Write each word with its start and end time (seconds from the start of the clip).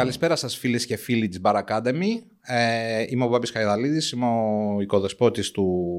Καλησπέρα 0.00 0.36
σας 0.36 0.56
φίλες 0.56 0.86
και 0.86 0.96
φίλοι 0.96 1.28
της 1.28 1.40
Bar 1.42 1.62
Academy. 1.66 2.06
Ε, 2.40 3.04
είμαι 3.08 3.24
ο 3.24 3.28
Μπάμπης 3.28 3.50
Χαϊδαλίδης, 3.50 4.10
είμαι 4.10 4.26
ο 4.26 4.80
οικοδεσπότης 4.80 5.50
του 5.50 5.90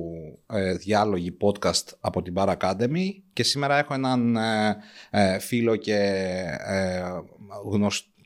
ε, 0.47 0.73
διάλογη 0.73 1.37
podcast 1.41 1.85
από 1.99 2.21
την 2.21 2.33
Bar 2.37 2.55
Academy 2.57 3.05
και 3.33 3.43
σήμερα 3.43 3.77
έχω 3.77 3.93
έναν 3.93 4.35
ε, 4.35 4.77
ε 5.09 5.39
φίλο 5.39 5.75
και 5.75 5.97
ε, 6.67 7.01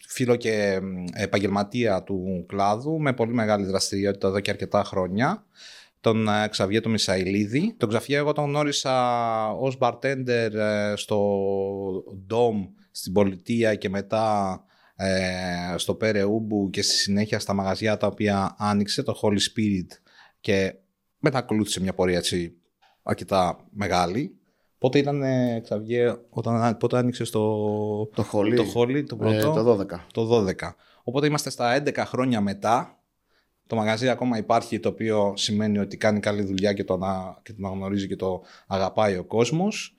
φίλο 0.08 0.36
και 0.36 0.80
επαγγελματία 1.14 2.04
του 2.04 2.46
κλάδου 2.48 3.00
με 3.00 3.14
πολύ 3.14 3.34
μεγάλη 3.34 3.66
δραστηριότητα 3.66 4.28
εδώ 4.28 4.40
και 4.40 4.52
αρκετά 4.52 4.84
χρόνια 4.84 5.46
τον 6.00 6.28
ε, 6.28 6.48
Ξαβιέ 6.48 6.82
τον 6.82 6.92
Μισαηλίδη. 6.92 7.76
Τον 7.78 7.90
Ξαβιέ 7.90 8.18
εγώ 8.18 8.34
τον 8.34 8.46
γνώρισα 8.46 9.50
ως 9.52 9.78
bartender 9.80 10.50
στο 10.96 11.40
Dom 12.30 12.68
στην 12.92 13.14
πολιτεία 13.14 13.76
και 13.76 13.90
μετά 13.90 14.60
ε, 14.96 15.76
στο 15.78 15.96
Πέρε 15.96 16.24
Ούμπου 16.24 16.70
και 16.70 16.82
στη 16.82 16.94
συνέχεια 16.94 17.40
στα 17.40 17.54
μαγαζιά 17.54 17.98
τα 17.98 18.08
οποία 18.08 18.56
άνοιξε 18.58 19.04
το 19.04 19.20
Holy 19.22 19.38
Spirit 19.38 19.98
και 20.40 20.76
μετά 21.20 21.38
ακολούθησε 21.38 21.82
μια 21.82 21.94
πορεία 21.94 22.18
έτσι 22.18 22.56
αρκετά 23.04 23.68
μεγάλη. 23.70 24.38
Πότε 24.78 24.98
ήταν, 24.98 25.24
Ξαβιέ, 25.64 26.16
όταν, 26.30 26.78
πότε 26.78 26.98
άνοιξε 26.98 27.24
στο, 27.24 27.42
το 28.14 28.26
Holy, 28.32 28.56
το, 28.56 28.64
Holy, 28.76 29.04
το 29.08 29.16
πρώτο, 29.16 29.36
ε, 29.36 29.42
το 29.42 29.80
12. 29.80 29.86
Το 30.14 30.46
12. 30.48 30.54
Οπότε 31.04 31.28
είμαστε 31.28 31.50
στα 31.50 31.84
11 31.84 31.94
χρόνια 31.98 32.42
μετά. 32.42 33.00
Το 33.68 33.76
μαγαζί 33.76 34.10
ακόμα 34.10 34.38
υπάρχει, 34.38 34.80
το 34.80 34.90
οποίο 34.90 35.34
σημαίνει 35.36 35.78
ότι 35.78 35.98
κάνει 35.98 36.20
καλή 36.20 36.44
δουλειά 36.44 36.74
και 36.74 36.84
το, 36.84 37.00
και 37.44 37.54
το 37.54 37.68
αναγνωρίζει 37.68 38.08
και 38.08 38.16
το 38.16 38.44
αγαπάει 38.68 39.18
ο 39.18 39.24
κόσμος. 39.24 39.96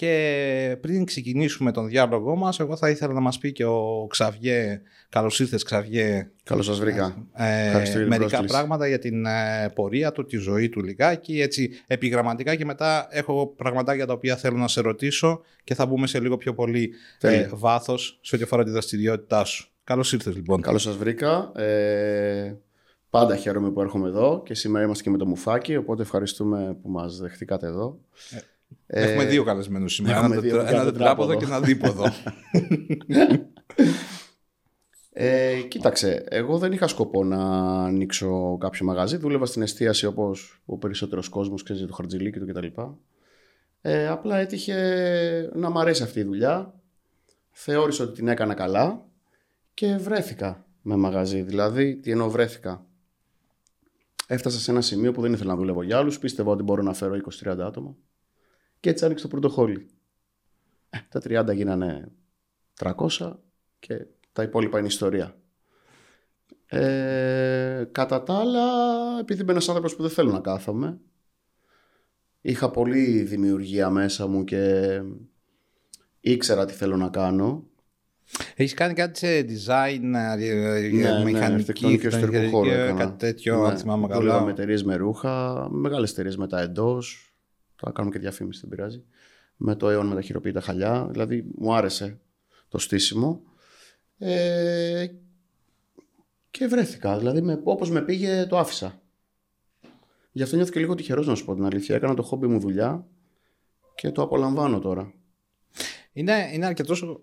Και 0.00 0.76
πριν 0.80 1.04
ξεκινήσουμε 1.04 1.72
τον 1.72 1.88
διάλογό 1.88 2.36
μας, 2.36 2.60
εγώ 2.60 2.76
θα 2.76 2.90
ήθελα 2.90 3.12
να 3.12 3.20
μας 3.20 3.38
πει 3.38 3.52
και 3.52 3.64
ο 3.64 4.06
Ξαβιέ, 4.10 4.80
καλώς 5.08 5.40
ήρθες 5.40 5.62
Ξαβιέ. 5.62 6.30
Καλώς 6.42 6.66
σας 6.66 6.80
βρήκα. 6.80 7.26
Ε, 7.32 8.06
μερικά 8.08 8.44
πράγματα 8.44 8.86
για 8.86 8.98
την 8.98 9.26
ε, 9.26 9.70
πορεία 9.74 10.12
του, 10.12 10.24
τη 10.24 10.36
ζωή 10.36 10.68
του 10.68 10.82
λιγάκι, 10.82 11.40
έτσι 11.40 11.70
επιγραμματικά 11.86 12.54
και 12.54 12.64
μετά 12.64 13.08
έχω 13.10 13.46
πραγματάκια 13.56 14.06
τα 14.06 14.12
οποία 14.12 14.36
θέλω 14.36 14.56
να 14.56 14.68
σε 14.68 14.80
ρωτήσω 14.80 15.40
και 15.64 15.74
θα 15.74 15.86
μπούμε 15.86 16.06
σε 16.06 16.20
λίγο 16.20 16.36
πιο 16.36 16.54
πολύ 16.54 16.92
ε, 17.20 17.48
βάθος 17.52 18.18
σε 18.22 18.34
ό,τι 18.34 18.44
αφορά 18.44 18.64
τη 18.64 18.70
δραστηριότητά 18.70 19.44
σου. 19.44 19.70
Καλώς 19.84 20.12
ήρθες 20.12 20.34
λοιπόν. 20.34 20.60
Καλώς 20.60 20.82
σας 20.82 20.96
βρήκα. 20.96 21.52
Ε, 21.54 22.56
πάντα 23.10 23.36
χαίρομαι 23.36 23.70
που 23.70 23.80
έρχομαι 23.80 24.08
εδώ 24.08 24.42
και 24.44 24.54
σήμερα 24.54 24.84
είμαστε 24.84 25.02
και 25.02 25.10
με 25.10 25.18
το 25.18 25.26
Μουφάκι, 25.26 25.76
οπότε 25.76 26.02
ευχαριστούμε 26.02 26.76
που 26.82 26.90
μας 26.90 27.18
δεχτήκατε 27.18 27.66
εδώ. 27.66 27.98
Ε, 28.86 29.02
Έχουμε 29.02 29.24
δύο 29.24 29.44
καλεσμένους 29.44 29.94
σήμερα. 29.94 30.24
Ένα, 30.24 30.40
δύο, 30.40 30.60
ένα 30.60 30.84
τετράποδο 30.84 31.34
και 31.34 31.44
ένα 31.44 31.60
δίποδο. 31.60 32.04
Ε, 35.12 35.60
κοίταξε, 35.68 36.24
εγώ 36.28 36.58
δεν 36.58 36.72
είχα 36.72 36.86
σκοπό 36.88 37.24
να 37.24 37.38
ανοίξω 37.84 38.56
κάποιο 38.60 38.86
μαγαζί. 38.86 39.16
Δούλευα 39.16 39.46
στην 39.46 39.62
εστίαση 39.62 40.06
όπως 40.06 40.62
ο 40.66 40.78
περισσότερος 40.78 41.28
κόσμος, 41.28 41.62
ξέρεις 41.62 41.86
το 41.86 41.92
χαρτζιλίκι 41.92 42.38
του 42.38 42.46
κτλ. 42.46 42.66
Ε, 43.80 44.08
απλά 44.08 44.38
έτυχε 44.38 45.50
να 45.54 45.70
μ' 45.70 45.78
αρέσει 45.78 46.02
αυτή 46.02 46.20
η 46.20 46.22
δουλειά. 46.22 46.74
Θεώρησα 47.50 48.04
ότι 48.04 48.12
την 48.12 48.28
έκανα 48.28 48.54
καλά 48.54 49.04
και 49.74 49.96
βρέθηκα 49.96 50.64
με 50.82 50.96
μαγαζί. 50.96 51.42
Δηλαδή, 51.42 51.96
τι 51.96 52.10
εννοώ 52.10 52.30
βρέθηκα; 52.30 52.86
Έφτασα 54.26 54.58
σε 54.58 54.70
ένα 54.70 54.80
σημείο 54.80 55.12
που 55.12 55.20
δεν 55.20 55.32
ήθελα 55.32 55.50
να 55.50 55.56
δουλεύω 55.56 55.82
για 55.82 55.98
άλλους. 55.98 56.18
Πίστευα 56.18 56.50
ότι 56.50 56.62
μπορώ 56.62 56.82
να 56.82 56.92
φέρω 56.92 57.16
20-30 57.44 57.58
άτομα. 57.58 57.96
Και 58.80 58.90
έτσι 58.90 59.04
άνοιξε 59.04 59.24
το 59.24 59.30
πρωτοχόλι. 59.30 59.86
Ε, 60.90 60.98
τα 61.08 61.50
30 61.50 61.54
γίνανε 61.54 62.12
300 62.78 63.32
και 63.78 64.06
τα 64.32 64.42
υπόλοιπα 64.42 64.78
είναι 64.78 64.86
ιστορία. 64.86 65.34
Ε, 66.66 67.88
κατά 67.92 68.22
τα 68.22 68.34
άλλα, 68.34 68.62
επειδή 69.20 69.42
είμαι 69.42 69.52
ένας 69.52 69.68
άνθρωπος 69.68 69.96
που 69.96 70.02
δεν 70.02 70.10
θέλω 70.10 70.32
να 70.32 70.40
κάθομαι, 70.40 70.98
είχα 72.40 72.70
πολύ 72.70 73.22
δημιουργία 73.22 73.90
μέσα 73.90 74.26
μου 74.26 74.44
και 74.44 75.02
ήξερα 76.20 76.64
τι 76.64 76.72
θέλω 76.72 76.96
να 76.96 77.08
κάνω. 77.08 77.64
Έχεις 78.54 78.74
κάνει 78.74 78.94
κάτι 78.94 79.18
σε 79.18 79.40
design, 79.40 80.14
ε, 80.38 80.88
ναι, 80.88 81.24
μηχανική, 81.24 81.86
ναι, 81.86 81.96
και 81.96 82.48
χώρο, 82.50 82.94
κάτι 82.96 83.16
τέτοιο, 83.16 83.68
ναι, 83.68 83.76
θυμάμαι 83.76 84.08
καλά. 84.08 84.40
με 84.40 84.50
εταιρείες 84.50 84.84
με 84.84 84.96
ρούχα, 84.96 85.66
μεγάλες 85.70 86.10
εταιρείες 86.10 86.36
μετά 86.36 86.60
εντός. 86.60 87.29
Θα 87.80 87.90
κάνουμε 87.90 88.14
και 88.14 88.20
διαφήμιση, 88.20 88.60
δεν 88.60 88.70
πειράζει. 88.70 89.02
Με 89.56 89.74
το 89.74 89.88
αιώνα 89.88 90.08
με 90.08 90.14
τα 90.14 90.20
χειροποίητα 90.20 90.60
χαλιά. 90.60 91.08
Δηλαδή 91.10 91.44
μου 91.54 91.74
άρεσε 91.74 92.20
το 92.68 92.78
στήσιμο. 92.78 93.42
Ε, 94.18 95.06
και 96.50 96.66
βρέθηκα. 96.66 97.18
Δηλαδή 97.18 97.40
με, 97.40 97.60
όπως 97.64 97.90
με 97.90 98.02
πήγε 98.02 98.46
το 98.46 98.58
άφησα. 98.58 99.00
Γι' 100.32 100.42
αυτό 100.42 100.56
νιώθω 100.56 100.72
και 100.72 100.80
λίγο 100.80 100.94
τυχερός 100.94 101.26
να 101.26 101.34
σου 101.34 101.44
πω 101.44 101.54
την 101.54 101.64
αλήθεια. 101.64 101.94
Έκανα 101.94 102.14
το 102.14 102.22
χόμπι 102.22 102.46
μου 102.46 102.60
δουλειά 102.60 103.06
και 103.94 104.10
το 104.10 104.22
απολαμβάνω 104.22 104.78
τώρα. 104.78 105.14
Είναι, 106.12 106.50
είναι 106.52 106.66
αρκετός. 106.66 107.22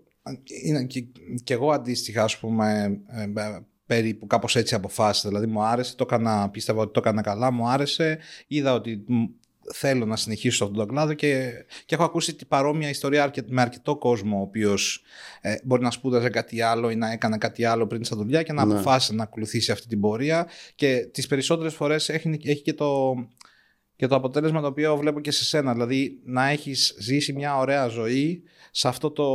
Είναι 0.64 0.84
και, 0.84 1.06
και 1.44 1.54
εγώ 1.54 1.72
αντίστοιχα, 1.72 2.22
ας 2.22 2.38
πούμε, 2.38 3.00
ε, 3.06 3.22
ε, 3.22 3.60
περίπου 3.86 4.26
κάπως 4.26 4.56
έτσι 4.56 4.74
αποφάσισα. 4.74 5.28
Δηλαδή 5.28 5.46
μου 5.46 5.62
άρεσε, 5.62 5.96
το 5.96 6.04
έκανα, 6.06 6.50
πίστευα 6.50 6.80
ότι 6.80 6.92
το 6.92 7.00
έκανα 7.00 7.22
καλά, 7.22 7.50
μου 7.50 7.68
άρεσε. 7.68 8.18
Είδα 8.46 8.72
ότι 8.74 9.04
θέλω 9.74 10.06
να 10.06 10.16
συνεχίσω 10.16 10.56
σε 10.56 10.64
αυτόν 10.64 10.78
τον 10.78 10.88
κλάδο 10.88 11.12
και, 11.12 11.52
και 11.84 11.94
έχω 11.94 12.04
ακούσει 12.04 12.34
την 12.34 12.48
παρόμοια 12.48 12.88
ιστορία 12.88 13.32
με 13.46 13.60
αρκετό 13.60 13.96
κόσμο 13.96 14.38
ο 14.38 14.40
οποίος 14.40 15.02
ε, 15.40 15.54
μπορεί 15.64 15.82
να 15.82 15.90
σπούδαζε 15.90 16.28
κάτι 16.28 16.60
άλλο 16.62 16.90
ή 16.90 16.96
να 16.96 17.12
έκανε 17.12 17.38
κάτι 17.38 17.64
άλλο 17.64 17.86
πριν 17.86 18.04
στα 18.04 18.16
δουλειά 18.16 18.42
και 18.42 18.52
να 18.52 18.64
ναι. 18.64 18.72
αποφάσισε 18.72 19.14
να 19.14 19.22
ακολουθήσει 19.22 19.72
αυτή 19.72 19.86
την 19.86 20.00
πορεία 20.00 20.48
και 20.74 21.08
τις 21.12 21.26
περισσότερες 21.26 21.74
φορές 21.74 22.08
έχει, 22.08 22.40
έχει 22.44 22.62
και 22.62 22.74
το, 22.74 23.14
και 23.96 24.06
το 24.06 24.14
αποτέλεσμα 24.14 24.60
το 24.60 24.66
οποίο 24.66 24.96
βλέπω 24.96 25.20
και 25.20 25.30
σε 25.30 25.44
σένα. 25.44 25.72
Δηλαδή 25.72 26.20
να 26.24 26.48
έχεις 26.48 26.94
ζήσει 26.98 27.32
μια 27.32 27.58
ωραία 27.58 27.86
ζωή 27.86 28.42
σε 28.70 28.88
αυτό 28.88 29.10
το, 29.10 29.26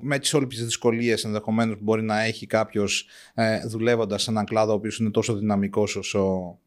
με 0.00 0.18
τις 0.18 0.34
όλες 0.34 0.48
τις 0.48 0.64
δυσκολίες 0.64 1.24
ενδεχομένως 1.24 1.76
που 1.76 1.82
μπορεί 1.82 2.02
να 2.02 2.22
έχει 2.22 2.46
κάποιος 2.46 3.06
ε, 3.34 3.66
δουλεύοντας 3.66 4.22
σε 4.22 4.30
έναν 4.30 4.44
κλάδο 4.44 4.72
ο 4.72 4.74
οποίος 4.74 4.98
είναι 4.98 5.10
τόσο 5.10 5.34
δυναμικός 5.34 5.96
όσο 5.96 6.58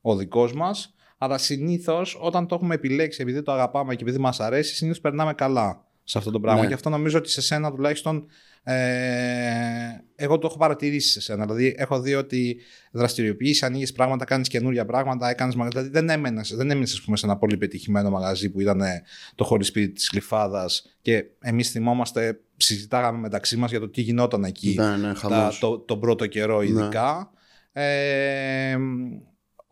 ο 0.00 0.16
δικός 0.16 0.52
μας. 0.52 0.94
Αλλά 1.22 1.38
συνήθως 1.38 2.18
όταν 2.20 2.46
το 2.46 2.54
έχουμε 2.54 2.74
επιλέξει 2.74 3.22
επειδή 3.22 3.42
το 3.42 3.52
αγαπάμε 3.52 3.94
και 3.94 4.02
επειδή 4.02 4.18
μας 4.18 4.40
αρέσει, 4.40 4.74
συνήθως 4.74 5.00
περνάμε 5.00 5.34
καλά 5.34 5.84
σε 6.04 6.18
αυτό 6.18 6.30
το 6.30 6.40
πράγμα. 6.40 6.62
Ναι. 6.62 6.68
Και 6.68 6.74
αυτό 6.74 6.88
νομίζω 6.90 7.18
ότι 7.18 7.30
σε 7.30 7.40
σένα 7.40 7.72
τουλάχιστον 7.72 8.26
ε, 8.62 8.74
εγώ 10.14 10.38
το 10.38 10.46
έχω 10.46 10.58
παρατηρήσει 10.58 11.10
σε 11.10 11.20
σένα. 11.20 11.44
Δηλαδή, 11.44 11.74
έχω 11.78 12.00
δει 12.00 12.14
ότι 12.14 12.56
δραστηριοποιείς, 12.92 13.62
ανοίγεις 13.62 13.92
πράγματα, 13.92 14.24
κάνεις 14.24 14.48
καινούργια 14.48 14.84
πράγματα, 14.84 15.28
έκανες 15.28 15.54
μαγαζί. 15.54 15.76
Δηλαδή, 15.76 15.98
δεν 15.98 16.08
έμενες 16.08 16.54
δεν 16.56 16.70
έμενες, 16.70 17.00
πούμε, 17.00 17.16
σε 17.16 17.26
ένα 17.26 17.36
πολύ 17.36 17.56
πετυχημένο 17.56 18.10
μαγαζί 18.10 18.50
που 18.50 18.60
ήταν 18.60 18.82
το 19.34 19.44
χωρίς 19.44 19.66
σπίτι 19.66 19.92
της 19.92 20.08
Κλειφάδα 20.08 20.66
και 21.02 21.24
εμείς 21.40 21.70
θυμόμαστε, 21.70 22.40
συζητάγαμε 22.56 23.18
μεταξύ 23.18 23.56
μας 23.56 23.70
για 23.70 23.80
το 23.80 23.88
τι 23.88 24.00
γινόταν 24.00 24.44
εκεί 24.44 24.74
ναι, 24.78 24.96
ναι, 24.96 25.12
τα, 25.14 25.52
το, 25.60 25.78
τον 25.78 26.00
πρώτο 26.00 26.26
καιρό, 26.26 26.58
ναι. 26.58 26.66
ειδικά. 26.66 27.30
Ε, 27.72 28.76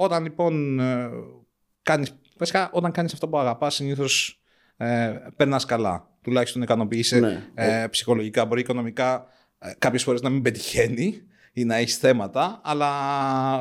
όταν 0.02 0.22
λοιπόν 0.22 0.80
ε, 0.80 1.10
κάνεις, 1.82 2.14
βασικά 2.38 2.70
όταν 2.72 2.92
κάνεις 2.92 3.12
αυτό 3.12 3.28
που 3.28 3.38
αγαπάς 3.38 3.74
συνήθως 3.74 4.40
ε, 4.76 5.12
περνάς 5.36 5.64
καλά. 5.64 6.08
Τουλάχιστον 6.22 6.62
ικανοποιείσαι 6.62 7.18
ναι. 7.18 7.42
ε, 7.54 7.86
ψυχολογικά. 7.90 8.44
Μπορεί 8.44 8.60
οικονομικά 8.60 9.26
ε, 9.58 9.72
κάποιες 9.78 10.02
φορές 10.02 10.22
να 10.22 10.30
μην 10.30 10.42
πετυχαίνει 10.42 11.22
ή 11.52 11.64
να 11.64 11.76
έχει 11.76 11.92
θέματα, 11.92 12.60
αλλά 12.64 12.90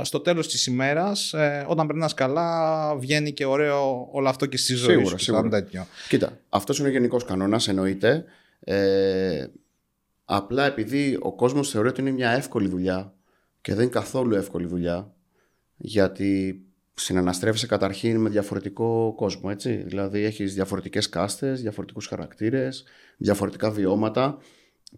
στο 0.03 0.19
τέλος 0.19 0.47
της 0.47 0.65
ημέρας, 0.65 1.33
ε, 1.33 1.65
όταν 1.67 1.87
περνάς 1.87 2.13
καλά, 2.13 2.95
βγαίνει 2.95 3.33
και 3.33 3.45
ωραίο 3.45 4.09
όλο 4.11 4.29
αυτό 4.29 4.45
και 4.45 4.57
στη 4.57 4.73
ζωή 4.73 4.95
σίγουρα, 4.95 5.09
σου. 5.09 5.23
Σίγουρα. 5.23 5.49
Τέτοιο. 5.49 5.87
Κοίτα, 6.09 6.39
αυτός 6.49 6.79
είναι 6.79 6.87
ο 6.87 6.91
γενικός 6.91 7.25
κανόνας, 7.25 7.67
εννοείται. 7.67 8.25
Ε, 8.59 9.45
απλά 10.25 10.65
επειδή 10.65 11.17
ο 11.21 11.35
κόσμος 11.35 11.69
θεωρεί 11.69 11.87
ότι 11.87 12.01
είναι 12.01 12.11
μια 12.11 12.29
εύκολη 12.29 12.67
δουλειά 12.67 13.13
και 13.61 13.73
δεν 13.73 13.83
είναι 13.83 13.91
καθόλου 13.91 14.35
εύκολη 14.35 14.67
δουλειά, 14.67 15.13
γιατί 15.79 16.61
συναναστρέφεσαι 16.93 17.67
καταρχήν 17.67 18.19
με 18.19 18.29
διαφορετικό 18.29 19.13
κόσμο, 19.15 19.49
έτσι. 19.51 19.75
Δηλαδή 19.75 20.23
έχεις 20.23 20.53
διαφορετικές 20.53 21.09
κάστες, 21.09 21.61
διαφορετικούς 21.61 22.07
χαρακτήρες, 22.07 22.83
διαφορετικά 23.17 23.71
βιώματα. 23.71 24.37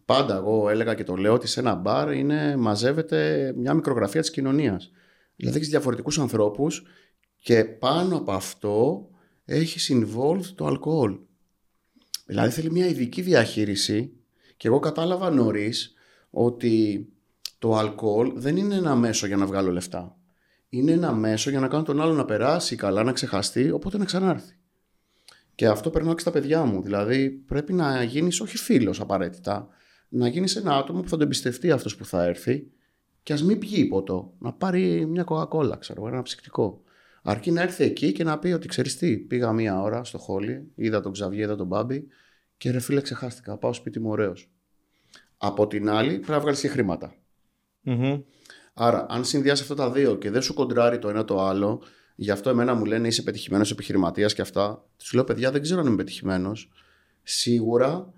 Πάντα 0.05 0.35
εγώ 0.35 0.69
έλεγα 0.69 0.93
και 0.93 1.03
το 1.03 1.15
λέω 1.15 1.33
ότι 1.33 1.47
σε 1.47 1.59
ένα 1.59 1.75
μπαρ 1.75 2.13
είναι, 2.13 2.55
μαζεύεται 2.55 3.53
μια 3.57 3.73
μικρογραφία 3.73 4.21
της 4.21 4.31
κοινωνίας. 4.31 4.91
Δηλαδή 5.35 5.57
έχεις 5.57 5.69
διαφορετικούς 5.69 6.19
ανθρώπους 6.19 6.85
και 7.37 7.63
πάνω 7.63 8.17
από 8.17 8.31
αυτό 8.31 9.07
έχει 9.45 10.05
involved 10.05 10.45
το 10.55 10.65
αλκοόλ. 10.65 11.17
Δηλαδή 12.25 12.51
θέλει 12.51 12.71
μια 12.71 12.87
ειδική 12.87 13.21
διαχείριση 13.21 14.13
και 14.57 14.67
εγώ 14.67 14.79
κατάλαβα 14.79 15.29
νωρίς 15.29 15.93
ότι 16.29 17.07
το 17.59 17.75
αλκοόλ 17.75 18.31
δεν 18.35 18.57
είναι 18.57 18.75
ένα 18.75 18.95
μέσο 18.95 19.27
για 19.27 19.37
να 19.37 19.45
βγάλω 19.45 19.71
λεφτά 19.71 20.15
είναι 20.73 20.91
ένα 20.91 21.13
μέσο 21.13 21.49
για 21.49 21.59
να 21.59 21.67
κάνω 21.67 21.83
τον 21.83 22.01
άλλο 22.01 22.13
να 22.13 22.25
περάσει 22.25 22.75
καλά, 22.75 23.03
να 23.03 23.11
ξεχαστεί, 23.11 23.71
οπότε 23.71 23.97
να 23.97 24.05
ξανάρθει. 24.05 24.55
Και 25.55 25.67
αυτό 25.67 25.89
περνάω 25.89 26.13
και 26.13 26.19
στα 26.19 26.31
παιδιά 26.31 26.65
μου. 26.65 26.81
Δηλαδή 26.81 27.29
πρέπει 27.29 27.73
να 27.73 28.03
γίνεις 28.03 28.39
όχι 28.41 28.57
φίλος 28.57 28.99
απαραίτητα, 28.99 29.67
να 30.09 30.27
γίνεις 30.27 30.55
ένα 30.55 30.75
άτομο 30.75 31.01
που 31.01 31.09
θα 31.09 31.17
το 31.17 31.23
εμπιστευτεί 31.23 31.71
αυτός 31.71 31.95
που 31.95 32.05
θα 32.05 32.23
έρθει 32.23 32.67
και 33.23 33.33
ας 33.33 33.43
μην 33.43 33.59
πιει 33.59 33.85
ποτό. 33.85 34.33
Να 34.39 34.53
πάρει 34.53 35.05
μια 35.05 35.23
κοκακόλα, 35.23 35.75
ξέρω 35.75 36.07
ένα 36.07 36.21
ψυκτικό. 36.21 36.83
Αρκεί 37.23 37.51
να 37.51 37.61
έρθει 37.61 37.83
εκεί 37.83 38.11
και 38.11 38.23
να 38.23 38.39
πει 38.39 38.51
ότι 38.51 38.67
ξέρεις 38.67 38.97
τι, 38.97 39.17
πήγα 39.17 39.51
μία 39.51 39.81
ώρα 39.81 40.03
στο 40.03 40.17
χόλι, 40.17 40.71
είδα 40.75 41.01
τον 41.01 41.11
Ξαβιέ, 41.11 41.43
είδα 41.43 41.55
τον 41.55 41.67
Μπάμπη 41.67 42.07
και 42.57 42.71
ρε 42.71 42.79
φίλε 42.79 43.01
ξεχάστηκα. 43.01 43.57
Πάω 43.57 43.73
σπίτι 43.73 43.99
μου 43.99 44.09
ωραίος. 44.09 44.51
Από 45.37 45.67
την 45.67 45.89
άλλη 45.89 46.09
πρέπει 46.09 46.31
να 46.31 46.39
βγάλεις 46.39 46.61
και 46.61 46.67
χρηματα 46.67 47.15
Άρα, 48.83 49.05
αν 49.09 49.25
συνδυάσει 49.25 49.61
αυτά 49.61 49.75
τα 49.75 49.91
δύο 49.91 50.15
και 50.15 50.31
δεν 50.31 50.41
σου 50.41 50.53
κοντράρει 50.53 50.99
το 50.99 51.09
ένα 51.09 51.25
το 51.25 51.41
άλλο, 51.41 51.81
γι' 52.15 52.31
αυτό 52.31 52.49
εμένα 52.49 52.73
μου 52.73 52.85
λένε 52.85 53.07
είσαι 53.07 53.21
πετυχημένος 53.21 53.71
επιχειρηματίας 53.71 54.33
και 54.33 54.41
αυτά. 54.41 54.85
Τους 54.97 55.13
λέω, 55.13 55.23
παιδιά, 55.23 55.51
δεν 55.51 55.61
ξέρω 55.61 55.79
αν 55.79 55.87
είμαι 55.87 55.95
πετυχημένος. 55.95 56.71
Σίγουρα 57.23 58.13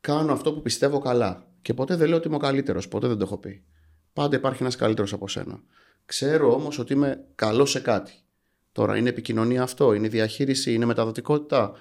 κάνω 0.00 0.32
αυτό 0.32 0.52
που 0.52 0.62
πιστεύω 0.62 0.98
καλά. 0.98 1.46
Και 1.62 1.74
ποτέ 1.74 1.96
δεν 1.96 2.08
λέω 2.08 2.16
ότι 2.16 2.26
είμαι 2.26 2.36
ο 2.36 2.38
καλύτερος, 2.38 2.88
ποτέ 2.88 3.06
δεν 3.06 3.18
το 3.18 3.24
έχω 3.24 3.38
πει. 3.38 3.64
Πάντα 4.12 4.36
υπάρχει 4.36 4.62
ένας 4.62 4.76
καλύτερος 4.76 5.12
από 5.12 5.28
σένα. 5.28 5.62
Ξέρω 6.06 6.52
όμως 6.54 6.78
ότι 6.78 6.92
είμαι 6.92 7.24
καλός 7.34 7.70
σε 7.70 7.80
κάτι. 7.80 8.12
Τώρα 8.72 8.96
είναι 8.96 9.08
επικοινωνία 9.08 9.62
αυτό, 9.62 9.92
είναι 9.92 10.08
διαχείριση, 10.08 10.74
είναι 10.74 10.84
μεταδοτικότητα. 10.84 11.72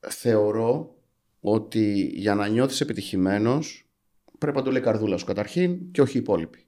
Θεωρώ 0.00 0.96
ότι 1.40 2.12
για 2.14 2.34
να 2.34 2.46
νιώθεις 2.46 2.80
επιτυχημένος 2.80 3.89
πρέπει 4.40 4.56
να 4.56 4.62
το 4.62 4.70
λέει 4.70 4.82
καρδούλας 4.82 5.20
σου 5.20 5.26
καταρχήν 5.26 5.90
και 5.90 6.00
όχι 6.00 6.16
οι 6.16 6.20
υπόλοιποι. 6.20 6.64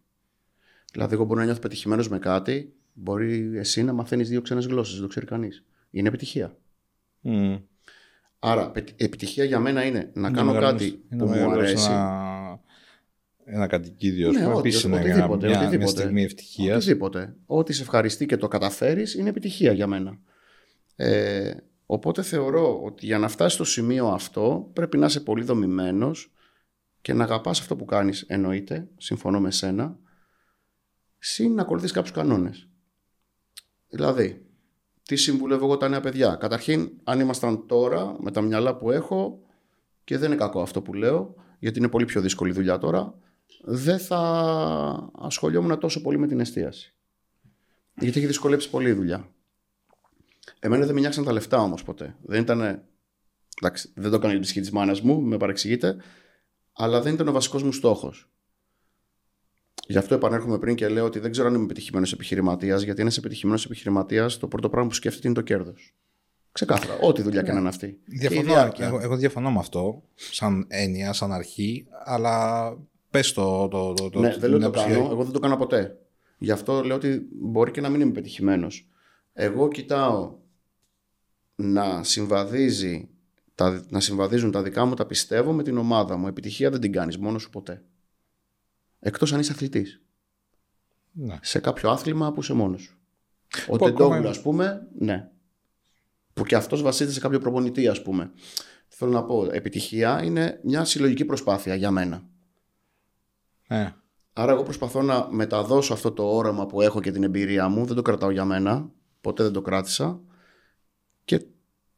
Δηλαδή, 0.93 1.15
εγώ 1.15 1.25
μπορώ 1.25 1.39
να 1.39 1.45
νιώθω 1.45 1.61
πετυχημένος 1.61 2.09
με 2.09 2.19
κάτι, 2.19 2.73
μπορεί 2.93 3.51
εσύ 3.55 3.83
να 3.83 3.93
μαθαίνεις 3.93 4.29
δύο 4.29 4.41
ξένες 4.41 4.67
γλώσσες, 4.67 4.95
δεν 4.95 5.03
το 5.03 5.09
ξέρει 5.09 5.27
κανείς. 5.27 5.65
Είναι 5.91 6.09
επιτυχία. 6.09 6.57
Mm. 7.25 7.63
Άρα, 8.39 8.73
επιτυχία 8.97 9.45
για 9.45 9.59
μένα 9.59 9.85
είναι 9.85 10.11
να 10.15 10.29
είναι 10.29 10.37
κάνω 10.37 10.59
κάτι 10.59 11.05
που 11.19 11.25
μου 11.25 11.51
αρέσει. 11.51 11.91
Ένα, 11.91 12.61
ένα 13.45 13.67
κατοικίδιο, 13.67 14.33
ναι, 14.33 14.45
πούμε, 14.45 14.59
επίσης 14.59 14.83
είναι 14.83 14.97
οτιδήποτε, 14.97 15.47
μια, 15.47 15.57
οτιδήποτε, 15.57 15.77
μια 15.77 15.87
στιγμή 15.87 16.23
ευτυχίας. 16.23 16.77
Οτιδήποτε. 16.77 17.35
Ό,τι 17.47 17.73
σε 17.73 17.83
ευχαριστεί 17.83 18.27
και 18.27 18.37
το 18.37 18.49
καταφέρεις 18.49 19.15
είναι 19.15 19.29
επιτυχία 19.29 19.73
για 19.73 19.87
μένα. 19.87 20.19
Ε, 20.97 21.53
οπότε 21.87 22.23
θεωρώ 22.23 22.83
ότι 22.83 23.07
για 23.07 23.19
να 23.19 23.29
φτάσει 23.29 23.55
στο 23.55 23.65
σημείο 23.65 24.07
αυτό 24.07 24.71
πρέπει 24.73 24.99
να 24.99 25.07
είσαι 25.07 25.21
πολύ 25.21 25.45
δομημένος 25.45 26.33
και 27.03 27.13
να 27.13 27.25
αγαπάς 27.25 27.61
αυτό 27.61 27.77
που 27.77 27.85
κάνεις 27.85 28.23
εννοείται, 28.23 28.89
συμφωνώ 28.97 29.41
με 29.41 29.51
σένα, 29.51 29.99
συν 31.19 31.55
να 31.55 31.63
ακολουθείς 31.63 31.93
κάποιους 31.93 32.13
κανόνες. 32.13 32.69
Δηλαδή, 33.89 34.47
τι 35.03 35.17
συμβουλεύω 35.17 35.65
εγώ 35.65 35.77
τα 35.77 35.89
νέα 35.89 36.01
παιδιά; 36.01 36.35
Καταρχήν, 36.35 36.91
αν 37.05 37.21
ήμασταν 37.21 37.67
τώρα 37.67 38.17
με 38.21 38.31
τα 38.31 38.41
μυαλά 38.41 38.77
που 38.77 38.91
έχω, 38.91 39.41
και 40.05 40.19
δεν 40.19 40.31
είναι 40.31 40.41
κακό 40.41 40.63
αυτό 40.63 40.83
που 40.83 40.95
λέω, 40.95 41.35
γιατί 41.59 41.79
είναι 41.79 41.89
πολύ 41.89 42.05
πιο 42.05 42.21
δύσκολη 42.21 42.53
δουλειά 42.53 42.79
τώρα, 42.79 43.19
δεν 43.65 43.99
θα 43.99 44.21
ασχολιόμουν 45.15 45.79
τόσο 45.79 46.01
πολύ 46.03 46.19
με 46.19 46.27
την 46.27 46.41
εστίαση. 46.41 46.95
Γιατί 47.95 48.19
έχει 48.19 48.27
δυσκολέψει 48.27 48.71
πολύ 48.71 48.89
η 48.89 48.93
δουλειά. 48.93 49.35
Εμένα 50.59 50.85
δεν 50.85 50.95
με 50.95 51.01
νοιάξαν 51.01 51.25
τα 51.25 51.33
λεφτά 51.33 51.59
όμως 51.59 51.83
ποτέ. 51.83 52.17
Δεν 52.23 52.41
ήταν. 52.41 52.61
Εντάξει, 53.61 53.93
δεν 53.95 54.11
το 54.11 54.17
έκανα 54.17 54.31
για 54.31 54.41
τη 54.41 54.45
ψυχή 54.45 54.61
της 54.61 54.71
μάνας 54.71 55.01
μου, 55.01 55.21
με 55.21 55.37
παρεξηγείτε 55.37 55.97
αλλά 56.73 57.01
δεν 57.01 57.15
ήταν 57.15 57.29
ο 57.29 57.33
βασικός 57.33 57.63
μου 57.63 57.73
στόχος. 57.73 58.31
Γι' 59.87 59.99
αυτό 59.99 60.15
επανέρχομαι 60.15 60.59
πριν 60.59 60.75
και 60.75 60.89
λέω 60.89 61.05
ότι 61.05 61.19
δεν 61.19 61.31
ξέρω 61.31 61.49
αν 61.49 61.55
είμαι 61.55 61.65
επιτυχημένος 61.65 62.13
επιχειρηματίας, 62.13 62.83
γιατί 62.83 63.01
ένα 63.01 63.13
επιτυχημένος 63.19 63.65
επιχειρηματίας 63.65 64.39
το 64.39 64.49
πρώτο 64.49 64.69
πράγμα 64.69 64.89
που 64.89 64.95
σκέφτεται 64.95 65.27
είναι 65.27 65.37
το 65.37 65.43
κέρδος. 65.43 65.95
Ξεκάθαρα, 66.53 66.99
ό,τι 67.01 67.23
δουλειά 67.23 67.43
και 67.43 67.53
να 67.53 67.59
είναι 67.59 67.69
αυτή. 67.69 67.99
Διαφωνώ, 68.05 68.73
εγώ, 68.79 69.01
εγώ 69.01 69.17
διαφωνώ 69.17 69.51
με 69.51 69.59
αυτό, 69.59 70.03
σαν 70.15 70.65
έννοια, 70.69 71.13
σαν 71.13 71.33
αρχή, 71.33 71.87
αλλά 72.05 72.77
πες 73.11 73.33
το. 73.33 73.69
το, 73.69 73.93
το, 73.93 74.11
το 74.11 74.21
ναι, 74.21 74.37
δεν 74.37 74.51
λέω 74.51 74.59
το 74.59 74.71
κάνω, 74.71 75.09
εγώ 75.11 75.25
δεν 75.25 75.33
το 75.33 75.39
κάνω 75.39 75.57
ποτέ. 75.57 75.99
Γι' 76.39 76.51
αυτό 76.51 76.83
λέω 76.83 76.97
ότι 76.97 77.29
μπορεί 77.33 77.71
και 77.71 77.81
να 77.81 77.89
μην 77.89 78.01
είμαι 78.01 78.13
πετυχημένο. 78.13 78.67
Εγώ 79.33 79.69
κοιτάω 79.69 80.35
να 81.55 82.03
συμβαδίζει 82.05 83.09
τα, 83.55 83.85
να 83.89 84.01
συμβαδίζουν 84.01 84.51
τα 84.51 84.63
δικά 84.63 84.85
μου 84.85 84.95
τα 84.95 85.07
πιστεύω 85.07 85.53
με 85.53 85.63
την 85.63 85.79
ομάδα 85.79 86.17
μου. 86.17 86.27
Επιτυχία 86.27 86.71
δεν 86.71 86.81
την 86.81 86.93
κάνεις 86.93 87.19
μόνος 87.19 87.43
σου 87.43 87.51
ποτέ. 87.51 87.83
Εκτός 89.01 89.33
αν 89.33 89.41
είσαι 89.41 89.53
αθλητής. 89.53 90.01
Ναι. 91.13 91.39
Σε 91.43 91.59
κάποιο 91.59 91.91
άθλημα 91.91 92.33
που 92.33 92.41
είσαι 92.41 92.53
μόνος 92.53 92.83
σου. 92.83 92.99
Ο 93.69 93.77
Τεντόγλου 93.77 94.29
ας 94.29 94.43
πούμε, 94.43 94.87
ναι. 94.99 95.31
Που 96.35 96.45
και 96.45 96.57
αυτός 96.57 96.83
βασίζεται 96.83 97.15
σε 97.15 97.21
κάποιο 97.21 97.39
προπονητή 97.39 97.89
ας 97.89 98.03
πούμε. 98.03 98.31
Θέλω 98.89 99.11
να 99.11 99.25
πω, 99.25 99.45
επιτυχία 99.53 100.23
είναι 100.23 100.61
μια 100.63 100.85
συλλογική 100.85 101.25
προσπάθεια 101.25 101.75
για 101.75 101.91
μένα. 101.91 102.23
Ε. 103.67 103.91
Άρα 104.33 104.53
εγώ 104.53 104.63
προσπαθώ 104.63 105.03
να 105.03 105.29
μεταδώσω 105.31 105.93
αυτό 105.93 106.13
το 106.13 106.37
όραμα 106.37 106.67
που 106.67 106.81
έχω 106.81 107.01
και 107.01 107.11
την 107.11 107.23
εμπειρία 107.23 107.69
μου. 107.69 107.85
Δεν 107.85 107.97
το 107.97 108.03
κρατάω 108.03 108.31
για 108.31 108.45
μένα. 108.45 108.91
Ποτέ 109.21 109.43
δεν 109.43 109.53
το 109.53 109.61
κράτησα. 109.61 110.21
Και 111.25 111.47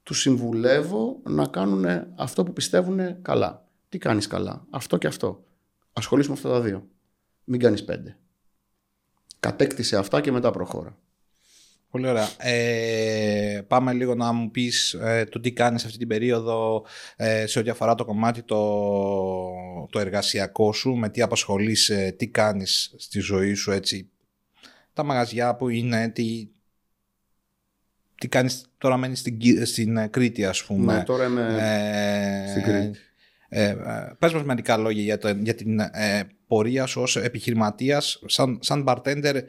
τους 0.04 0.20
συμβουλεύω 0.20 1.20
να 1.22 1.46
κάνουν 1.46 1.84
αυτό 2.16 2.44
που 2.44 2.52
πιστεύουν 2.52 3.22
καλά. 3.22 3.68
Τι 3.88 3.98
κάνεις 3.98 4.26
καλά, 4.26 4.66
αυτό 4.70 4.96
και 4.96 5.06
αυτό. 5.06 5.44
Ασχολείσαι 5.92 6.28
με 6.28 6.34
αυτά 6.34 6.48
τα 6.48 6.60
δύο. 6.60 6.88
Μην 7.44 7.60
κάνεις 7.60 7.84
πέντε. 7.84 8.16
Κατέκτησε 9.40 9.96
αυτά 9.96 10.20
και 10.20 10.32
μετά 10.32 10.50
προχώρα. 10.50 10.98
Πολύ 11.90 12.08
ωραία. 12.08 12.28
Ε, 12.38 13.62
πάμε 13.66 13.92
λίγο 13.92 14.14
να 14.14 14.32
μου 14.32 14.50
πεις 14.50 14.92
ε, 14.92 15.24
το 15.30 15.40
τι 15.40 15.52
κάνεις 15.52 15.84
αυτή 15.84 15.98
την 15.98 16.08
περίοδο 16.08 16.84
ε, 17.16 17.46
σε 17.46 17.58
ό,τι 17.58 17.70
αφορά 17.70 17.94
το 17.94 18.04
κομμάτι 18.04 18.42
το, 18.42 18.60
το 19.90 19.98
εργασιακό 19.98 20.72
σου, 20.72 20.94
με 20.94 21.08
τι 21.08 21.22
απασχολείς, 21.22 21.92
τι 22.16 22.28
κάνεις 22.28 22.94
στη 22.96 23.20
ζωή 23.20 23.54
σου 23.54 23.70
έτσι. 23.70 24.10
Τα 24.92 25.02
μαγαζιά 25.02 25.56
που 25.56 25.68
είναι, 25.68 26.08
τι, 26.08 26.48
τι 28.24 28.30
κάνεις 28.30 28.64
τώρα 28.78 28.96
μένεις 28.96 29.18
στην, 29.18 29.66
στην 29.66 29.96
ε, 29.96 30.06
Κρήτη 30.06 30.44
ας 30.44 30.64
πούμε. 30.64 30.96
Ναι, 30.96 31.02
τώρα 31.02 31.24
είμαι 31.24 31.56
ε, 31.60 32.50
στην 32.50 32.62
Κρήτη. 32.62 32.98
Ε, 33.48 33.64
ε, 33.64 33.76
πες 34.18 34.32
μας 34.32 34.44
μερικά 34.44 34.76
λόγια 34.76 35.02
για, 35.02 35.18
το, 35.18 35.28
για 35.28 35.54
την 35.54 35.80
ε, 35.80 36.22
πορεία 36.46 36.86
σου 36.86 37.00
ως 37.00 37.16
επιχειρηματίας 37.16 38.22
σαν, 38.26 38.58
σαν 38.62 38.84
bartender 38.86 39.40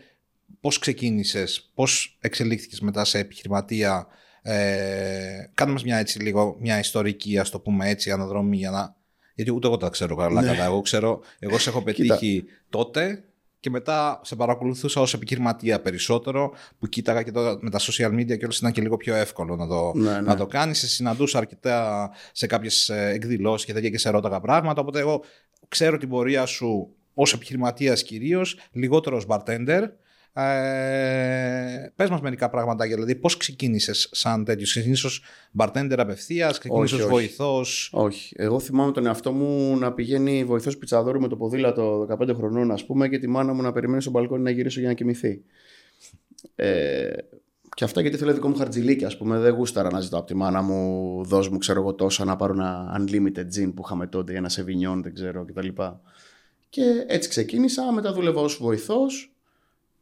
πώς 0.59 0.79
ξεκίνησες, 0.79 1.71
πώς 1.73 2.17
εξελίχθηκες 2.21 2.79
μετά 2.79 3.05
σε 3.05 3.19
επιχειρηματία; 3.19 4.07
Ε, 4.41 5.49
κάνε 5.53 5.71
μας 5.71 5.83
μια 5.83 5.97
έτσι 5.97 6.19
λίγο 6.21 6.57
μια 6.59 6.79
ιστορική 6.79 7.37
ας 7.39 7.49
το 7.49 7.59
πούμε 7.59 7.89
έτσι 7.89 8.11
αναδρομή 8.11 8.57
για 8.57 8.69
να... 8.69 8.95
γιατί 9.35 9.51
ούτε 9.51 9.67
εγώ 9.67 9.77
τα 9.77 9.89
ξέρω 9.89 10.15
καλά 10.15 10.41
ναι. 10.41 10.47
καλά 10.47 10.65
εγώ 10.65 10.81
ξέρω, 10.81 11.21
εγώ 11.39 11.57
σε 11.57 11.69
έχω 11.69 11.81
πετύχει 11.81 12.43
τότε 12.69 13.23
και 13.65 13.71
μετά 13.71 14.19
σε 14.23 14.35
παρακολουθούσα 14.35 15.01
ως 15.01 15.13
επιχειρηματία 15.13 15.81
περισσότερο 15.81 16.53
που 16.79 16.87
κοίταγα 16.87 17.23
και 17.23 17.31
τώρα 17.31 17.57
με 17.61 17.69
τα 17.69 17.79
social 17.79 18.13
media 18.13 18.37
και 18.37 18.43
όλες 18.43 18.57
ήταν 18.57 18.71
και 18.71 18.81
λίγο 18.81 18.97
πιο 18.97 19.15
εύκολο 19.15 19.55
να 19.55 19.67
το, 19.67 19.91
ναι, 19.95 20.11
ναι. 20.11 20.21
να 20.21 20.35
το 20.35 20.45
κάνεις. 20.45 20.79
Σε 20.79 20.87
συναντούσα 20.87 21.37
αρκετά 21.37 22.09
σε 22.31 22.47
κάποιες 22.47 22.89
ε, 22.89 23.09
εκδηλώσεις 23.13 23.65
και 23.65 23.73
τέτοια 23.73 23.89
και 23.89 23.97
σε 23.97 24.09
ρώταγα 24.09 24.39
πράγματα 24.39 24.81
οπότε 24.81 24.99
εγώ 24.99 25.23
ξέρω 25.67 25.97
την 25.97 26.09
πορεία 26.09 26.45
σου 26.45 26.95
ως 27.13 27.33
επιχειρηματίας 27.33 28.03
κυρίως, 28.03 28.59
λιγότερο 28.71 29.15
ως 29.15 29.25
bartender 29.27 29.81
ε, 30.37 31.91
πες 31.95 32.09
μας 32.09 32.21
μερικά 32.21 32.49
πράγματα, 32.49 32.85
δηλαδή 32.85 33.15
πώς 33.15 33.37
ξεκίνησες 33.37 34.09
σαν 34.11 34.43
τέτοιος, 34.43 34.69
ξεκίνησες 34.69 35.03
ως 35.03 35.23
bartender 35.57 35.95
απευθείας, 35.97 36.57
ξεκίνησες 36.57 36.99
ως 36.99 37.07
βοηθός. 37.07 37.89
Όχι, 37.93 38.35
εγώ 38.37 38.59
θυμάμαι 38.59 38.91
τον 38.91 39.05
εαυτό 39.05 39.31
μου 39.31 39.77
να 39.77 39.93
πηγαίνει 39.93 40.43
βοηθός 40.43 40.77
πιτσαδόρου 40.77 41.19
με 41.19 41.27
το 41.27 41.35
ποδήλατο 41.35 42.07
15 42.19 42.33
χρονών 42.35 42.71
ας 42.71 42.85
πούμε 42.85 43.09
και 43.09 43.19
τη 43.19 43.27
μάνα 43.27 43.53
μου 43.53 43.61
να 43.61 43.71
περιμένει 43.71 44.01
στο 44.01 44.11
μπαλκόνι 44.11 44.43
να 44.43 44.49
γυρίσω 44.49 44.79
για 44.79 44.89
να 44.89 44.95
κοιμηθεί. 44.95 45.41
Ε, 46.55 47.09
και 47.75 47.83
αυτά 47.83 48.01
γιατί 48.01 48.17
θέλω 48.17 48.33
δικό 48.33 48.47
μου 48.47 48.55
χαρτζιλίκι, 48.55 49.05
ας 49.05 49.17
πούμε. 49.17 49.39
Δεν 49.39 49.53
γούσταρα 49.53 49.91
να 49.91 49.99
ζητάω 49.99 50.19
από 50.19 50.27
τη 50.29 50.35
μάνα 50.35 50.61
μου, 50.61 51.21
δώσ' 51.23 51.49
μου, 51.49 51.57
ξέρω 51.57 51.79
εγώ 51.79 51.93
τόσα, 51.93 52.25
να 52.25 52.35
πάρω 52.35 52.53
ένα 52.53 52.99
unlimited 52.99 53.59
gin 53.59 53.71
που 53.75 53.81
είχαμε 53.85 54.07
τότε, 54.07 54.35
ένα 54.35 54.49
σεβινιόν, 54.49 55.01
δεν 55.01 55.13
ξέρω 55.13 55.45
κτλ. 55.45 55.67
Και 56.69 56.81
έτσι 57.07 57.29
ξεκίνησα. 57.29 57.91
Μετά 57.91 58.13
δούλευα 58.13 58.41
ως 58.41 58.57
βοηθός 58.61 59.34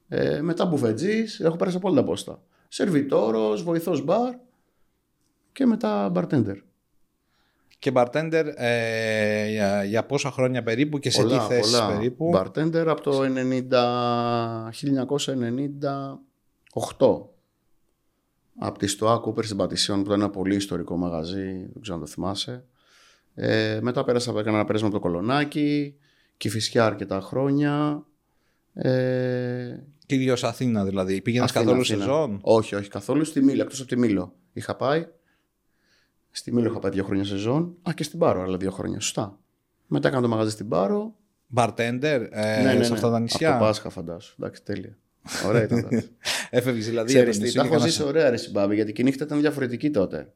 ε, 0.07 0.41
μετά 0.41 0.65
μπουφετζής, 0.65 1.39
έχω 1.39 1.55
περάσει 1.55 1.77
από 1.77 1.87
όλα 1.87 2.01
τα 2.01 2.03
πόστα. 2.03 2.41
Σερβιτόρος, 2.67 3.63
βοηθός 3.63 4.03
μπαρ 4.03 4.33
και 5.51 5.65
μετά 5.65 6.11
bartender. 6.15 6.55
Και 7.79 7.91
bartender 7.95 8.51
ε, 8.55 9.49
για, 9.49 9.83
για 9.83 10.05
πόσα 10.05 10.31
χρόνια 10.31 10.63
περίπου 10.63 10.99
και 10.99 11.09
σε 11.09 11.23
τι 11.23 11.37
θέσεις 11.37 11.71
πολλά. 11.71 11.87
περίπου; 11.87 12.31
Bartender 12.35 12.85
από 12.87 13.01
το 13.01 13.21
1998. 16.97 17.21
Από 18.57 18.79
τη 18.79 18.87
Στοά 18.87 19.17
Κούπερ 19.17 19.45
στην 19.45 19.57
Πατησιόν 19.57 19.99
που 19.99 20.05
ήταν 20.05 20.19
ένα 20.19 20.29
πολύ 20.29 20.55
ιστορικό 20.55 20.97
μαγαζί, 20.97 21.51
δεν 21.51 21.81
ξέρω 21.81 21.97
αν 21.97 22.03
το 22.03 22.09
θυμάσαι. 22.09 22.65
Ε, 23.35 23.79
μετά 23.81 24.03
πέρασα, 24.03 24.31
έκανα 24.31 24.57
ένα 24.57 24.65
πέρασμα 24.65 24.87
από 24.87 24.97
το 24.97 25.01
Κολονάκι, 25.01 25.95
Κηφισιά 26.37 26.85
αρκετά 26.85 27.21
χρόνια. 27.21 28.05
Ε, 28.73 29.77
Κυρίω 30.05 30.35
Αθήνα 30.41 30.85
δηλαδή. 30.85 31.21
Πήγαινες 31.21 31.51
καθόλου 31.51 31.83
σε 31.83 31.95
σεζόν; 31.95 32.39
Όχι, 32.41 32.75
όχι 32.75 32.89
καθόλου. 32.89 33.23
Στη 33.23 33.41
Μήλο, 33.43 33.61
εκτός 33.61 33.79
από 33.79 33.89
τη 33.89 33.97
Μήλο. 33.97 34.33
Είχα 34.53 34.75
πάει. 34.75 35.07
Στη 36.31 36.53
Μήλο 36.53 36.69
είχα 36.69 36.79
πάει 36.79 36.91
δύο 36.91 37.03
χρόνια 37.03 37.25
σεζόν. 37.25 37.75
Α, 37.89 37.93
και 37.95 38.03
στην 38.03 38.19
Πάρο 38.19 38.41
άλλα 38.41 38.57
δύο 38.57 38.71
χρόνια. 38.71 38.99
Σωστά. 38.99 39.39
Μετά 39.87 40.07
έκανα 40.07 40.21
το 40.21 40.27
μαγαζί 40.27 40.49
στην 40.49 40.67
Πάρο. 40.67 41.15
Bartender 41.55 42.27
ε, 42.31 42.83
σε 42.83 42.93
αυτά 42.93 43.09
τα 43.09 43.19
νησιά. 43.19 43.49
Από 43.49 43.59
το 43.59 43.65
Πάσχα, 43.65 43.89
φαντάσου. 43.89 44.35
Εντάξει, 44.39 44.63
τέλεια. 44.63 44.97
Ωραία 45.47 45.63
ήταν. 45.63 45.87
Έφευγες 46.49 46.85
δηλαδή. 46.85 47.13
Ξέρεις 47.13 47.39
τι, 47.39 47.51
τα 47.51 47.63
έχω 47.63 47.79
ζήσει 47.79 48.03
ωραία, 48.03 48.29
ρε 48.29 48.37
Συμπάμπη, 48.37 48.75
γιατί 48.75 48.93
και 48.93 49.01
η 49.01 49.05
νύχτα 49.05 49.23
ήταν 49.23 49.39
διαφορετική 49.39 49.91
τότε. 49.91 50.33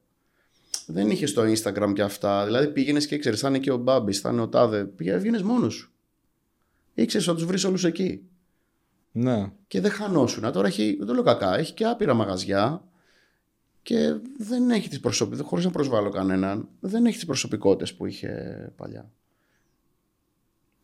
Δεν 0.85 1.09
είχε 1.09 1.25
το 1.25 1.41
Instagram 1.41 1.91
και 1.93 2.01
αυτά. 2.01 2.45
Δηλαδή 2.45 2.67
πήγαινες 2.67 3.07
και 3.07 3.15
ήξερε, 3.15 3.35
θα 3.35 3.47
είναι 3.47 3.59
και 3.59 3.71
ο 3.71 3.77
Μπάμπης, 3.77 4.19
θα 4.19 4.29
είναι 4.29 4.41
ο 4.41 4.47
Τάδε. 4.47 4.83
Πήγαινε 4.85 5.43
μόνος 5.43 5.73
σου. 5.73 5.91
Ήξερες 6.93 7.27
ότι 7.27 7.37
τους 7.37 7.47
βρεις 7.47 7.63
όλους 7.63 7.83
εκεί. 7.83 8.21
Ναι. 9.19 9.51
Και 9.67 9.81
δεν 9.81 9.91
χανόσουν. 9.91 10.51
Τώρα 10.51 10.67
έχει, 10.67 10.95
δεν 10.97 11.07
το 11.07 11.13
λέω 11.13 11.23
κακά, 11.23 11.57
έχει 11.57 11.73
και 11.73 11.85
άπειρα 11.85 12.13
μαγαζιά 12.13 12.83
και 13.81 14.15
δεν 14.37 14.69
έχει 14.69 14.89
τις 14.89 14.99
προσωπικότητε, 14.99 15.49
χωρίς 15.49 15.65
να 15.65 15.71
προσβάλλω 15.71 16.09
κανέναν, 16.09 16.67
δεν 16.79 17.05
έχει 17.05 17.15
τις 17.15 17.25
προσωπικότητες 17.25 17.93
που 17.93 18.05
είχε 18.05 18.29
παλιά. 18.75 19.11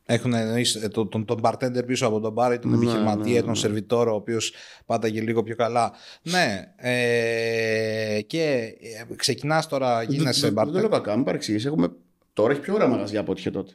Έχουν 0.05 0.33
εννοήσει 0.33 0.89
τον, 0.89 1.09
τον, 1.09 1.25
τον 1.25 1.39
bartender 1.43 1.85
πίσω 1.85 2.07
από 2.07 2.19
τον 2.19 2.33
μπάρ 2.33 2.53
ή 2.53 2.59
τον 2.59 2.71
ναι, 2.71 2.77
επιχειρηματία, 2.77 3.33
ναι, 3.33 3.39
τον 3.39 3.49
ναι. 3.49 3.55
σερβιτόρο, 3.55 4.11
ο 4.11 4.15
οποίος 4.15 4.53
πάταγε 4.85 5.21
λίγο 5.21 5.43
πιο 5.43 5.55
καλά. 5.55 5.93
Ναι. 6.21 6.73
Ε, 6.75 8.21
και 8.21 8.75
ε, 9.09 9.15
ξεκινάς 9.15 9.67
τώρα, 9.67 10.03
γίνεσαι 10.03 10.47
bartender. 10.47 10.63
Δεν 10.63 10.73
το 10.73 10.79
λέω 10.79 10.89
κακά, 10.89 11.15
μην 11.15 11.25
παρεξηγήσεις. 11.25 11.67
Έχουμε... 11.67 11.91
Τώρα 12.33 12.51
έχει 12.51 12.61
πιο 12.61 12.73
ωραία 12.73 12.87
μαγαζιά 12.87 13.19
από 13.19 13.31
ό,τι 13.31 13.39
είχε 13.39 13.51
τότε. 13.51 13.73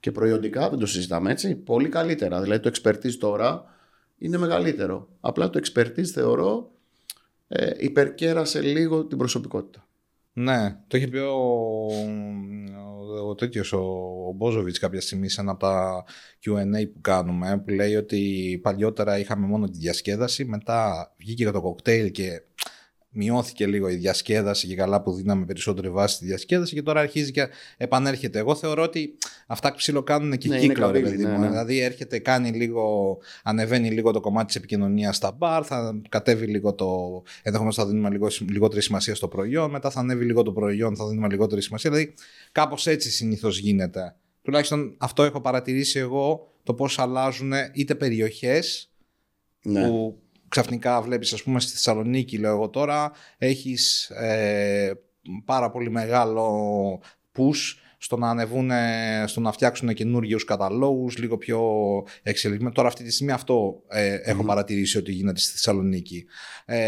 Και 0.00 0.12
προϊόντικά 0.12 0.68
δεν 0.68 0.78
το 0.78 0.86
συζητάμε 0.86 1.30
έτσι. 1.30 1.54
Πολύ 1.54 1.88
καλύτερα. 1.88 2.40
Δηλαδή 2.40 2.60
το 2.60 2.70
expertise 2.74 3.14
τώρα 3.18 3.64
είναι 4.22 4.38
μεγαλύτερο. 4.38 5.08
Απλά 5.20 5.50
το 5.50 5.60
expertise 5.64 6.04
θεωρώ 6.04 6.70
ε, 7.48 7.70
υπερκέρασε 7.78 8.60
λίγο 8.60 9.06
την 9.06 9.18
προσωπικότητα. 9.18 9.86
Ναι, 10.32 10.78
το 10.86 10.96
είχε 10.96 11.08
πει 11.08 11.16
ο, 11.16 11.32
ο, 13.18 13.28
ο 13.28 13.34
τέτοιος, 13.34 13.72
ο, 13.72 13.80
ο 14.28 14.32
Μπόζοβιτς 14.32 14.78
κάποια 14.78 15.00
στιγμή 15.00 15.28
σε 15.28 15.40
ένα 15.40 15.50
από 15.50 15.60
τα 15.60 16.04
Q&A 16.44 16.92
που 16.92 17.00
κάνουμε 17.00 17.62
που 17.64 17.70
λέει 17.70 17.96
ότι 17.96 18.60
παλιότερα 18.62 19.18
είχαμε 19.18 19.46
μόνο 19.46 19.70
τη 19.70 19.78
διασκέδαση 19.78 20.44
μετά 20.44 21.12
βγήκε 21.18 21.50
το 21.50 21.60
κοκτέιλ 21.60 22.10
και 22.10 22.42
μειώθηκε 23.12 23.66
λίγο 23.66 23.88
η 23.88 23.94
διασκέδαση 23.94 24.66
και 24.66 24.74
καλά 24.74 25.02
που 25.02 25.12
δίναμε 25.12 25.44
περισσότερη 25.44 25.90
βάση 25.90 26.14
στη 26.14 26.24
διασκέδαση 26.24 26.74
και 26.74 26.82
τώρα 26.82 27.00
αρχίζει 27.00 27.30
και 27.30 27.48
επανέρχεται. 27.76 28.38
Εγώ 28.38 28.54
θεωρώ 28.54 28.82
ότι 28.82 29.14
αυτά 29.46 29.74
ψιλοκάνουν 29.74 30.36
και 30.36 30.48
ναι, 30.48 30.58
κύκλο, 30.58 30.90
ρε 30.90 31.00
παιδί 31.00 31.22
ναι, 31.22 31.36
ναι. 31.36 31.48
Δηλαδή 31.48 31.78
έρχεται, 31.78 32.18
κάνει 32.18 32.50
λίγο, 32.50 33.18
ανεβαίνει 33.42 33.90
λίγο 33.90 34.10
το 34.12 34.20
κομμάτι 34.20 34.46
της 34.46 34.56
επικοινωνίας 34.56 35.16
στα 35.16 35.32
μπαρ, 35.32 35.62
θα 35.66 36.00
κατέβει 36.08 36.46
λίγο 36.46 36.74
το. 36.74 37.22
Ενδεχομένως 37.42 37.76
θα 37.76 37.86
δίνουμε 37.86 38.10
λίγο, 38.10 38.28
λιγότερη 38.50 38.82
σημασία 38.82 39.14
στο 39.14 39.28
προϊόν, 39.28 39.70
μετά 39.70 39.90
θα 39.90 40.00
ανέβει 40.00 40.24
λίγο 40.24 40.42
το 40.42 40.52
προϊόν, 40.52 40.96
θα 40.96 41.08
δίνουμε 41.08 41.28
λιγότερη 41.28 41.62
σημασία. 41.62 41.90
Δηλαδή 41.90 42.14
κάπως 42.52 42.86
έτσι 42.86 43.10
συνήθως 43.10 43.58
γίνεται. 43.58 44.16
Τουλάχιστον 44.42 44.94
αυτό 44.98 45.22
έχω 45.22 45.40
παρατηρήσει 45.40 45.98
εγώ 45.98 46.52
το 46.62 46.74
πώς 46.74 46.98
αλλάζουν 46.98 47.52
είτε 47.72 47.94
περιοχές 47.94 48.90
ναι. 49.62 49.86
που 49.86 50.22
ξαφνικά 50.52 51.00
βλέπεις 51.00 51.32
ας 51.32 51.42
πούμε 51.42 51.60
στη 51.60 51.72
Θεσσαλονίκη 51.72 52.38
λέω 52.38 52.52
εγώ 52.52 52.68
τώρα 52.68 53.12
έχεις 53.38 54.10
ε, 54.10 54.92
πάρα 55.44 55.70
πολύ 55.70 55.90
μεγάλο 55.90 57.02
push 57.36 57.76
στο 57.98 58.16
να 58.16 58.30
ανεβούν, 58.30 58.70
στο 59.26 59.40
να 59.40 59.52
φτιάξουν 59.52 59.94
καινούργιους 59.94 60.44
καταλόγους, 60.44 61.18
λίγο 61.18 61.38
πιο 61.38 61.60
εξελιγμένο. 62.22 62.72
Τώρα 62.72 62.88
αυτή 62.88 63.04
τη 63.04 63.12
στιγμή 63.12 63.32
αυτό 63.32 63.82
ε, 63.88 64.14
έχω 64.14 64.44
παρατηρήσει 64.44 64.98
ότι 64.98 65.12
γίνεται 65.12 65.38
στη 65.40 65.52
Θεσσαλονίκη. 65.52 66.24
Ε, 66.64 66.78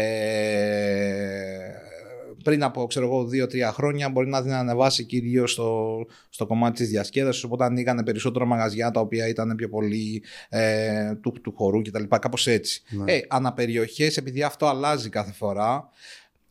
πριν 2.45 2.63
από 2.63 2.85
ξέρω 2.85 3.05
εγώ, 3.05 3.25
δύο-τρία 3.25 3.71
χρόνια 3.71 4.09
μπορεί 4.09 4.27
να 4.27 4.41
την 4.41 4.53
ανεβάσει 4.53 5.03
κυρίως 5.03 5.51
στο, 5.51 5.99
στο 6.29 6.45
κομμάτι 6.45 6.75
της 6.77 6.89
διασκέδασης. 6.89 7.43
Οπότε 7.43 7.63
ανοίγανε 7.63 8.03
περισσότερο 8.03 8.45
μαγαζιά 8.45 8.91
τα 8.91 8.99
οποία 8.99 9.27
ήταν 9.27 9.55
πιο 9.55 9.69
πολύ 9.69 10.23
ε, 10.49 11.15
του, 11.21 11.33
του 11.41 11.53
χορού 11.55 11.81
κτλ. 11.81 12.03
Κάπως 12.03 12.47
έτσι. 12.47 12.81
Ναι. 12.89 13.11
Ε, 13.11 13.21
αναπεριοχές, 13.27 14.17
επειδή 14.17 14.43
αυτό 14.43 14.67
αλλάζει 14.67 15.09
κάθε 15.09 15.31
φορά. 15.31 15.89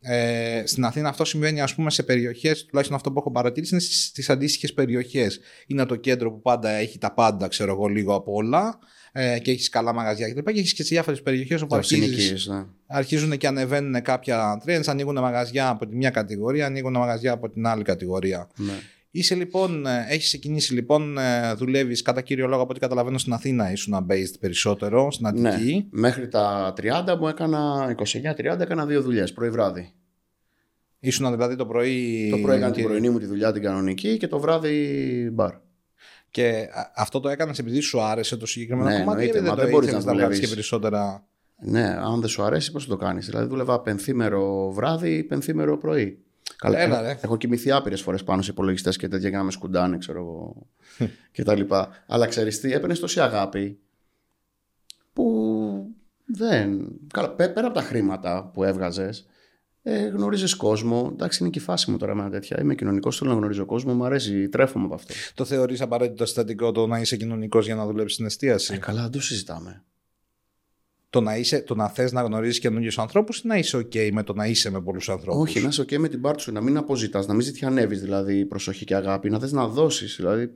Ε, 0.00 0.62
στην 0.66 0.84
Αθήνα 0.84 1.08
αυτό 1.08 1.24
συμβαίνει 1.24 1.60
ας 1.60 1.74
πούμε 1.74 1.90
σε 1.90 2.02
περιοχές, 2.02 2.64
τουλάχιστον 2.64 2.96
αυτό 2.96 3.12
που 3.12 3.18
έχω 3.18 3.30
παρατηρήσει 3.30 3.74
είναι 3.74 3.82
στις, 3.82 4.30
αντίστοιχες 4.30 4.72
περιοχές. 4.72 5.40
Είναι 5.66 5.86
το 5.86 5.96
κέντρο 5.96 6.32
που 6.32 6.40
πάντα 6.40 6.70
έχει 6.70 6.98
τα 6.98 7.12
πάντα, 7.12 7.48
ξέρω 7.48 7.72
εγώ, 7.72 7.86
λίγο 7.86 8.14
από 8.14 8.32
όλα 8.32 8.78
ε, 9.16 9.38
και 9.38 9.50
έχεις 9.50 9.68
καλά 9.68 9.92
μαγαζιά 9.92 10.28
κτλ. 10.30 10.40
Και, 10.40 10.52
και 10.52 10.58
έχεις 10.58 10.72
και 10.72 10.82
σε 10.82 10.88
διάφορες 10.88 11.22
περιοχές 11.22 11.62
όπου 11.62 11.74
αρχίζεις, 11.74 12.46
ναι. 12.46 12.64
αρχίζουν 12.86 13.36
και 13.36 13.46
ανεβαίνουν 13.46 14.02
κάποια 14.02 14.62
trends, 14.66 14.82
ανοίγουν 14.86 15.18
μαγαζιά 15.18 15.68
από 15.68 15.86
τη 15.86 15.96
μια 15.96 16.10
κατηγορία, 16.10 16.66
ανοίγουν 16.66 16.92
μαγαζιά 16.92 17.32
από 17.32 17.50
την 17.50 17.66
άλλη 17.66 17.82
κατηγορία. 17.82 18.48
Ναι. 18.56 18.72
Είσαι 19.10 19.34
λοιπόν, 19.34 19.86
ε, 19.86 20.06
έχεις 20.08 20.26
ξεκινήσει 20.26 20.74
λοιπόν, 20.74 21.18
ε, 21.18 21.54
δουλεύεις 21.54 22.02
κατά 22.02 22.20
κύριο 22.20 22.46
λόγο 22.46 22.62
από 22.62 22.70
ό,τι 22.70 22.80
καταλαβαίνω 22.80 23.18
στην 23.18 23.32
Αθήνα 23.32 23.72
ήσουν 23.72 24.06
based 24.10 24.34
περισσότερο, 24.40 25.10
στην 25.10 25.40
ναι. 25.40 25.48
Αττική. 25.48 25.74
Ναι, 25.74 26.00
μέχρι 26.00 26.28
τα 26.28 26.74
30 26.76 27.16
μου 27.20 27.28
έκανα, 27.28 27.94
29-30 27.98 28.60
έκανα 28.60 28.86
δύο 28.86 29.02
δουλειές, 29.02 29.32
πρωί 29.32 29.50
βράδυ. 29.50 29.92
Ήσουν 30.98 31.30
δηλαδή 31.30 31.56
το 31.56 31.66
πρωί... 31.66 32.28
Το 32.30 32.38
πρωί 32.38 32.56
έκανα 32.56 32.72
την 32.72 32.84
πρωινή 32.84 33.10
μου 33.10 33.18
τη 33.18 33.26
δουλειά 33.26 33.52
την 33.52 33.62
κανονική 33.62 34.16
και 34.16 34.28
το 34.28 34.38
βράδυ 34.38 35.30
μπαρ. 35.32 35.54
Και 36.34 36.68
αυτό 36.94 37.20
το 37.20 37.28
έκανες 37.28 37.58
επειδή 37.58 37.80
σου 37.80 38.02
άρεσε 38.02 38.36
το 38.36 38.46
συγκεκριμένο 38.46 38.88
ναι, 38.88 38.98
κομμάτι, 38.98 39.24
γιατί 39.24 39.38
δεν, 39.38 39.54
δεν 39.54 39.68
μπορείς 39.68 39.92
να, 39.92 40.04
να 40.04 40.12
βγάλεις 40.14 40.40
και 40.40 40.48
περισσότερα; 40.48 41.26
Ναι, 41.58 41.84
αν 41.84 42.20
δεν 42.20 42.28
σου 42.28 42.42
αρέσει, 42.42 42.72
πώς 42.72 42.86
το 42.86 42.96
κάνεις; 42.96 43.26
Δηλαδή, 43.26 43.46
δούλευα 43.46 43.80
πενθήμερο 43.80 44.72
βράδυ 44.72 45.16
ή 45.16 45.22
πενθήμερο 45.22 45.78
πρωί. 45.78 46.18
Καλά, 46.56 46.78
Έλα, 46.78 47.00
ρε. 47.00 47.18
Έχω 47.20 47.36
κοιμηθεί 47.36 47.70
άπειρες 47.70 48.02
φορές 48.02 48.24
πάνω 48.24 48.42
σε 48.42 48.50
υπολογιστές 48.50 48.96
και 48.96 49.08
τέτοια 49.08 49.28
για 49.28 49.38
να 49.38 49.44
με 49.44 49.50
σκουντάνε, 49.50 49.98
ξέρω 49.98 50.18
εγώ. 50.18 50.66
και 51.32 51.42
τα 51.42 51.54
λοιπά. 51.54 51.88
Αλλά 52.06 52.26
ξέρεις 52.26 52.60
τι, 52.60 52.72
έπαιρνες 52.72 53.00
τόση 53.00 53.20
αγάπη 53.20 53.78
που 55.12 55.86
δεν. 56.24 56.88
Καλά, 57.12 57.30
πέρα 57.30 57.66
από 57.66 57.74
τα 57.74 57.82
χρήματα 57.82 58.50
που 58.52 58.64
έβγαζες, 58.64 59.26
ε, 59.86 60.06
γνωρίζεις 60.06 60.54
κόσμο. 60.54 61.10
Εντάξει, 61.12 61.38
είναι 61.42 61.50
και 61.50 61.58
η 61.58 61.62
φάση 61.62 61.90
μου 61.90 61.96
τώρα 61.96 62.14
με 62.14 62.30
τέτοια. 62.30 62.60
Είμαι 62.60 62.74
κοινωνικός, 62.74 63.18
θέλω 63.18 63.30
να 63.30 63.36
γνωρίζω 63.36 63.64
κόσμο, 63.64 63.94
μου 63.94 64.04
αρέσει, 64.04 64.48
τρέφομαι 64.48 64.84
από 64.84 64.94
αυτό. 64.94 65.14
Το 65.34 65.44
θεωρείς 65.44 65.80
απαραίτητο 65.80 66.26
συστατικό 66.26 66.72
το 66.72 66.86
να 66.86 66.98
είσαι 67.00 67.16
κοινωνικός 67.16 67.66
για 67.66 67.74
να 67.74 67.86
δουλέψεις 67.86 68.14
στην 68.14 68.26
εστίαση; 68.26 68.74
Ε, 68.74 68.76
καλά, 68.76 69.02
δεν 69.02 69.10
το 69.10 69.20
συζητάμε. 69.20 69.82
Το 71.10 71.20
να, 71.20 71.36
είσαι, 71.36 71.60
το 71.60 71.74
να 71.74 71.88
θες 71.88 72.12
να 72.12 72.22
γνωρίζεις 72.22 72.58
καινούριους 72.58 72.98
ανθρώπους 72.98 73.38
ή 73.38 73.46
να 73.46 73.56
είσαι 73.56 73.76
OK 73.76 74.10
με 74.12 74.22
το 74.22 74.34
να 74.34 74.46
είσαι 74.46 74.70
με 74.70 74.80
πολλούς 74.80 75.08
ανθρώπους; 75.08 75.42
Όχι, 75.42 75.60
να 75.60 75.68
είσαι 75.68 75.82
OK 75.82 75.96
με 75.96 76.08
την 76.08 76.20
πάρτι 76.20 76.42
σου, 76.42 76.52
να 76.52 76.60
μην 76.60 76.76
αποζητάς, 76.76 77.26
να 77.26 77.34
μην 77.34 77.42
ζητιανεύεις 77.42 78.00
δηλαδή 78.00 78.44
προσοχή 78.44 78.84
και 78.84 78.94
αγάπη, 78.94 79.30
να 79.30 79.38
θες 79.38 79.52
να 79.52 79.68
δώσεις. 79.68 80.16
Δηλαδή 80.16 80.50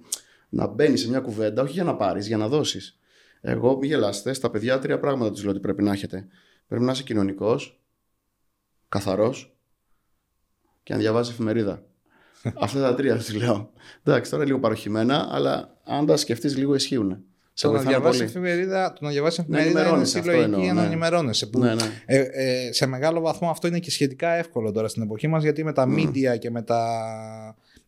να 0.48 0.66
μπαίνεις 0.66 1.00
σε 1.00 1.08
μια 1.08 1.20
κουβέντα, 1.20 1.62
όχι 1.62 1.72
για 1.72 1.84
να 1.84 1.96
πάρεις, 1.96 2.26
για 2.26 2.36
να 2.36 2.48
δώσεις. 2.48 2.98
Εγώ, 3.40 3.76
μην 3.76 3.88
γελάστε, 3.88 4.32
στα 4.32 4.50
παιδιά 4.50 4.78
τρία 4.78 4.98
πράγματα 4.98 5.30
τους 5.30 5.42
λέω 5.42 5.50
ότι 5.50 5.60
πρέπει 5.60 5.82
να 5.82 5.92
έχετε. 5.92 6.26
Πρέπει 6.68 6.84
να 6.84 6.92
είσαι 6.92 7.02
κοινωνικός, 7.02 7.80
καθαρός 8.88 9.56
και 10.82 10.92
να 10.92 10.98
διαβάζει 10.98 11.30
εφημερίδα. 11.30 11.82
Αυτά 12.62 12.80
τα 12.80 12.94
τρία 12.94 13.18
του 13.18 13.36
λέω. 13.36 13.70
Εντάξει, 14.04 14.30
τώρα 14.30 14.44
λίγο 14.44 14.58
παροχημένα, 14.58 15.28
αλλά 15.30 15.76
αν 15.84 16.06
τα 16.06 16.16
σκεφτείς 16.16 16.56
λίγο 16.56 16.74
ισχύουν. 16.74 17.22
Το 17.60 17.72
να, 17.72 17.80
διαβάσεις 17.80 18.20
εφημερίδα, 18.20 18.92
το 18.92 18.98
να 19.04 19.10
διαβάσεις 19.10 19.38
εφημερίδα 19.38 19.88
είναι 19.88 20.04
συλλογική 20.04 20.60
για 20.60 20.72
να 20.72 20.80
ναι. 20.80 20.86
ενημερώνεσαι. 20.86 21.46
Που, 21.46 21.58
ναι, 21.58 21.74
ναι. 21.74 22.02
Ε, 22.06 22.18
ε, 22.18 22.72
σε 22.72 22.86
μεγάλο 22.86 23.20
βαθμό 23.20 23.50
αυτό 23.50 23.66
είναι 23.66 23.78
και 23.78 23.90
σχετικά 23.90 24.28
εύκολο 24.28 24.72
τώρα 24.72 24.88
στην 24.88 25.02
εποχή 25.02 25.28
μας 25.28 25.42
γιατί 25.42 25.64
με 25.64 25.72
τα 25.72 25.86
mm. 25.88 25.98
media 25.98 26.38
και 26.38 26.50
με 26.50 26.62
τα. 26.62 26.82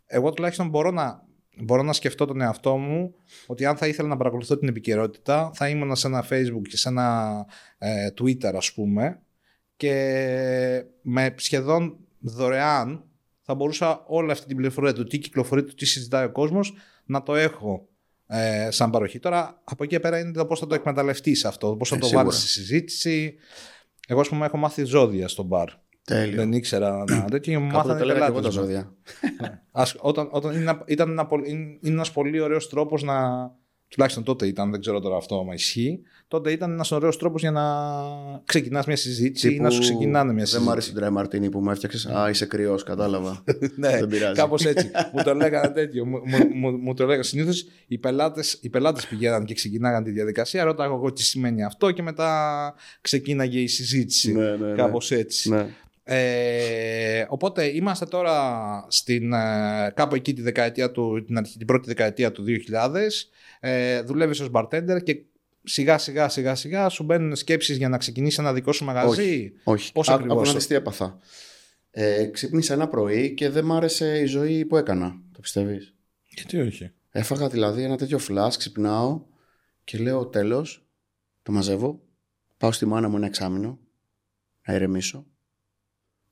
Εγώ 0.07 0.33
τουλάχιστον 0.33 0.69
μπορώ 0.69 0.91
να, 0.91 1.27
μπορώ 1.63 1.83
να 1.83 1.93
σκεφτώ 1.93 2.25
τον 2.25 2.41
εαυτό 2.41 2.77
μου 2.77 3.15
ότι 3.47 3.65
αν 3.65 3.77
θα 3.77 3.87
ήθελα 3.87 4.09
να 4.09 4.17
παρακολουθώ 4.17 4.59
την 4.59 4.69
επικαιρότητα 4.69 5.51
θα 5.55 5.69
ήμουν 5.69 5.97
σε 5.97 6.07
ένα 6.07 6.25
Facebook 6.31 6.69
και 6.69 6.77
σε 6.77 6.89
ένα 6.89 7.47
ε, 7.79 8.09
Twitter 8.21 8.53
ας 8.55 8.73
πούμε 8.73 9.21
και 9.81 10.85
με 11.03 11.35
σχεδόν 11.37 11.97
δωρεάν 12.19 13.05
θα 13.41 13.55
μπορούσα 13.55 14.05
όλη 14.07 14.31
αυτή 14.31 14.47
την 14.47 14.57
πληροφορία 14.57 14.93
του 14.93 15.05
τι 15.05 15.19
κυκλοφορεί, 15.19 15.65
του 15.65 15.75
τι 15.75 15.87
συζητάει 15.87 16.25
ο 16.25 16.31
κόσμος 16.31 16.75
να 17.05 17.23
το 17.23 17.35
έχω 17.35 17.89
ε, 18.27 18.69
σαν 18.71 18.91
παροχή. 18.91 19.19
Τώρα 19.19 19.61
από 19.65 19.85
εκεί 19.85 20.01
πέρα 20.01 20.19
είναι 20.19 20.33
το 20.33 20.47
πώς 20.47 20.59
θα 20.59 20.67
το 20.67 20.75
εκμεταλλευτείς 20.75 21.45
αυτό, 21.45 21.77
πώς 21.77 21.89
θα 21.89 21.97
ε, 21.97 21.99
το 21.99 22.09
βάλεις 22.09 22.35
στη 22.35 22.47
συζήτηση. 22.47 23.35
Εγώ, 24.09 24.21
ας 24.21 24.29
πούμε, 24.29 24.47
έχω 24.47 24.57
μάθει 24.57 24.85
ζώδια 24.85 25.29
στο 25.29 25.43
μπαρ. 25.43 25.69
Τέλειο. 26.05 26.37
Δεν 26.37 26.53
ήξερα 26.53 27.05
να 27.09 27.25
τέτοιο 27.25 27.53
και 27.53 27.59
μου 27.59 27.71
μάθανε 27.71 27.99
πελάτες. 27.99 28.43
τα 28.43 28.51
ζώδια. 28.51 28.95
Ναι. 29.41 29.61
όταν, 29.99 30.29
όταν 30.31 30.55
είναι, 30.55 30.79
ήταν 30.87 31.11
ένα, 31.11 31.29
είναι 31.45 31.79
ένας 31.83 32.13
πολύ 32.13 32.41
ωραίος 32.41 32.69
τρόπος 32.69 33.03
να, 33.03 33.51
τουλάχιστον 33.91 34.25
τότε 34.25 34.47
ήταν, 34.47 34.71
δεν 34.71 34.81
ξέρω 34.81 35.01
τώρα 35.01 35.17
αυτό 35.17 35.45
μα 35.45 35.55
ισχύει, 35.55 36.01
τότε 36.29 36.53
ήταν 36.53 36.71
ένας 36.71 36.91
ωραίος 36.91 37.19
τρόπος 37.19 37.41
για 37.41 37.51
να 37.51 37.63
ξεκινάς 38.45 38.87
μια 38.87 38.97
συζήτηση 38.97 39.49
Τύπου... 39.49 39.61
ή 39.61 39.65
να 39.65 39.71
σου 39.71 39.81
ξεκινάνε 39.81 40.33
μια 40.33 40.45
συζήτηση. 40.45 40.55
Δεν 40.55 40.63
μου 40.65 40.71
αρέσει 40.71 40.93
την 40.93 41.13
Μαρτίνη 41.13 41.49
που 41.49 41.61
μου 41.61 41.71
έφτιαξες. 41.71 42.07
Α, 42.07 42.29
είσαι 42.31 42.47
κρυός, 42.47 42.83
κατάλαβα. 42.83 43.45
ναι, 43.77 43.91
δεν 43.91 44.09
πειράζει. 44.09 44.35
Κάπως 44.35 44.65
έτσι. 44.65 44.91
μου 45.15 45.23
το 45.23 45.35
λέγανε 45.35 45.69
τέτοιο. 45.69 46.07
μου, 46.07 46.21
μου, 46.55 46.71
μου, 46.71 46.95
το 46.95 47.05
λέγανε. 47.05 47.23
Συνήθως 47.23 47.67
οι 47.87 47.99
πελάτες 47.99 48.59
οι 48.61 48.69
πελάτες 48.69 49.07
πηγαίναν 49.07 49.45
και 49.45 49.55
ξεκινάγαν 49.55 50.05
τη 50.05 50.11
διαδικασία. 50.11 50.65
Ρώταγα 50.65 50.95
εγώ 50.95 51.13
τι 51.13 51.23
σημαίνει 51.23 51.65
αυτό 51.65 51.91
και 51.91 52.03
μετά 52.03 52.75
ξεκίναγε 53.01 53.61
η 53.61 53.67
συζήτηση. 53.67 54.33
Ναι, 54.33 54.57
ναι, 54.57 54.67
ναι. 54.67 54.75
Κάπως 54.75 55.11
έτσι. 55.11 55.51
Ναι. 55.51 55.67
Ε, 56.13 57.27
οπότε 57.29 57.65
είμαστε 57.65 58.05
τώρα 58.07 58.87
στην, 58.89 59.33
ε, 59.33 59.93
κάπου 59.95 60.15
εκεί 60.15 60.33
τη 60.33 60.43
δεκαετία 60.43 60.91
του, 60.91 61.25
την, 61.27 61.37
αρχή, 61.39 61.59
την 61.59 61.67
πρώτη 61.67 61.89
δεκαετία 61.89 62.33
του 62.33 62.45
2000. 62.47 63.29
Ε, 63.61 64.03
δουλεύεις 64.03 64.41
ως 64.41 64.51
bartender 64.53 65.03
και 65.03 65.23
σιγά 65.65 65.99
σιγά 65.99 66.29
σιγά 66.29 66.55
σιγά 66.55 66.89
σου 66.89 67.03
μπαίνουν 67.03 67.37
σκέψεις 67.37 67.77
για 67.77 67.89
να 67.89 67.99
ξεκινήσεις 67.99 68.39
ένα 68.39 68.53
δικό 68.53 68.73
σου 68.73 68.85
μαγαζί. 68.85 69.53
Όχι. 69.65 69.93
Πώς 69.93 70.09
Α- 70.09 70.15
ακριβώς; 70.15 70.37
άκου 70.39 70.47
να 70.47 70.53
δεις 70.55 70.67
τι 70.67 70.75
έπαθα. 70.75 71.19
Ε, 71.91 72.25
ξύπνησα 72.25 72.75
ένα 72.75 72.89
πρωί 72.89 73.35
και 73.35 73.49
δεν 73.49 73.65
μ' 73.65 73.73
άρεσε 73.73 74.19
η 74.21 74.25
ζωή 74.25 74.65
που 74.65 74.77
έκανα. 74.77 75.21
Το 75.33 75.41
πιστεύεις; 75.41 75.95
Γιατί 76.29 76.61
όχι; 76.61 76.91
Έφαγα 77.11 77.49
δηλαδή 77.49 77.83
ένα 77.83 77.97
τέτοιο 77.97 78.19
φλάς, 78.19 78.57
ξυπνάω 78.57 79.23
και 79.85 79.99
λέω 79.99 80.27
τέλος, 80.27 80.87
το 81.43 81.53
μαζεύω, 81.53 82.01
πάω 82.57 82.73
στη 82.73 82.87
μάνα 82.87 83.09
μου 83.09 83.17
ένα 83.17 83.27
εξάμεινο, 83.27 83.79
να 84.67 84.75
ηρεμήσω 84.75 85.27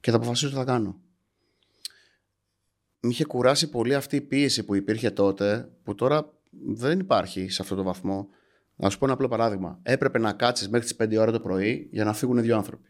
και 0.01 0.11
θα 0.11 0.17
αποφασίσω 0.17 0.49
τι 0.49 0.55
θα 0.55 0.65
κάνω. 0.65 1.01
Με 3.01 3.09
είχε 3.11 3.25
κουράσει 3.25 3.71
πολύ 3.71 3.95
αυτή 3.95 4.17
η 4.17 4.21
πίεση 4.21 4.65
που 4.65 4.75
υπήρχε 4.75 5.11
τότε, 5.11 5.71
που 5.83 5.95
τώρα 5.95 6.33
δεν 6.75 6.99
υπάρχει 6.99 7.49
σε 7.49 7.63
αυτό 7.63 7.75
το 7.75 7.83
βαθμό. 7.83 8.29
Να 8.77 8.91
σου 8.91 8.99
πω 8.99 9.05
ένα 9.05 9.15
απλό 9.15 9.29
παράδειγμα. 9.29 9.79
Έπρεπε 9.83 10.19
να 10.19 10.33
κάτσεις 10.33 10.69
μέχρι 10.69 10.95
τις 10.95 10.97
5 11.17 11.17
ώρα 11.21 11.33
το 11.33 11.41
πρωί 11.41 11.89
για 11.93 12.05
να 12.05 12.13
φύγουν 12.13 12.43
δύο 12.43 12.57
άνθρωποι. 12.57 12.89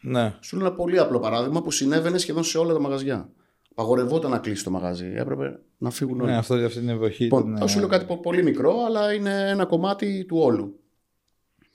Ναι. 0.00 0.34
Σου 0.40 0.56
λέω 0.56 0.66
ένα 0.66 0.74
πολύ 0.74 0.98
απλό 0.98 1.18
παράδειγμα 1.20 1.62
που 1.62 1.70
συνέβαινε 1.70 2.18
σχεδόν 2.18 2.44
σε 2.44 2.58
όλα 2.58 2.72
τα 2.72 2.80
μαγαζιά. 2.80 3.30
Παγορευόταν 3.74 4.30
να 4.30 4.38
κλείσει 4.38 4.64
το 4.64 4.70
μαγαζί. 4.70 5.12
Έπρεπε 5.16 5.60
να 5.78 5.90
φύγουν 5.90 6.20
όλοι. 6.20 6.30
ναι, 6.30 6.36
αυτό 6.36 6.54
αυτή 6.54 6.78
την 6.78 6.88
εποχή. 6.88 7.22
Λοιπόν, 7.22 7.42
ήταν, 7.42 7.58
θα 7.58 7.66
σου 7.66 7.78
λέω 7.78 7.88
κάτι 7.88 8.04
πο- 8.04 8.20
πολύ 8.20 8.42
μικρό, 8.42 8.84
αλλά 8.86 9.12
είναι 9.12 9.48
ένα 9.50 9.64
κομμάτι 9.66 10.24
του 10.24 10.36
όλου. 10.38 10.80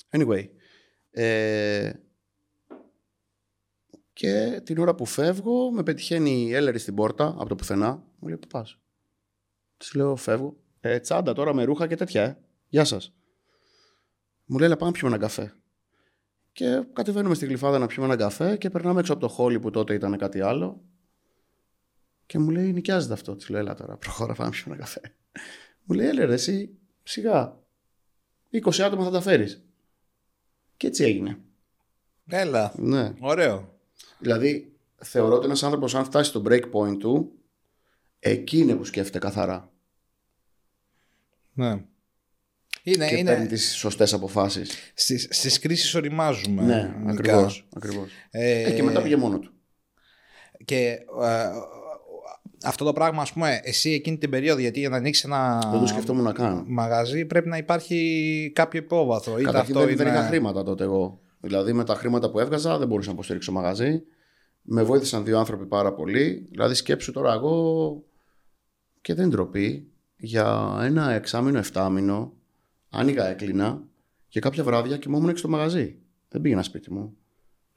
Anyway. 0.10 0.48
Ε, 1.12 1.92
και 4.18 4.62
την 4.64 4.78
ώρα 4.78 4.96
που 4.96 5.06
φεύγω, 5.06 5.72
με 5.72 5.84
πετυχαίνει 5.84 6.42
η 6.48 6.54
Έλερη 6.54 6.80
στην 6.80 6.96
πόρτα 6.96 7.28
από 7.28 7.48
το 7.48 7.56
πουθενά. 7.56 8.04
Μου 8.20 8.28
λέει: 8.28 8.38
Πού 8.38 8.48
πας; 8.48 8.80
Της 9.78 9.94
λέω: 9.94 10.16
Φεύγω. 10.16 10.58
Ε, 10.80 11.00
τσάντα 11.00 11.34
τώρα 11.34 11.54
με 11.54 11.64
ρούχα 11.64 11.88
και 11.88 11.96
τέτοια, 11.96 12.24
ε. 12.24 12.38
Γεια 12.68 12.86
σας. 12.86 13.14
Μου 14.46 14.58
λέει: 14.58 14.68
«Έλα, 14.68 14.78
πάμε 14.78 14.92
να 14.92 14.98
πιούμε 14.98 15.16
έναν 15.16 15.28
καφέ. 15.28 15.54
Και 16.52 16.84
κατεβαίνουμε 16.94 17.36
στη 17.36 17.46
γλυφάδα 17.46 17.80
να 17.80 17.86
πιούμε 17.86 18.06
έναν 18.06 18.18
καφέ 18.18 18.58
και 18.58 18.70
περνάμε 18.70 19.00
έξω 19.00 19.14
από 19.14 19.22
το 19.22 19.28
χόλι 19.28 19.60
που 19.60 19.70
τότε 19.70 19.94
ήταν 19.94 20.18
κάτι 20.18 20.42
άλλο. 20.42 20.84
Και 22.26 22.40
μου 22.40 22.50
λέει: 22.50 22.74
Νοικιάζεται 22.74 23.14
αυτό. 23.14 23.36
Της 23.36 23.50
λέω: 23.50 23.60
Έλα 23.60 23.76
τώρα, 23.76 23.98
προχώρα, 23.98 24.34
πάμε 24.34 24.50
να 24.50 24.56
πιούμε 24.56 24.76
έναν 24.76 24.80
καφέ. 24.80 25.16
Μου 25.84 25.96
λέει: 25.96 26.08
Έλε, 26.08 26.26
ρε, 26.26 26.34
εσύ 26.34 26.78
σιγά. 27.04 27.60
20 28.52 28.80
άτομα 28.80 29.04
θα 29.04 29.12
τα 29.12 29.22
φέρεις. 29.22 29.66
Και 30.78 30.88
έτσι 30.88 31.04
έγινε. 31.04 31.40
Έλα. 32.28 32.74
Ναι. 32.78 33.14
Ωραίο. 33.20 33.76
Δηλαδή, 34.20 34.72
θεωρώ 34.98 35.36
ότι 35.36 35.46
ένας 35.46 35.64
άνθρωπος, 35.64 35.96
αν 35.96 36.04
φτάσει 36.06 36.30
στο 36.30 36.42
break 36.46 36.64
point 36.72 36.98
του, 37.00 37.32
εκεί 38.20 38.58
είναι 38.58 38.76
που 38.76 38.84
σκέφτεται 38.84 39.20
καθαρά. 39.20 39.72
Ναι. 41.54 41.84
Είναι, 42.84 43.08
και 43.08 43.16
είναι... 43.16 43.32
παίρνει 43.32 43.48
τις 43.48 43.76
σωστές 43.76 44.14
αποφάσεις. 44.14 44.72
Στις, 44.94 45.28
στις 45.30 45.60
κρίσεις 45.60 45.96
οριμάζουμε. 45.96 46.62
Ναι, 46.64 46.94
γενικά. 46.98 47.12
ακριβώς. 47.12 47.68
Ακριβώς. 47.76 48.10
Ε, 48.30 48.62
Ε, 48.62 48.72
και 48.72 48.84
μετά 48.84 49.02
πήγε 49.02 49.16
μόνο 49.16 49.40
του. 49.40 49.52
Και 50.66 51.00
ε, 51.22 51.50
αυτό 52.64 52.86
το 52.86 52.94
πράγμα, 52.94 53.22
ας 53.22 53.34
πούμε, 53.34 53.60
εσύ 53.64 53.92
εκείνη 53.92 54.18
την 54.18 54.30
περίοδο, 54.30 54.60
γιατί 54.60 54.80
για 54.80 54.90
να 54.90 54.98
ανοίξεις 54.98 55.24
ένα 55.24 55.70
Δεν 55.72 55.80
το 55.80 55.88
σκεφτόμουν 55.88 56.24
να 56.24 56.32
κάνω. 56.32 56.64
μαγαζί 56.68 57.26
πρέπει 57.26 57.50
να 57.50 57.58
υπάρχει 57.58 58.52
κάποιο 58.56 58.80
υπόβαθρο. 58.80 59.34
Είτε 59.34 59.44
Καταρχήν 59.44 59.76
αυτό 59.76 59.88
δεν, 59.88 59.98
δεν 59.98 60.08
είναι... 60.08 60.18
είχα 60.18 60.28
χρήματα 60.28 60.64
τότε 60.64 60.84
εγώ. 60.84 61.22
Δηλαδή 61.40 61.74
με 61.74 61.84
τα 61.84 61.96
χρήματα 61.96 62.32
που 62.32 62.40
έβγαζα 62.40 62.78
δεν 62.78 62.88
μπορούσα 62.88 63.08
να 63.08 63.14
υποστηρίξω 63.14 63.52
μαγαζί. 63.52 64.04
Με 64.62 64.84
βοήθησαν 64.84 65.24
δύο 65.24 65.40
άνθρωποι 65.40 65.66
πάρα 65.66 65.94
πολύ. 65.94 66.48
Δηλαδή 66.50 66.74
σκέψου 66.74 67.12
τώρα 67.12 67.34
εγώ 67.34 68.04
και 69.02 69.14
δεν 69.14 69.30
ντροπή 69.30 69.92
για 70.18 70.78
ένα 70.82 71.12
εξάμηνο, 71.12 71.58
εφτάμηνο 71.58 72.34
άνοιγα, 72.90 73.28
έκλεινα 73.28 73.84
και 74.28 74.40
κάποια 74.40 74.64
βράδια 74.64 74.98
κοιμόμουν 74.98 75.30
έξω 75.30 75.38
στο 75.38 75.50
μαγαζί. 75.50 76.00
Δεν 76.30 76.42
πήγαινα 76.42 76.64
σπίτι 76.64 76.94
μου. 76.94 77.18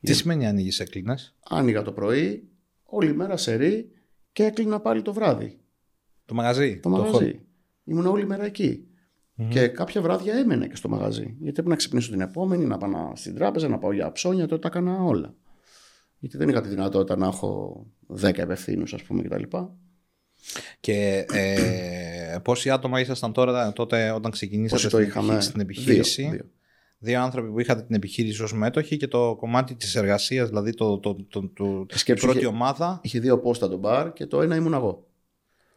Τι 0.00 0.14
σημαίνει 0.14 0.46
ανοίγει 0.46 0.82
έκλεινες; 0.82 1.36
Άνοιγα 1.48 1.82
το 1.82 1.92
πρωί, 1.92 2.48
όλη 2.84 3.14
μέρα 3.14 3.36
σερή 3.36 3.90
και 4.32 4.44
έκλεινα 4.44 4.80
πάλι 4.80 5.02
το 5.02 5.12
βράδυ. 5.12 5.60
Το 6.24 6.34
μαγαζί. 6.34 6.80
Το 6.80 6.88
μαγαζί. 6.88 7.40
Ήμουν 7.84 8.06
όλη 8.06 8.26
μέρα 8.26 8.44
εκεί. 8.44 8.88
Και 9.48 9.68
κάποια 9.68 10.00
βράδια 10.02 10.34
έμενε 10.34 10.66
και 10.66 10.76
στο 10.76 10.88
μαγαζί. 10.88 11.22
Γιατί 11.22 11.48
έπρεπε 11.48 11.68
να 11.68 11.76
ξυπνήσω 11.76 12.10
την 12.10 12.20
επόμενη, 12.20 12.64
να 12.64 12.78
πάω 12.78 13.12
στην 13.14 13.34
τράπεζα, 13.34 13.68
να 13.68 13.78
πάω 13.78 13.92
για 13.92 14.12
ψώνια. 14.12 14.46
Τότε 14.46 14.60
τα 14.60 14.68
έκανα 14.68 15.02
όλα. 15.02 15.34
Γιατί 16.18 16.36
δεν 16.36 16.48
είχα 16.48 16.60
τη 16.60 16.68
δυνατότητα 16.68 17.16
να 17.16 17.26
έχω 17.26 17.86
10 18.20 18.36
υπευθύνους, 18.38 18.94
ας 18.94 19.02
πούμε, 19.02 19.22
κτλ. 19.22 19.42
Και 20.80 21.24
ε, 21.32 22.36
πόσοι 22.42 22.70
άτομα 22.70 23.00
ήσασταν 23.00 23.32
τώρα 23.32 23.72
τότε 23.72 24.10
όταν 24.10 24.30
ξεκινήσατε 24.30 24.74
Όσοι 24.86 24.88
το 24.88 24.96
στην, 24.96 25.08
είχαμε; 25.08 25.24
επιχείρηση- 25.26 25.48
στην 25.48 25.60
επιχείρηση; 25.60 26.22
Δύο, 26.22 26.30
δύο. 26.30 26.44
Δύο 26.98 27.20
άνθρωποι 27.22 27.48
που 27.50 27.60
είχατε 27.60 27.82
την 27.82 27.94
επιχείρηση 27.94 28.42
ως 28.42 28.52
μέτοχοι 28.54 28.96
και 28.96 29.06
το 29.08 29.36
κομμάτι 29.38 29.74
της 29.74 29.94
εργασίας, 29.96 30.48
δηλαδή 30.48 30.74
το, 30.74 30.98
το, 30.98 31.14
το, 31.28 31.48
το, 31.48 31.86
η 31.94 31.98
Σκέψου, 31.98 32.24
πρώτη 32.24 32.38
είχε- 32.38 32.48
ομάδα 32.48 33.00
Είχε 33.02 33.20
δύο 33.20 33.38
πόστα 33.38 33.68
το 33.68 33.76
μπαρ 33.76 34.12
και 34.12 34.26
το 34.26 34.42
ένα 34.42 34.56
ήμουν 34.56 34.72
εγώ. 34.74 35.06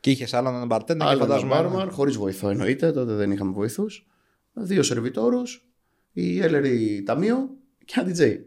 Και 0.03 0.11
είχες 0.11 0.33
άλλον 0.33 0.55
έναν 0.55 0.67
bartender 0.71 0.85
και 0.85 1.03
Άλλο 1.03 1.09
ένα 1.11 1.19
φαντάζομαι... 1.19 1.55
μπάρμαν, 1.55 1.91
χωρίς 1.91 2.17
βοηθό 2.17 2.49
εννοείται, 2.49 2.91
τότε 2.91 3.13
δεν 3.13 3.31
είχαμε 3.31 3.51
βοηθούς. 3.51 4.07
Δύο 4.53 4.83
σερβιτόρους, 4.83 5.67
η 6.11 6.41
Έλερη 6.41 7.03
Ταμείο 7.05 7.49
και 7.85 7.93
ένα 7.99 8.15
DJ. 8.15 8.37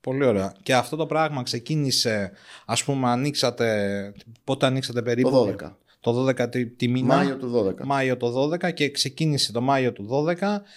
Πολύ 0.00 0.24
ωραία. 0.24 0.54
Και 0.62 0.74
αυτό 0.74 0.96
το 0.96 1.06
πράγμα 1.06 1.42
ξεκίνησε, 1.42 2.32
ας 2.66 2.84
πούμε, 2.84 3.08
ανοίξατε, 3.08 4.12
πότε 4.44 4.66
ανοίξατε 4.66 5.02
περίπου; 5.02 5.30
Το 5.30 5.56
12. 5.60 5.76
Το 6.00 6.26
12 6.26 6.50
τη, 6.50 6.66
τη 6.66 6.88
μήνα; 6.88 7.14
Μάιο 7.14 7.36
του 7.36 7.74
12. 7.80 7.84
Μάιο 7.84 8.16
το 8.16 8.50
12 8.52 8.72
και 8.72 8.90
ξεκίνησε 8.90 9.52
το 9.52 9.60
Μάιο 9.60 9.92
του 9.92 10.08
12 10.10 10.34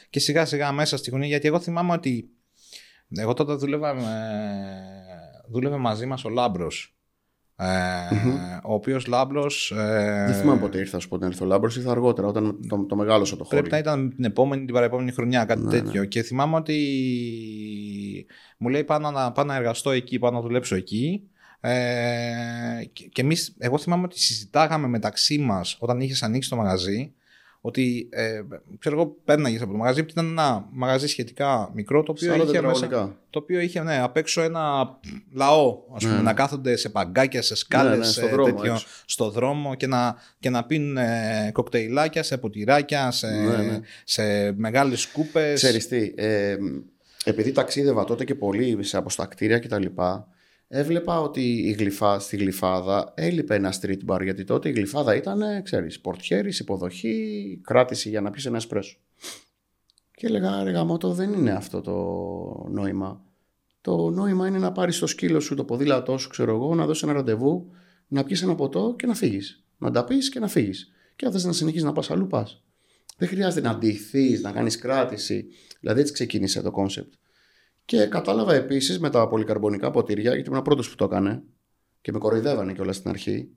και 0.09 0.19
σιγά 0.19 0.45
σιγά 0.45 0.71
μέσα 0.71 0.97
στη 0.97 1.09
γωνία 1.09 1.27
γιατί 1.27 1.47
εγώ 1.47 1.59
θυμάμαι 1.59 1.93
ότι 1.93 2.29
εγώ 3.09 3.33
τότε 3.33 3.53
δούλευα 3.53 3.93
με, 3.93 4.03
δούλευε 5.51 5.77
μαζί 5.77 6.05
μας 6.05 6.25
ο 6.25 6.29
Λάμπρος 6.29 6.94
ε, 7.57 7.67
ο 8.63 8.73
οποίος 8.73 9.07
Λάμπρος 9.07 9.71
ε, 9.71 10.23
Δεν 10.27 10.35
θυμάμαι 10.35 10.59
πότε 10.59 10.77
ήρθα, 10.77 10.99
σου 10.99 11.07
πω 11.07 11.15
όταν 11.15 11.29
ήρθε 11.29 11.43
ο 11.43 11.47
Λάμπρος, 11.47 11.77
ήρθα 11.77 11.91
αργότερα, 11.91 12.27
όταν 12.27 12.59
το, 12.67 12.85
το 12.85 12.95
μεγάλωσα 12.95 13.37
το 13.37 13.43
χώρο. 13.43 13.55
Πρέπει 13.55 13.71
να 13.71 13.77
ήταν 13.77 14.13
την 14.15 14.23
επόμενη, 14.23 14.65
την 14.65 14.73
παραεπόμενη 14.73 15.11
χρονιά, 15.11 15.45
κάτι 15.45 15.61
Ναι, 15.61 15.69
τέτοιο. 15.69 16.05
Και 16.05 16.21
θυμάμαι 16.21 16.55
ότι 16.55 16.75
μου 18.57 18.69
λέει 18.69 18.83
πάω 18.83 18.99
να, 18.99 19.31
πάω 19.31 19.45
να 19.45 19.55
εργαστώ 19.55 19.91
εκεί, 19.91 20.19
πάω 20.19 20.31
να 20.31 20.41
δουλέψω 20.41 20.75
εκεί. 20.75 21.29
Ε, 21.59 21.73
και, 22.93 23.07
και 23.07 23.21
εμείς, 23.21 23.55
εγώ 23.57 23.77
θυμάμαι 23.77 24.03
ότι 24.03 24.19
συζητάγαμε 24.19 24.87
μεταξύ 24.87 25.37
μας 25.37 25.77
όταν 25.79 25.99
είχες 25.99 26.23
ανοίξει 26.23 26.49
το 26.49 26.55
μαγαζί 26.55 27.13
ότι 27.65 28.07
ε, 28.11 28.41
ξέρω 28.79 28.95
εγώ 28.95 29.15
πέρναγες 29.25 29.61
από 29.61 29.71
το 29.71 29.77
μαγαζί 29.77 30.03
που 30.03 30.09
ήταν 30.11 30.25
ένα 30.29 30.67
μαγαζί 30.71 31.07
σχετικά 31.07 31.71
μικρό 31.73 32.03
το 32.03 32.11
οποίο 32.11 32.33
40 32.33 32.35
είχε, 32.35 32.41
μέσα, 32.45 32.51
τετραγωνικά. 32.51 33.17
το 33.29 33.39
οποίο 33.39 33.59
είχε 33.59 33.81
ναι, 33.81 33.99
απ' 33.99 34.17
έξω 34.17 34.41
ένα 34.41 34.97
λαό 35.31 35.77
ας 35.95 36.01
πούμε, 36.01 36.11
Ναι, 36.11 36.17
ναι. 36.17 36.23
να 36.23 36.33
κάθονται 36.33 36.75
σε 36.75 36.89
παγκάκια, 36.89 37.41
σε 37.41 37.55
σκάλες 37.55 37.91
Ναι, 37.91 37.97
ναι, 37.97 38.03
στο 38.03 38.21
σε 38.21 38.27
δρόμο 38.27 38.53
τέτοιο, 38.53 38.73
έξω. 38.73 38.87
στο 39.05 39.29
δρόμο 39.29 39.75
και 39.75 39.87
να, 39.87 40.15
και 40.39 40.49
να 40.49 40.65
πίνουν 40.65 40.97
ε, 40.97 41.49
κοκτέιλάκια 41.53 42.23
σε 42.23 42.37
ποτηράκια, 42.37 43.11
σε, 43.11 43.27
Ναι, 43.27 43.57
ναι. 43.57 43.79
σε 44.03 44.51
μεγάλες 44.51 45.01
σκούπες. 45.01 45.53
Ξέρεις 45.53 45.87
τι, 45.87 46.13
ε, 46.15 46.55
επειδή 47.23 47.51
ταξίδευα 47.51 48.03
τότε 48.03 48.23
και 48.23 48.35
πολύ 48.35 48.83
σε 48.83 48.97
αποστακτήρια 48.97 49.59
κτλ. 49.59 49.85
Έβλεπα 50.67 51.21
ότι 51.21 51.41
η 51.41 51.71
γλυφά, 51.71 52.19
στη 52.19 52.37
γλυφάδα 52.37 53.13
έλειπε 53.15 53.55
ένα 53.55 53.73
street 53.81 53.99
bar 54.07 54.23
γιατί 54.23 54.43
τότε 54.43 54.69
η 54.69 54.71
γλυφάδα 54.71 55.15
ήταν, 55.15 55.41
ε, 55.41 55.61
ξέρεις, 55.61 56.01
πορτιέρης, 56.01 56.59
υποδοχή, 56.59 57.59
κράτηση 57.63 58.09
για 58.09 58.21
να 58.21 58.31
πεις 58.31 58.45
ένα 58.45 58.57
εσπρέσο. 58.57 58.97
Και 60.15 60.27
έλεγα, 60.27 60.63
ρε 60.63 60.71
γαμώτο, 60.71 61.13
δεν 61.13 61.33
είναι 61.33 61.51
αυτό 61.51 61.81
το 61.81 61.93
νόημα. 62.69 63.23
Το 63.81 64.09
νόημα 64.09 64.47
είναι 64.47 64.57
να 64.57 64.71
πάρεις 64.71 64.99
το 64.99 65.07
σκύλο 65.07 65.39
σου, 65.39 65.55
το 65.55 65.63
ποδήλατό 65.63 66.17
σου, 66.17 66.29
ξέρω 66.29 66.55
εγώ, 66.55 66.75
να 66.75 66.85
δώσεις 66.85 67.03
ένα 67.03 67.13
ραντεβού, 67.13 67.71
να 68.07 68.23
πιεις 68.23 68.41
ένα 68.41 68.55
ποτό 68.55 68.95
και 68.97 69.05
να 69.05 69.13
φύγεις. 69.13 69.63
Να 69.77 69.91
τα 69.91 70.03
πεις 70.03 70.29
και 70.29 70.39
να 70.39 70.47
φύγεις. 70.47 70.91
Και 71.15 71.25
αν 71.25 71.31
θες 71.31 71.43
να 71.43 71.51
συνεχίσεις 71.51 71.85
να 71.85 71.91
πας 71.91 72.11
αλλού, 72.11 72.27
πας. 72.27 72.63
Δεν 73.17 73.27
χρειάζεται 73.27 73.67
να 73.67 73.73
ντυθείς, 73.73 74.41
να 74.41 74.51
κάνεις 74.51 74.77
κράτηση. 74.77 75.47
Δηλαδή 75.79 75.99
έτσι 75.99 76.13
ξεκίνησε 76.13 76.61
το 76.61 76.71
κόνσεπτ. 76.71 77.13
Και 77.85 78.05
κατάλαβα 78.05 78.53
επίσης 78.53 78.99
με 78.99 79.09
τα 79.09 79.27
πολυκαρμπονικά 79.27 79.91
ποτήρια, 79.91 80.33
γιατί 80.33 80.47
ήμουν 80.49 80.59
ο 80.59 80.63
πρώτος 80.63 80.89
που 80.89 80.95
το 80.95 81.05
έκανε 81.05 81.43
και 82.01 82.11
με 82.11 82.17
κοροϊδεύανε 82.17 82.73
κιόλας 82.73 82.95
στην 82.95 83.09
αρχή. 83.09 83.49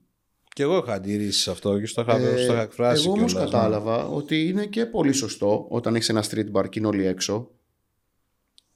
Και 0.48 0.62
εγώ 0.62 0.76
είχα 0.78 0.92
αντιρρήσεις 0.92 1.42
σε 1.42 1.50
αυτό 1.50 1.78
και 1.78 1.86
στο 1.86 2.00
είχα, 2.00 2.16
Ε, 2.16 2.36
στο 2.36 2.52
είχα 2.52 2.62
εκφράσει. 2.62 3.04
εγώ 3.04 3.12
όμως 3.12 3.32
κιόλας, 3.32 3.52
ναι. 3.52 3.58
κατάλαβα 3.58 4.06
ότι 4.08 4.48
είναι 4.48 4.66
και 4.66 4.86
πολύ 4.86 5.12
σωστό 5.12 5.66
όταν 5.68 5.94
έχεις 5.94 6.08
ένα 6.08 6.24
street 6.30 6.52
bar 6.52 6.68
και 6.68 6.78
είναι 6.78 6.88
όλοι 6.88 7.06
έξω. 7.06 7.50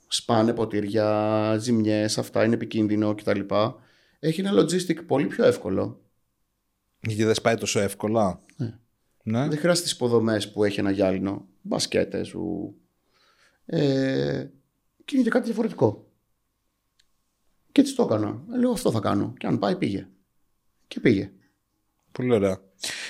Σπάνε 0.09 0.53
ποτήρια, 0.55 1.57
ζημιές, 1.59 2.19
αυτά 2.19 2.45
είναι 2.45 2.55
επικίνδυνο 2.55 3.15
κτλ. 3.15 3.41
Έχει 4.19 4.41
ένα 4.41 4.53
logistic 4.63 5.05
πολύ 5.07 5.27
πιο 5.27 5.45
εύκολο. 5.45 6.01
Γιατί 7.01 7.25
δεν 7.25 7.35
σπάει 7.35 7.55
τόσο 7.57 7.81
εύκολα. 7.81 8.41
Ναι. 8.57 8.79
Ναι. 9.23 9.49
Δεν 9.49 9.59
χρειάζεται 9.59 9.87
τις 9.87 9.93
υποδομές 9.97 10.51
που 10.53 10.65
έχει 10.65 10.81
ένα 10.81 10.91
γυάλινο. 10.91 11.47
Μπασκέτες 11.63 12.29
σου. 12.29 12.75
Ε, 13.67 14.47
και 15.05 15.15
είναι 15.15 15.25
και 15.25 15.31
κάτι 15.31 15.45
διαφορετικό. 15.45 16.07
Και 17.73 17.81
έτσι 17.81 17.95
το 17.95 18.03
έκανα. 18.03 18.43
Ε, 18.55 18.59
λέω 18.59 18.71
αυτό 18.71 18.91
θα 18.91 19.01
κάνω. 19.01 19.35
Και 19.39 19.47
αν 19.47 19.59
πάει 19.59 19.77
πήγε. 19.77 20.09
Και 20.89 21.01
πήγε. 21.01 21.31
Πολύ 22.13 22.33
ωραία. 22.33 22.61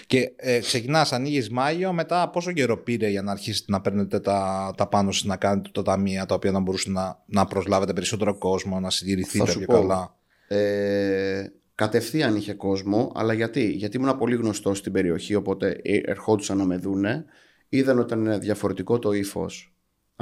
Και 0.06 0.32
ε, 0.36 0.58
ξεκινάς, 0.58 1.12
ανοίγεις 1.12 1.50
Μάιο, 1.50 1.92
μετά 1.92 2.30
πόσο 2.30 2.52
καιρό 2.52 2.78
πήρε 2.78 3.08
για 3.08 3.22
να 3.22 3.30
αρχίσετε 3.30 3.72
να 3.72 3.80
παίρνετε 3.80 4.20
τα, 4.20 4.70
τα 4.76 4.86
πάνω 4.86 5.12
σας, 5.12 5.24
να 5.24 5.36
κάνετε 5.36 5.70
τα 5.72 5.82
ταμεία 5.82 6.26
τα 6.26 6.34
οποία 6.34 6.50
να 6.50 6.60
μπορούσαν 6.60 6.92
να, 6.92 7.22
να 7.26 7.44
προσλάβετε 7.44 7.92
περισσότερο 7.92 8.38
κόσμο, 8.38 8.80
να 8.80 8.90
συντηρηθείτε 8.90 9.52
πιο 9.52 9.66
καλά; 9.66 10.16
Ε, 10.48 11.46
κατευθείαν 11.74 12.36
είχε 12.36 12.54
κόσμο, 12.54 13.12
αλλά 13.14 13.32
γιατί, 13.32 13.70
γιατί 13.70 13.96
ήμουν 13.96 14.18
πολύ 14.18 14.34
γνωστός 14.34 14.78
στην 14.78 14.92
περιοχή, 14.92 15.34
οπότε 15.34 15.80
ε, 15.82 15.96
ερχόντουσαν 16.04 16.56
να 16.56 16.64
με 16.64 16.76
δούνε, 16.76 17.24
είδαν 17.68 17.98
ότι 17.98 18.14
ήταν 18.14 18.40
διαφορετικό 18.40 18.98
το 18.98 19.12
ύφος 19.12 19.71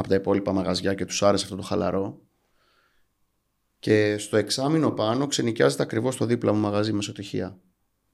από 0.01 0.09
τα 0.09 0.15
υπόλοιπα 0.15 0.53
μαγαζιά 0.53 0.95
και 0.95 1.05
τους 1.05 1.23
άρεσε 1.23 1.45
αυτό 1.45 1.57
το 1.57 1.63
χαλαρό. 1.63 2.21
Και 3.79 4.19
στο 4.19 4.37
εξάμεινο 4.37 4.91
πάνω 4.91 5.27
ξενικιάζεται 5.27 5.83
ακριβώς 5.83 6.17
το 6.17 6.25
δίπλα 6.25 6.53
μου 6.53 6.61
μαγαζί 6.61 6.93
μεσοτυχία. 6.93 7.59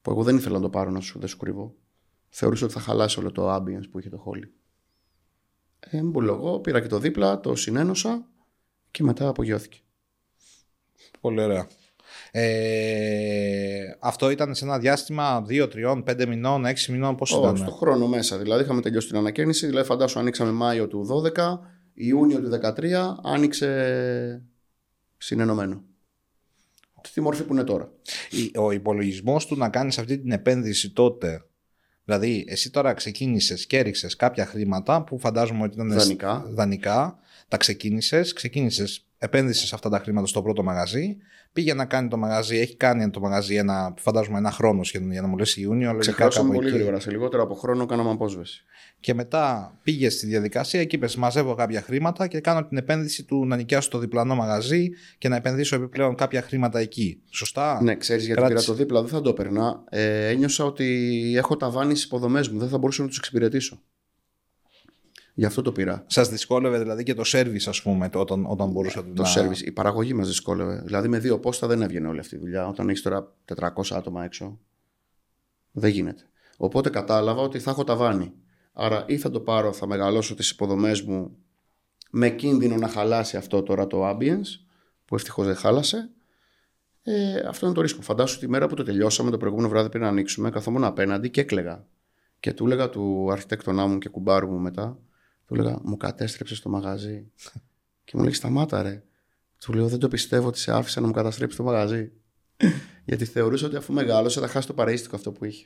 Που 0.01 0.11
εγώ 0.11 0.23
δεν 0.23 0.37
ήθελα 0.37 0.55
να 0.55 0.61
το 0.61 0.69
πάρω 0.69 0.91
να 0.91 0.99
σου, 0.99 1.19
δεν 1.19 1.27
σου 1.27 1.37
κρύβω. 1.37 1.75
Θεωρούσα 2.29 2.65
ότι 2.65 2.73
θα 2.73 2.79
χαλάσει 2.79 3.19
όλο 3.19 3.31
το 3.31 3.55
ambience 3.55 3.89
που 3.91 3.99
είχε 3.99 4.09
το 4.09 4.17
χόλι. 4.17 4.53
Ε, 5.79 5.97
εγώ 6.27 6.59
πήρα 6.59 6.81
και 6.81 6.87
το 6.87 6.99
δίπλα, 6.99 7.39
το 7.39 7.55
συνένωσα 7.55 8.27
και 8.91 9.03
μετά 9.03 9.27
απογειώθηκε. 9.27 9.79
Πολύ 11.21 11.41
ωραία. 11.41 11.67
Ε, 12.31 13.95
αυτό 13.99 14.29
ήταν 14.29 14.55
σε 14.55 14.65
ένα 14.65 14.79
διάστημα 14.79 15.45
2, 15.49 15.67
3, 15.73 16.03
5 16.05 16.25
μηνών, 16.27 16.65
6 16.65 16.73
μηνών, 16.89 17.15
πώς 17.15 17.31
ήταν; 17.31 17.57
Στο 17.57 17.71
χρόνο 17.71 18.07
μέσα. 18.07 18.37
Δηλαδή 18.37 18.63
είχαμε 18.63 18.81
τελειώσει 18.81 19.07
την 19.07 19.17
ανακαίνιση. 19.17 19.67
Δηλαδή, 19.67 19.87
φαντάσου, 19.87 20.19
ανοίξαμε 20.19 20.51
Μάιο 20.51 20.87
του 20.87 21.07
12, 21.35 21.59
Ιούνιο 21.99 22.39
του 22.39 22.49
13, 22.49 23.15
άνοιξε 23.23 24.43
συνενωμένο. 25.17 25.83
Τη 27.13 27.21
μορφή 27.21 27.43
που 27.43 27.53
είναι 27.53 27.63
τώρα; 27.63 27.91
Ο 28.55 28.71
υπολογισμός 28.71 29.45
του 29.45 29.57
να 29.57 29.69
κάνεις 29.69 29.97
αυτή 29.97 30.17
την 30.17 30.31
επένδυση 30.31 30.91
τότε. 30.91 31.45
Δηλαδή, 32.03 32.45
εσύ 32.47 32.71
τώρα 32.71 32.93
ξεκίνησες 32.93 33.65
και 33.65 33.77
έριξες 33.77 34.15
κάποια 34.15 34.45
χρήματα 34.45 35.03
που 35.03 35.19
φαντάζομαι 35.19 35.63
ότι 35.63 35.73
ήταν 35.73 35.89
δανεικά. 35.89 36.45
δανεικά 36.47 37.19
τα 37.47 37.57
ξεκίνησες, 37.57 38.33
ξεκίνησες, 38.33 39.06
επένδυσε 39.17 39.75
αυτά 39.75 39.89
τα 39.89 39.99
χρήματα 39.99 40.27
στο 40.27 40.41
πρώτο 40.41 40.63
μαγαζί 40.63 41.17
Πήγε 41.57 41.73
να 41.73 41.85
κάνει 41.85 42.07
το 42.07 42.17
μαγαζί, 42.17 42.57
έχει 42.57 42.75
κάνει 42.75 43.09
το 43.09 43.19
μαγαζί 43.19 43.55
ένα, 43.55 43.93
φαντάζομαι 43.97 44.37
ένα 44.37 44.51
χρόνο 44.51 44.83
σχεδόν 44.83 45.11
για 45.11 45.21
να 45.21 45.27
μου 45.27 45.37
λες 45.37 45.57
Ιούνιο. 45.57 45.97
Ξεχάσαμε 45.97 46.53
πολύ 46.53 46.69
γρήγορα. 46.69 46.99
Σε 46.99 47.11
λιγότερο 47.11 47.43
από 47.43 47.53
χρόνο 47.53 47.85
κάναμε 47.85 48.09
απόσβεση. 48.09 48.63
Και 48.99 49.13
μετά 49.13 49.73
πήγε 49.83 50.09
στη 50.09 50.25
διαδικασία 50.25 50.83
και 50.83 50.95
είπες: 50.95 51.15
Μαζεύω 51.15 51.55
κάποια 51.55 51.81
χρήματα 51.81 52.27
και 52.27 52.39
κάνω 52.39 52.67
την 52.67 52.77
επένδυση 52.77 53.23
του 53.23 53.45
να 53.45 53.55
νοικιάσω 53.55 53.89
το 53.89 53.97
διπλανό 53.97 54.35
μαγαζί 54.35 54.89
και 55.17 55.29
να 55.29 55.35
επενδύσω 55.35 55.75
επιπλέον 55.75 56.15
κάποια 56.15 56.41
χρήματα 56.41 56.79
εκεί. 56.79 57.21
Σωστά; 57.29 57.83
Ναι, 57.83 57.95
ξέρεις 57.95 58.25
γιατί 58.25 58.41
πήρα 58.41 58.61
το 58.61 58.73
δίπλα, 58.73 59.01
δεν 59.01 59.09
θα 59.09 59.21
το 59.21 59.29
έπαιρνα. 59.29 59.83
Ε, 59.89 60.27
ένιωσα 60.27 60.65
ότι 60.65 61.33
έχω 61.37 61.57
ταβάνει 61.57 61.91
στις 61.91 62.03
υποδομές 62.03 62.49
μου, 62.49 62.59
δεν 62.59 62.69
θα 62.69 62.77
μπορούσα 62.77 63.01
να 63.01 63.07
τους 63.07 63.17
εξυπηρετήσω. 63.17 63.81
Γι' 65.39 65.45
αυτό 65.45 65.61
το 65.61 65.71
πήρα. 65.71 66.03
Σας 66.07 66.29
δυσκόλευε 66.29 66.79
δηλαδή 66.79 67.03
και 67.03 67.13
το 67.13 67.23
σερβις, 67.23 67.67
ας 67.67 67.81
πούμε, 67.81 68.09
όταν, 68.13 68.45
όταν 68.45 68.71
μπορούσατε 68.71 69.11
το 69.13 69.21
να. 69.21 69.33
Το 69.33 69.51
η 69.65 69.71
παραγωγή 69.71 70.13
μας 70.13 70.27
δυσκόλευε. 70.27 70.81
Δηλαδή 70.85 71.07
με 71.07 71.19
δύο 71.19 71.39
πόστα 71.39 71.67
δεν 71.67 71.81
έβγαινε 71.81 72.07
όλη 72.07 72.19
αυτή 72.19 72.35
η 72.35 72.37
δουλειά. 72.37 72.67
Όταν 72.67 72.89
έχεις 72.89 73.01
τώρα 73.01 73.33
400 73.55 73.69
άτομα 73.89 74.23
έξω, 74.23 74.59
δεν 75.71 75.91
γίνεται. 75.91 76.23
Οπότε 76.57 76.89
κατάλαβα 76.89 77.41
ότι 77.41 77.59
θα 77.59 77.71
έχω 77.71 77.83
ταβάνι. 77.83 78.33
Άρα 78.73 79.03
ή 79.07 79.17
θα 79.17 79.29
το 79.29 79.39
πάρω, 79.39 79.73
θα 79.73 79.87
μεγαλώσω 79.87 80.35
τις 80.35 80.49
υποδομές 80.49 81.01
μου 81.01 81.37
με 82.11 82.29
κίνδυνο 82.29 82.75
να 82.75 82.87
χαλάσει 82.87 83.37
αυτό 83.37 83.63
τώρα 83.63 83.87
το 83.87 84.09
ambience, 84.09 84.65
που 85.05 85.15
ευτυχώς 85.15 85.45
δεν 85.45 85.55
χάλασε. 85.55 86.09
Ε, 87.03 87.39
αυτό 87.39 87.65
είναι 87.65 87.75
το 87.75 87.81
ρίσκο. 87.81 88.01
Φαντάσου 88.01 88.39
τη 88.39 88.49
μέρα 88.49 88.67
που 88.67 88.75
το 88.75 88.83
τελειώσαμε 88.83 89.31
το 89.31 89.37
προηγούμενο 89.37 89.69
βράδυ 89.69 89.89
πριν 89.89 90.01
να 90.01 90.07
ανοίξουμε, 90.07 90.49
καθόμουν 90.49 90.83
απέναντι 90.83 91.29
και 91.29 91.41
έκλεγα. 91.41 91.85
Και 92.39 92.53
του 92.53 92.65
έλεγα 92.65 92.89
του 92.89 93.31
αρχιτέκτονά 93.31 93.87
μου 93.87 93.97
και 93.97 94.09
κουμπάρου 94.09 94.47
μου 94.47 94.59
μετά, 94.59 94.97
του 95.47 95.53
έλεγα, 95.53 95.79
μου 95.83 95.97
κατέστρεψε 95.97 96.61
το 96.61 96.69
μαγαζί. 96.69 97.31
και 98.03 98.11
μου 98.15 98.23
λέει, 98.23 98.33
σταμάτα 98.33 98.81
ρε. 98.81 99.03
Του 99.59 99.73
λέω, 99.73 99.87
δεν 99.87 99.99
το 99.99 100.07
πιστεύω 100.07 100.47
ότι 100.47 100.59
σε 100.59 100.71
άφησα 100.71 101.01
να 101.01 101.07
μου 101.07 101.13
καταστρέψει 101.13 101.57
το 101.57 101.63
μαγαζί. 101.63 102.11
Γιατί 103.05 103.25
θεωρούσα 103.25 103.65
ότι 103.65 103.75
αφού 103.75 103.93
μεγάλωσε 103.93 104.39
θα 104.39 104.47
χάσει 104.47 104.67
το 104.67 104.73
παρείστικο 104.73 105.15
αυτό 105.15 105.31
που 105.31 105.45
είχε. 105.45 105.65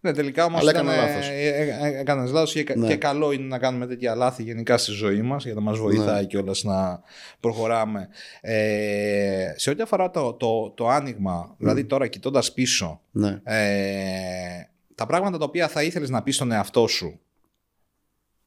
Ναι, 0.00 0.12
τελικά 0.12 0.44
όμως 0.44 0.68
έκανε 0.68 0.96
λάθος. 0.96 1.28
Ε, 1.28 1.48
ε, 1.82 1.98
έκανες 1.98 2.30
λάθος 2.30 2.52
και, 2.52 2.74
ναι. 2.76 2.86
και 2.86 2.96
καλό 2.96 3.32
είναι 3.32 3.46
να 3.46 3.58
κάνουμε 3.58 3.86
τέτοια 3.86 4.14
λάθη 4.14 4.42
γενικά 4.42 4.78
στη 4.78 4.92
ζωή 4.92 5.22
μας 5.22 5.44
για 5.44 5.54
να 5.54 5.60
μας 5.60 5.78
βοηθάει 5.78 6.20
ναι. 6.20 6.26
κιόλας 6.26 6.62
να 6.62 7.00
προχωράμε. 7.40 8.08
Ε, 8.40 9.52
σε 9.56 9.70
ό,τι 9.70 9.82
αφορά 9.82 10.10
το, 10.10 10.32
το, 10.32 10.70
το 10.70 10.88
άνοιγμα, 10.88 11.54
δηλαδή 11.58 11.84
τώρα 11.84 12.06
κοιτώντας 12.06 12.52
πίσω, 12.52 13.00
ναι. 13.10 13.40
ε, 13.44 14.68
τα 14.94 15.06
πράγματα 15.06 15.38
τα 15.38 15.44
οποία 15.44 15.68
θα 15.68 15.82
ήθελες 15.82 16.10
να 16.10 16.22
πεις 16.22 16.34
στον 16.34 16.52
εαυτό 16.52 16.86
σου 16.86 17.20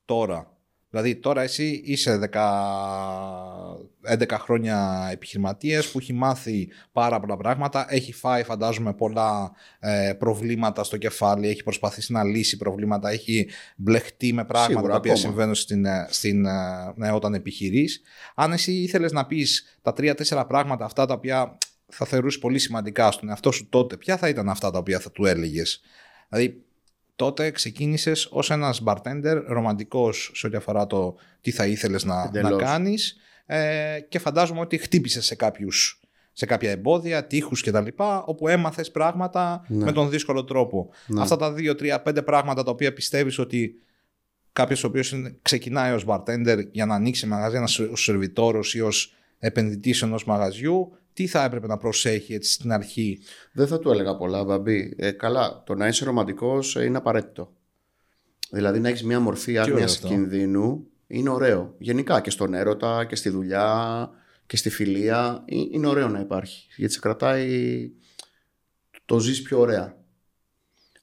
τώρα. 0.10 0.54
Δηλαδή 0.90 1.16
τώρα 1.16 1.42
εσύ 1.42 1.82
είσαι 1.86 2.30
10, 2.32 4.18
11 4.18 4.26
χρόνια 4.30 5.08
επιχειρηματίες 5.12 5.92
που 5.92 6.00
έχει 6.00 6.14
μάθει 6.14 6.70
πάρα 6.92 7.20
πολλά 7.20 7.38
πράγματα, 7.38 7.86
έχει 7.90 8.14
φάει 8.14 8.44
φαντάζομαι 8.44 8.94
πολλά 8.94 9.52
ε, 9.80 10.14
προβλήματα 10.20 10.84
στο 10.84 10.98
κεφάλι, 10.98 11.48
έχει 11.48 11.64
προσπαθήσει 11.64 12.12
να 12.12 12.24
λύσει 12.24 12.58
προβλήματα, 12.58 13.10
έχει 13.10 13.50
μπλεχτεί 13.76 14.34
με 14.34 14.46
πράγματα 14.46 14.74
Σίγουρα, 14.74 14.92
τα 14.92 14.98
οποία 14.98 15.12
ακόμα. 15.12 15.28
συμβαίνουν 15.28 15.56
στην, 15.56 15.86
ε, 15.86 16.08
στην, 16.10 16.46
ε, 16.46 16.94
ναι, 16.96 17.12
όταν 17.12 17.34
επιχειρείς. 17.34 18.02
Αν 18.36 18.52
εσύ 18.52 18.72
ήθελες 18.72 19.12
να 19.12 19.26
πεις 19.26 19.78
τα 19.82 19.94
3-4 19.94 20.46
πράγματα 20.48 20.86
αυτά 20.86 21.06
τα 21.06 21.14
οποία 21.14 21.58
θα 21.88 22.06
θεωρούσες 22.06 22.40
πολύ 22.40 22.60
σημαντικά 22.60 23.12
στον 23.12 23.30
εαυτό 23.30 23.52
σου 23.52 23.70
τότε, 23.70 23.98
ποια 23.98 24.18
θα 24.18 24.30
ήταν 24.30 24.50
αυτά 24.50 24.72
τα 24.72 24.78
οποία 24.78 25.00
θα 25.00 25.12
του 25.12 25.26
έλεγες; 25.26 25.82
Δηλαδή 26.30 26.64
τότε 27.20 27.52
ξεκίνησες 27.52 28.28
ως 28.32 28.52
ένας 28.52 28.84
bartender 28.86 29.44
ρομαντικός 29.48 30.32
σε 30.34 30.48
ό,τι 30.48 30.56
αφορά 30.56 30.88
το 30.88 31.16
τι 31.42 31.52
θα 31.52 31.66
ήθελες 31.66 32.04
να, 32.04 32.42
να 32.42 32.52
κάνεις. 32.52 33.18
Ε, 33.46 34.00
και 34.10 34.20
φαντάζομαι 34.20 34.60
ότι 34.60 34.78
χτύπησες 34.78 35.26
σε 35.26 35.36
κάποιους 35.36 36.00
σε 36.32 36.46
κάποια 36.46 36.72
εμπόδια, 36.72 37.26
τείχους 37.26 37.64
κτλ. 37.64 37.88
όπου 38.26 38.48
έμαθες 38.48 38.92
πράγματα 38.92 39.66
ναι. 39.68 39.84
με 39.84 39.92
τον 39.92 40.10
δύσκολο 40.10 40.44
τρόπο. 40.44 40.90
Ναι. 41.08 41.22
Αυτά 41.22 41.36
τα 41.36 41.52
δύο, 41.54 41.76
τρία, 41.76 42.02
πέντε 42.02 42.22
πράγματα 42.22 42.64
τα 42.64 42.72
οποία 42.72 42.94
πιστεύεις 42.94 43.40
ότι 43.40 43.76
κάποιος 44.54 44.84
ο 44.84 44.88
οποίος 44.88 45.14
ξεκινάει 45.42 45.94
ως 45.94 46.06
bartender 46.08 46.64
για 46.72 46.86
να 46.86 46.96
ανοίξει 46.96 47.28
μαγαζί, 47.28 47.56
ένας 47.56 47.82
σερβιτόρος 47.94 48.74
ή 48.74 48.82
ως 48.82 49.14
επενδυτής 49.40 50.02
ενός 50.02 50.26
μαγαζιού, 50.26 50.92
τι 51.14 51.28
θα 51.28 51.44
έπρεπε 51.44 51.68
να 51.68 51.78
προσέχει 51.78 52.34
έτσι 52.34 52.52
στην 52.52 52.72
αρχή. 52.72 53.20
Δεν 53.52 53.68
θα 53.68 53.80
του 53.80 53.92
έλεγα 53.92 54.16
πολλά, 54.16 54.44
Μπαμπή. 54.44 54.94
Ε, 54.98 55.12
καλά, 55.12 55.64
το 55.66 55.76
να 55.76 55.88
είσαι 55.88 56.06
ρομαντικός 56.06 56.76
ε, 56.76 56.84
είναι 56.84 56.98
απαραίτητο. 56.98 57.54
Δηλαδή 58.50 58.80
να 58.80 58.90
έχεις 58.90 59.04
μια 59.04 59.20
μορφή 59.20 59.58
άγνοια 59.58 59.86
κινδύνου 59.86 60.88
είναι 61.08 61.30
ωραίο. 61.30 61.76
Γενικά 61.78 62.22
και 62.22 62.30
στον 62.30 62.54
έρωτα 62.54 63.06
και 63.06 63.16
στη 63.16 63.30
δουλειά 63.30 64.10
και 64.46 64.58
στη 64.58 64.70
φιλία 64.70 65.44
ε, 65.46 65.56
είναι 65.72 65.88
ωραίο 65.88 66.08
να 66.08 66.20
υπάρχει. 66.20 66.68
Γιατί 66.76 66.94
σε 66.94 67.00
κρατάει. 67.00 67.92
Το 69.06 69.20
ζεις 69.20 69.42
πιο 69.42 69.60
ωραία. 69.60 69.98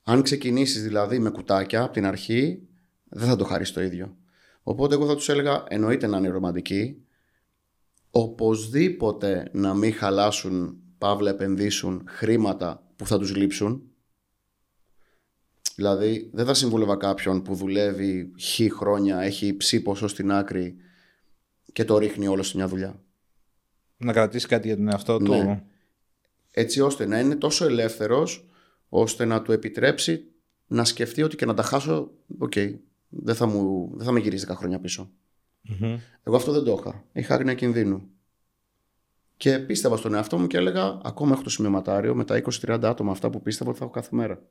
Αν 0.02 0.22
ξεκινήσεις 0.22 0.82
δηλαδή 0.82 1.18
με 1.18 1.30
κουτάκια 1.30 1.82
από 1.82 1.92
την 1.92 2.06
αρχή, 2.06 2.68
δεν 3.04 3.28
θα 3.28 3.36
το 3.36 3.44
χαρίσει 3.44 3.72
το 3.72 3.82
ίδιο. 3.82 4.16
Οπότε 4.62 4.94
εγώ 4.94 5.06
θα 5.06 5.14
τους 5.14 5.28
έλεγα 5.28 5.64
εννοείται 5.68 6.06
να 6.06 6.18
είναι 6.18 6.28
ρομαντικοί, 6.28 7.06
οπωσδήποτε 8.10 9.50
να 9.52 9.74
μην 9.74 9.94
χαλάσουν, 9.94 10.76
παύλα 10.98 11.30
επενδύσουν 11.30 12.04
χρήματα 12.06 12.86
που 12.96 13.06
θα 13.06 13.18
τους 13.18 13.36
λείψουν. 13.36 13.82
Δηλαδή 15.74 16.30
δεν 16.32 16.46
θα 16.46 16.54
συμβούλευα 16.54 16.96
κάποιον 16.96 17.42
που 17.42 17.54
δουλεύει 17.54 18.32
χ 18.40 18.60
χρόνια, 18.76 19.20
έχει 19.20 19.56
ψή 19.56 19.82
ποσό 19.82 20.08
στην 20.08 20.32
άκρη 20.32 20.76
και 21.72 21.84
το 21.84 21.98
ρίχνει 21.98 22.26
όλο 22.26 22.42
σε 22.42 22.56
μια 22.56 22.68
δουλειά. 22.68 23.00
Να 23.96 24.12
κρατήσει 24.12 24.46
κάτι 24.46 24.66
για 24.66 24.76
τον 24.76 24.88
εαυτό 24.88 25.18
του. 25.18 25.34
Ναι. 25.34 25.62
Έτσι 26.50 26.80
ώστε 26.80 27.06
να 27.06 27.18
είναι 27.20 27.36
τόσο 27.36 27.64
ελεύθερος 27.64 28.48
ώστε 28.88 29.24
να 29.24 29.42
του 29.42 29.52
επιτρέψει 29.52 30.24
να 30.66 30.84
σκεφτεί 30.84 31.22
ότι 31.22 31.36
και 31.36 31.46
να 31.46 31.54
τα 31.54 31.62
χάσω, 31.62 32.10
οκ, 32.38 32.52
δεν, 33.08 33.34
θα 33.34 33.46
μου, 33.46 33.90
δεν 33.94 34.06
θα 34.06 34.12
με 34.12 34.20
γυρίσει 34.20 34.46
10 34.48 34.54
χρόνια 34.54 34.80
πίσω. 34.80 35.10
Mm-hmm. 35.68 35.98
Εγώ 36.22 36.36
αυτό 36.36 36.52
δεν 36.52 36.64
το 36.64 36.76
είχα. 36.80 37.04
Είχα 37.12 37.34
άγνοια 37.34 37.54
κινδύνου. 37.54 38.10
Και 39.36 39.58
πίστευα 39.58 39.96
στον 39.96 40.14
εαυτό 40.14 40.38
μου 40.38 40.46
και 40.46 40.56
έλεγα: 40.56 41.00
Ακόμα 41.04 41.32
έχω 41.32 41.42
το 41.42 41.50
σημειωματάριο 41.50 42.14
με 42.14 42.24
τα 42.24 42.42
20-30 42.42 42.80
άτομα 42.82 43.12
αυτά 43.12 43.30
που 43.30 43.42
πίστευα 43.42 43.70
ότι 43.70 43.78
θα 43.78 43.84
έχω 43.84 43.94
κάθε 43.94 44.16
μέρα. 44.16 44.42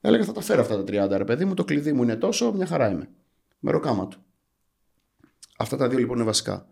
Έλεγα: 0.00 0.24
Θα 0.24 0.32
τα 0.32 0.40
φέρω 0.40 0.60
αυτά 0.60 0.84
τα 0.84 1.06
30 1.06 1.16
ρε 1.16 1.24
παιδί 1.24 1.44
μου, 1.44 1.54
το 1.54 1.64
κλειδί 1.64 1.92
μου 1.92 2.02
είναι 2.02 2.16
τόσο, 2.16 2.52
μια 2.52 2.66
χαρά 2.66 2.90
είμαι. 2.90 3.08
Μεροκάματο. 3.58 4.18
Αυτά 5.58 5.76
τα 5.76 5.88
δύο 5.88 5.98
λοιπόν 5.98 6.16
είναι 6.16 6.24
βασικά. 6.24 6.66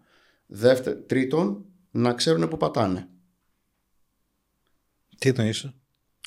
Δεύτε, 0.47 0.95
τρίτον, 0.95 1.65
να 1.91 2.13
ξέρουν 2.13 2.49
που 2.49 2.57
πατάνε. 2.57 3.09
Τι 5.19 5.33
είσαι. 5.37 5.75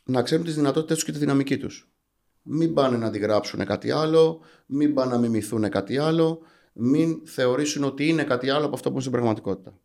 Να 0.05 0.21
ξέρουν 0.21 0.45
τις 0.45 0.55
δυνατότητες 0.55 0.95
τους 0.95 1.05
και 1.05 1.11
τη 1.11 1.17
δυναμική 1.17 1.57
τους. 1.57 1.91
Μην 2.41 2.73
πάνε 2.73 2.97
να 2.97 3.05
αντιγράψουν 3.05 3.65
κάτι 3.65 3.91
άλλο, 3.91 4.41
μην 4.65 4.93
πάνε 4.93 5.11
να 5.11 5.17
μιμηθούν 5.17 5.69
κάτι 5.69 5.97
άλλο, 5.97 6.41
μην 6.73 7.27
θεωρήσουν 7.27 7.83
ότι 7.83 8.07
είναι 8.07 8.23
κάτι 8.23 8.49
άλλο 8.49 8.65
από 8.65 8.75
αυτό 8.75 8.87
που 8.87 8.93
είναι 8.93 9.01
στην 9.01 9.13
πραγματικότητα. 9.13 9.79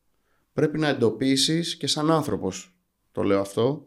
πρέπει 0.52 0.78
να 0.78 0.88
εντοπίσεις 0.88 1.76
και 1.76 1.86
σαν 1.86 2.10
άνθρωπος 2.10 2.74
το 3.12 3.22
λέω 3.22 3.40
αυτό 3.40 3.86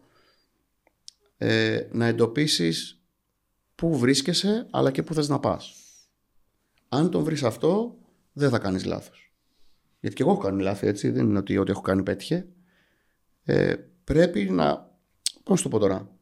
ε, 1.38 1.88
να 1.92 2.06
εντοπίσεις 2.06 3.02
πού 3.76 3.98
βρίσκεσαι 3.98 4.68
αλλά 4.72 4.92
και 4.92 5.04
πού 5.04 5.14
θες 5.14 5.30
να 5.30 5.40
πας. 5.40 5.76
Αν 6.90 7.10
τον 7.12 7.24
βρεις 7.24 7.44
αυτό 7.44 7.98
δεν 8.34 8.50
θα 8.50 8.60
κάνεις 8.60 8.86
λάθος. 8.86 9.34
Γιατί 10.00 10.16
και 10.16 10.24
εγώ 10.24 10.32
έχω 10.32 10.42
κάνει 10.42 10.62
λάθη 10.62 10.88
έτσι, 10.88 11.10
δεν 11.10 11.30
είναι 11.30 11.38
ότι 11.38 11.58
ό,τι 11.58 11.72
έχω 11.72 11.82
κάνει 11.82 12.04
πέτυχε. 12.04 12.48
Ε, 13.44 13.76
πρέπει 14.04 14.50
να, 14.50 14.92
πώς 15.44 15.62
το 15.62 15.70
πω 15.70 15.80
τώρα, 15.80 16.17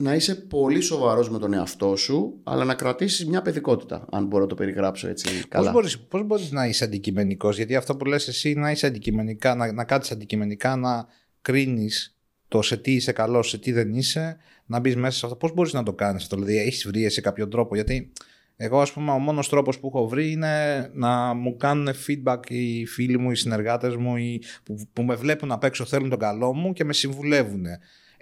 να 0.00 0.14
είσαι 0.14 0.34
πολύ 0.34 0.80
σοβαρός 0.80 1.30
με 1.30 1.38
τον 1.38 1.52
εαυτό 1.52 1.96
σου, 1.96 2.40
αλλά 2.42 2.64
να 2.64 2.74
κρατήσεις 2.74 3.26
μια 3.26 3.42
παιδικότητα, 3.42 4.06
αν 4.10 4.26
μπορώ 4.26 4.42
να 4.42 4.48
το 4.48 4.54
περιγράψω 4.54 5.08
έτσι 5.08 5.44
καλά. 5.48 5.64
Πώς 5.64 5.72
μπορείς, 5.72 5.98
πώς 5.98 6.22
μπορείς 6.22 6.50
να 6.50 6.66
είσαι 6.66 6.84
αντικειμενικός, 6.84 7.56
γιατί 7.56 7.76
αυτό 7.76 7.96
που 7.96 8.04
λες 8.04 8.28
εσύ 8.28 8.54
να 8.54 8.70
είσαι 8.70 8.86
αντικειμενικά, 8.86 9.54
να, 9.54 9.72
να 9.72 9.84
κάτσεις 9.84 10.12
αντικειμενικά, 10.12 10.76
να 10.76 11.06
κρίνεις 11.42 12.16
το 12.48 12.62
σε 12.62 12.76
τι 12.76 12.92
είσαι 12.92 13.12
καλός, 13.12 13.48
σε 13.48 13.58
τι 13.58 13.72
δεν 13.72 13.94
είσαι, 13.94 14.36
να 14.66 14.78
μπεις 14.78 14.96
μέσα 14.96 15.18
σε 15.18 15.26
αυτό. 15.26 15.38
Πώς 15.38 15.52
μπορείς 15.52 15.72
να 15.72 15.82
το 15.82 15.92
κάνεις 15.92 16.22
αυτό, 16.22 16.36
δηλαδή 16.36 16.58
έχεις 16.58 16.86
βρει 16.86 17.10
σε 17.10 17.20
κάποιον 17.20 17.50
τρόπο, 17.50 17.74
γιατί 17.74 18.12
εγώ 18.56 18.80
ας 18.80 18.92
πούμε 18.92 19.10
ο 19.10 19.18
μόνος 19.18 19.48
τρόπος 19.48 19.78
που 19.78 19.86
έχω 19.86 20.08
βρει 20.08 20.30
είναι 20.30 20.90
να 20.92 21.34
μου 21.34 21.56
κάνουν 21.56 21.88
feedback 22.06 22.50
οι 22.50 22.86
φίλοι 22.86 23.18
μου, 23.18 23.30
οι 23.30 23.34
συνεργάτες 23.34 23.96
μου, 23.96 24.16
οι, 24.16 24.42
που, 24.62 24.88
που 24.92 25.02
με 25.02 25.14
βλέπουν 25.14 25.52
απ' 25.52 25.64
έξω 25.64 25.84
θέλουν 25.84 26.08
τον 26.08 26.18
καλό 26.18 26.54
μου 26.54 26.72
και 26.72 26.84
με 26.84 26.92
συμβουλεύουν 26.92 27.64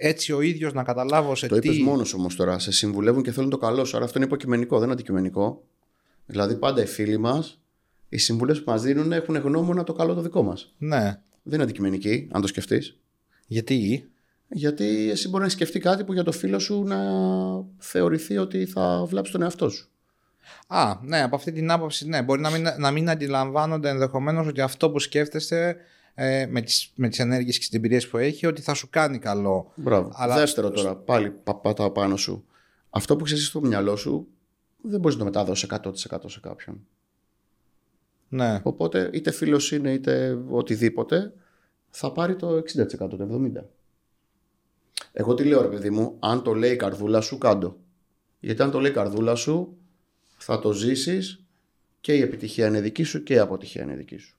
έτσι 0.00 0.32
ο 0.32 0.40
ίδιος 0.40 0.72
να 0.72 0.82
καταλάβω 0.82 1.34
σε 1.34 1.46
το 1.46 1.58
τι. 1.58 1.66
Το 1.66 1.72
είπες 1.72 1.84
μόνος 1.84 2.14
όμως 2.14 2.36
τώρα. 2.36 2.58
Σε 2.58 2.72
συμβουλεύουν 2.72 3.22
και 3.22 3.32
θέλουν 3.32 3.50
το 3.50 3.58
καλό 3.58 3.84
σου. 3.84 3.96
Άρα 3.96 4.04
αυτό 4.04 4.18
είναι 4.18 4.26
υποκειμενικό, 4.26 4.74
δεν 4.74 4.84
είναι 4.84 4.92
αντικειμενικό. 4.92 5.64
Δηλαδή 6.26 6.54
πάντα 6.56 6.82
οι 6.82 6.86
φίλοι 6.86 7.18
μας, 7.18 7.60
οι 8.08 8.18
συμβουλές 8.18 8.62
που 8.62 8.70
μας 8.70 8.82
δίνουν 8.82 9.12
έχουν 9.12 9.36
γνώμονα 9.36 9.84
το 9.84 9.92
καλό 9.92 10.14
το 10.14 10.20
δικό 10.20 10.42
μας. 10.42 10.74
Ναι. 10.78 11.20
Δεν 11.42 11.54
είναι 11.54 11.62
αντικειμενική, 11.62 12.28
αν 12.32 12.40
το 12.40 12.46
σκεφτείς. 12.46 12.98
Γιατί; 13.46 14.10
Γιατί 14.48 15.10
εσύ 15.10 15.28
μπορεί 15.28 15.42
να 15.42 15.48
σκεφτεί 15.48 15.78
κάτι 15.78 16.04
που 16.04 16.12
για 16.12 16.24
το 16.24 16.32
φίλο 16.32 16.58
σου 16.58 16.82
να 16.82 16.98
θεωρηθεί 17.78 18.36
ότι 18.36 18.66
θα 18.66 19.04
βλάψει 19.06 19.32
τον 19.32 19.42
εαυτό 19.42 19.68
σου. 19.68 19.88
Α, 20.66 20.94
ναι, 21.02 21.22
από 21.22 21.36
αυτή 21.36 21.52
την 21.52 21.70
άποψη, 21.70 22.08
ναι. 22.08 22.22
Μπορεί 22.22 22.40
να 22.40 22.50
μην, 22.50 22.66
να 22.78 22.90
μην 22.90 23.10
αντιλαμβάνονται 23.10 23.88
ενδεχομένως 23.88 24.46
ότι 24.46 24.60
αυτό 24.60 24.90
που 24.90 24.98
σκέφτεστε 24.98 25.76
ε, 26.20 26.46
με, 26.46 26.60
τις, 26.60 26.92
με 26.94 27.08
τις 27.08 27.18
ενέργειες 27.18 27.58
και 27.58 27.64
τις 27.66 27.74
εμπειρίες 27.74 28.08
που 28.08 28.16
έχει 28.16 28.46
ότι 28.46 28.62
θα 28.62 28.74
σου 28.74 28.88
κάνει 28.90 29.18
καλό. 29.18 29.72
Μπράβο. 29.74 30.10
Αλλά... 30.14 30.34
Δεύτερο 30.34 30.70
τώρα, 30.70 30.96
πάλι 30.96 31.30
πατάω 31.62 31.90
πάνω 31.90 32.16
σου. 32.16 32.44
Αυτό 32.90 33.16
που 33.16 33.24
ξέρεις 33.24 33.46
στο 33.46 33.60
μυαλό 33.60 33.96
σου 33.96 34.28
δεν 34.82 35.00
μπορείς 35.00 35.16
να 35.16 35.24
το 35.24 35.30
μεταδώσεις 35.30 35.68
100% 36.10 36.18
σε 36.26 36.40
κάποιον. 36.40 36.86
Ναι. 38.28 38.60
Οπότε 38.62 39.10
είτε 39.12 39.30
φίλος 39.30 39.72
είναι 39.72 39.92
είτε 39.92 40.38
οτιδήποτε 40.48 41.32
θα 41.90 42.12
πάρει 42.12 42.36
το 42.36 42.56
60% 42.56 42.62
το 42.98 43.50
70%. 43.56 43.62
Εγώ 45.12 45.34
τι 45.34 45.44
λέω 45.44 45.62
ρε 45.62 45.68
παιδί 45.68 45.90
μου, 45.90 46.16
αν 46.18 46.42
το 46.42 46.54
λέει 46.54 46.72
η 46.72 46.76
καρδούλα 46.76 47.20
σου 47.20 47.38
κάντο. 47.38 47.76
Γιατί 48.40 48.62
αν 48.62 48.70
το 48.70 48.80
λέει 48.80 48.90
η 48.90 48.94
καρδούλα 48.94 49.34
σου 49.34 49.76
θα 50.38 50.58
το 50.58 50.72
ζήσεις 50.72 51.44
και 52.00 52.14
η 52.14 52.20
επιτυχία 52.20 52.66
είναι 52.66 52.80
δική 52.80 53.02
σου 53.02 53.22
και 53.22 53.34
η 53.34 53.38
αποτυχία 53.38 53.82
είναι 53.82 53.94
δική 53.94 54.16
σου. 54.16 54.37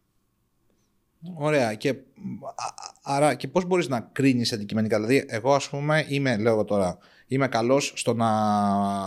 Ωραία. 1.36 1.74
Και, 1.74 1.96
άρα, 3.02 3.34
και 3.34 3.48
πώς 3.48 3.66
μπορείς 3.66 3.88
να 3.88 4.00
κρίνεις 4.12 4.54
αντικειμενικά; 4.54 4.96
Δηλαδή, 4.96 5.26
εγώ 5.28 5.54
ας 5.54 5.70
πούμε 5.70 6.06
είμαι, 6.08 6.38
λέω 6.38 6.64
τώρα, 6.64 6.98
είμαι 7.28 7.48
καλός 7.48 7.94
στο 7.96 8.14
να, 8.14 8.30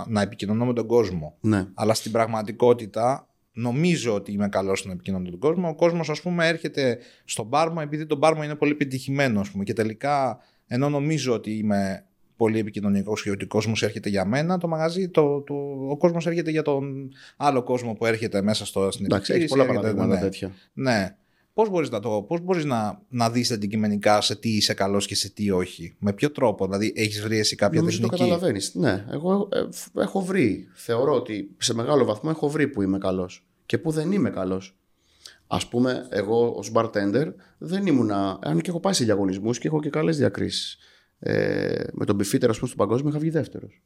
να 0.08 0.20
επικοινωνώ 0.20 0.66
με 0.66 0.72
τον 0.72 0.86
κόσμο. 0.86 1.36
Ναι. 1.40 1.66
Αλλά 1.74 1.94
στην 1.94 2.12
πραγματικότητα 2.12 3.26
νομίζω 3.52 4.14
ότι 4.14 4.32
είμαι 4.32 4.48
καλός 4.48 4.78
στο 4.78 4.88
να 4.88 4.94
επικοινωνώ 4.94 5.24
με 5.24 5.30
τον 5.30 5.38
κόσμο. 5.38 5.68
Ο 5.68 5.74
κόσμος 5.74 6.10
ας 6.10 6.20
πούμε 6.20 6.48
έρχεται 6.48 6.98
στον 7.24 7.46
μπάρμο 7.46 7.80
επειδή 7.82 8.06
το 8.06 8.16
μπάρμο 8.16 8.42
είναι 8.42 8.54
πολύ 8.54 8.74
πετυχημένο 8.74 9.40
ας 9.40 9.50
πούμε. 9.50 9.64
Και 9.64 9.72
τελικά 9.72 10.38
ενώ 10.66 10.88
νομίζω 10.88 11.32
ότι 11.32 11.50
είμαι 11.50 12.04
πολύ 12.36 12.58
επικοινωνικό 12.58 13.14
και 13.22 13.30
ότι 13.30 13.44
ο 13.44 13.46
κόσμος 13.46 13.82
έρχεται 13.82 14.08
για 14.08 14.24
μένα, 14.24 14.58
το 14.58 14.68
μαγαζί, 14.68 15.08
το, 15.08 15.40
το, 15.40 15.54
ο 15.88 15.96
κόσμος 15.96 16.26
έρχεται 16.26 16.50
για 16.50 16.62
τον 16.62 17.10
άλλο 17.36 17.62
κόσμο 17.62 17.92
που 17.92 18.06
έρχεται 18.06 18.42
μέσα 18.42 18.66
στο, 18.66 18.90
στην 18.90 19.04
Εντάξει, 19.04 19.32
έχεις 19.32 19.50
πολλά 19.50 19.66
παραδείγματα 19.66 20.14
ναι. 20.14 20.20
τέτοια. 20.20 20.52
Ναι. 20.72 21.16
Πώς 21.54 21.68
μπορείς 21.68 21.90
να, 21.90 22.00
το, 22.00 22.24
πώς 22.28 22.40
μπορείς 22.40 22.64
να, 22.64 23.02
να 23.08 23.30
δεις 23.30 23.50
αντικειμενικά 23.50 24.20
σε 24.20 24.36
τι 24.36 24.56
είσαι 24.56 24.74
καλός 24.74 25.06
και 25.06 25.14
σε 25.14 25.30
τι 25.30 25.50
όχι; 25.50 25.94
Με 25.98 26.12
ποιο 26.12 26.30
τρόπο, 26.30 26.64
δηλαδή 26.64 26.92
έχεις 26.96 27.22
βρει 27.22 27.38
εσύ 27.38 27.56
κάποια 27.56 27.80
Νομίζω 27.80 28.00
τεχνική; 28.00 28.16
το 28.16 28.28
καταλαβαίνεις. 28.28 28.74
Ναι, 28.74 29.06
εγώ 29.10 29.48
ε, 29.52 30.00
έχω 30.00 30.20
βρει. 30.20 30.68
Θεωρώ 30.72 31.14
ότι 31.14 31.50
σε 31.58 31.74
μεγάλο 31.74 32.04
βαθμό 32.04 32.30
έχω 32.34 32.48
βρει 32.48 32.68
που 32.68 32.82
είμαι 32.82 32.98
καλός 32.98 33.46
και 33.66 33.78
που 33.78 33.90
δεν 33.90 34.12
είμαι 34.12 34.30
καλός. 34.30 34.76
Α 35.46 35.68
πούμε, 35.68 36.06
εγώ 36.10 36.48
ως 36.56 36.70
bartender 36.74 37.32
δεν 37.58 37.86
ήμουνα. 37.86 38.38
Αν 38.42 38.60
και 38.60 38.70
έχω 38.70 38.80
πάει 38.80 38.92
σε 38.92 39.04
διαγωνισμούς 39.04 39.58
και 39.58 39.68
έχω 39.68 39.80
και 39.80 39.90
καλές 39.90 40.16
διακρίσεις. 40.16 40.78
Ε, 41.18 41.84
με 41.92 42.04
τον 42.04 42.16
Μπιφίτερ, 42.16 42.50
ας 42.50 42.58
πούμε, 42.58 42.70
στον 42.70 42.86
παγκόσμιο 42.86 43.10
είχα 43.10 43.18
βγει 43.18 43.30
δεύτερος. 43.30 43.82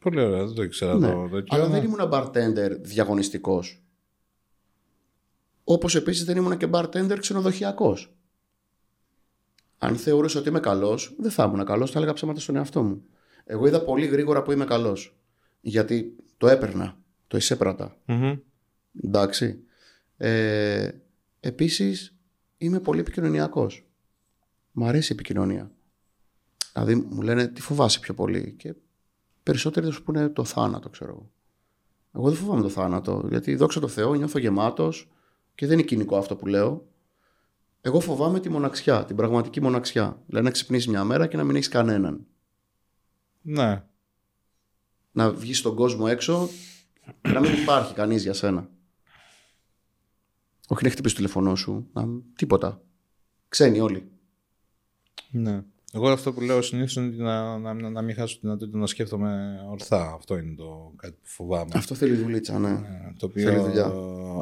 Πολύ 0.00 0.20
ωραία, 0.20 0.44
δεν 0.44 0.54
το 0.54 0.62
ήξερα 0.62 0.98
ναι. 0.98 1.08
το 1.08 1.44
Αλλά 1.48 1.66
δεν 1.66 1.84
ήμουν 1.84 2.08
bartender 2.12 2.70
διαγωνιστικός. 2.80 3.82
Όπως 5.72 5.94
επίσης 5.94 6.24
δεν 6.24 6.36
ήμουν 6.36 6.56
και 6.56 6.68
bartender 6.72 7.16
ξενοδοχειακός. 7.20 8.14
Αν 9.78 9.96
θεωρούσα 9.96 10.38
ότι 10.38 10.48
είμαι 10.48 10.60
καλός, 10.60 11.14
δεν 11.18 11.30
θα 11.30 11.44
ήμουν 11.44 11.64
καλός, 11.64 11.90
θα 11.90 11.98
έλεγα 11.98 12.12
ψέματα 12.12 12.40
στον 12.40 12.56
εαυτό 12.56 12.82
μου. 12.82 13.02
Εγώ 13.44 13.66
είδα 13.66 13.84
πολύ 13.84 14.06
γρήγορα 14.06 14.42
που 14.42 14.52
είμαι 14.52 14.64
καλός. 14.64 15.16
Γιατί 15.60 16.16
το 16.36 16.48
έπαιρνα, 16.48 16.96
το 17.26 17.36
εισέπρατα. 17.36 17.96
Mm-hmm. 18.06 18.38
Εντάξει. 19.04 19.62
Ε, 20.16 20.90
Επίσης 21.40 22.16
είμαι 22.58 22.80
πολύ 22.80 23.00
επικοινωνιακός. 23.00 23.86
Μ' 24.72 24.84
αρέσει 24.84 25.12
η 25.12 25.14
επικοινωνία. 25.14 25.70
Δηλαδή 26.72 26.94
μου 26.94 27.22
λένε 27.22 27.46
τι 27.46 27.60
φοβάσαι 27.60 28.00
πιο 28.00 28.14
πολύ. 28.14 28.54
Και 28.58 28.74
περισσότεροι 29.42 29.86
θα 29.86 29.92
σου 29.92 30.02
πούνε 30.02 30.28
το 30.28 30.44
θάνατο, 30.44 30.88
ξέρω 30.88 31.10
εγώ. 31.10 31.30
Εγώ 32.14 32.28
δεν 32.28 32.38
φοβάμαι 32.38 32.62
το 32.62 32.68
θάνατο, 32.68 33.26
γιατί 33.28 33.54
δόξα 33.54 33.80
τω 33.80 33.88
Θεώ 33.88 34.14
νιώθω 34.14 34.38
γεμάτος 34.38 35.08
και 35.60 35.66
δεν 35.66 35.78
είναι 35.78 35.86
κοινικό 35.86 36.16
αυτό 36.16 36.36
που 36.36 36.46
λέω. 36.46 36.86
Εγώ 37.80 38.00
φοβάμαι 38.00 38.40
τη 38.40 38.48
μοναξιά, 38.48 39.04
την 39.04 39.16
πραγματική 39.16 39.60
μοναξιά. 39.60 40.22
Δηλαδή 40.26 40.44
να 40.44 40.50
ξυπνήσεις 40.50 40.88
μια 40.88 41.04
μέρα 41.04 41.26
και 41.26 41.36
να 41.36 41.44
μην 41.44 41.56
έχεις 41.56 41.68
κανέναν. 41.68 42.26
Ναι. 43.42 43.84
Να 45.12 45.32
βγεις 45.32 45.58
στον 45.58 45.74
κόσμο 45.74 46.04
έξω 46.08 46.48
και 47.22 47.30
να 47.30 47.40
μην 47.40 47.52
υπάρχει 47.52 47.94
κανείς 47.94 48.22
για 48.22 48.32
σένα. 48.32 48.70
Όχι 50.68 50.84
να 50.84 50.90
χτυπήσεις 50.90 51.16
το 51.16 51.22
τηλεφωνό 51.22 51.54
σου, 51.54 51.88
να... 51.92 52.06
τίποτα. 52.36 52.82
Ξένοι 53.48 53.80
όλοι. 53.80 54.10
Ναι. 55.30 55.64
Εγώ 55.92 56.08
αυτό 56.08 56.32
που 56.32 56.40
λέω 56.40 56.62
συνήθως 56.62 56.96
είναι 56.96 57.16
να, 57.24 57.58
να, 57.58 57.74
να, 57.74 57.90
να 57.90 58.02
μην 58.02 58.14
χάσω 58.14 58.34
τη 58.34 58.40
δυνατότητα 58.42 58.78
να 58.78 58.86
σκέφτομαι 58.86 59.58
ορθά. 59.70 60.12
Αυτό 60.12 60.36
είναι 60.38 60.54
το 60.54 60.92
κάτι 60.96 61.12
που 61.12 61.28
φοβάμαι. 61.28 61.70
Αυτό 61.74 61.94
θέλει 61.94 62.14
δουλίτσα, 62.14 62.58
ναι. 62.58 62.68
Ε, 62.68 63.12
το 63.18 63.26
οποίο, 63.26 63.50
Θέλει 63.50 63.62
δουλειά. 63.62 63.92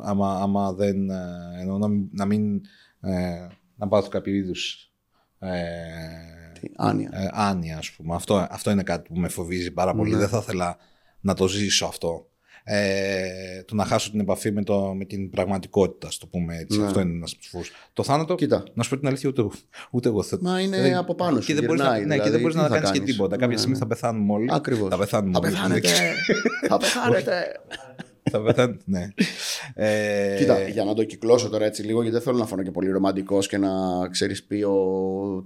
άμα, 0.02 0.40
άμα 0.42 0.72
δεν. 0.72 1.11
ε, 1.11 1.20
Εννοώ 1.61 1.78
να, 1.78 1.88
μην- 1.88 2.08
να 2.12 2.24
μην. 2.24 2.61
Ε, 3.00 3.46
να 3.76 3.88
πάθω 3.88 4.08
κάποιο 4.08 4.34
είδους. 4.34 4.92
Ε, 5.38 5.61
Τι, 6.61 6.68
Άνοια. 6.76 7.08
ε, 7.12 7.28
άνοια, 7.32 7.78
ας 7.78 7.90
πούμε. 7.90 8.14
Αυτό, 8.14 8.46
αυτό 8.50 8.70
είναι 8.70 8.82
κάτι 8.82 9.08
που 9.12 9.20
με 9.20 9.28
φοβίζει 9.28 9.70
πάρα 9.70 9.94
πολύ. 9.94 10.11
Ναι. 10.11 10.16
Δεν 10.16 10.28
θα 10.28 10.38
ήθελα 10.38 10.76
να 11.20 11.34
το 11.34 11.48
ζήσω 11.48 11.87
αυτό. 11.87 12.26
Ε, 12.70 13.62
το 13.66 13.74
να 13.74 13.85
χάσω 13.85 14.11
την 14.11 14.20
επαφή 14.20 14.50
με, 14.52 14.62
το, 14.64 14.94
με 14.94 15.04
την 15.04 15.31
πραγματικότητα, 15.31 16.11
στο 16.11 16.26
πούμε 16.26 16.57
έτσι. 16.57 16.78
Ναι. 16.78 16.87
Αυτό 16.87 17.00
είναι 17.00 17.12
ένας 17.12 17.33
από 17.33 17.42
του 17.42 17.48
φόβου. 17.48 17.64
Το 17.92 18.02
θάνατο, 18.02 18.35
Κοίτα. 18.35 18.64
να 18.74 18.83
σου 18.83 18.90
πω 18.90 18.98
την 18.98 19.07
αλήθεια, 19.09 19.28
ούτε, 19.28 19.40
εγώ- 19.40 19.52
ούτε 19.90 20.09
εγώ 20.09 20.22
θέλω. 20.22 20.40
Μα 20.44 20.61
είναι 20.61 20.81
Δεν- 20.81 20.96
από 20.96 21.14
πάνω 21.14 21.40
σου. 21.40 21.46
Και 21.46 21.54
δεν 21.54 21.64
μπορείς 21.64 21.81
να, 21.81 21.87
γυρνάει, 21.87 22.07
ναι, 22.07 22.14
και 22.14 22.22
δηλαδή, 22.22 22.31
δεν 22.31 22.40
μπορείς 22.40 22.54
τι 22.57 22.61
να 22.62 22.68
θα 22.68 22.74
κάνεις 22.74 22.90
και 22.90 22.98
κάνεις. 22.98 23.12
τίποτα. 23.14 23.35
Κάποια 23.35 23.46
Ναι, 23.48 23.57
στιγμή 23.57 23.72
ναι. 23.72 23.78
θα 23.78 23.87
πεθάνουμε 23.87 24.33
όλοι. 24.33 24.48
Ακριβώς. 24.52 24.88
Θα 24.88 24.98
πεθάνουμε 24.98 25.33
Θα 25.33 25.38
όλοι. 25.38 25.50
πεθάνετε. 25.50 25.88
θα 26.68 26.76
πεθάνετε. 26.76 27.33
θα 28.31 28.42
πεθάνουμε. 28.42 28.78
Ναι. 28.85 29.09
Ε, 29.74 30.37
Κοίτα, 30.38 30.68
για 30.68 30.85
να 30.85 30.94
το 30.94 31.04
κυκλώσω 31.04 31.48
τώρα 31.48 31.64
έτσι 31.64 31.83
λίγο, 31.83 31.98
γιατί 32.02 32.16
δεν 32.16 32.24
θέλω 32.24 32.38
να 32.38 32.46
φανώ 32.46 32.62
και 32.62 32.70
πολύ 32.70 32.90
ρομαντικός 32.90 33.46
και 33.48 33.59
να 33.59 33.68
ξέρεις 34.11 34.44
πει 34.44 34.62
ο 34.62 34.78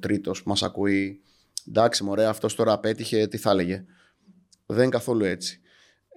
τρίτος 0.01 0.43
που 0.43 0.49
μας 0.49 0.63
ακούει. 0.63 1.21
Εντάξει, 1.69 2.05
μωρέ, 2.05 2.25
αυτός 2.27 2.55
τώρα 2.55 2.73
απέτυχε, 2.73 3.27
τι 3.27 3.37
θα 3.37 3.51
έλεγε. 3.51 3.85
Δεν 4.67 4.81
είναι 4.83 4.89
καθόλου 4.91 5.25
έτσι. 5.25 5.61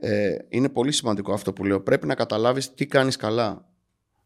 Ε, 0.07 0.37
είναι 0.49 0.69
πολύ 0.69 0.91
σημαντικό 0.91 1.33
αυτό 1.33 1.53
που 1.53 1.65
λέω. 1.65 1.81
Πρέπει 1.81 2.07
να 2.07 2.15
καταλάβεις 2.15 2.73
τι 2.73 2.85
κάνεις 2.85 3.15
καλά. 3.15 3.69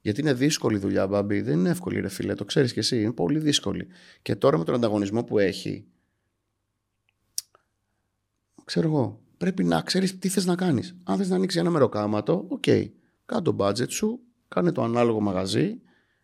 Γιατί 0.01 0.21
είναι 0.21 0.33
δύσκολη 0.33 0.75
η 0.75 0.79
δουλειά, 0.79 1.07
Μπάμπη. 1.07 1.41
Δεν 1.41 1.59
είναι 1.59 1.69
εύκολη, 1.69 1.99
ρε 1.99 2.09
φίλε. 2.09 2.33
Το 2.33 2.45
ξέρεις 2.45 2.73
κι 2.73 2.79
εσύ. 2.79 3.01
Είναι 3.01 3.11
πολύ 3.11 3.39
δύσκολη. 3.39 3.87
Και 4.21 4.35
τώρα 4.35 4.57
με 4.57 4.63
τον 4.63 4.75
ανταγωνισμό 4.75 5.23
που 5.23 5.39
έχει. 5.39 5.85
Ξέρω 8.65 8.87
εγώ. 8.87 9.21
Πρέπει 9.37 9.63
να 9.63 9.81
ξέρεις 9.81 10.19
τι 10.19 10.27
θες 10.27 10.45
να 10.45 10.55
κάνεις. 10.55 10.97
Αν 11.03 11.17
θες 11.17 11.29
να 11.29 11.35
ανοίξεις 11.35 11.59
ένα 11.59 11.69
μεροκάματο, 11.69 12.45
οκ. 12.49 12.63
Κάνε 13.25 13.41
το 13.41 13.55
budget 13.59 13.89
σου, 13.89 14.19
κάνε 14.47 14.71
το 14.71 14.83
ανάλογο 14.83 15.19
μαγαζί 15.19 15.81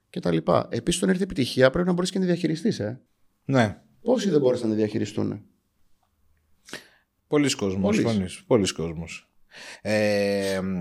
κτλ. 0.10 0.38
Επίσης, 0.70 0.98
όταν 1.02 1.10
έρθει 1.10 1.22
η 1.22 1.26
επιτυχία, 1.26 1.70
πρέπει 1.70 1.88
να 1.88 1.94
μπορείς 1.94 2.12
και 2.12 2.20
να 2.20 2.26
τη 2.26 2.32
διαχειριστείς. 2.32 2.80
Ε. 2.80 3.02
ναι. 3.46 3.82
Πόσοι 4.02 4.30
δεν 4.30 4.40
μπορούσαν 4.40 4.68
να 4.68 4.74
τη 4.74 4.80
διαχειριστούν. 4.80 5.42
Πολλοί 7.28 7.56
κόσμος. 7.56 7.82
Πολλοί. 7.82 8.02
Πολλοί, 8.02 8.30
πολλοί 8.48 8.74
κόσμος. 8.74 9.30
Ε, 9.82 10.60
μ, 10.64 10.80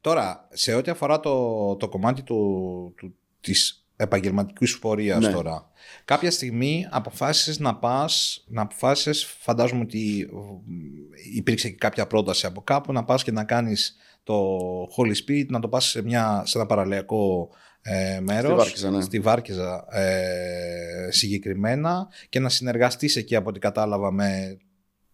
τώρα, 0.00 0.48
σε 0.52 0.74
ό,τι 0.74 0.90
αφορά 0.90 1.20
το, 1.20 1.76
το 1.76 1.88
κομμάτι 1.88 2.22
του, 2.22 2.94
του, 2.96 3.14
της 3.40 3.86
επαγγελματικής 3.96 4.70
σου 4.70 4.78
πορείας 4.78 5.24
Ναι. 5.26 5.32
τώρα. 5.32 5.70
Κάποια 6.04 6.30
στιγμή 6.30 6.86
αποφάσισες 6.90 7.58
να 7.58 7.76
πας, 7.76 8.44
να 8.48 8.62
αποφάσισες, 8.62 9.24
φαντάζομαι 9.24 9.80
ότι 9.80 10.20
ε, 10.20 11.36
υπήρξε 11.36 11.68
και 11.68 11.76
κάποια 11.76 12.06
πρόταση 12.06 12.46
από 12.46 12.62
κάπου, 12.62 12.92
να 12.92 13.04
πας 13.04 13.22
και 13.22 13.32
να 13.32 13.44
κάνεις 13.44 13.96
το 14.22 14.58
Holy 14.96 15.12
Spirit, 15.26 15.46
να 15.48 15.60
το 15.60 15.68
πας 15.68 15.84
σε, 15.84 16.02
μια, 16.02 16.42
σε 16.46 16.58
ένα 16.58 16.66
παραλιακό 16.66 17.50
ε, 17.82 18.20
μέρος. 18.20 18.50
Στη 18.50 18.56
Βάρκηζα, 18.56 18.90
ναι. 18.90 19.00
Στη 19.02 19.20
Βάρκηζα 19.20 19.86
ε, 19.90 21.08
συγκεκριμένα 21.10 22.08
και 22.28 22.40
να 22.40 22.48
συνεργαστείς 22.48 23.16
εκεί 23.16 23.36
από 23.36 23.48
ό,τι 23.48 23.58
κατάλαβα 23.58 24.12
με 24.12 24.58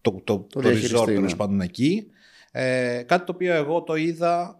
το, 0.01 0.21
το, 0.23 0.39
το, 0.39 0.59
διαχειριστή, 0.59 0.95
resort 0.97 1.07
ναι. 1.07 1.13
τέλος 1.13 1.35
πάντων 1.35 1.61
εκεί. 1.61 2.07
Ε, 2.55 3.03
κάτι 3.05 3.25
το 3.25 3.31
οποίο 3.31 3.53
εγώ 3.53 3.81
το 3.83 3.95
είδα 3.95 4.59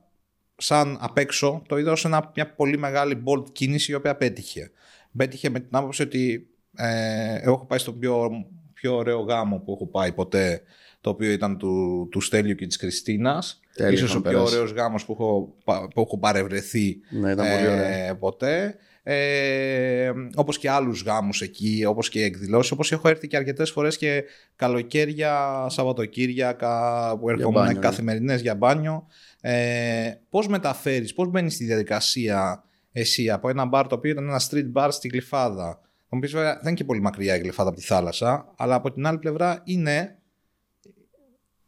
σαν 0.58 0.98
απ' 1.02 1.18
έξω, 1.18 1.62
το 1.68 1.78
είδα 1.78 1.92
ως 1.92 2.06
ένα, 2.06 2.32
μια 2.36 2.54
πολύ 2.54 2.78
μεγάλη 2.78 3.24
bold 3.26 3.52
κίνηση 3.52 3.92
η 3.92 3.96
οποία 3.96 4.16
πέτυχε. 4.16 4.72
Πέτυχε 5.18 5.50
με 5.50 5.60
την 5.60 5.70
άποψη 5.72 6.02
ότι 6.02 6.48
ε, 6.76 7.36
εγώ 7.42 7.54
έχω 7.54 7.66
πάει 7.66 7.80
στον 7.80 8.00
πιο, 8.00 8.30
πιο 8.74 8.96
ωραίο 8.96 9.20
γάμο 9.20 9.58
που 9.60 9.72
έχω 9.72 9.88
πάει 9.88 10.12
ποτέ, 10.14 10.62
το 11.02 11.10
οποίο 11.10 11.32
ήταν 11.32 11.58
του, 11.58 12.08
του 12.12 12.22
Στέλιου 12.22 12.56
και 12.56 12.68
της 12.68 12.78
Κριστίνας. 12.78 13.60
Τέλεια, 13.76 13.92
Ίσως 13.92 14.10
ο 14.10 14.12
είχαν 14.12 14.22
πιο 14.22 14.32
περάσει. 14.32 14.56
ωραίος 14.56 14.72
γάμος 14.72 15.06
που 15.06 15.12
έχω, 15.12 15.56
πα- 15.64 15.88
που 15.88 16.02
έχω 16.02 16.18
παρευρεθεί 16.20 16.98
Ναι, 17.10 17.32
ήταν 17.32 17.48
πολύ 17.56 17.68
ωραία. 17.68 18.16
ποτέ. 18.16 18.76
Ε, 19.06 20.12
όπως 20.36 20.58
και 20.58 20.70
άλλους 20.70 21.04
γάμους 21.04 21.42
εκεί, 21.42 21.86
όπως 21.88 22.10
και 22.10 22.24
εκδηλώσεις, 22.24 22.72
όπως 22.72 22.92
έχω 22.92 23.08
έρθει 23.08 23.28
και 23.28 23.38
αρκετές 23.38 23.72
φορές 23.72 23.98
και 23.98 24.24
καλοκαίρια, 24.56 25.66
Σαββατοκύριακα 25.70 27.18
που 27.20 27.30
έρχομαι 27.30 27.60
μπάνιο, 27.60 27.74
ναι. 27.74 27.80
καθημερινές 27.80 28.42
για 28.42 28.56
μπάνιο. 28.56 29.08
Ε, 29.42 30.12
πώς 30.30 30.48
μεταφέρεις, 30.48 31.14
πώς 31.14 31.28
μπαίνεις 31.28 31.54
στη 31.54 31.64
διαδικασία 31.64 32.64
εσύ 32.92 33.30
από 33.30 33.50
ένα 33.50 33.66
μπαρ 33.66 33.88
το 33.88 33.96
οποίο 33.96 34.12
ήταν 34.12 34.28
ένα 34.28 34.42
street 34.50 34.72
bar 34.74 34.88
στη 34.92 35.08
Γλυφάδα; 35.08 35.80
Θα 36.10 36.16
μου 36.16 36.20
πεις 36.20 36.32
βέβαια 36.32 36.54
δεν 36.54 36.68
είναι 36.68 36.74
και 36.74 36.84
πολύ 36.84 37.02
μακριά 37.02 37.36
η 37.36 37.40
Γλυφάδα 37.40 37.70
από 37.70 37.78
τη 37.78 37.86
θάλασσα, 37.86 38.54
αλλά 38.58 38.76
από 38.76 38.92
την 38.92 39.06
άλλη 39.06 39.18
πλευρά 39.18 39.62
είναι 39.64 40.18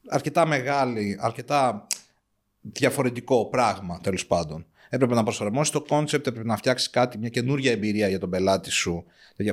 αρκετά 0.08 0.46
μεγάλη, 0.46 1.18
αρκετά 1.20 1.88
διαφορετικό 2.62 3.50
πράγμα 3.50 4.00
τέλος 4.04 4.26
πάντων. 4.26 4.66
Έπρεπε 4.90 5.14
να 5.14 5.24
προσαρμόσεις 5.24 5.74
το 5.74 5.82
κόνσεπτ, 5.82 6.28
έπρεπε 6.28 6.48
να 6.48 6.58
φτιάξεις 6.58 6.90
κάτι, 6.90 7.18
μια 7.18 7.30
καινούργια 7.30 7.72
εμπειρία 7.72 8.08
για 8.08 8.20
τον 8.20 8.30
πελάτη 8.30 8.70
σου. 8.70 9.06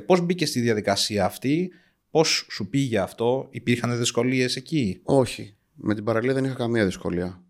Πώς 0.07 0.21
μπήκε 0.21 0.47
στη 0.47 0.61
διαδικασία 0.61 1.25
αυτή, 1.25 1.71
πώς 2.11 2.47
σου 2.51 2.69
πήγε 2.69 2.99
αυτό, 2.99 3.49
υπήρχαν 3.51 3.99
δυσκολίες 3.99 4.57
εκεί; 4.57 5.01
Όχι. 5.05 5.57
Με 5.75 5.95
την 5.95 6.05
παραλία 6.05 6.35
δεν 6.35 6.45
είχα 6.45 6.55
καμία 6.55 6.85
δυσκολία. 6.85 7.43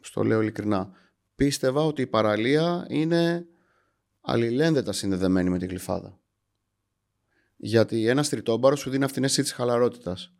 Στο 0.00 0.24
λέω 0.24 0.40
ειλικρινά. 0.40 0.90
Πίστευα 1.34 1.84
ότι 1.84 2.02
η 2.02 2.06
παραλία 2.06 2.86
είναι 2.88 3.46
αλληλένδετα 4.20 4.92
συνδεδεμένη 4.92 5.50
με 5.50 5.58
την 5.58 5.68
κλειφάδα. 5.68 6.18
Γιατί 7.56 8.06
ένα 8.06 8.24
τριτόμπαρο 8.24 8.76
σου 8.76 8.90
δίνει 8.90 9.04
αυτήν 9.04 9.16
την 9.16 9.30
αίσθηση 9.30 9.48
τη 9.48 9.54
χαλαρότητας. 9.54 10.32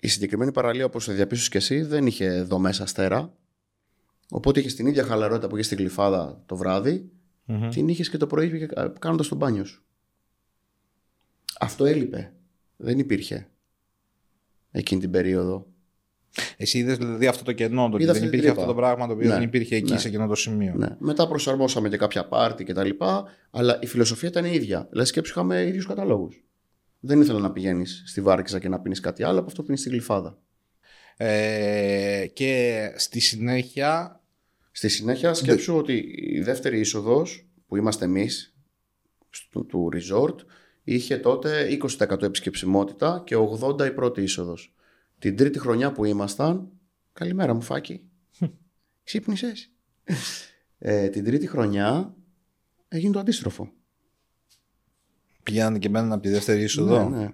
Η 0.00 0.08
συγκεκριμένη 0.08 0.52
παραλία, 0.52 0.84
όπως 0.84 1.14
διαπίστωσε 1.14 1.50
και 1.50 1.58
εσύ, 1.58 1.82
δεν 1.82 2.06
είχε 2.06 2.42
δομέ 2.42 2.68
αστέρα. 2.68 3.34
Οπότε 4.30 4.60
είχε 4.60 4.68
την 4.76 4.86
ίδια 4.86 5.04
χαλαρότητα 5.04 5.46
που 5.48 5.54
είχε 5.54 5.64
στην 5.64 5.76
κλειφάδα 5.76 6.42
το 6.46 6.56
βράδυ, 6.56 7.10
την 7.70 7.88
είχες 7.88 8.10
και 8.10 8.16
το 8.16 8.26
πρωί 8.26 8.68
κάνοντας 8.98 9.28
το 9.28 9.34
μπάνιο 9.34 9.64
σου. 9.64 9.84
Αυτό 11.60 11.84
έλειπε. 11.84 12.32
Δεν 12.76 12.98
υπήρχε 12.98 13.48
εκείνη 14.70 15.00
την 15.00 15.10
περίοδο. 15.10 15.66
Εσύ 16.56 16.78
είδες 16.78 16.96
δηλαδή 16.96 17.26
αυτό 17.26 17.44
το 17.44 17.52
κενό, 17.52 17.88
το 17.88 17.94
ότι 17.94 18.02
Είδα 18.02 18.12
δεν 18.12 18.22
αυτή 18.22 18.28
την 18.30 18.38
υπήρχε 18.38 18.46
τρύπα. 18.46 18.60
αυτό 18.60 18.74
το 18.74 18.80
πράγμα 18.80 19.06
το 19.06 19.12
οποίο 19.12 19.28
Ναι, 19.28 19.34
δεν 19.34 19.42
υπήρχε 19.42 19.76
εκεί 19.76 19.92
ναι. 19.92 19.98
σε 19.98 20.08
εκείνο 20.08 20.26
το 20.26 20.34
σημείο. 20.34 20.74
Ναι. 20.76 20.96
Μετά 20.98 21.28
προσαρμόσαμε 21.28 21.88
και 21.88 21.96
κάποια 21.96 22.28
πάρτι 22.28 22.64
και 22.64 22.72
τα 22.72 22.84
λοιπά, 22.84 23.24
αλλά 23.50 23.78
η 23.82 23.86
φιλοσοφία 23.86 24.28
ήταν 24.28 24.44
η 24.44 24.50
ίδια. 24.54 24.86
Δηλαδή, 24.90 25.08
σκέψου, 25.08 25.32
είχαμε 25.32 25.66
ίδιους 25.66 25.86
καταλόγους. 25.86 26.44
Δεν 27.00 27.20
ήθελα 27.20 27.38
να 27.38 27.52
πηγαίνεις 27.52 28.02
στη 28.06 28.20
Βάρκηζα 28.20 28.58
και 28.58 28.68
να 28.68 28.80
πίνεις 28.80 29.00
κάτι 29.00 29.22
άλλο 29.22 29.38
από 29.38 29.46
αυτό 29.46 29.60
που 29.60 29.66
πίνεις 29.66 29.80
στη 29.80 29.90
Γλυφάδα. 29.90 30.38
Ε, 31.16 32.26
και 32.32 32.92
στη 32.96 33.20
συνέχεια. 33.20 34.18
Στη 34.70 34.88
συνέχεια, 34.88 35.34
σκέψου 35.34 35.76
ότι 35.76 36.14
η 36.16 36.40
δεύτερη 36.40 36.80
είσοδος 36.80 37.46
που 37.66 37.76
είμαστε 37.76 38.04
εμείς 38.04 38.54
του, 39.50 39.66
του 39.66 39.88
resort 39.92 40.34
είχε 40.84 41.16
τότε 41.16 41.78
20% 41.98 42.22
επισκεψιμότητα 42.22 43.22
και 43.26 43.36
80% 43.36 43.86
η 43.86 43.90
πρώτη 43.92 44.22
είσοδος. 44.22 44.74
Την 45.18 45.36
τρίτη 45.36 45.58
χρονιά 45.58 45.92
που 45.92 46.04
ήμασταν. 46.04 46.68
Καλημέρα 47.12 47.54
μου, 47.54 47.60
Φάκη. 47.60 48.02
Ξύπνησες. 49.04 49.70
ε, 50.78 51.08
την 51.08 51.24
τρίτη 51.24 51.46
χρονιά 51.46 52.14
έγινε 52.88 53.12
το 53.12 53.18
αντίστροφο. 53.18 53.72
Πηγαίνανε 55.42 55.78
και 55.78 55.88
μένουν 55.88 56.12
από 56.12 56.22
τη 56.22 56.28
δεύτερη 56.28 56.62
είσοδο; 56.62 57.08
Ναι, 57.08 57.16
ναι. 57.16 57.30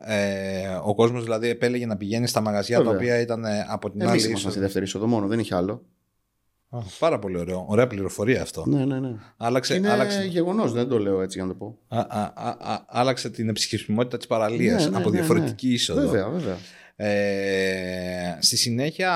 Ε, 0.00 0.78
ο 0.84 0.94
κόσμος 0.94 1.22
δηλαδή 1.22 1.48
επέλεγε 1.48 1.86
να 1.86 1.96
πηγαίνει 1.96 2.26
στα 2.26 2.40
μαγαζιά 2.40 2.76
τα 2.76 2.82
Βέβαια. 2.82 2.98
οποία 2.98 3.20
ήταν 3.20 3.44
ε, 3.44 3.66
από 3.68 3.90
την 3.90 4.00
Εμεί 4.00 4.10
άλλη 4.10 4.18
ήμασταν 4.18 4.36
είσοδο. 4.36 4.50
στη 4.50 4.60
δεύτερη 4.60 4.84
είσοδο 4.84 5.06
μόνο, 5.06 5.26
δεν 5.26 5.38
είχε 5.38 5.54
άλλο. 5.54 5.82
Α, 6.68 6.78
Πάρα 6.98 7.18
πολύ 7.18 7.38
ωραίο. 7.38 7.64
Ωραία 7.68 7.86
πληροφορία 7.86 8.42
αυτό. 8.42 8.64
Ναι, 8.66 8.84
ναι, 8.84 9.00
ναι. 9.00 9.14
Άλλαξε, 9.36 9.74
Είναι 9.74 9.90
άλλαξε, 9.90 10.24
γεγονός, 10.24 10.72
δεν 10.72 10.88
το 10.88 10.98
λέω 10.98 11.20
έτσι 11.22 11.38
για 11.38 11.46
να 11.46 11.52
το 11.52 11.58
πω. 11.58 11.78
α, 11.88 11.98
α, 11.98 12.32
α, 12.34 12.72
α, 12.72 12.84
άλλαξε 12.86 13.30
την 13.30 13.48
επισκεψιμότητα 13.48 14.16
της 14.16 14.26
παραλίας 14.26 14.84
Ναι, 14.84 14.90
ναι, 14.90 14.96
από 14.96 15.10
ναι, 15.10 15.16
διαφορετική 15.18 15.66
ναι. 15.66 15.72
είσοδο. 15.74 16.00
Βέβαια, 16.00 16.28
βέβαια. 16.28 16.56
Ε, 16.98 18.36
στη 18.40 18.56
συνέχεια, 18.56 19.12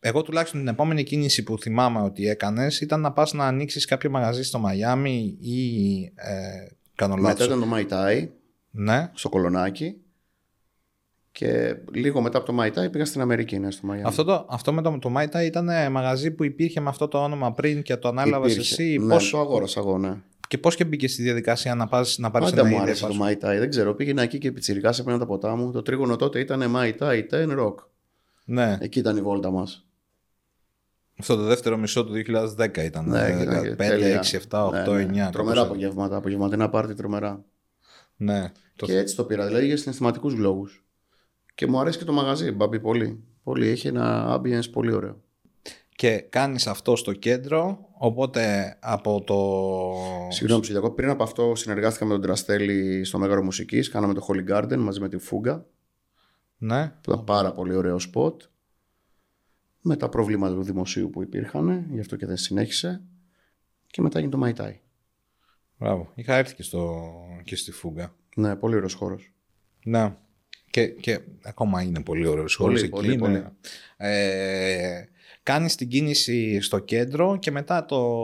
εγώ 0.00 0.22
τουλάχιστον 0.22 0.60
την 0.60 0.68
επόμενη 0.68 1.02
κίνηση 1.02 1.42
που 1.42 1.58
θυμάμαι 1.58 2.00
ότι 2.00 2.28
έκανες 2.28 2.80
ήταν 2.80 3.00
να 3.00 3.12
πας 3.12 3.32
να 3.32 3.46
ανοίξεις 3.46 3.84
κάποιο 3.84 4.10
μαγαζί 4.10 4.42
στο 4.42 4.58
Μαϊάμι 4.58 5.36
ή 5.40 6.02
ε, 6.14 6.66
κάνω 6.94 7.14
Μετά 7.14 7.28
λάθος. 7.28 7.46
ήταν 7.46 7.60
το 7.60 7.66
Μαϊτάι 7.66 8.30
Ναι. 8.70 9.10
στο 9.14 9.28
Κολονάκι 9.28 9.96
και 11.32 11.76
λίγο 11.92 12.20
μετά 12.20 12.36
από 12.38 12.46
το 12.46 12.52
Μαϊτάι 12.52 12.90
πήγα 12.90 13.04
στην 13.04 13.20
Αμερική, 13.20 13.58
ναι, 13.58 13.70
στο 13.70 13.86
Μαϊάμι. 13.86 14.08
Αυτό, 14.08 14.24
το, 14.24 14.46
αυτό 14.50 14.72
με 14.72 14.82
το, 14.82 14.98
το 15.00 15.08
Μάιτα 15.08 15.42
ήταν 15.44 15.68
ε, 15.68 15.88
μαγαζί 15.88 16.30
που 16.30 16.44
υπήρχε 16.44 16.80
με 16.80 16.88
αυτό 16.88 17.08
το 17.08 17.22
όνομα 17.22 17.52
πριν 17.52 17.82
και 17.82 17.96
το 17.96 18.08
ανάλαβες 18.08 18.52
Υπήρχε. 18.52 18.82
εσύ. 18.82 18.98
Ναι, 18.98 19.14
πώς, 19.14 19.30
το 19.30 19.40
αγόρασα 19.40 19.80
εγώ, 19.80 19.98
ναι. 19.98 20.16
και 20.48 20.58
πώς 20.58 20.76
και 20.76 20.84
μπήκε 20.84 21.08
στη 21.08 21.22
διαδικασία 21.22 21.74
να, 21.74 21.86
πας, 21.86 22.18
να 22.18 22.30
πάρεις 22.30 22.50
Πάντα 22.50 22.60
ένα 22.60 22.68
μου 22.68 22.74
ίδιο 22.74 22.86
άρεσε 22.86 23.06
το 23.06 23.12
password. 23.12 23.16
Μαϊτάι, 23.16 23.58
δεν 23.58 23.70
ξέρω. 23.70 23.94
Πήγαινα 23.94 24.22
εκεί 24.22 24.38
και 24.38 24.52
πιτσιρικά 24.52 24.92
σε 24.92 25.02
τα 25.02 25.26
ποτά 25.26 25.56
μου. 25.56 25.72
Το 25.72 25.82
τρίγωνο 25.82 26.16
τότε 26.16 26.40
ήταν 26.40 26.70
Μαϊτάι 26.70 27.26
10 27.30 27.58
Rock. 27.58 27.74
Ναι, 28.44 28.78
Εκεί 28.80 28.98
ήταν 28.98 29.16
η 29.16 29.20
βόλτα 29.20 29.50
μας. 29.50 29.86
αυτό 31.18 31.36
το 31.36 31.42
δεύτερο 31.42 31.76
μισό 31.76 32.04
του 32.04 32.12
2010 32.12 32.76
ήταν. 32.84 33.08
Ναι, 33.08 33.20
ε, 33.20 33.42
ήταν 33.42 33.62
και 33.62 33.72
5, 33.72 33.76
τέλεια. 33.76 34.22
6, 34.22 34.38
7, 34.50 34.66
8, 34.66 34.70
9. 34.70 34.86
Ναι, 34.86 35.04
ναι. 35.04 35.28
Τρομερά 35.32 35.54
κάπως 35.54 35.58
απογεύματα. 35.58 36.16
Απογευματινά 36.16 36.68
πάρτι 36.68 36.94
τρομερά. 36.94 37.44
Ναι. 38.20 38.52
Το... 38.76 38.86
Και 38.86 38.98
έτσι 38.98 39.16
το 39.16 39.24
πήρα, 39.24 39.46
δηλαδή 39.46 39.66
για 39.66 39.76
συναισθηματικούς 39.76 40.34
λόγους. 40.34 40.84
Και 41.54 41.66
μου 41.66 41.80
αρέσει 41.80 41.98
και 41.98 42.04
το 42.04 42.12
μαγαζί, 42.12 42.50
μπαμπí, 42.50 42.80
πολύ. 42.80 43.24
Πολύ, 43.42 43.68
έχει 43.68 43.88
ένα 43.88 44.36
ambience 44.40 44.70
πολύ 44.72 44.92
ωραίο. 44.92 45.20
Και 45.88 46.18
κάνεις 46.18 46.66
αυτό 46.66 46.96
στο 46.96 47.12
κέντρο, 47.12 47.88
οπότε 47.92 48.76
από 48.80 49.20
το... 49.24 49.38
Συγγνώμη, 50.32 50.60
Ψηλιακό, 50.62 50.90
πριν 50.90 51.08
από 51.08 51.22
αυτό 51.22 51.54
συνεργάστηκα 51.54 52.04
με 52.04 52.12
τον 52.12 52.22
Τραστέλη 52.22 53.04
στο 53.04 53.18
Μέγαρο 53.18 53.42
Μουσικής, 53.42 53.88
κάναμε 53.88 54.14
το 54.14 54.26
Holy 54.28 54.50
Garden 54.50 54.76
μαζί 54.76 55.00
με 55.00 55.08
τη 55.08 55.18
Φούγκα, 55.18 55.66
Ναι. 56.58 56.88
που 56.88 57.12
ήταν 57.12 57.24
πάρα 57.24 57.52
πολύ 57.52 57.74
ωραίο 57.74 57.98
σποτ. 57.98 58.42
Με 59.80 59.96
τα 59.96 60.08
προβλήματα 60.08 60.54
του 60.54 60.62
δημοσίου 60.62 61.10
που 61.10 61.22
υπήρχαν, 61.22 61.86
γι' 61.90 62.00
αυτό 62.00 62.16
και 62.16 62.26
δεν 62.26 62.36
συνέχισε. 62.36 63.02
Και 63.86 64.02
μετά 64.02 64.16
έγινε 64.18 64.32
το 64.32 64.38
Μαϊτάι. 64.38 64.80
Μπράβο. 65.80 66.10
Είχα 66.14 66.36
έρθει 66.36 66.54
και, 66.54 66.62
στο... 66.62 67.12
και 67.44 67.56
στη 67.56 67.72
Φούγκα. 67.72 68.14
Ναι, 68.36 68.56
πολύ 68.56 68.74
ωραίος 68.76 68.94
χώρος. 68.94 69.32
Ναι. 69.84 70.14
Και, 70.70 70.86
και 70.86 71.20
ακόμα 71.42 71.82
είναι 71.82 72.02
πολύ 72.02 72.26
ωραίος 72.26 72.56
Πολύ, 72.56 72.78
σχόλιο 72.78 72.90
πολύ, 72.90 73.08
εκεί. 73.08 73.18
πολύ. 73.18 73.32
ναι. 73.32 73.44
Ε, 73.96 75.08
κάνεις 75.42 75.74
την 75.74 75.88
κίνηση 75.88 76.60
στο 76.60 76.78
κέντρο 76.78 77.36
και 77.38 77.50
μετά 77.50 77.84
το, 77.84 78.18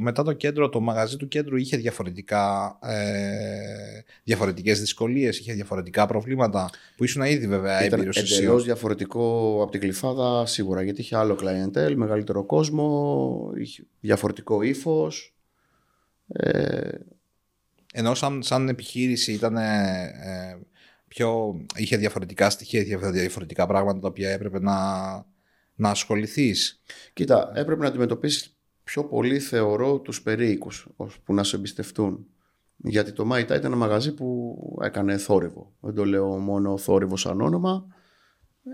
μετά 0.00 0.22
το 0.22 0.32
κέντρο, 0.32 0.68
το 0.68 0.80
μαγαζί 0.80 1.16
του 1.16 1.28
κέντρου 1.28 1.56
είχε 1.56 1.76
διαφορετικά, 1.76 2.78
ε, 2.82 4.02
διαφορετικές 4.24 4.80
δυσκολίες, 4.80 5.38
είχε 5.38 5.52
διαφορετικά 5.52 6.06
προβλήματα 6.06 6.70
που 6.96 7.04
ήσουν 7.04 7.22
ήδη 7.22 7.46
βέβαια 7.46 7.84
Ήταν 7.84 7.98
έμπειρος 7.98 8.16
εσύ. 8.16 8.34
εντελώ 8.34 8.60
διαφορετικό 8.60 9.58
από 9.62 9.70
την 9.70 9.80
κλειφάδα 9.80 10.46
σίγουρα 10.46 10.82
γιατί 10.82 11.00
είχε 11.00 11.16
άλλο 11.16 11.38
clientele, 11.42 11.94
μεγαλύτερο 11.94 12.44
κόσμο, 12.44 13.50
είχε 13.58 13.82
διαφορετικό 14.00 14.62
ύφος. 14.62 15.33
Ε, 16.26 16.98
Ενώ 17.92 18.14
σαν, 18.14 18.42
σαν 18.42 18.68
επιχείρηση 18.68 19.32
ήταν 19.32 19.56
ε, 19.56 20.58
πιο, 21.08 21.60
είχε 21.76 21.96
διαφορετικά 21.96 22.50
στοιχεία, 22.50 22.80
είχε 22.80 22.96
διαφορετικά 22.96 23.66
πράγματα 23.66 23.98
τα 24.00 24.08
οποία 24.08 24.30
έπρεπε 24.30 24.60
να, 24.60 24.76
να 25.74 25.90
ασχοληθείς. 25.90 26.82
κοίτα, 27.12 27.52
έπρεπε 27.54 27.82
να 27.82 27.88
αντιμετωπίσεις 27.88 28.56
πιο 28.84 29.04
πολύ 29.04 29.38
θεωρώ 29.38 29.98
τους 30.00 30.22
περίοικους 30.22 30.88
που 31.24 31.34
να 31.34 31.44
σε 31.44 31.56
εμπιστευτούν. 31.56 32.26
Γιατί 32.76 33.12
το 33.12 33.24
Μάιτα 33.24 33.54
ήταν 33.54 33.66
ένα 33.72 33.76
μαγαζί 33.80 34.14
που 34.14 34.58
έκανε 34.82 35.16
θόρυβο. 35.16 35.72
Δεν 35.80 35.94
το 35.94 36.04
λέω 36.04 36.38
μόνο 36.38 36.76
θόρυβος 36.78 37.20
σαν 37.20 37.40
όνομα. 37.40 37.86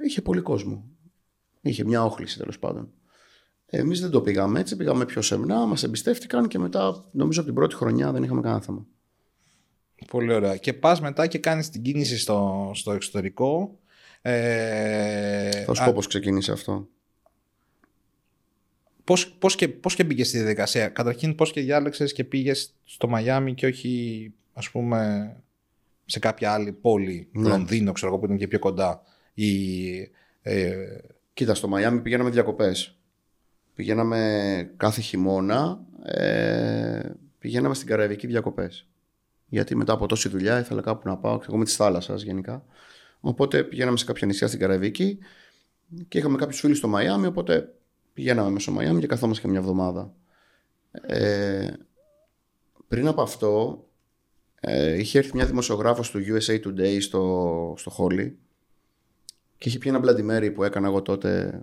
Είχε 0.06 0.22
πολύ 0.22 0.40
κόσμο. 0.40 0.88
Είχε 1.60 1.84
μια 1.84 2.04
όχληση 2.04 2.38
τέλος 2.38 2.58
πάντων. 2.58 2.92
Εμείς 3.70 4.00
δεν 4.00 4.10
το 4.10 4.20
πήγαμε 4.20 4.60
έτσι, 4.60 4.76
πήγαμε 4.76 5.04
πιο 5.04 5.22
σεμνά, 5.22 5.66
μας 5.66 5.82
εμπιστεύτηκαν 5.82 6.48
και 6.48 6.58
μετά, 6.58 7.04
νομίζω 7.10 7.40
από 7.40 7.48
την 7.48 7.58
πρώτη 7.58 7.74
χρονιά 7.74 8.12
δεν 8.12 8.22
είχαμε 8.22 8.40
κανένα 8.40 8.60
θέμα. 8.60 8.86
Πολύ 10.06 10.32
ωραία. 10.32 10.56
Και 10.56 10.72
πας 10.72 11.00
μετά 11.00 11.26
και 11.26 11.38
κάνεις 11.38 11.70
την 11.70 11.82
κίνηση 11.82 12.18
στο, 12.18 12.70
στο 12.74 12.92
εξωτερικό. 12.92 13.78
Ε, 14.22 15.50
Θα 15.50 15.74
σου 15.74 15.84
πω 15.84 15.92
πώς 15.92 16.06
ξεκίνησε 16.06 16.52
αυτό. 16.52 16.88
Πώς, 19.04 19.30
πώς, 19.30 19.54
και, 19.54 19.68
πώς 19.68 19.94
και 19.94 20.04
μπήκες 20.04 20.28
στη 20.28 20.36
διαδικασία. 20.38 20.88
Καταρχήν 20.88 21.34
πώς 21.34 21.52
και 21.52 21.60
διάλεξες 21.60 22.12
και 22.12 22.24
πήγες 22.24 22.74
στο 22.84 23.08
Μαϊάμι 23.08 23.54
και 23.54 23.66
όχι 23.66 24.34
ας 24.52 24.70
πούμε 24.70 25.32
σε 26.04 26.18
κάποια 26.18 26.52
άλλη 26.52 26.72
πόλη, 26.72 27.28
ναι. 27.32 27.48
Λονδίνο 27.48 27.92
ξέρω 27.92 28.10
εγώ 28.10 28.20
που 28.20 28.26
ήταν 28.26 28.38
και 28.38 28.48
πιο 28.48 28.58
κοντά. 28.58 29.02
Ή, 29.34 29.96
ε... 30.42 30.76
Κοίτα, 31.32 31.54
στο 31.54 31.68
Μαϊάμι 31.68 32.00
πηγαίναμε 32.00 32.30
διακοπές. 32.30 32.99
Πηγαίναμε 33.80 34.72
κάθε 34.76 35.00
χειμώνα, 35.00 35.80
ε, 36.02 37.10
πηγαίναμε 37.38 37.74
στην 37.74 37.86
Καραϊβική 37.86 38.26
διακοπές. 38.26 38.88
Γιατί 39.46 39.76
μετά 39.76 39.92
από 39.92 40.06
τόση 40.06 40.28
δουλειά 40.28 40.58
ήθελα 40.58 40.80
κάπου 40.80 41.08
να 41.08 41.16
πάω, 41.16 41.40
εγώ 41.48 41.56
με 41.56 41.64
τη 41.64 41.70
θάλασσα 41.70 42.14
γενικά. 42.14 42.64
Οπότε 43.20 43.62
πηγαίναμε 43.64 43.96
σε 43.96 44.04
κάποια 44.04 44.26
νησιά 44.26 44.46
στην 44.46 44.60
Καραϊβική 44.60 45.18
και 46.08 46.18
είχαμε 46.18 46.36
κάποιους 46.36 46.60
φίλους 46.60 46.78
στο 46.78 46.88
Μαϊάμι, 46.88 47.26
οπότε 47.26 47.74
πηγαίναμε 48.12 48.50
μέσω 48.50 48.72
Μαϊάμι 48.72 49.00
και 49.00 49.06
καθόμαστε 49.06 49.42
και 49.42 49.48
μια 49.48 49.60
εβδομάδα. 49.60 50.14
Ε, 50.90 51.68
πριν 52.88 53.06
από 53.06 53.22
αυτό, 53.22 53.84
ε, 54.60 54.98
είχε 54.98 55.18
έρθει 55.18 55.30
μια 55.34 55.46
δημοσιογράφος 55.46 56.10
του 56.10 56.20
USA 56.26 56.60
Today 56.64 56.96
στο, 57.00 57.74
στο 57.76 57.92
Holly 57.98 58.32
και 59.58 59.68
είχε 59.68 59.78
πει 59.78 59.88
ένα 59.88 60.00
Bloody 60.04 60.30
Mary 60.30 60.52
που 60.54 60.64
έκανα 60.64 60.86
εγώ 60.86 61.02
τότε 61.02 61.60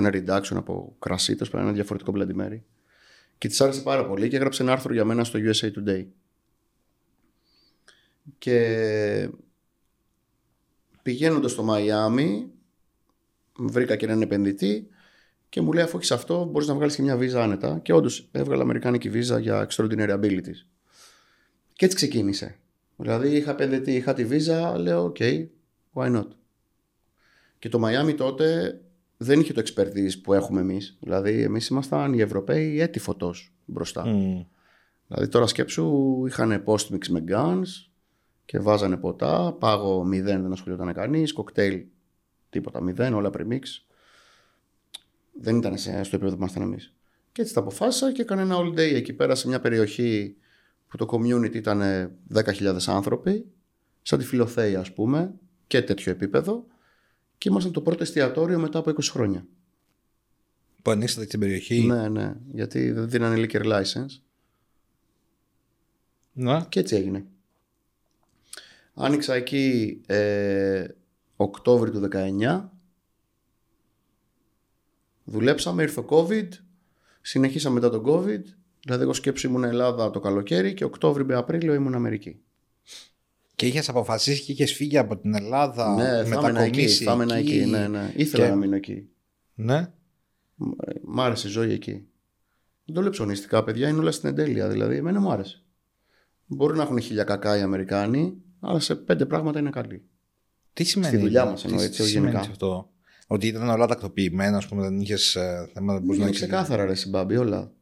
με 0.00 0.08
ένα 0.08 0.40
reduction 0.40 0.56
από 0.56 0.96
κρασί, 0.98 1.36
το 1.36 1.58
ένα 1.58 1.72
διαφορετικό 1.72 2.12
Bloody 2.16 2.40
Mary. 2.40 2.60
Και 3.38 3.48
της 3.48 3.60
άρεσε 3.60 3.80
πάρα 3.80 4.06
πολύ 4.06 4.28
και 4.28 4.36
έγραψε 4.36 4.62
ένα 4.62 4.72
άρθρο 4.72 4.92
για 4.92 5.04
μένα 5.04 5.24
στο 5.24 5.38
USA 5.42 5.70
Today. 5.72 6.06
Και 8.38 9.30
πηγαίνοντας 11.02 11.50
στο 11.50 11.62
Μαϊάμι, 11.62 12.50
βρήκα 13.56 13.96
και 13.96 14.04
έναν 14.04 14.22
επενδυτή 14.22 14.88
και 15.48 15.60
μου 15.60 15.72
λέει: 15.72 15.84
Αφού 15.84 15.96
έχεις 15.96 16.10
αυτό, 16.10 16.44
μπορείς 16.44 16.68
να 16.68 16.74
βγάλεις 16.74 16.96
και 16.96 17.02
μια 17.02 17.16
βίζα 17.16 17.42
άνετα. 17.42 17.78
Και 17.78 17.92
όντως 17.92 18.28
έβγαλα 18.32 18.62
Αμερικάνικη 18.62 19.10
βίζα 19.10 19.38
για 19.38 19.66
extraordinary 19.70 20.20
abilities. 20.20 20.66
Και 21.72 21.84
έτσι 21.84 21.96
ξεκίνησε. 21.96 22.58
Δηλαδή 22.96 23.36
είχα 23.36 23.50
επενδυτή, 23.50 23.94
είχα 23.94 24.14
τη 24.14 24.24
βίζα, 24.24 24.78
λέω: 24.78 25.12
OK, 25.16 25.46
why 25.94 26.16
not. 26.16 26.28
Και 27.58 27.68
το 27.68 27.80
Miami 27.84 28.14
τότε 28.16 28.80
δεν 29.16 29.40
είχε 29.40 29.52
το 29.52 29.62
expertise 29.66 30.20
που 30.22 30.32
έχουμε 30.32 30.60
εμείς. 30.60 30.96
Δηλαδή, 31.00 31.42
εμείς 31.42 31.68
ήμασταν 31.68 32.12
οι 32.12 32.20
Ευρωπαίοι 32.20 32.80
έτη 32.80 32.98
φωτός 32.98 33.54
μπροστά. 33.64 34.02
Mm. 34.06 34.46
Δηλαδή, 35.06 35.28
τώρα 35.28 35.46
σκέψου, 35.46 36.24
είχαν 36.26 36.64
post-mix 36.66 37.06
με 37.08 37.24
guns 37.28 37.88
και 38.44 38.58
βάζανε 38.58 38.96
ποτά, 38.96 39.52
πάγο 39.52 40.04
μηδέν 40.04 40.42
δεν 40.42 40.52
ασχολιόταν 40.52 40.92
κανείς, 40.92 41.32
κοκτέιλ 41.32 41.84
τίποτα 42.50 42.80
μηδέν, 42.82 43.14
όλα 43.14 43.30
pre-mix 43.34 43.62
δεν 45.40 45.56
ήταν 45.56 45.78
στο 45.78 45.90
επίπεδο 45.90 46.30
που 46.30 46.36
ήμασταν 46.38 46.62
εμείς. 46.62 46.94
Και 47.32 47.42
έτσι 47.42 47.54
τα 47.54 47.60
αποφάσισα 47.60 48.12
και 48.12 48.22
έκανα 48.22 48.40
ένα 48.40 48.56
all 48.58 48.72
day 48.72 48.94
εκεί 48.94 49.12
πέρα 49.12 49.34
σε 49.34 49.48
μια 49.48 49.60
περιοχή 49.60 50.36
που 50.88 50.96
το 50.96 51.06
community 51.10 51.54
ήταν 51.54 51.80
10.000 52.34 52.76
άνθρωποι, 52.86 53.46
σαν 54.02 54.18
τη 54.18 54.24
Φιλοθέη 54.24 54.74
ας 54.74 54.92
πούμε, 54.92 55.34
και 55.66 55.82
τέτοιο 55.82 56.12
επίπεδο. 56.12 56.66
Και 57.38 57.48
ήμασταν 57.48 57.72
το 57.72 57.80
πρώτο 57.80 58.02
εστιατόριο 58.02 58.58
μετά 58.58 58.78
από 58.78 58.90
20 58.90 59.02
χρόνια. 59.02 59.46
Που 60.82 60.90
ανοίξατε 60.90 61.26
την 61.26 61.40
περιοχή. 61.40 61.80
Ναι, 61.80 62.08
ναι, 62.08 62.36
γιατί 62.52 62.90
δεν 62.90 63.08
δίνανε 63.08 63.46
liquor 63.48 63.64
license. 63.64 64.20
Ναι. 66.32 66.64
Και 66.68 66.80
έτσι 66.80 66.96
έγινε. 66.96 67.24
Άνοιξα 68.94 69.34
εκεί 69.34 70.00
ε, 70.06 70.86
Οκτώβρη 71.36 71.90
του 71.90 72.08
19 72.12 72.64
Δουλέψαμε, 75.28 75.82
ήρθε 75.82 76.00
ο 76.00 76.06
COVID, 76.08 76.48
συνεχίσαμε 77.20 77.74
μετά 77.74 77.90
τον 77.90 78.04
COVID. 78.06 78.42
Δηλαδή, 78.80 79.02
εγώ 79.02 79.12
σκέψη 79.12 79.46
ήμουν 79.46 79.64
Ελλάδα 79.64 80.10
το 80.10 80.20
καλοκαίρι 80.20 80.74
και 80.74 80.84
Οκτώβρη 80.84 81.24
με 81.24 81.34
Απρίλιο 81.34 81.74
ήμουν 81.74 81.94
Αμερική. 81.94 82.40
Και 83.56 83.66
είχες 83.66 83.88
αποφασίσει 83.88 84.42
και 84.42 84.52
είχες 84.52 84.72
φύγει 84.72 84.98
από 84.98 85.18
την 85.18 85.34
Ελλάδα. 85.34 85.94
Ναι, 85.94 86.24
θα 86.24 86.62
εκεί. 86.62 86.86
Θα 86.88 87.26
εκεί. 87.36 87.64
Ναι, 87.64 87.88
ναι. 87.88 88.12
Ήθελα 88.16 88.44
και... 88.44 88.50
να 88.50 88.56
μείνω 88.56 88.76
εκεί. 88.76 89.08
Ναι. 89.54 89.90
Μ' 91.04 91.20
άρεσε 91.20 91.48
η 91.48 91.50
ζωή 91.50 91.72
εκεί. 91.72 92.06
Δεν 92.84 92.94
το 92.94 93.00
λέω 93.00 93.10
ψωνιστικά, 93.10 93.64
παιδιά, 93.64 93.88
είναι 93.88 93.98
όλα 93.98 94.10
στην 94.10 94.28
εντέλεια. 94.28 94.68
Δηλαδή, 94.68 94.96
εμένα 94.96 95.20
μου 95.20 95.30
άρεσε. 95.30 95.62
Μπορεί 96.46 96.76
να 96.76 96.82
έχουν 96.82 97.00
χίλια 97.00 97.24
κακά 97.24 97.58
οι 97.58 97.60
Αμερικάνοι, 97.60 98.42
αλλά 98.60 98.80
σε 98.80 98.94
πέντε 98.94 99.26
πράγματα 99.26 99.58
είναι 99.58 99.70
καλοί. 99.70 100.02
Τι 100.72 100.84
σημαίνει 100.84 101.12
Στη 101.12 101.22
δουλειά 101.22 101.44
μας 101.44 101.64
εννοώ 101.64 101.82
έτσι, 101.82 102.02
γενικά. 102.02 102.38
Αυτό; 102.38 102.90
Ότι 103.26 103.46
ήταν 103.46 103.68
όλα 103.68 103.86
τακτοποιημένα, 103.86 104.56
ας 104.56 104.68
πούμε, 104.68 104.82
δεν 104.82 105.00
είχες 105.00 105.34
ε, 105.34 105.70
θέματα 105.72 106.00
που 106.00 106.14
Είναι 106.14 106.30
ξεκάθαρα, 106.30 106.84
ρε 106.84 106.94
Συμπάμπη, 106.94 107.36
όλα. 107.36 107.72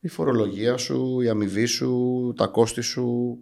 Η 0.00 0.08
φορολογία 0.08 0.76
σου, 0.76 1.20
η 1.20 1.28
αμοιβή 1.28 1.66
σου, 1.66 2.32
τα 2.36 2.46
κόστη 2.46 2.80
σου. 2.80 3.38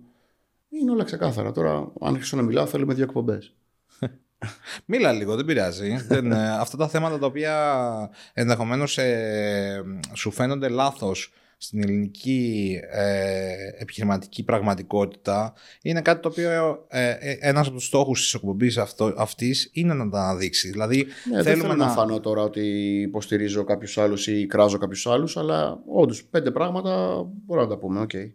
Είναι 0.80 0.90
όλα 0.90 1.04
ξεκάθαρα. 1.04 1.52
Τώρα, 1.52 1.72
αν 2.00 2.14
αρχίσω 2.14 2.36
να 2.36 2.42
μιλάω, 2.42 2.66
θέλουμε 2.66 2.94
δύο 2.94 3.04
εκπομπές. 3.04 3.54
Μίλα 4.86 5.12
λίγο, 5.12 5.36
δεν 5.36 5.44
πειράζει. 5.44 5.96
δεν, 6.08 6.32
ε, 6.32 6.50
αυτά 6.50 6.76
τα 6.76 6.88
θέματα 6.88 7.18
τα 7.18 7.26
οποία 7.26 8.10
ενδεχομένως 8.32 8.98
ε, 8.98 9.82
σου 10.12 10.30
φαίνονται 10.30 10.68
λάθος 10.68 11.32
στην 11.56 11.82
ελληνική 11.82 12.78
ε, 12.90 13.52
επιχειρηματική 13.78 14.42
πραγματικότητα 14.44 15.52
είναι 15.82 16.00
κάτι 16.00 16.20
το 16.20 16.28
οποίο 16.28 16.84
ε, 16.88 17.10
ε, 17.10 17.36
ένας 17.40 17.66
από 17.66 17.76
τους 17.76 17.86
στόχους 17.86 18.20
της 18.20 18.34
εκπομπής 18.34 18.78
αυτής 19.16 19.70
είναι 19.72 19.94
να 19.94 20.08
τα 20.08 20.20
αναδείξει. 20.22 20.70
Δηλαδή, 20.70 20.96
ναι, 20.96 21.42
θέλουμε 21.42 21.42
δεν 21.42 21.56
θέλω 21.56 21.74
να... 21.74 21.86
να 21.86 21.92
φανώ 21.92 22.20
τώρα 22.20 22.42
ότι 22.42 22.60
υποστηρίζω 23.00 23.64
κάποιους 23.64 23.98
άλλους 23.98 24.26
ή 24.26 24.46
κράζω 24.46 24.78
κάποιους 24.78 25.06
άλλους, 25.06 25.36
αλλά 25.36 25.82
όντως 25.86 26.24
πέντε 26.24 26.50
πράγματα 26.50 27.22
μπορούμε 27.46 27.66
να 27.66 27.72
τα 27.72 27.78
πούμε, 27.78 28.00
ok. 28.00 28.10
Okay. 28.12 28.30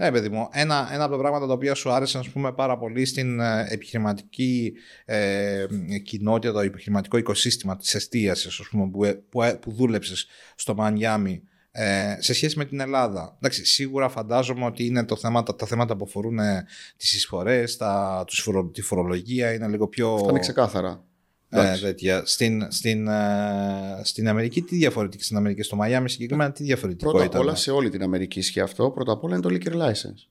Ναι, 0.00 0.10
παιδί 0.12 0.28
μου, 0.28 0.48
ένα, 0.52 0.88
ένα 0.92 1.04
από 1.04 1.12
τα 1.12 1.18
πράγματα 1.18 1.46
τα 1.46 1.52
οποία 1.52 1.74
σου 1.74 1.90
άρεσαν 1.90 2.20
ας 2.20 2.28
πούμε, 2.28 2.52
πάρα 2.52 2.78
πολύ 2.78 3.04
στην 3.04 3.40
ε, 3.40 3.66
επιχειρηματική 3.68 4.72
ε, 5.04 5.66
κοινότητα, 6.02 6.52
το 6.52 6.58
επιχειρηματικό 6.60 7.16
οικοσύστημα 7.16 7.76
της 7.76 7.94
εστίασης 7.94 8.68
που, 8.70 8.90
που, 9.30 9.58
που 9.60 9.72
δούλεψες 9.72 10.26
στο 10.54 10.74
Μαϊάμι 10.74 11.42
ε, 11.70 12.16
σε 12.18 12.34
σχέση 12.34 12.58
με 12.58 12.64
την 12.64 12.80
Ελλάδα. 12.80 13.34
Εντάξει, 13.36 13.64
σίγουρα 13.64 14.08
φαντάζομαι 14.08 14.64
ότι 14.64 14.86
είναι 14.86 15.04
το 15.04 15.16
θέμα, 15.16 15.42
τα, 15.42 15.54
τα 15.54 15.66
θέματα 15.66 15.96
που 15.96 16.04
αφορούν 16.08 16.38
ε, 16.38 16.66
τις 16.96 17.14
εισφορές, 17.14 17.76
τα, 17.76 18.24
τη 18.72 18.82
φορολογία, 18.82 19.52
είναι 19.52 19.68
λίγο 19.68 19.88
πιο... 19.88 20.14
Αυτά 20.14 20.30
είναι 20.30 20.38
ξεκάθαρα. 20.38 21.04
Ε, 21.50 21.78
τέτοια. 21.78 22.22
Στην, 22.26 22.70
στην, 22.70 23.08
ε, 23.08 24.00
στην 24.02 24.28
Αμερική 24.28 24.62
τι 24.62 24.76
διαφορετικό, 24.76 25.22
στην 25.22 25.36
Αμερική, 25.36 25.62
στο 25.62 25.76
Μαϊάμι 25.76 26.10
συγκεκριμένα 26.10 26.52
τι 26.52 26.62
διαφορετικό 26.62 27.10
Πρώτα 27.10 27.26
απ' 27.26 27.34
όλα 27.34 27.54
σε 27.54 27.70
όλη 27.70 27.90
την 27.90 28.02
Αμερική 28.02 28.38
ισχύει 28.38 28.60
αυτό. 28.60 28.90
Πρώτα 28.90 29.12
απ' 29.12 29.24
όλα 29.24 29.36
είναι 29.36 29.42
το 29.42 29.54
liquor 29.54 29.82
license. 29.82 30.28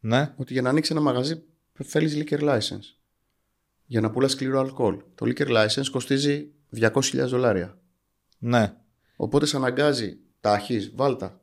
Ναι. 0.00 0.32
Ότι 0.36 0.52
για 0.52 0.62
να 0.62 0.68
ανοίξει 0.68 0.92
ένα 0.92 1.00
μαγαζί 1.00 1.42
θέλεις 1.84 2.16
liquor 2.16 2.40
license. 2.40 2.96
Για 3.86 4.00
να 4.00 4.10
πουλάς 4.10 4.32
σκληρό 4.32 4.60
αλκοόλ. 4.60 5.02
Το 5.14 5.26
liquor 5.26 5.48
license 5.48 5.86
κοστίζει 5.90 6.50
200.000 6.76 7.26
δολάρια. 7.26 7.78
Ναι. 8.38 8.74
Οπότε 9.16 9.46
σε 9.46 9.56
αναγκάζει 9.56 10.18
τα 10.40 10.62
βάλτα. 10.94 11.40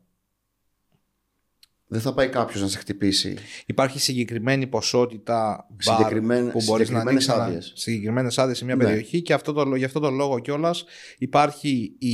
Δεν 1.87 2.01
θα 2.01 2.13
πάει 2.13 2.29
κάποιος 2.29 2.61
να 2.61 2.67
σε 2.67 2.77
χτυπήσει. 2.77 3.37
Υπάρχει 3.65 3.99
συγκεκριμένη 3.99 4.67
ποσότητα 4.67 5.67
Συγκεκριμέν, 5.77 6.51
που 6.51 6.61
μπορείς 6.65 6.89
να 6.89 6.99
ανοίξεις 6.99 7.33
συγκεκριμένες 7.75 8.37
άδειες 8.37 8.57
σε 8.57 8.65
μια 8.65 8.75
ναι. 8.75 8.83
περιοχή 8.83 9.21
και 9.21 9.33
αυτό 9.33 9.53
το, 9.53 9.75
γι' 9.75 9.83
αυτό 9.83 9.99
το 9.99 10.09
λόγο 10.09 10.39
κιόλας 10.39 10.85
υπάρχει 11.17 11.95
η... 11.99 12.09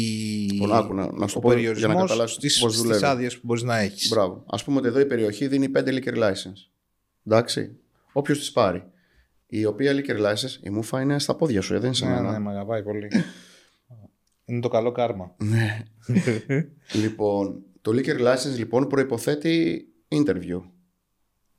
Λοιπόν, 0.52 0.74
άκου, 0.74 0.94
να, 0.94 1.12
να 1.12 1.28
ο 1.34 1.40
περιορισμός 1.40 2.38
στι 2.38 3.06
άδειες 3.06 3.36
που 3.36 3.42
μπορείς 3.44 3.64
να 3.64 3.78
έχεις. 3.78 4.10
Μπράβο. 4.10 4.44
Α 4.48 4.64
πούμε 4.64 4.78
ότι 4.78 4.88
εδώ 4.88 5.00
η 5.00 5.06
περιοχή 5.06 5.48
δίνει 5.48 5.72
5 5.76 5.80
liquor 5.80 6.18
license. 6.18 6.70
Εντάξει. 7.26 7.78
Όποιος 8.12 8.46
τη 8.46 8.52
πάρει. 8.54 8.84
Η 9.48 9.66
οποία 9.66 9.94
liquor 9.96 10.18
license, 10.18 10.64
η 10.64 10.70
μούφα 10.70 11.02
είναι 11.02 11.20
στα 11.20 11.36
πόδια 11.36 11.62
σου, 11.62 11.74
ε, 11.74 11.78
δεν 11.78 11.86
είναι 11.86 11.96
σε 11.96 12.06
ναι, 12.06 12.20
ναι, 12.20 12.40
με 12.40 12.52
αγαπάει 12.52 12.84
πολύ. 12.84 13.08
Είναι 14.46 14.60
το 14.60 14.68
καλό 14.68 14.92
κάρμα. 14.92 15.36
Ναι. 15.38 15.84
λοιπόν, 17.02 17.64
το 17.82 17.92
liquor 17.92 18.20
license 18.20 18.58
λοιπόν 18.58 18.88
προϋποθέτει 18.88 19.88
interview. 20.10 20.62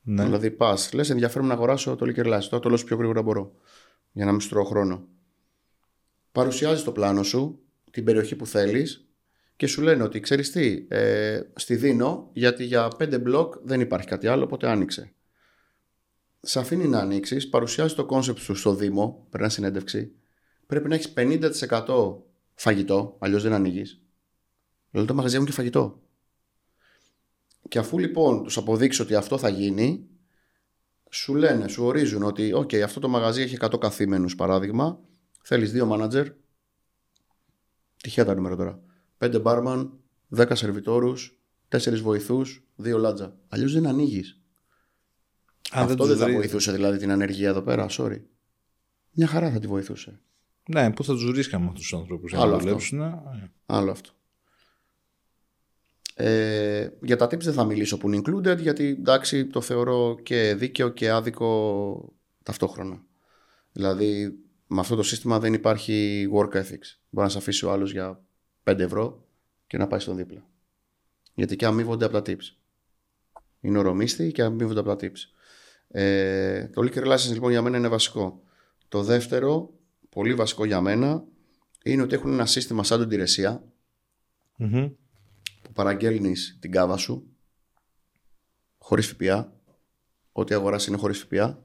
Ναι. 0.03 0.25
Δηλαδή 0.25 0.51
πας, 0.51 0.93
λες, 0.93 1.11
ενδιαφέρον 1.11 1.47
να 1.47 1.55
αγοράσω 1.55 1.97
το 1.97 2.07
liquor 2.09 2.27
license. 2.27 2.47
Τώρα 2.51 2.63
το 2.63 2.69
λέω 2.69 2.85
πιο 2.85 2.97
γρήγορα 2.97 3.23
μπορώ. 3.23 3.55
Για 4.13 4.25
να 4.25 4.31
μην 4.31 4.41
σου 4.41 4.65
χρόνο. 4.65 5.09
Παρουσιάζεις 6.33 6.85
το 6.85 6.93
πλάνο 6.93 7.23
σου, 7.23 7.63
την 7.91 8.05
περιοχή 8.05 8.37
που 8.37 8.47
θέλεις 8.47 9.07
και 9.57 9.67
σου 9.67 9.83
λένε 9.83 10.03
ότι 10.03 10.21
ξέρεις 10.21 10.51
τι, 10.51 10.87
ε, 10.89 11.41
στη 11.55 11.77
δίνω 11.77 12.31
γιατί 12.33 12.65
για 12.65 12.89
πέντε 12.89 13.19
μπλοκ 13.19 13.55
δεν 13.63 13.81
υπάρχει 13.81 14.07
κάτι 14.07 14.27
άλλο, 14.27 14.45
οπότε 14.45 14.69
άνοιξε. 14.69 15.15
Σε 16.41 16.59
αφήνει 16.59 16.89
να 16.89 16.99
ανοίξεις, 16.99 17.49
παρουσιάζεις 17.49 17.97
το 17.97 18.07
κόνσεπτ 18.07 18.39
σου 18.39 18.55
στο 18.55 18.75
Δήμο, 18.75 19.27
πρέπει 19.31 19.45
να 19.45 19.51
συνέντευξη. 19.51 20.13
Πρέπει 20.67 20.89
να 20.89 20.95
έχεις 20.95 21.13
50% 21.17 22.17
φαγητό, 22.55 23.17
αλλιώς 23.19 23.43
δεν 23.43 23.53
ανοίγεις. 23.53 24.03
Δηλαδή 24.91 25.09
τα 25.09 25.15
μαγαζιά 25.15 25.37
έχουν 25.37 25.49
και 25.49 25.57
φαγητό. 25.57 26.03
Και 27.69 27.79
αφού 27.79 27.99
λοιπόν 27.99 28.43
τους 28.43 28.57
αποδείξει 28.57 29.03
ότι 29.03 29.15
αυτό 29.15 29.39
θα 29.39 29.49
γίνει, 29.49 30.07
σου 31.11 31.35
λένε, 31.35 31.69
σου 31.69 31.85
ορίζουν 31.85 32.23
ότι 32.23 32.53
OK, 32.55 32.77
αυτό 32.77 33.01
το 33.01 33.09
μαγαζί 33.09 33.43
έχει 33.43 33.57
100 33.61 33.79
καθήμενους 33.81 34.35
παράδειγμα. 34.35 35.01
Θέλεις 35.43 35.73
δύο 35.73 35.87
μάνατζερ. 35.87 36.27
Τυχαία 38.03 38.25
τα 38.25 38.35
νούμερα 38.35 38.57
τώρα. 38.57 38.83
5 39.19 39.41
μπάρμαν, 39.41 39.93
10 40.37 40.47
σερβιτόρους, 40.53 41.39
4 41.69 42.01
βοηθούς, 42.03 42.65
2 42.77 42.99
λάτζα. 42.99 43.37
Αλλιώς 43.49 43.73
δεν 43.73 43.87
ανοίγεις. 43.87 44.41
Αυτό 45.73 46.07
δεν, 46.07 46.17
θα 46.17 46.33
βοηθούσε 46.33 46.73
δηλαδή 46.73 46.99
την 46.99 47.11
ανεργία 47.11 47.49
εδώ 47.49 47.63
πέρα, 47.63 47.87
sorry. 47.91 48.21
Μια 49.11 49.27
χαρά 49.27 49.51
θα 49.51 49.59
τη 49.59 49.67
βοηθούσε. 49.67 50.21
Ναι, 50.69 50.93
πού 50.93 51.05
θα 51.05 51.13
τους 51.13 51.31
βρίσκαμε 51.31 51.67
αυτούς 51.67 51.83
τους 51.83 51.95
ανθρώπους 51.95 52.31
για 52.31 52.45
να 52.45 52.59
δουλέψουν. 52.59 52.99
Ναι. 52.99 53.51
Άλλο 53.67 53.91
αυτό. 53.91 54.11
Ε, 56.15 56.89
για 57.03 57.17
τα 57.17 57.27
tips 57.27 57.41
δεν 57.41 57.53
θα 57.53 57.65
μιλήσω 57.65 57.99
που 57.99 58.09
είναι 58.09 58.23
included 58.25 58.59
γιατί 58.59 58.87
εντάξει 58.87 59.47
το 59.47 59.61
θεωρώ 59.61 60.19
και 60.23 60.55
δίκαιο 60.55 60.89
και 60.89 61.11
άδικο 61.11 62.13
ταυτόχρονα. 62.43 63.03
Δηλαδή 63.73 64.39
με 64.67 64.81
αυτό 64.81 64.97
το 64.97 65.03
σύστημα 65.03 65.39
δεν 65.39 65.53
υπάρχει 65.53 66.27
work 66.35 66.53
ethics. 66.53 66.97
Μπορεί 67.11 67.27
να 67.27 67.29
σε 67.29 67.39
αφήσει 67.39 67.67
ο 67.67 67.71
άλλος 67.71 67.93
για 67.93 68.21
5 68.65 68.79
ευρώ 68.79 69.25
και 69.67 69.79
να 69.79 69.87
πάει 69.87 70.01
στον 70.01 70.17
δίπλα. 70.17 70.47
Γιατί 71.35 71.57
και 71.57 71.67
αμείβονται 71.67 72.05
από 72.05 72.23
τα 72.23 72.33
tips. 72.33 72.57
Είναι 73.61 73.79
ορομίστη 73.79 74.33
και 74.33 74.43
αμείβονται 74.43 74.81
από 74.81 74.97
τα 74.97 75.07
tips. 75.07 75.19
Ε, 75.89 76.67
το 76.69 76.83
liquor 76.83 77.13
license 77.13 77.33
λοιπόν 77.33 77.51
για 77.51 77.63
μένα 77.63 77.77
είναι 77.77 77.89
βασικό. 77.89 78.43
Το 78.89 79.03
δεύτερο, 79.03 79.71
πολύ 80.09 80.35
βασικό 80.35 80.65
για 80.65 80.81
μένα, 80.81 81.25
είναι 81.85 82.03
ότι 82.03 82.15
έχουν 82.15 82.33
ένα 82.33 82.47
σύστημα 82.47 82.85
σαν 82.85 82.99
την 82.99 83.07
υπηρεσία 83.07 83.65
που 85.73 85.83
παραγγέλνεις 85.83 86.59
την 86.61 86.71
κάβα 86.71 86.97
σου 86.97 87.27
χωρίς 88.79 89.07
ΦΠΑ. 89.07 89.53
Ό,τι 90.33 90.55
αγοράσει 90.55 90.89
είναι 90.89 90.99
χωρίς 90.99 91.19
ΦΠΑ 91.19 91.63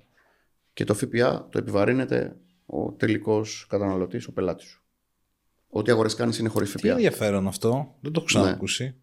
και 0.74 0.84
το 0.84 0.94
ΦΠΑ 0.94 1.48
το 1.52 1.58
επιβαρύνεται 1.58 2.38
ο 2.66 2.92
τελικός 2.92 3.66
καταναλωτής, 3.70 4.28
ο 4.28 4.34
πελάτης 4.34 4.68
σου. 4.68 4.84
Ό,τι 5.70 5.92
αγορές 5.92 6.16
κάνεις 6.16 6.38
είναι 6.38 6.50
χωρίς 6.50 6.70
ΦΠΑ. 6.70 6.80
Τι 6.80 6.90
ενδιαφέρον 6.90 7.48
αυτό. 7.48 7.96
Δεν 8.00 8.12
το 8.12 8.20
έχω 8.20 8.26
ξανακούσει. 8.26 8.84
Ναι. 8.84 8.96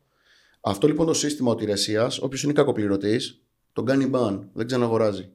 Αυτό 0.60 0.86
λοιπόν 0.86 1.06
το 1.06 1.14
σύστημα 1.14 1.50
οτηρεσίας, 1.50 2.18
όποιος 2.18 2.42
είναι 2.42 2.52
κακοπληρωτής, 2.52 3.42
τον 3.72 3.84
κάνει 3.84 4.06
μπαν, 4.06 4.50
δεν 4.52 4.66
ξαναγοράζει. 4.66 5.30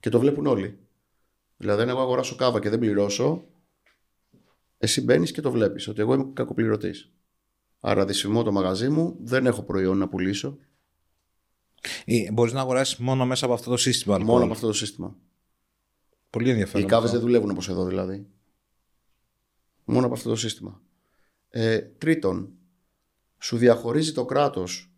Και 0.00 0.08
το 0.08 0.18
βλέπουν 0.18 0.46
όλοι. 0.46 0.78
Δηλαδή, 1.56 1.82
αν 1.82 1.88
εγώ 1.88 2.00
αγοράσω 2.00 2.36
κάβα 2.36 2.60
και 2.60 2.68
δεν 2.68 2.78
πληρώσω, 2.78 3.44
εσύ 4.78 5.00
μπαίνεις 5.00 5.32
και 5.32 5.40
το 5.40 5.50
βλέπεις 5.50 5.88
ότι 5.88 6.00
εγώ 6.00 6.14
είμαι 6.14 6.30
κακοπληρωτής. 6.32 7.12
Άρα 7.86 8.04
δυσφημώ 8.04 8.42
το 8.42 8.52
μαγαζί 8.52 8.88
μου, 8.88 9.16
δεν 9.20 9.46
έχω 9.46 9.62
προϊόν 9.62 9.98
να 9.98 10.08
πουλήσω. 10.08 10.58
Μπορείς 12.32 12.52
να 12.52 12.60
αγοράσεις 12.60 12.96
μόνο 12.96 13.26
μέσα 13.26 13.44
από 13.44 13.54
αυτό 13.54 13.70
το 13.70 13.76
σύστημα. 13.76 14.18
Λοιπόν. 14.18 14.32
Μόνο 14.32 14.44
από 14.44 14.52
αυτό 14.52 14.66
το 14.66 14.72
σύστημα. 14.72 15.16
Πολύ 16.30 16.50
ενδιαφέρον. 16.50 16.86
Οι 16.86 16.88
κάβες 16.88 17.10
δεν 17.10 17.20
δουλεύουν 17.20 17.50
όπως 17.50 17.68
εδώ 17.68 17.84
δηλαδή. 17.84 18.26
Μόνο 19.84 20.06
από 20.06 20.14
αυτό 20.14 20.28
το 20.28 20.36
σύστημα. 20.36 20.80
Ε, 21.48 21.78
τρίτον, 21.78 22.52
σου 23.38 23.56
διαχωρίζει 23.56 24.12
το 24.12 24.24
κράτος 24.24 24.92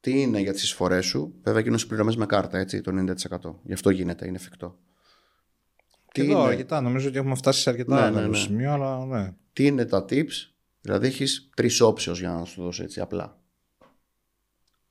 τι 0.00 0.20
είναι 0.20 0.40
για 0.40 0.52
τις 0.52 0.62
εισφορές 0.62 1.06
σου. 1.06 1.34
Βέβαια, 1.42 1.60
γίνονται 1.60 1.84
πληρωμές 1.84 2.16
με 2.16 2.26
κάρτα, 2.26 2.58
έτσι, 2.58 2.80
το 2.80 2.92
90%. 2.92 3.54
Γι' 3.62 3.72
αυτό 3.72 3.90
γίνεται, 3.90 4.26
είναι 4.26 4.36
εφικτό. 4.36 4.78
Τι 6.12 6.22
εδώ, 6.22 6.40
είναι... 6.40 6.48
αρκετά. 6.48 6.80
Νομίζω 6.80 7.08
ότι 7.08 7.18
έχουμε 7.18 7.34
φτάσει 7.34 7.60
σε 7.60 7.70
αρκετά 7.70 8.10
ναι, 8.10 8.20
ναι, 8.20 8.26
ναι. 8.26 8.36
σημείο, 8.36 8.72
αλλά 8.72 9.06
ναι. 9.06 9.34
Τι 9.52 9.66
είναι 9.66 9.84
τα 9.84 10.04
tips, 10.08 10.55
δηλαδή 10.86 11.06
έχεις 11.06 11.48
τρεις 11.56 11.80
όψεω 11.80 12.12
για 12.12 12.30
να 12.30 12.44
σου 12.44 12.62
δώσω 12.62 12.82
έτσι 12.82 13.00
απλά. 13.00 13.40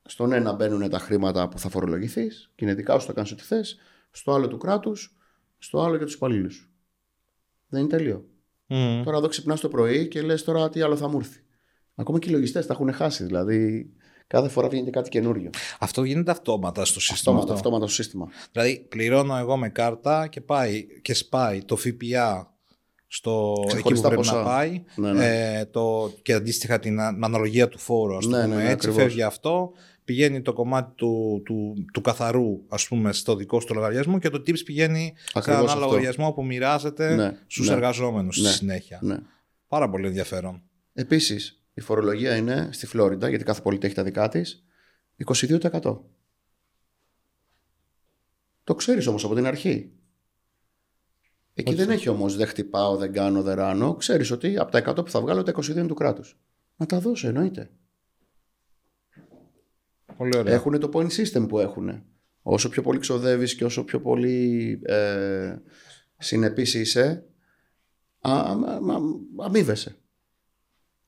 Στον 0.02 0.32
ένα 0.32 0.52
μπαίνουν 0.52 0.90
τα 0.90 0.98
χρήματα 0.98 1.48
που 1.48 1.58
θα 1.58 1.68
φορολογηθείς, 1.68 2.50
κινητικά 2.54 2.98
σου 2.98 3.06
θα 3.06 3.12
κάνεις 3.12 3.32
ό,τι 3.32 3.42
θες. 3.42 3.76
Στο 4.10 4.32
άλλο 4.32 4.48
του 4.48 4.58
κράτους, 4.58 5.16
στο 5.58 5.82
άλλο 5.82 5.96
για 5.96 6.06
τους 6.06 6.14
υπαλλήλους. 6.14 6.70
Δεν 7.68 7.80
είναι 7.80 7.88
τέλειο. 7.88 8.28
Mm. 8.68 9.02
Τώρα 9.04 9.16
εδώ 9.16 9.28
ξυπνάς 9.28 9.60
το 9.60 9.68
πρωί 9.68 10.08
και 10.08 10.22
λες 10.22 10.44
τώρα 10.44 10.68
τι 10.68 10.80
άλλο 10.80 10.96
θα 10.96 11.08
μου 11.08 11.18
έρθει. 11.18 11.40
Ακόμα 11.94 12.18
και 12.18 12.28
οι 12.28 12.32
λογιστές 12.32 12.66
τα 12.66 12.72
έχουν 12.72 12.92
χάσει. 12.92 13.24
Δηλαδή 13.24 13.90
Κάθε 14.26 14.48
φορά 14.48 14.68
βγαίνει 14.68 14.90
κάτι 14.90 15.08
καινούριο. 15.08 15.50
Αυτό 15.78 16.04
γίνεται 16.04 16.30
αυτόματα 16.30 16.84
στο 16.84 17.00
σύστημα. 17.00 17.36
Αυτόματα, 17.36 17.54
αυτόματα 17.54 17.86
στο 17.86 17.94
σύστημα. 17.94 18.28
Δηλαδή, 18.52 18.86
πληρώνω 18.88 19.36
εγώ 19.36 19.56
με 19.56 19.68
κάρτα 19.68 20.26
και 20.26 20.40
πάει 20.40 20.86
και 21.02 21.14
σπάει 21.14 21.64
το 21.64 21.76
ΦΠΑ 21.76 22.55
στο 23.06 23.54
εκεί 23.76 23.94
που 23.94 24.00
πρέπει 24.00 24.26
να 24.26 24.42
πάει 24.42 24.84
ναι, 24.96 25.12
ναι. 25.12 25.58
Ε, 25.58 25.64
το, 25.64 26.12
και 26.22 26.32
αντίστοιχα 26.32 26.78
την 26.78 27.00
αναλογία 27.00 27.68
του 27.68 27.78
φόρου 27.78 28.16
ας 28.16 28.26
ναι, 28.26 28.42
πούμε, 28.42 28.56
ναι, 28.56 28.62
ναι, 28.62 28.70
έτσι 28.70 28.90
φεύγει 28.90 29.22
αυτό 29.22 29.72
πηγαίνει 30.04 30.42
το 30.42 30.52
κομμάτι 30.52 30.92
του, 30.94 31.42
του, 31.44 31.74
του, 31.92 32.00
καθαρού 32.00 32.62
ας 32.68 32.88
πούμε 32.88 33.12
στο 33.12 33.36
δικό 33.36 33.60
σου 33.60 33.74
λογαριασμό 33.74 34.18
και 34.18 34.28
το 34.28 34.38
tips 34.38 34.64
πηγαίνει 34.64 35.14
ακριβώς 35.32 35.60
σε 35.60 35.64
ένα 35.64 35.72
αυτό. 35.72 35.84
λογαριασμό 35.84 36.32
που 36.32 36.44
μοιράζεται 36.44 37.14
ναι, 37.14 37.36
στους 37.46 37.68
ναι, 37.68 37.74
εργαζόμενους 37.74 38.36
στη 38.36 38.46
συνέχεια 38.48 39.00
πάρα 39.68 39.90
πολύ 39.90 40.06
ενδιαφέρον 40.06 40.62
Επίσης 40.98 41.62
η 41.74 41.80
φορολογία 41.80 42.36
είναι 42.36 42.68
στη 42.72 42.86
Φλόριντα, 42.86 43.28
γιατί 43.28 43.44
κάθε 43.44 43.60
πολίτη 43.60 43.86
έχει 43.86 43.94
τα 43.94 44.02
δικά 44.02 44.28
της, 44.28 44.64
22%. 45.24 45.98
Το 48.64 48.74
ξέρεις 48.74 49.06
όμως 49.06 49.24
από 49.24 49.34
την 49.34 49.46
αρχή. 49.46 49.92
Εκεί 51.58 51.74
δεν 51.74 51.90
έχει 51.90 52.08
όμως 52.08 52.36
δεν 52.36 52.46
χτυπάω, 52.46 52.96
δεν 52.96 53.12
κάνω, 53.12 53.42
δεν 53.42 53.54
ράνω. 53.54 53.94
Ξέρεις 53.94 54.30
ότι 54.30 54.58
από 54.58 54.70
τα 54.72 54.78
100 54.78 55.04
που 55.04 55.10
θα 55.10 55.20
βγάλω 55.20 55.42
τα 55.42 55.52
22 55.52 55.68
είναι 55.68 55.86
του 55.86 55.94
κράτους. 55.94 56.38
Να 56.76 56.86
τα 56.86 57.00
δώσω, 57.00 57.28
εννοείται. 57.28 57.70
Πολύ 60.16 60.36
ωραία. 60.36 60.54
Έχουν 60.54 60.80
το 60.80 60.90
point 60.92 61.10
system 61.10 61.48
που 61.48 61.58
έχουν. 61.58 62.02
Όσο 62.42 62.68
πιο 62.68 62.82
πολύ 62.82 62.98
ξοδεύεις 62.98 63.54
και 63.54 63.64
όσο 63.64 63.84
πιο 63.84 64.00
πολύ 64.00 64.80
ε, 64.82 65.56
συνεπής 66.18 66.74
είσαι, 66.74 67.24
αμείβεσαι. 69.38 69.96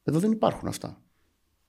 Εδώ 0.04 0.18
δεν 0.18 0.32
υπάρχουν 0.32 0.68
αυτά. 0.68 1.02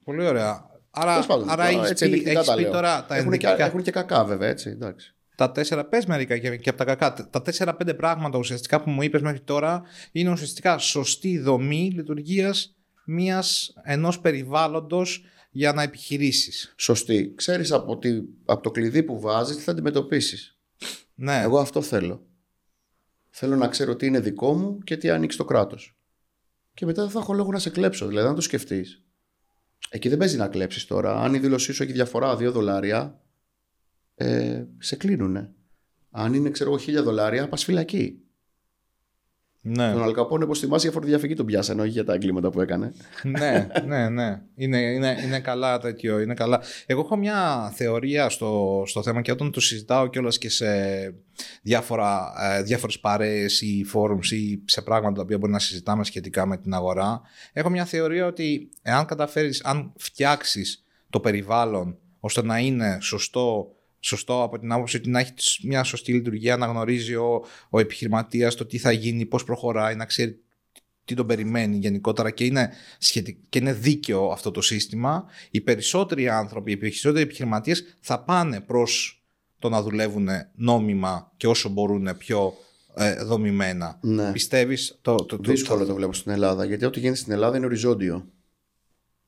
Πολύ 0.04 0.26
ωραία. 0.26 0.70
Άρα, 0.90 1.26
πάντων, 1.26 1.50
άρα 1.50 1.66
έχεις, 1.66 1.94
πει, 2.00 2.24
έχεις 2.26 2.54
πει 2.56 2.64
τώρα 2.64 3.06
τα 3.06 3.16
έχουν, 3.16 3.38
και, 3.38 3.48
έχουν 3.58 3.82
και 3.82 3.92
κακά 3.92 4.26
βέβαια 4.26 4.50
έτσι. 4.50 4.70
Εντάξει. 4.70 5.16
Τα 5.40 5.52
τέσσερα, 5.52 5.86
πες 5.86 6.06
μερικά 6.06 6.38
και, 6.38 6.56
και 6.56 6.70
από 6.70 6.78
τα 6.78 6.86
κακά. 6.86 7.30
Τα 7.30 7.42
τέσσερα-πέντε 7.42 7.94
πράγματα 7.94 8.38
ουσιαστικά 8.38 8.82
που 8.82 8.90
μου 8.90 9.02
είπες 9.02 9.22
μέχρι 9.22 9.40
τώρα 9.40 9.82
είναι 10.12 10.32
ουσιαστικά 10.32 10.78
σωστή 10.78 11.40
δομή 11.40 11.92
λειτουργίας 11.96 12.76
μιας, 13.06 13.74
ενός 13.84 14.20
περιβάλλοντος 14.20 15.24
για 15.52 15.74
να 15.74 15.82
επιχειρήσεις. 15.82 16.74
Σωστή. 16.78 17.34
Ξέρεις 17.36 17.72
από, 17.72 18.00
από 18.46 18.62
το 18.62 18.72
κλειδί 18.72 19.04
που 19.04 19.20
βάζεις 19.20 19.56
τι 19.56 19.62
θα 19.62 19.72
αντιμετωπίσεις. 19.72 20.58
Ναι. 21.16 21.42
Εγώ 21.42 21.60
αυτό 21.60 21.82
θέλω. 21.82 22.26
Θέλω 23.30 23.56
να 23.56 23.68
ξέρω 23.68 23.96
τι 23.96 24.06
είναι 24.06 24.20
δικό 24.20 24.54
μου 24.54 24.78
και 24.78 24.98
τι 24.98 25.10
ανοίξει 25.10 25.38
το 25.38 25.46
κράτος 25.46 25.98
και 26.74 26.86
μετά 26.86 27.02
δεν 27.02 27.12
θα 27.12 27.20
έχω 27.20 27.34
λόγο 27.34 27.52
να 27.52 27.60
σε 27.60 27.70
κλέψω. 27.70 28.08
Δηλαδή, 28.08 28.28
αν 28.28 28.36
το 28.36 28.42
σκεφτείς, 28.42 29.04
εκεί 29.90 30.10
δεν 30.10 30.18
παίζει 30.18 30.38
να 30.38 30.48
κλέψεις 30.48 30.86
τώρα. 30.86 31.22
Αν 31.22 31.34
η 31.34 31.40
δήλωσή 31.40 31.72
σου 31.72 31.84
έχει 31.84 31.92
διαφορά 31.92 32.36
2 32.36 32.52
δολάρια, 32.52 33.22
ε, 34.20 34.64
σε 34.78 34.96
κλείνουνε. 34.96 35.52
Αν 36.12 36.34
είναι, 36.34 36.50
ξέρω 36.50 36.70
εγώ, 36.74 37.00
1000 37.00 37.04
δολάρια, 37.04 37.50
πας 37.50 37.64
φυλακή. 37.64 38.20
Ναι. 39.62 39.92
Τον 39.92 40.04
Αλκαπόνε, 40.04 40.44
όπως 40.44 40.60
θυμάσαι, 40.60 40.84
για 40.84 40.92
φοροδιαφυγή 40.92 41.34
τον 41.34 41.46
πιάσανε, 41.46 41.82
όχι 41.82 41.92
για 41.92 42.04
τα 42.06 42.14
εγκλήματα 42.14 42.50
που 42.50 42.62
έκανε. 42.62 42.92
ναι, 43.24 43.68
ναι, 43.86 44.10
ναι. 44.10 44.42
Είναι, 44.56 44.78
είναι, 44.78 45.18
είναι 45.24 45.40
καλά 45.40 45.80
τέτοιο. 45.80 46.20
Είναι 46.20 46.34
καλά. 46.34 46.62
Εγώ 46.86 47.02
έχω 47.02 47.16
μια 47.16 47.72
θεωρία 47.76 48.30
στο, 48.30 48.84
στο 48.86 49.04
θέμα 49.04 49.22
και 49.22 49.32
όταν 49.32 49.52
το 49.52 49.60
συζητάω 49.60 50.08
κιόλας 50.08 50.38
και 50.38 50.50
σε 50.50 50.68
διάφορα, 51.62 52.34
ε, 52.40 52.62
διάφορες 52.62 53.00
παρέες 53.00 53.62
ή 53.62 53.84
φόρουμς 53.84 54.32
ή 54.32 54.64
σε 54.66 54.82
πράγματα 54.82 55.16
τα 55.16 55.22
οποία 55.22 55.38
μπορεί 55.38 55.52
να 55.52 55.60
συζητάμε 55.60 56.04
σχετικά 56.04 56.46
με 56.46 56.58
την 56.58 56.74
αγορά. 56.74 57.22
Έχω 57.54 57.70
μια 57.70 57.86
θεωρία 57.86 58.26
ότι 58.26 58.70
εάν 58.82 59.06
καταφέρεις, 59.06 59.64
αν 59.64 59.94
φτιάξεις 59.98 60.86
το 61.10 61.20
περιβάλλον 61.20 61.98
ώστε 62.20 62.44
να 62.44 62.60
είναι 62.60 62.98
σωστό 63.02 63.74
σωστό 64.00 64.44
από 64.44 64.60
την 64.60 64.72
άποψη 64.72 64.98
ότι 64.98 65.10
να 65.10 65.20
έχει 65.20 65.34
μια 65.64 65.84
σωστή 65.84 66.14
λειτουργία, 66.14 66.58
να 66.58 66.66
γνωρίζει 66.66 67.16
ο, 67.16 67.46
ο 67.70 67.80
επιχειρηματίας 67.80 68.56
το 68.56 68.66
τι 68.66 68.78
θα 68.78 68.92
γίνει, 68.92 69.26
πώς 69.26 69.44
προχωράει, 69.44 69.96
να 69.96 70.06
ξέρει 70.06 70.40
τι 71.06 71.16
τον 71.16 71.28
περιμένει 71.28 71.78
γενικότερα 71.78 72.32
και 72.32 72.46
είναι, 72.46 72.72
και 73.50 73.60
είναι 73.60 73.74
δίκαιο 73.74 74.30
αυτό 74.30 74.52
το 74.52 74.62
σύστημα, 74.62 75.26
οι 75.52 75.62
περισσότεροι 75.62 76.30
άνθρωποι, 76.30 76.72
οι 76.72 76.78
περισσότεροι 76.78 77.24
επιχειρηματίες 77.24 77.98
θα 78.00 78.24
πάνε 78.24 78.62
προς 78.62 79.24
το 79.60 79.70
να 79.70 79.82
δουλεύουν 79.82 80.28
νόμιμα 80.56 81.32
και 81.38 81.48
όσο 81.48 81.70
μπορούν 81.70 82.18
πιο 82.18 82.54
ε, 82.96 83.24
δομημένα. 83.24 84.00
Ναι. 84.02 84.32
Πιστεύεις 84.32 85.00
το, 85.02 85.16
το, 85.16 85.26
το, 85.26 85.52
Δύσκολο 85.52 85.86
το 85.86 85.96
βλέπω 85.96 86.14
στην 86.14 86.32
Ελλάδα, 86.32 86.66
γιατί 86.66 86.86
ό,τι 86.86 87.00
γίνεται 87.00 87.18
στην 87.18 87.32
Ελλάδα 87.32 87.58
είναι 87.58 87.66
οριζόντιο. 87.66 88.26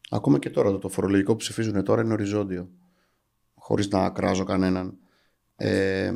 Ακόμα 0.10 0.40
και 0.40 0.50
τώρα 0.50 0.78
το 0.78 0.90
φορολογικό 0.90 1.32
που 1.32 1.38
ψηφίζουν 1.38 1.84
τώρα 1.84 2.02
είναι 2.02 2.14
οριζόντιο 2.14 2.70
χωρίς 3.62 3.88
να 3.88 4.10
κράζω 4.10 4.44
κανέναν. 4.44 4.98
Ε, 5.56 6.14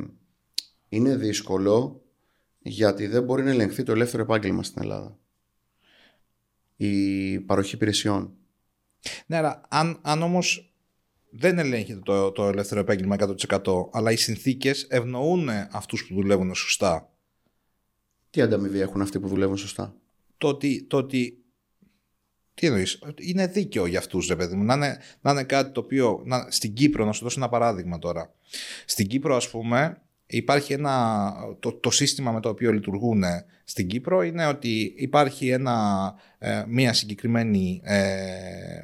είναι 0.89 1.15
δύσκολο 1.15 2.03
γιατί 2.59 3.07
δεν 3.07 3.23
μπορεί 3.23 3.43
να 3.43 3.49
ελεγχθεί 3.49 3.83
το 3.83 3.91
ελεύθερο 3.91 4.23
επάγγελμα 4.23 4.63
στην 4.63 4.81
Ελλάδα. 4.81 5.17
η 6.75 7.39
παροχή 7.39 7.75
υπηρεσιών. 7.75 8.33
Ναι, 9.25 9.37
αλλά 9.37 9.61
αν, 9.69 9.99
αν 10.01 10.21
όμως 10.21 10.75
δεν 11.29 11.57
ελέγχεται 11.57 11.99
το, 11.99 12.31
το 12.31 12.47
ελεύθερο 12.47 12.79
επάγγελμα 12.79 13.15
100% 13.19 13.89
αλλά 13.91 14.11
οι 14.11 14.15
συνθήκες 14.15 14.87
ευνοούν 14.89 15.49
αυτούς 15.49 16.07
που 16.07 16.13
δουλεύουν 16.13 16.55
σωστά. 16.55 17.13
Τι 18.29 18.41
ανταμοιβή 18.41 18.79
έχουν 18.79 19.01
αυτοί 19.01 19.19
που 19.19 19.27
δουλεύουν 19.27 19.57
σωστά; 19.57 19.95
Το 20.37 20.47
ότι, 20.47 20.83
το 20.83 20.97
ότι 20.97 21.44
τι 22.55 22.67
εννοείς, 22.67 22.99
είναι 23.19 23.47
δίκαιο 23.47 23.85
για 23.85 23.99
αυτούς 23.99 24.27
ρε 24.27 24.35
παιδί 24.35 24.55
μου, 24.55 24.63
να 24.63 24.73
είναι, 24.73 24.97
να 25.21 25.31
είναι 25.31 25.43
κάτι 25.43 25.71
το 25.71 25.79
οποίο, 25.79 26.21
να, 26.25 26.47
στην 26.49 26.73
Κύπρο, 26.73 27.05
να 27.05 27.11
σου 27.11 27.23
δώσω 27.23 27.39
ένα 27.39 27.49
παράδειγμα 27.49 27.99
τώρα. 27.99 28.33
Στην 28.85 29.07
Κύπρο 29.07 29.35
ας 29.35 29.49
πούμε 29.49 30.01
υπάρχει 30.25 30.73
ένα, 30.73 31.33
το, 31.59 31.73
το 31.73 31.91
σύστημα 31.91 32.31
με 32.31 32.39
το 32.39 32.49
οποίο 32.49 32.71
λειτουργούν 32.71 33.23
στην 33.63 33.87
Κύπρο 33.87 34.23
είναι 34.23 34.45
ότι 34.45 34.93
υπάρχει 34.97 35.49
ένα, 35.49 36.13
ε, 36.37 36.63
μια 36.67 36.93
συγκεκριμένη 36.93 37.81
ε, 37.83 38.81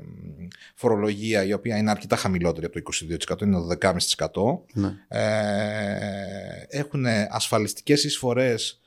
φορολογία 0.76 1.44
η 1.44 1.54
οποία 1.54 1.78
είναι 1.78 1.90
αρκετά 1.90 2.16
χαμηλότερη 2.16 2.66
από 2.66 2.82
το 2.82 2.92
22% 3.36 3.42
είναι 3.42 3.58
το 3.58 3.78
12,5% 3.82 4.60
ναι. 4.74 4.94
ε, 5.08 6.66
έχουν 6.68 7.06
ασφαλιστικές 7.30 8.04
εισφορές. 8.04 8.82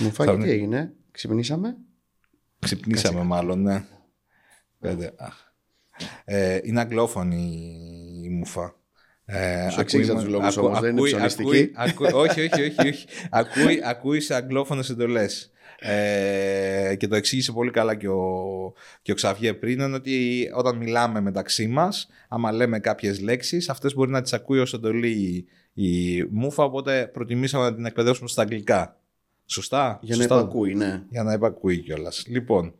Μου 0.00 0.10
φάει 0.10 0.36
τι 0.36 0.50
έγινε, 0.50 0.92
ξυπνήσαμε 1.10 1.76
Ξυπνήσαμε 2.64 3.22
μάλλον, 3.22 3.62
ναι. 3.62 3.84
Ε, 6.24 6.58
είναι 6.62 6.80
αγγλόφωνη 6.80 7.76
η 8.24 8.28
μουφα. 8.28 8.74
Ε, 9.24 9.66
ακούει, 9.78 10.06
τους 10.06 10.26
λόγους 10.26 10.56
όμως, 10.56 10.80
δεν 10.80 10.96
είναι 10.96 11.26
ακούει, 11.74 12.12
όχι, 12.12 12.40
όχι, 12.40 12.62
όχι, 12.62 12.88
όχι. 12.88 13.06
ακούει, 13.30 13.80
ακούει 13.84 14.20
σε 14.20 14.34
αγγλόφωνες 14.34 14.90
εντολές. 14.90 15.48
Ε, 15.78 16.94
και 16.96 17.08
το 17.08 17.16
εξήγησε 17.16 17.52
πολύ 17.52 17.70
καλά 17.70 17.94
και 17.94 18.08
ο, 18.08 18.72
και 19.02 19.12
ο 19.12 19.14
Ξαβιέ 19.14 19.54
πριν 19.54 19.80
είναι 19.80 19.94
ότι 19.94 20.50
όταν 20.54 20.76
μιλάμε 20.76 21.20
μεταξύ 21.20 21.66
μας 21.66 22.08
άμα 22.28 22.52
λέμε 22.52 22.78
κάποιες 22.78 23.20
λέξεις 23.20 23.68
αυτές 23.68 23.94
μπορεί 23.94 24.10
να 24.10 24.22
τις 24.22 24.32
ακούει 24.32 24.58
ως 24.58 24.74
εντολή 24.74 25.10
η, 25.10 25.46
η 25.86 26.24
μούφα 26.30 26.64
οπότε 26.64 27.10
προτιμήσαμε 27.12 27.64
να 27.64 27.74
την 27.74 27.86
εκπαιδεύσουμε 27.86 28.28
στα 28.28 28.42
αγγλικά 28.42 29.03
Σωστά. 29.46 29.98
Για 30.02 30.14
Σωστά. 30.14 30.34
να 30.34 30.40
υπακούει, 30.40 30.74
ναι. 30.74 31.02
Για 31.08 31.22
να 31.22 31.32
υπακούει 31.32 31.78
κιόλας. 31.78 32.24
Λοιπόν, 32.26 32.74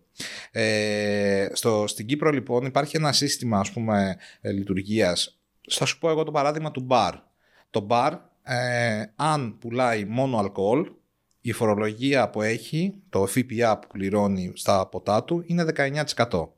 ε, 0.50 1.46
στο, 1.52 1.84
στην 1.86 2.06
Κύπρο 2.06 2.30
λοιπόν 2.30 2.64
υπάρχει 2.64 2.96
ένα 2.96 3.12
σύστημα 3.12 3.58
ας 3.58 3.72
πούμε 3.72 4.16
ε, 4.40 4.50
λειτουργίας. 4.50 5.38
Θα 5.70 5.84
σου 5.84 5.98
πω 5.98 6.10
εγώ 6.10 6.22
το 6.22 6.30
παράδειγμα 6.30 6.70
του 6.70 6.80
μπαρ. 6.80 7.14
Το 7.70 7.80
μπαρ, 7.80 8.12
ε, 8.42 9.04
αν 9.16 9.58
πουλάει 9.58 10.04
μόνο 10.04 10.38
αλκοόλ, 10.38 10.90
η 11.40 11.52
φορολογία 11.52 12.30
που 12.30 12.42
έχει, 12.42 12.94
το 13.08 13.26
ΦΠΑ 13.26 13.78
που 13.78 13.86
πληρώνει 13.92 14.52
στα 14.54 14.86
ποτά 14.86 15.24
του 15.24 15.44
είναι 15.46 15.66
19%. 15.76 16.48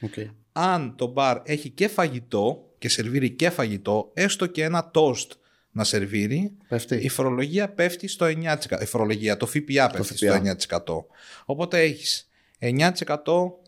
Okay. 0.00 0.30
Αν 0.52 0.94
το 0.96 1.06
μπαρ 1.06 1.40
έχει 1.44 1.70
και 1.70 1.88
φαγητό 1.88 2.74
και 2.78 2.88
σερβίρει 2.88 3.30
και 3.30 3.50
φαγητό, 3.50 4.10
έστω 4.14 4.46
και 4.46 4.62
ένα 4.62 4.90
toast 4.94 5.28
να 5.72 5.84
σερβίρει, 5.84 6.56
η 6.88 7.08
φορολογία 7.08 7.68
πέφτει 7.68 8.08
στο 8.08 8.26
9%. 8.26 8.80
Η 8.80 8.84
φορολογία, 8.84 9.36
το 9.36 9.46
ΦΠΑ 9.46 9.90
πέφτει 9.92 10.16
στο 10.16 10.40
9%. 10.68 11.04
Οπότε 11.44 11.80
έχεις 11.80 12.28
9% 12.58 12.88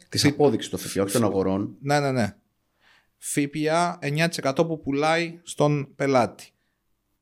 της 0.09 0.25
απόδειξης 0.25 0.71
του 0.71 0.79
ΦΠΑ, 0.79 1.03
όχι 1.03 1.13
των 1.13 1.25
αγορών. 1.25 1.77
Ναι, 1.81 2.01
ναι, 2.01 2.11
ναι. 2.11 2.35
ΦΠΑ 3.17 3.99
9% 4.43 4.55
που 4.57 4.81
πουλάει 4.81 5.41
στον 5.43 5.95
πελάτη. 5.97 6.49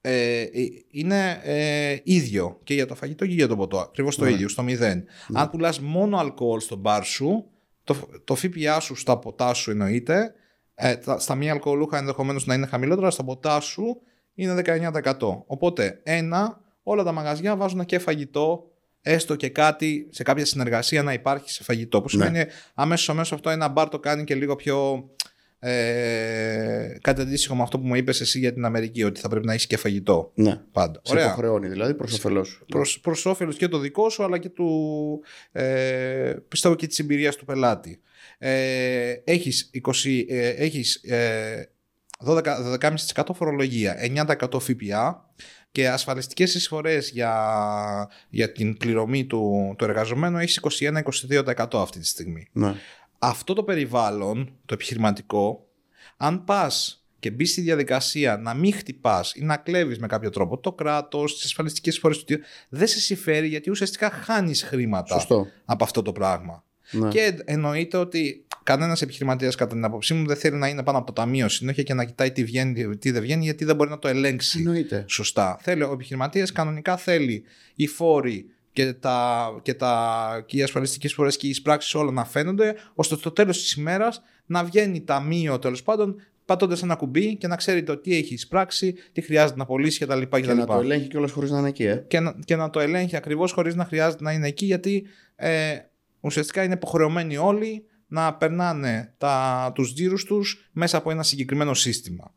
Ε, 0.00 0.40
ε, 0.40 0.48
είναι 0.90 1.40
ε, 1.42 1.96
ίδιο 2.02 2.60
και 2.64 2.74
για 2.74 2.86
το 2.86 2.94
φαγητό 2.94 3.26
και 3.26 3.32
για 3.32 3.48
το 3.48 3.56
ποτό. 3.56 3.78
Ακριβώς 3.78 4.16
το 4.16 4.24
ναι. 4.24 4.30
ίδιο, 4.30 4.48
στο 4.48 4.62
μηδέν. 4.62 5.04
Ναι. 5.28 5.40
Αν 5.40 5.50
πουλάς 5.50 5.80
μόνο 5.80 6.18
αλκοόλ 6.18 6.60
στον 6.60 6.78
μπαρ 6.78 7.04
σου, 7.04 7.46
το, 7.84 7.96
το 8.24 8.34
ΦΠΑ 8.34 8.80
σου 8.80 8.94
στα 8.94 9.18
ποτά 9.18 9.54
σου 9.54 9.70
εννοείται. 9.70 10.34
Ε, 10.74 10.94
στα 11.16 11.34
μη 11.34 11.50
αλκοολούχα 11.50 11.98
ενδεχομένως 11.98 12.46
να 12.46 12.54
είναι 12.54 12.66
χαμηλότερα, 12.66 13.10
στα 13.10 13.24
ποτά 13.24 13.60
σου 13.60 14.02
είναι 14.34 14.62
19%. 15.00 15.14
Οπότε, 15.46 16.00
ένα, 16.02 16.60
όλα 16.82 17.02
τα 17.02 17.12
μαγαζιά 17.12 17.56
βάζουν 17.56 17.84
και 17.84 17.98
φαγητό, 17.98 18.70
έστω 19.02 19.36
και 19.36 19.48
κάτι 19.48 20.08
σε 20.10 20.22
κάποια 20.22 20.44
συνεργασία 20.44 21.02
να 21.02 21.12
υπάρχει 21.12 21.50
σε 21.50 21.62
φαγητό. 21.62 22.02
Που 22.02 22.16
ναι. 22.16 22.24
σημαίνει 22.24 22.50
αμέσως 22.74 23.08
αμέσως 23.08 23.32
αυτό 23.32 23.50
ένα 23.50 23.68
μπαρ 23.68 23.88
το 23.88 23.98
κάνει 23.98 24.24
και 24.24 24.34
λίγο 24.34 24.56
πιο. 24.56 25.08
Ε, 25.64 26.98
κάτι 27.00 27.20
αντίστοιχο 27.20 27.54
με 27.54 27.62
αυτό 27.62 27.78
που 27.78 27.86
μου 27.86 27.94
είπες 27.94 28.20
εσύ 28.20 28.38
για 28.38 28.52
την 28.52 28.64
Αμερική, 28.64 29.04
ότι 29.04 29.20
θα 29.20 29.28
πρέπει 29.28 29.46
να 29.46 29.52
έχεις 29.52 29.66
και 29.66 29.76
φαγητό. 29.76 30.30
Ναι. 30.34 30.60
Πάντα. 30.72 31.00
Σε 31.04 31.12
Ωραία. 31.12 31.26
υποχρεώνει 31.26 31.68
δηλαδή 31.68 31.94
προς 31.94 32.12
όφελός 32.12 32.48
σου. 32.48 32.64
Προς 33.00 33.26
όφελος 33.26 33.56
και 33.56 33.68
το 33.68 33.78
δικό 33.78 34.10
σου, 34.10 34.24
αλλά 34.24 34.38
και 34.38 34.48
του. 34.48 35.20
Ε, 35.52 36.34
πιστεύω 36.48 36.74
και 36.74 36.86
της 36.86 36.98
εμπειρίας 36.98 37.36
του 37.36 37.44
πελάτη. 37.44 38.00
Ε, 38.38 39.14
έχεις, 39.24 39.70
20, 39.72 40.24
ε, 40.28 40.48
έχεις 40.48 40.94
ε, 40.94 41.70
12,5% 42.26 43.34
φορολογία, 43.34 43.96
9% 44.28 44.60
ΦΠΑ 44.60 45.30
και 45.72 45.88
ασφαλιστικές 45.88 46.54
εισφορές 46.54 47.10
για, 47.10 48.08
για 48.28 48.52
την 48.52 48.76
πληρωμή 48.76 49.24
του, 49.24 49.74
του 49.78 49.84
εργαζομένου 49.84 50.38
έχει 50.38 50.58
21-22% 51.42 51.66
αυτή 51.72 51.98
τη 51.98 52.06
στιγμή. 52.06 52.48
Ναι. 52.52 52.74
Αυτό 53.18 53.52
το 53.52 53.62
περιβάλλον, 53.62 54.58
το 54.66 54.74
επιχειρηματικό, 54.74 55.66
αν 56.16 56.44
πας 56.44 57.06
και 57.18 57.30
μπεις 57.30 57.50
στη 57.50 57.60
διαδικασία 57.60 58.36
να 58.36 58.54
μην 58.54 58.72
χτυπάς 58.72 59.34
ή 59.34 59.44
να 59.44 59.56
κλέβεις 59.56 59.98
με 59.98 60.06
κάποιο 60.06 60.30
τρόπο 60.30 60.58
το 60.58 60.72
κράτος, 60.72 61.34
τις 61.34 61.44
ασφαλιστικές 61.44 61.94
εισφορές 61.94 62.24
του 62.24 62.38
δεν 62.68 62.86
σε 62.86 63.00
συμφέρει 63.00 63.48
γιατί 63.48 63.70
ουσιαστικά 63.70 64.10
χάνεις 64.10 64.62
χρήματα 64.62 65.14
Σωστό. 65.14 65.46
από 65.64 65.84
αυτό 65.84 66.02
το 66.02 66.12
πράγμα. 66.12 66.64
Ναι. 66.90 67.08
Και 67.08 67.42
εννοείται 67.44 67.96
ότι 67.96 68.46
κανένας 68.62 69.02
επιχειρηματίας, 69.02 69.54
κατά 69.54 69.74
την 69.74 69.84
άποψή 69.84 70.14
μου, 70.14 70.26
δεν 70.26 70.36
θέλει 70.36 70.56
να 70.56 70.68
είναι 70.68 70.82
πάνω 70.82 70.98
από 70.98 71.06
το 71.06 71.12
ταμείο 71.12 71.48
συνέχεια 71.48 71.82
και 71.82 71.94
να 71.94 72.04
κοιτάει 72.04 72.32
τι 72.32 72.44
βγαίνει, 72.44 72.96
τι 72.96 73.10
δεν 73.10 73.22
βγαίνει, 73.22 73.44
γιατί 73.44 73.64
δεν 73.64 73.76
μπορεί 73.76 73.90
να 73.90 73.98
το 73.98 74.08
ελέγξει 74.08 74.58
Εννοείται. 74.58 75.04
σωστά. 75.08 75.56
Θέλει, 75.60 75.82
ο 75.82 75.92
επιχειρηματίας 75.92 76.52
κανονικά 76.52 76.96
θέλει 76.96 77.44
οι 77.74 77.86
φόροι 77.86 78.46
και, 78.72 78.92
τα, 78.92 79.48
και, 79.62 79.74
τα, 79.74 80.44
και 80.46 80.56
οι 80.56 80.62
ασφαλιστικές 80.62 81.12
φορές 81.12 81.36
και 81.36 81.46
οι 81.46 81.50
εισπράξεις 81.50 81.94
όλα 81.94 82.12
να 82.12 82.24
φαίνονται, 82.24 82.74
ώστε 82.94 83.14
στο 83.14 83.30
τέλος 83.30 83.60
της 83.62 83.72
ημέρας 83.72 84.22
να 84.46 84.64
βγαίνει 84.64 85.00
ταμείο 85.00 85.58
τέλος 85.58 85.82
πάντων 85.82 86.16
πατώντας 86.44 86.82
ένα 86.82 86.94
κουμπί 86.94 87.36
και 87.36 87.46
να 87.46 87.56
ξέρει 87.56 87.82
το 87.82 87.96
τι 87.96 88.16
έχει 88.16 88.34
εισπράξει, 88.34 88.94
τι 89.12 89.20
χρειάζεται 89.20 89.58
να 89.58 89.64
πωλήσει 89.64 90.04
κτλ. 90.06 90.22
Και, 90.22 90.40
και, 90.40 90.52
να 90.52 90.66
το 90.66 90.78
ελέγχει 90.78 91.08
κιόλας 91.08 91.30
χωρίς 91.30 91.50
να 91.50 91.58
είναι 91.58 91.68
εκεί. 91.68 91.84
Ε. 91.84 92.04
Και, 92.08 92.20
να, 92.20 92.34
και 92.44 92.56
να 92.56 92.70
το 92.70 92.80
ελέγχει 92.80 93.16
ακριβώς 93.16 93.52
χωρίς 93.52 93.74
να 93.74 93.84
χρειάζεται 93.84 94.22
να 94.22 94.32
είναι 94.32 94.46
εκεί, 94.46 94.64
γιατί 94.64 95.06
ε, 95.36 95.76
ουσιαστικά 96.20 96.62
είναι 96.62 96.74
υποχρεωμένοι 96.74 97.36
όλοι 97.36 97.84
να 98.12 98.34
περνάνε 98.34 99.14
τα, 99.18 99.70
τους 99.74 99.94
τζίρους 99.94 100.24
τους 100.24 100.68
μέσα 100.72 100.96
από 100.96 101.10
ένα 101.10 101.22
συγκεκριμένο 101.22 101.74
σύστημα. 101.74 102.34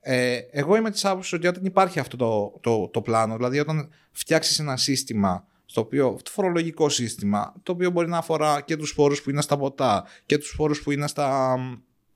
Ε, 0.00 0.38
εγώ 0.50 0.76
είμαι 0.76 0.90
της 0.90 1.04
άποψης 1.04 1.32
ότι 1.32 1.46
όταν 1.46 1.64
υπάρχει 1.64 1.98
αυτό 1.98 2.16
το, 2.16 2.58
το, 2.60 2.88
το 2.88 3.00
πλάνο, 3.00 3.36
δηλαδή 3.36 3.58
όταν 3.58 3.88
φτιάξεις 4.10 4.58
ένα 4.58 4.76
σύστημα 4.76 5.46
στο 5.66 5.80
οποίο, 5.80 6.16
το 6.22 6.30
φορολογικό 6.30 6.88
σύστημα, 6.88 7.54
το 7.62 7.72
οποίο 7.72 7.90
μπορεί 7.90 8.08
να 8.08 8.18
αφορά 8.18 8.60
και 8.60 8.76
τους 8.76 8.90
φόρους 8.90 9.22
που 9.22 9.30
είναι 9.30 9.42
στα 9.42 9.56
ποτά 9.56 10.04
και 10.26 10.38
τους 10.38 10.52
φόρους 10.56 10.82
που 10.82 10.90
είναι 10.90 11.08
στα, 11.08 11.58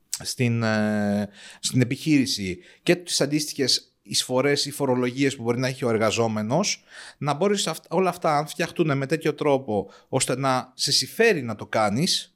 στην, 0.08 0.62
ε, 0.62 1.28
στην 1.60 1.80
επιχείρηση 1.80 2.58
και 2.82 2.96
τις 2.96 3.20
αντίστοιχες 3.20 3.94
εισφορές 4.02 4.64
ή 4.64 4.70
φορολογίες 4.70 5.36
που 5.36 5.42
μπορεί 5.42 5.58
να 5.58 5.68
έχει 5.68 5.84
ο 5.84 5.88
εργαζόμενος, 5.88 6.84
να 7.18 7.34
μπορείς 7.34 7.70
όλα 7.88 8.08
αυτά 8.08 8.36
αν 8.36 8.46
φτιαχτούν 8.46 8.96
με 8.96 9.06
τέτοιο 9.06 9.34
τρόπο 9.34 9.90
ώστε 10.08 10.36
να 10.36 10.72
σε 10.74 10.92
συμφέρει 10.92 11.42
να 11.42 11.54
το 11.54 11.66
κάνεις, 11.66 12.34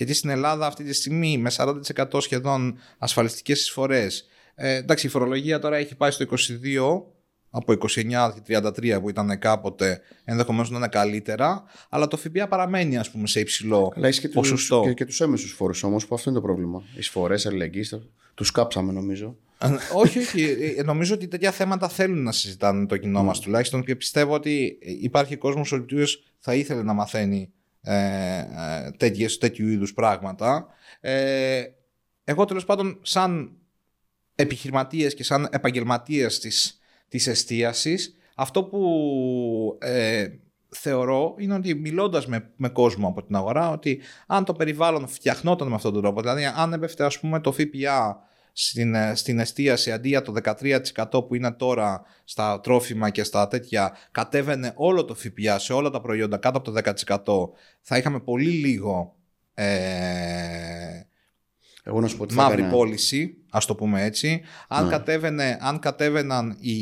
γιατί 0.00 0.14
στην 0.14 0.30
Ελλάδα 0.30 0.66
αυτή 0.66 0.84
τη 0.84 0.92
στιγμή 0.92 1.38
με 1.38 1.50
40% 1.56 2.22
σχεδόν 2.22 2.78
ασφαλιστικές 2.98 3.60
εισφορές, 3.60 4.28
ε, 4.54 4.74
εντάξει 4.74 5.06
η 5.06 5.08
φορολογία 5.10 5.58
τώρα 5.58 5.76
έχει 5.76 5.96
πάει 5.96 6.10
στο 6.10 6.24
22% 6.24 7.02
από 7.50 7.72
29 7.72 8.32
και 8.34 8.60
33 8.60 9.00
που 9.00 9.08
ήταν 9.08 9.38
κάποτε 9.38 10.00
ενδεχομένως 10.24 10.70
να 10.70 10.76
είναι 10.76 10.88
καλύτερα, 10.88 11.64
αλλά 11.88 12.06
το 12.06 12.16
ΦΠΑ 12.16 12.48
παραμένει 12.48 12.98
ας 12.98 13.10
πούμε 13.10 13.26
σε 13.26 13.40
υψηλό 13.40 13.92
αλλά 13.96 14.10
και 14.10 14.28
ποσοστό. 14.28 14.82
Και, 14.84 14.92
και 14.92 15.04
τους 15.04 15.20
έμεσους 15.20 15.52
φόρους 15.52 15.82
όμως, 15.82 16.06
που 16.06 16.14
αυτό 16.14 16.30
είναι 16.30 16.38
το 16.38 16.44
πρόβλημα. 16.44 16.82
Οι 16.94 16.98
εισφορές 16.98 17.46
αλληλεγγύης, 17.46 17.98
τους 18.34 18.50
κάψαμε 18.50 18.92
νομίζω. 18.92 19.36
όχι, 19.94 20.18
όχι. 20.18 20.56
Ε, 20.76 20.82
νομίζω 20.82 21.14
ότι 21.14 21.28
τέτοια 21.28 21.50
θέματα 21.50 21.88
θέλουν 21.88 22.22
να 22.22 22.32
συζητάνε 22.32 22.86
το 22.86 22.96
κοινό 22.96 23.22
μας 23.22 23.40
τουλάχιστον 23.40 23.84
και 23.84 23.96
πιστεύω 23.96 24.34
ότι 24.34 24.78
υπάρχει 25.00 25.36
κόσμος 25.36 25.72
ο 25.72 25.76
οποίος 25.76 26.22
θα 26.38 26.54
ήθελε 26.54 26.82
να 26.82 26.92
μαθαίνει 26.92 27.52
ε, 27.82 28.38
ε, 28.38 28.90
τέτοιες, 28.96 29.38
τέτοιου 29.38 29.68
είδους 29.68 29.94
πράγματα. 29.94 30.66
Ε, 31.00 31.62
εγώ 32.24 32.44
τέλος 32.44 32.64
πάντων 32.64 32.98
σαν 33.02 33.52
επιχειρηματίες 34.34 35.14
και 35.14 35.24
σαν 35.24 35.48
επαγγελματίες 35.50 36.38
της, 36.38 36.80
της 37.08 37.26
εστίασης 37.26 38.14
αυτό 38.40 38.64
που 38.64 39.78
ε, 39.80 40.28
θεωρώ 40.68 41.34
είναι 41.38 41.54
ότι 41.54 41.74
μιλώντας 41.74 42.26
με, 42.26 42.50
με 42.56 42.68
κόσμο 42.68 43.08
από 43.08 43.22
την 43.22 43.36
αγορά 43.36 43.70
ότι 43.70 44.00
αν 44.26 44.44
το 44.44 44.52
περιβάλλον 44.52 45.08
φτιαχνόταν 45.08 45.68
με 45.68 45.74
αυτόν 45.74 45.92
τον 45.92 46.02
τρόπο 46.02 46.20
δηλαδή 46.20 46.44
αν 46.44 46.72
έπεφτε 46.72 47.04
ας 47.04 47.20
πούμε 47.20 47.40
το 47.40 47.52
ΦΠΑ 47.52 48.22
στην, 48.62 48.94
ε, 48.94 49.14
στην 49.14 49.38
εστίαση 49.38 49.92
αντί 49.92 50.08
για 50.08 50.22
το 50.22 50.32
13% 50.44 51.26
που 51.26 51.34
είναι 51.34 51.52
τώρα 51.52 52.02
στα 52.24 52.60
τρόφιμα 52.60 53.10
και 53.10 53.22
στα 53.22 53.48
τέτοια 53.48 53.96
κατέβαινε 54.10 54.72
όλο 54.74 55.04
το 55.04 55.14
ΦΠΑ 55.14 55.58
σε 55.58 55.72
όλα 55.72 55.90
τα 55.90 56.00
προϊόντα 56.00 56.36
κάτω 56.36 56.58
από 56.58 56.70
το 56.70 56.80
10% 57.50 57.56
θα 57.80 57.96
είχαμε 57.96 58.20
πολύ 58.20 58.50
λίγο 58.50 59.16
ε, 59.54 61.00
Εγώ 61.84 62.00
να 62.00 62.06
σου 62.08 62.16
πω 62.16 62.26
τι 62.26 62.34
θα 62.34 62.42
μαύρη 62.42 62.58
έκανα. 62.60 62.76
πώληση, 62.76 63.36
ας 63.50 63.66
το 63.66 63.74
πούμε 63.74 64.04
έτσι. 64.04 64.40
Αν, 64.68 64.84
Ναι. 64.84 64.90
κατέβαινε, 64.90 65.58
αν 65.60 65.78
κατέβαιναν 65.78 66.56
οι, 66.60 66.72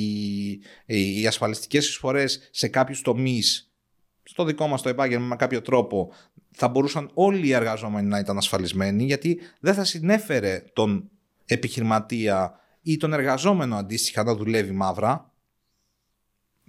οι, 0.87 1.21
οι 1.21 1.27
ασφαλιστικές 1.27 1.89
εισφορές 1.89 2.49
σε 2.51 2.69
κάποιους 2.69 3.03
τομείς, 3.03 3.73
στο 4.23 4.45
δικό 4.45 4.67
μας 4.67 4.83
το 4.83 4.89
επάγγελμα 4.89 5.27
με 5.27 5.37
κάποιο 5.37 5.63
τρόπο, 5.63 6.13
θα 6.51 6.69
μπορούσαν 6.69 7.11
όλοι 7.15 7.47
οι 7.47 7.53
εργαζόμενοι 7.53 8.07
να 8.09 8.19
ήταν 8.19 8.37
ασφαλισμένοι, 8.37 9.05
γιατί 9.05 9.41
δεν 9.61 9.75
θα 9.75 9.85
συνέφερε 9.85 10.65
τον 10.73 11.11
επιχειρηματία 11.49 12.61
ή 12.83 12.97
τον 12.97 13.13
εργαζόμενο 13.13 13.77
αντίστοιχα 13.77 14.23
να 14.23 14.35
δουλεύει 14.35 14.73
μαύρα, 14.73 15.33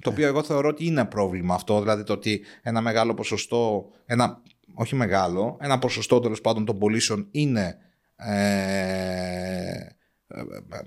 το 0.01 0.09
οποίο 0.09 0.27
εγώ 0.27 0.43
θεωρώ 0.43 0.67
ότι 0.67 0.85
είναι 0.85 1.05
πρόβλημα 1.05 1.53
αυτό, 1.55 1.79
δηλαδή 1.79 2.03
το 2.03 2.13
ότι 2.13 2.41
ένα 2.61 2.81
μεγάλο 2.81 3.13
ποσοστό, 3.13 3.89
ένα, 4.05 4.41
όχι 4.73 4.95
μεγάλο, 4.95 5.57
ένα 5.61 5.79
ποσοστό 5.79 6.19
τέλος 6.19 6.41
πάντων 6.41 6.65
των 6.65 6.77
πωλήσεων 6.77 7.27
είναι 7.31 7.77
ε, 8.15 9.87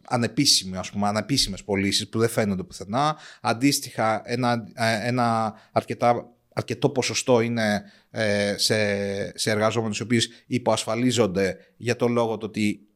ανεπίσημοι, 0.09 0.77
ας 0.77 0.91
πούμε, 0.91 1.09
ανεπίσημες 1.09 1.65
πωλήσεις 1.65 2.09
που 2.09 2.19
δεν 2.19 2.29
φαίνονται 2.29 2.63
πουθενά. 2.63 3.17
Αντίστοιχα, 3.41 4.23
ένα, 4.25 4.65
ε, 4.75 5.07
ένα 5.09 5.55
αρκετά, 5.73 6.33
αρκετό 6.53 6.91
ποσοστό 6.91 7.41
είναι 7.41 7.83
ε, 8.11 8.55
σε, 8.57 9.39
σε 9.39 9.51
εργαζόμενους 9.51 9.99
οι 9.99 10.03
οποίοι 10.03 10.21
υποασφαλίζονται 10.47 11.57
για 11.77 11.97
το 11.97 12.09
λόγο 12.09 12.39
το 12.39 12.47
ότι 12.47 12.87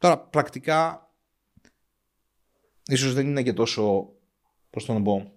τώρα 0.00 0.18
πρακτικά 0.18 1.08
ίσως 2.86 3.14
δεν 3.14 3.26
είναι 3.26 3.42
και 3.42 3.52
τόσο, 3.52 4.12
πώς 4.70 4.84
το 4.84 4.92
να 4.92 5.02
πω, 5.02 5.32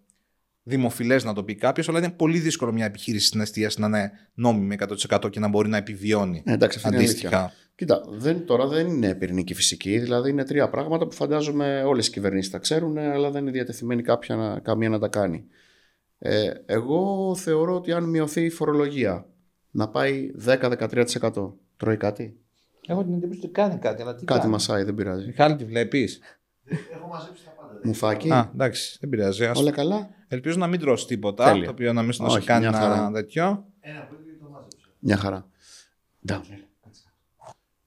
δημοφιλές 0.64 1.24
να 1.24 1.34
το 1.34 1.44
πει 1.44 1.56
κάποιος, 1.56 1.90
αλλά 1.90 1.98
είναι 1.98 2.10
πολύ 2.12 2.40
δύσκολο 2.40 2.72
μια 2.72 2.86
επιχείρηση 2.86 3.28
στην 3.28 3.42
εστίαση 3.42 3.80
να 3.80 3.88
είναι 3.88 4.12
νόμιμη 4.34 4.76
100% 5.20 5.30
και 5.32 5.40
να 5.40 5.48
μπορεί 5.48 5.70
να 5.70 5.78
επιβιώνει. 5.78 6.44
Ε, 6.46 6.54
εντάξει, 6.54 6.78
αυτή 6.78 6.90
είναι 6.90 7.02
η 7.02 7.06
Αντίστοιχα. 7.06 7.38
αλήθεια. 7.38 7.58
Κοίτα, 7.76 8.02
δεν, 8.10 8.46
τώρα 8.46 8.68
δεν 8.68 8.88
είναι 8.88 9.16
πυρηνική 9.16 9.54
φυσική, 9.54 10.00
δηλαδή 10.00 10.30
είναι 10.30 10.44
τρία 10.44 10.70
πράγματα 10.70 11.08
που 11.08 11.14
φαντάζομαι 11.16 11.84
όλες 11.84 12.08
οι 12.08 12.12
κυβερνήσεις 12.12 12.52
τα 12.52 12.58
ξέρουν, 12.58 12.98
αλλά 12.98 13.32
δεν 13.32 13.42
είναι 13.42 13.52
διατεθειμένη 13.52 14.02
κάποια, 14.02 14.36
να- 14.36 14.60
καμία 14.60 14.90
να 14.90 15.00
τα 15.00 15.08
κάνει. 15.08 15.46
Ε, 16.20 16.52
εγώ 16.66 17.36
θεωρώ 17.36 17.76
ότι 17.76 17.92
αν 17.92 18.04
μειωθεί 18.04 18.42
η 18.46 18.50
φορολογία 18.50 19.28
να 19.72 19.90
πάει 19.90 20.32
10-13%, 20.46 21.54
τρώει 21.78 21.98
κάτι; 21.98 22.38
Έχω 22.88 23.04
την 23.04 23.14
εντύπωση 23.14 23.40
ότι 23.40 23.48
κάνει 23.50 23.80
κάτι, 23.80 24.02
αλλά 24.02 24.16
τι 24.16 24.26
Κάτι 24.26 24.48
μασάει, 24.48 24.84
δεν 24.84 24.96
πειράζει. 24.96 25.26
Μιχάλη, 25.26 25.56
τη 25.56 25.66
βλέπεις; 25.66 26.20
Έχω 26.94 27.08
μαζέψει 27.08 27.44
τα 27.46 27.52
πάντα. 27.52 27.80
Μουφάκι, 27.84 28.32
Α, 28.32 28.50
εντάξει, 28.54 28.98
δεν 29.00 29.10
πειράζει. 29.10 29.46
Ας... 29.46 29.60
όλα 29.60 29.72
καλά. 29.72 30.10
Ελπίζω 30.28 30.58
να 30.58 30.68
μην 30.68 30.80
τρώσει 30.80 31.06
τίποτα, 31.08 31.46
Τέλεια. 31.46 31.66
το 31.66 31.72
οποίο 31.72 31.94
να 31.94 32.02
μην 32.02 32.14
να 32.18 32.26
Όχι, 32.26 32.40
σε 32.40 32.46
κάνει 32.46 32.68
μια 32.68 32.78
χαρά. 32.78 32.96
ένα 32.96 33.12
τέτοιο. 33.12 33.66
Ένα 33.80 34.08
που 34.08 34.16
είναι 34.24 34.38
το 34.42 34.50
μάζεψα. 34.50 34.88
Μια 35.00 35.18
χαρά. 35.18 35.48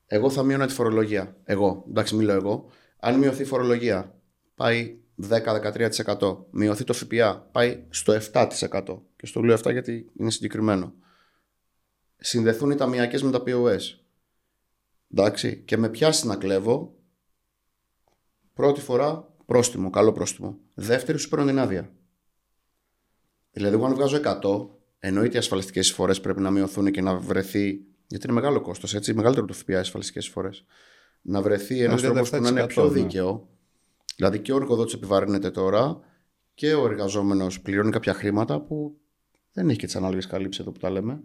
Εγώ 0.06 0.30
θα 0.30 0.42
μείωνα 0.42 0.66
τη 0.66 0.72
φορολογία. 0.72 1.36
Εγώ, 1.44 1.84
εντάξει, 1.88 2.14
μιλώ 2.14 2.32
εγώ. 2.32 2.70
Αν 2.98 3.18
μειωθεί 3.18 3.42
η 3.42 3.44
φορολογία, 3.44 4.14
πάει 4.54 4.96
10-13%. 5.28 6.36
Μειωθεί 6.50 6.84
το 6.84 6.92
ΦΠΑ, 6.92 7.48
πάει 7.52 7.82
στο 7.88 8.18
7%. 8.32 8.48
Και 9.16 9.26
στο 9.26 9.40
λέω 9.42 9.56
7 9.64 9.72
γιατί 9.72 10.10
είναι 10.18 10.30
συγκεκριμένο. 10.30 10.94
Συνδεθούν 12.16 12.70
οι 12.70 12.74
ταμιακές 12.74 13.22
με 13.22 13.30
τα 13.30 13.42
POS. 13.46 13.80
Εντάξει, 15.18 15.56
και 15.56 15.76
με 15.76 15.88
πιάσει 15.88 16.26
να 16.26 16.36
κλέβω. 16.36 16.94
Πρώτη 18.54 18.80
φορά 18.80 19.34
πρόστιμο, 19.46 19.90
καλό 19.90 20.12
πρόστιμο. 20.12 20.58
Δεύτερη 20.74 21.18
σου 21.18 21.28
παίρνω 21.28 21.46
την 21.46 21.58
άδεια. 21.58 21.92
Δηλαδή, 23.50 23.74
εγώ 23.74 23.86
αν 23.86 23.94
βγάζω 23.94 24.16
100, 24.16 24.68
εννοείται 24.98 25.34
οι 25.34 25.38
ασφαλιστικές 25.38 25.88
εισφορές 25.88 26.20
πρέπει 26.20 26.40
να 26.40 26.50
μειωθούν 26.50 26.90
και 26.90 27.00
να 27.00 27.16
βρεθεί. 27.16 27.84
Γιατί 28.06 28.26
είναι 28.26 28.34
μεγάλο 28.34 28.60
κόστος, 28.60 28.94
έτσι, 28.94 29.14
μεγαλύτερο 29.14 29.46
από 29.46 29.54
το 29.54 29.58
ΦΠΑ 29.58 29.72
οι 29.72 29.76
ασφαλιστικές 29.76 30.26
εισφορές. 30.26 30.64
Να 31.22 31.42
βρεθεί 31.42 31.82
ένας 31.82 32.00
Δηλαδή, 32.00 32.20
τρόπος 32.20 32.30
που 32.30 32.42
να 32.42 32.48
είναι 32.48 32.62
17%, 32.62 32.68
πιο 32.68 32.84
ναι. 32.84 32.90
δίκαιο. 32.90 33.48
Δηλαδή 34.16 34.38
και 34.38 34.52
ο 34.52 34.56
εργοδότης 34.56 34.94
επιβαρύνεται 34.94 35.50
τώρα 35.50 36.00
και 36.54 36.74
ο 36.74 36.84
εργαζόμενος 36.84 37.60
πληρώνει 37.60 37.90
κάποια 37.90 38.14
χρήματα 38.14 38.60
που 38.60 39.00
δεν 39.52 39.68
έχει 39.68 39.78
και 39.78 39.86
τις 39.86 39.96
ανάλογες 39.96 40.26
καλύψεις 40.26 40.60
εδώ 40.60 40.72
που 40.72 40.78
τα 40.78 40.90
λέμε. 40.90 41.20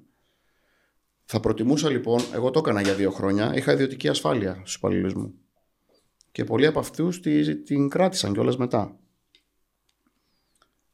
Θα 1.26 1.39
προτιμούσα 1.39 1.89
λοιπόν, 1.89 2.22
εγώ 2.34 2.51
το 2.51 2.59
έκανα 2.59 2.82
για 2.82 2.93
δύο 2.93 3.11
χρόνια, 3.11 3.55
είχα 3.55 3.74
ιδιωτική 3.74 4.07
ασφάλεια 4.07 4.53
στους 4.53 4.76
υπαλλήλους 4.76 5.13
μου. 5.13 5.34
Και 6.32 6.43
πολλοί 6.43 6.65
από 6.65 6.80
αυτούς 6.80 7.19
την 7.65 7.89
κράτησαν 7.89 8.34
κιόλας 8.34 8.57
μετά. 8.57 8.99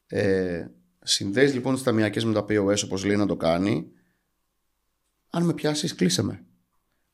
Ε, 0.08 0.68
συνδέεις 1.04 1.54
λοιπόν 1.54 1.74
τις 1.74 1.84
ταμιακές 1.84 2.26
με 2.26 2.34
τα 2.34 2.46
POS 2.50 2.84
όπως 2.84 3.06
λέει 3.06 3.16
να 3.16 3.26
το 3.26 3.36
κάνει 3.36 3.92
αν 5.30 5.44
με 5.44 5.54
πιάσεις 5.54 5.96
κλείσε 5.96 6.24
με 6.24 6.46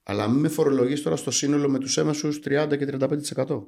αλλά 0.03 0.27
μην 0.27 0.39
με 0.39 0.47
φορολογείς 0.47 1.01
τώρα 1.01 1.15
στο 1.15 1.31
σύνολο 1.31 1.69
με 1.69 1.79
τους 1.79 1.97
έμεσους 1.97 2.39
30 2.45 2.75
και 2.77 2.87
35% 2.91 3.63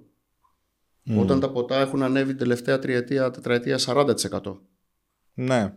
όταν 1.17 1.39
τα 1.39 1.51
ποτά 1.51 1.79
έχουν 1.79 2.03
ανέβει 2.03 2.29
την 2.29 2.37
τελευταία 2.37 2.79
τριετία, 2.79 3.31
τετραετία 3.31 3.79
40% 3.85 4.59
Ναι. 5.33 5.73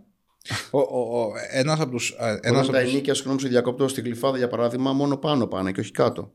Ο, 0.70 0.78
ο, 0.78 1.20
ο, 1.22 1.32
ένας 1.50 1.80
από 1.80 1.90
τους... 1.90 2.10
ε, 2.18 2.24
Ένας 2.24 2.38
Όταν 2.38 2.56
από 2.58 2.72
τα 2.72 2.80
τους... 2.82 2.92
ενίκια, 2.92 3.14
συγγνώμη, 3.14 3.40
σε 3.40 3.48
διακόπτω 3.48 3.88
στην 3.88 4.04
κλειφάδα 4.04 4.36
για 4.38 4.48
παράδειγμα, 4.48 4.92
μόνο 4.92 5.16
πάνω 5.16 5.46
πάνε 5.46 5.72
και 5.72 5.80
όχι 5.80 5.90
κάτω. 5.90 6.32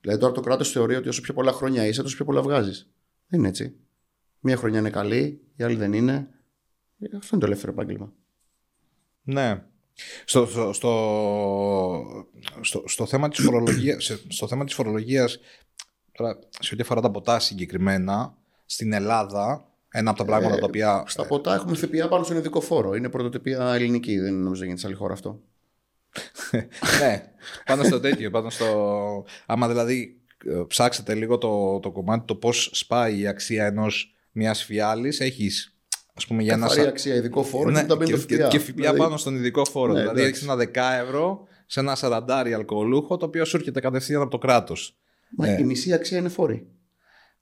Δηλαδή 0.00 0.20
τώρα 0.20 0.32
το 0.32 0.40
κράτος 0.40 0.70
θεωρεί 0.70 0.94
ότι 0.94 1.08
όσο 1.08 1.20
πιο 1.20 1.34
πολλά 1.34 1.52
χρόνια 1.52 1.86
είσαι, 1.86 2.02
τόσο 2.02 2.16
πιο 2.16 2.24
πολλά 2.24 2.42
βγάζεις. 2.42 2.90
Δεν 3.28 3.38
είναι 3.38 3.48
έτσι. 3.48 3.74
Μία 4.40 4.56
χρονιά 4.56 4.78
είναι 4.78 4.90
καλή, 4.90 5.40
η 5.56 5.64
άλλη 5.64 5.76
δεν 5.76 5.92
είναι. 5.92 6.28
Ε, 6.98 7.16
Αυτό 7.16 7.28
είναι 7.32 7.40
το 7.40 7.46
ελεύθερο 7.46 7.72
επάγγελμα. 7.72 8.12
Ναι. 9.22 9.62
Στο, 10.24 10.46
στο, 10.46 10.72
στο, 10.72 12.26
στο, 12.60 12.82
στο 12.86 13.06
θέμα 13.06 13.28
της 13.28 13.44
φορολογίας, 13.44 14.04
σε- 14.04 14.20
στο 14.28 14.46
θέμα 14.48 14.64
της 14.64 14.74
φορολογίας 14.74 15.38
τώρα, 16.12 16.38
σε 16.60 16.74
ό,τι 16.74 16.82
αφορά 16.82 17.00
τα 17.00 17.10
ποτά 17.10 17.38
συγκεκριμένα, 17.38 18.36
στην 18.66 18.92
Ελλάδα, 18.92 19.68
ένα 19.98 20.10
από 20.10 20.18
τα 20.18 20.24
πράγματα 20.24 20.56
τα 20.58 20.64
οποία... 20.66 21.02
Ε, 21.06 21.10
Στα 21.10 21.26
ποτά 21.26 21.54
έχουμε 21.54 21.76
ΦΠΑ 21.76 22.08
πάνω 22.08 22.24
στον 22.24 22.36
ειδικό 22.36 22.60
φόρο. 22.60 22.94
Είναι 22.94 23.08
πρωτοτυπία 23.08 23.72
ελληνική. 23.74 24.18
Δεν 24.18 24.34
νομίζω 24.34 24.60
να 24.60 24.66
γίνει 24.66 24.78
σε 24.78 24.86
άλλη 24.86 24.96
χώρα 24.96 25.12
αυτό. 25.12 25.40
ναι, 27.00 27.32
πάνω 27.66 27.82
στο 27.84 28.00
τέτοιο, 28.00 28.30
πάνω 28.30 28.50
στο... 28.50 29.24
Άμα 29.46 29.68
δηλαδή 29.68 30.20
ε, 30.46 30.62
ψάξετε 30.66 31.14
λίγο 31.14 31.38
το, 31.38 31.80
το 31.80 31.90
κομμάτι 31.90 32.24
το 32.26 32.34
πώς 32.34 32.70
σπάει 32.72 33.18
η 33.18 33.26
αξία 33.26 33.66
ενός 33.66 34.14
μιας 34.32 34.64
φιάλης, 34.64 35.20
έχεις 35.20 35.76
ας 36.14 36.26
πούμε 36.26 36.42
για 36.42 36.52
ένα... 36.54 36.62
Καθαρή 36.66 36.82
σα- 36.82 36.88
αξία 36.88 37.14
ειδικό 37.14 37.42
φόρο 37.42 37.70
Ναι, 37.70 37.80
και 37.80 37.86
τα 37.86 37.96
μπαίνει 37.96 38.10
και, 38.10 38.16
το 38.16 38.26
και, 38.26 38.36
ΦΠΑ. 38.36 38.48
και 38.48 38.58
ΦΠΑ 38.58 38.72
Δηλαδή, 38.76 38.98
πάνω 38.98 39.16
στον 39.16 39.34
ειδικό 39.34 39.64
φόρο. 39.64 39.92
Ναι, 39.92 40.00
δηλαδή 40.00 40.20
εντάξει. 40.20 40.44
έχει 40.44 40.50
ένα 40.74 40.96
10 41.00 41.04
ευρώ 41.04 41.46
σε 41.66 41.80
ένα 41.80 41.96
40 42.00 42.22
αλκοολούχο 42.54 43.16
το 43.16 43.26
οποίο 43.26 43.44
σου 43.44 43.56
έρχεται 43.56 43.80
κατευθείαν 43.80 44.20
από 44.22 44.30
το 44.30 44.38
κράτος. 44.38 44.96
Μα 45.36 45.48
Ε. 45.48 45.60
η 45.60 45.64
μισή 45.64 45.92
αξία 45.92 46.18
είναι 46.18 46.28
φόρη. 46.28 46.66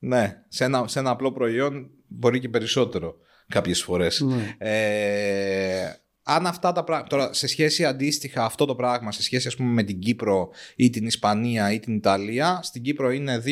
Ναι, 0.05 0.43
σε 0.49 0.65
ένα, 0.65 0.89
σε 0.89 0.99
ένα 0.99 1.11
απλό 1.11 1.33
προϊόν 1.33 1.91
μπορεί 2.07 2.41
και 2.41 2.49
περισσότερο 2.49 3.17
κάποιες 3.49 3.83
φορές. 3.83 4.21
Ναι. 4.21 4.55
Ε, 4.59 5.93
αν 6.23 6.47
αυτά 6.47 6.73
τα 6.73 6.85
πράγματα. 6.85 7.09
Τώρα, 7.09 7.33
σε 7.33 7.47
σχέση 7.47 7.85
αντίστοιχα 7.85 8.45
αυτό 8.45 8.65
το 8.65 8.75
πράγμα, 8.75 9.13
σε 9.13 9.23
σχέση 9.23 9.49
ας 9.49 9.57
πούμε 9.57 9.71
με 9.71 9.83
την 9.83 9.99
Κύπρο 9.99 10.49
ή 10.77 10.91
την 10.91 11.07
Ισπανία 11.07 11.73
ή 11.73 11.79
την 11.79 11.95
Ιταλία, 11.95 12.61
στην 12.63 12.83
Κύπρο 12.83 13.11
είναι 13.11 13.43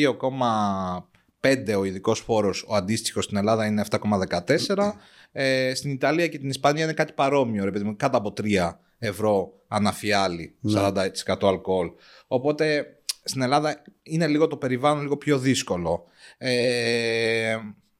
2,5 1.39 1.75
ο 1.77 1.83
ειδικός 1.83 2.19
φόρος, 2.19 2.65
ο 2.67 2.75
αντίστοιχος 2.75 3.23
στην 3.23 3.37
Ελλάδα 3.37 3.65
είναι 3.65 3.85
7,14. 3.89 4.93
Ε, 5.31 5.73
στην 5.75 5.91
Ιταλία 5.91 6.27
και 6.27 6.37
την 6.37 6.49
Ισπανία 6.49 6.83
είναι 6.83 6.93
κάτι 6.93 7.13
παρόμοιο, 7.13 7.63
ρε 7.63 7.71
παιδί 7.71 7.83
μου, 7.83 7.95
κάτω 7.95 8.17
από 8.17 8.33
3 8.41 8.79
ευρώ 8.97 9.53
αναφιάλη, 9.67 10.55
40% 10.75 11.01
αλκοόλ. 11.41 11.91
Οπότε 12.27 12.85
στην 13.23 13.41
Ελλάδα 13.41 13.81
είναι 14.03 14.27
λίγο 14.27 14.47
το 14.47 14.57
περιβάλλον 14.57 15.01
λίγο 15.01 15.17
πιο 15.17 15.39
δύσκολο. 15.39 16.03
Ε, 16.37 17.57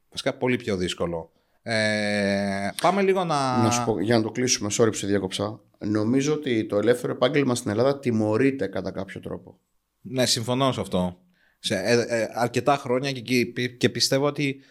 βασικά 0.09 0.33
πολύ 0.33 0.55
πιο 0.55 0.77
δύσκολο. 0.77 1.31
Ε, 1.61 2.69
πάμε 2.81 3.01
λίγο 3.01 3.23
να... 3.23 3.57
Να 3.63 3.71
σου 3.71 3.85
πω, 3.85 3.99
για 4.01 4.17
να 4.17 4.23
το 4.23 4.31
κλείσουμε, 4.31 4.69
sorry 4.77 4.87
που 4.87 4.93
σε 4.93 5.07
διάκοψα. 5.07 5.59
Νομίζω 5.77 6.33
ότι 6.33 6.65
το 6.65 6.77
ελεύθερο 6.77 7.13
επάγγελμα 7.13 7.55
στην 7.55 7.71
Ελλάδα 7.71 7.99
τιμωρείται 7.99 8.67
κατά 8.67 8.91
κάποιο 8.91 9.19
τρόπο. 9.19 9.59
Ναι, 10.01 10.25
συμφωνώ 10.25 10.71
σε 10.71 10.81
αυτό. 10.81 11.17
Σε, 11.59 11.75
ε, 11.75 12.05
ε, 12.07 12.27
αρκετά 12.33 12.75
χρόνια 12.77 13.11
και, 13.11 13.21
και, 13.45 13.67
και 13.67 13.89
πιστεύω 13.89 14.25
ότι 14.25 14.61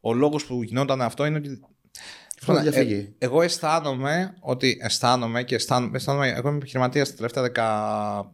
ο 0.00 0.14
λόγος 0.14 0.46
που 0.46 0.62
γινόταν 0.62 1.02
αυτό 1.02 1.26
είναι 1.26 1.36
ότι 1.36 1.60
Αυτό 2.40 2.52
να 2.52 2.58
Ε, 2.58 2.62
διαφύγει. 2.62 3.14
εγώ 3.18 3.42
αισθάνομαι 3.42 4.34
ότι 4.40 4.78
αισθάνομαι 4.82 5.42
και 5.42 5.54
αισθάνομαι, 5.54 5.96
αισθάνομαι 5.96 6.28
εγώ 6.28 6.48
είμαι 6.48 6.56
επιχειρηματίας 6.56 7.14
τα 7.14 7.28
τελευταία 7.28 8.24
10, 8.24 8.30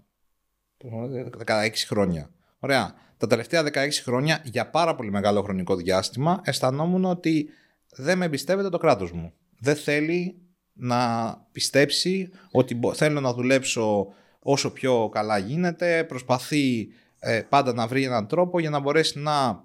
16 1.47 1.71
χρόνια. 1.87 2.31
Ωραία. 2.59 2.95
Τα 3.17 3.27
τελευταία 3.27 3.63
16 3.63 3.89
χρόνια 4.03 4.41
για 4.45 4.71
πάρα 4.71 4.95
πολύ 4.95 5.11
μεγάλο 5.11 5.43
χρονικό 5.43 5.77
διάστημα 5.77 6.41
αισθανόμουν 6.45 7.05
ότι 7.05 7.49
δεν 7.97 8.19
με 8.19 8.25
εμπιστεύεται 8.25 8.69
το 8.69 8.79
κράτος 8.79 9.13
μου. 9.13 9.33
Δεν 9.59 9.77
θέλει 9.77 10.39
να 10.73 11.33
πιστέψει 11.53 12.31
ότι 12.51 12.75
μπο- 12.75 12.95
θέλω 12.95 13.21
να 13.21 13.33
δουλέψω 13.33 14.07
όσο 14.39 14.73
πιο 14.73 15.09
καλά 15.13 15.39
γίνεται. 15.39 16.05
Προσπαθεί 16.05 16.89
ε, 17.19 17.41
πάντα 17.49 17.73
να 17.73 17.87
βρει 17.87 18.05
έναν 18.05 18.27
τρόπο 18.27 18.61
για 18.61 18.71
να 18.71 18.79
μπορέσει 18.79 19.19
να 19.19 19.65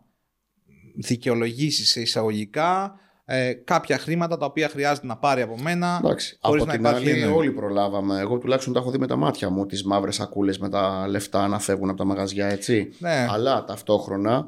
δικαιολογήσει 0.95 1.85
σε 1.85 2.01
εισαγωγικά 2.01 2.99
ε, 3.31 3.53
κάποια 3.53 3.97
χρήματα 3.97 4.37
τα 4.37 4.45
οποία 4.45 4.69
χρειάζεται 4.69 5.07
να 5.07 5.17
πάρει 5.17 5.41
από 5.41 5.57
μένα. 5.61 5.99
Εντάξει. 6.03 6.37
χωρίς 6.41 6.61
Από 6.61 6.71
να 6.71 6.77
την 6.77 6.85
υπάρχει 6.85 7.09
άλλη, 7.11 7.21
ένα- 7.21 7.31
όλοι 7.33 7.51
προλάβαμε. 7.51 8.19
Εγώ 8.19 8.37
τουλάχιστον 8.37 8.73
τα 8.73 8.79
έχω 8.79 8.91
δει 8.91 8.97
με 8.97 9.07
τα 9.07 9.15
μάτια 9.15 9.49
μου, 9.49 9.65
τις 9.65 9.83
μαύρες 9.83 10.15
σακούλες 10.15 10.57
με 10.57 10.69
τα 10.69 11.07
λεφτά 11.07 11.47
να 11.47 11.59
φεύγουν 11.59 11.89
από 11.89 11.97
τα 11.97 12.05
μαγαζιά, 12.05 12.47
έτσι. 12.47 12.89
Ναι. 12.99 13.27
Αλλά 13.29 13.63
ταυτόχρονα 13.63 14.47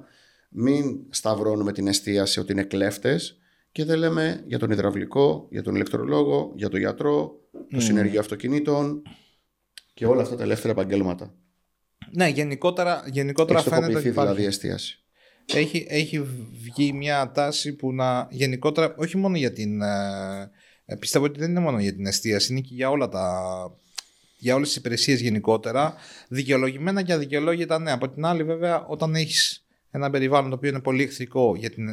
μην 0.50 1.00
σταυρώνουμε 1.10 1.72
την 1.72 1.88
εστίαση 1.88 2.40
ότι 2.40 2.52
είναι 2.52 2.64
κλέφτες 2.64 3.38
και 3.72 3.86
δεν 3.86 3.98
λέμε 3.98 4.44
για 4.48 4.60
τον 4.60 4.72
υδραυλικό, 4.72 5.48
για 5.50 5.64
τον 5.64 5.76
ηλεκτρολόγο, 5.76 6.52
για 6.56 6.70
τον 6.70 6.80
γιατρό, 6.80 7.40
το 7.74 7.80
συνεργείο 7.80 8.20
αυτοκινήτων 8.20 9.02
και 9.94 10.06
όλα 10.06 10.22
αυτά 10.22 10.36
τα 10.36 10.44
ελεύθερα 10.44 10.74
επαγγέλματα. 10.74 11.34
Ναι, 12.12 12.28
γενικότερα, 12.28 13.04
γενικότερα 13.12 13.60
Έχεις 13.60 13.70
φαίνεται 13.72 13.86
ότι 13.86 13.94
τοποποιηθεί 13.94 14.20
υπάρχει. 14.20 14.30
δηλαδή 14.34 14.44
η 14.44 14.54
εστίαση. 14.54 14.96
Έχει, 15.46 15.86
έχει 15.90 16.22
βγει 16.52 16.94
μια 16.94 17.32
τάση 17.32 17.76
που 17.76 17.94
να 17.94 18.28
γενικότερα, 18.32 18.96
όχι 18.98 19.18
μόνο 19.18 19.38
για 19.38 19.54
την. 19.54 19.82
ε, 19.82 20.52
ε, 20.86 20.96
πιστεύω 20.96 21.26
ότι 21.26 21.40
δεν 21.40 21.50
είναι 21.50 21.60
μόνο 21.60 21.80
για 21.80 21.94
την 21.94 22.06
εστίαση, 22.06 22.52
είναι 22.52 22.62
και 22.62 22.74
για 22.74 22.90
όλα 22.90 23.10
τα. 23.10 23.42
Για 24.38 24.56
όλες 24.56 24.68
τις 24.68 24.78
υπηρεσίες 24.78 25.22
γενικότερα, 25.22 25.96
δικαιολογημένα 26.28 27.02
και 27.02 27.14
αδικαιολόγητα, 27.14 27.80
ναι. 27.80 27.92
Από 27.92 28.10
την 28.10 28.26
άλλη, 28.26 28.44
βέβαια, 28.44 28.86
όταν 28.86 29.16
έχεις 29.16 29.66
ένα 29.92 30.10
περιβάλλον 30.10 30.50
το 30.50 30.56
οποίο 30.56 30.70
είναι 30.70 30.80
πολύ 30.80 31.04
εχθρικό 31.04 31.56
για 31.56 31.70
την, 31.70 31.86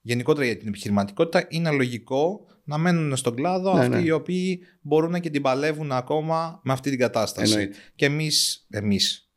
γενικότερα 0.00 0.46
για 0.46 0.56
την 0.56 0.68
επιχειρηματικότητα, 0.68 1.46
είναι 1.48 1.70
λογικό 1.70 2.46
να 2.64 2.78
μένουν 2.78 3.16
στον 3.16 3.34
κλάδο 3.34 3.74
Ναι, 3.74 3.80
αυτοί 3.80 3.94
ναι. 3.94 4.00
οι 4.00 4.10
οποίοι 4.10 4.60
μπορούν 4.80 5.20
και 5.20 5.30
την 5.30 5.42
παλεύουν 5.42 5.92
ακόμα 5.92 6.60
με 6.64 6.72
αυτή 6.72 6.90
την 6.90 6.98
κατάσταση. 6.98 7.52
Εννοείται. 7.52 7.76
Και 7.94 8.04
εμείς, 8.04 8.66
εμείς, 8.70 9.31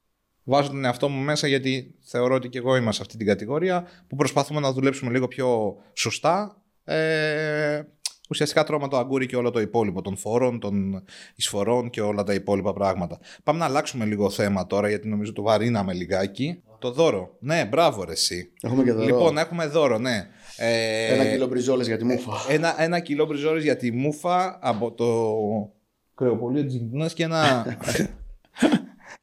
βάζω 0.45 0.69
τον 0.69 0.85
εαυτό 0.85 1.09
μου 1.09 1.23
μέσα 1.23 1.47
γιατί 1.47 1.95
θεωρώ 2.01 2.35
ότι 2.35 2.49
και 2.49 2.57
εγώ 2.57 2.75
είμαι 2.75 2.91
σε 2.91 3.01
αυτή 3.01 3.17
την 3.17 3.25
κατηγορία 3.25 3.87
που 4.07 4.15
προσπαθούμε 4.15 4.59
να 4.59 4.71
δουλέψουμε 4.71 5.11
λίγο 5.11 5.27
πιο 5.27 5.75
σωστά. 5.93 6.61
Ε, 6.83 7.81
ουσιαστικά 8.29 8.63
τρώμε 8.63 8.87
το 8.87 8.97
αγκούρι 8.97 9.25
και 9.25 9.35
όλο 9.35 9.51
το 9.51 9.59
υπόλοιπο 9.59 10.01
των 10.01 10.17
φόρων, 10.17 10.59
των 10.59 11.03
εισφορών 11.35 11.89
και 11.89 12.01
όλα 12.01 12.23
τα 12.23 12.33
υπόλοιπα 12.33 12.73
πράγματα. 12.73 13.19
Πάμε 13.43 13.59
να 13.59 13.65
αλλάξουμε 13.65 14.05
λίγο 14.05 14.29
θέμα 14.29 14.67
τώρα 14.67 14.89
γιατί 14.89 15.07
νομίζω 15.07 15.33
το 15.33 15.41
βαρύναμε 15.41 15.93
λιγάκι. 15.93 16.59
Το 16.79 16.91
δώρο. 16.91 17.35
Ναι, 17.39 17.65
μπράβο 17.65 18.03
ρε 18.03 18.11
εσύ. 18.11 18.51
Έχουμε 18.61 18.83
και 18.83 18.91
δώρο. 18.91 19.05
Λοιπόν, 19.05 19.37
έχουμε 19.37 19.67
δώρο, 19.67 19.97
ναι. 19.97 20.27
Ε, 20.57 21.13
Ένα 21.13 21.25
κιλό 21.25 21.47
μπριζόλες 21.47 21.87
για 21.87 21.97
τη 21.97 22.03
μούφα. 22.03 22.31
ένα, 22.49 22.81
ένα 22.81 22.99
κιλό 22.99 23.25
μπριζόρες 23.25 23.63
για 23.63 23.77
τη 23.77 23.91
μούφα 23.91 24.59
από 24.61 24.91
το 24.91 25.05
κρεοπολείο 26.15 26.63
της 26.63 26.73
Γυντινάς 26.73 27.13
και 27.13 27.23
ένα, 27.23 27.65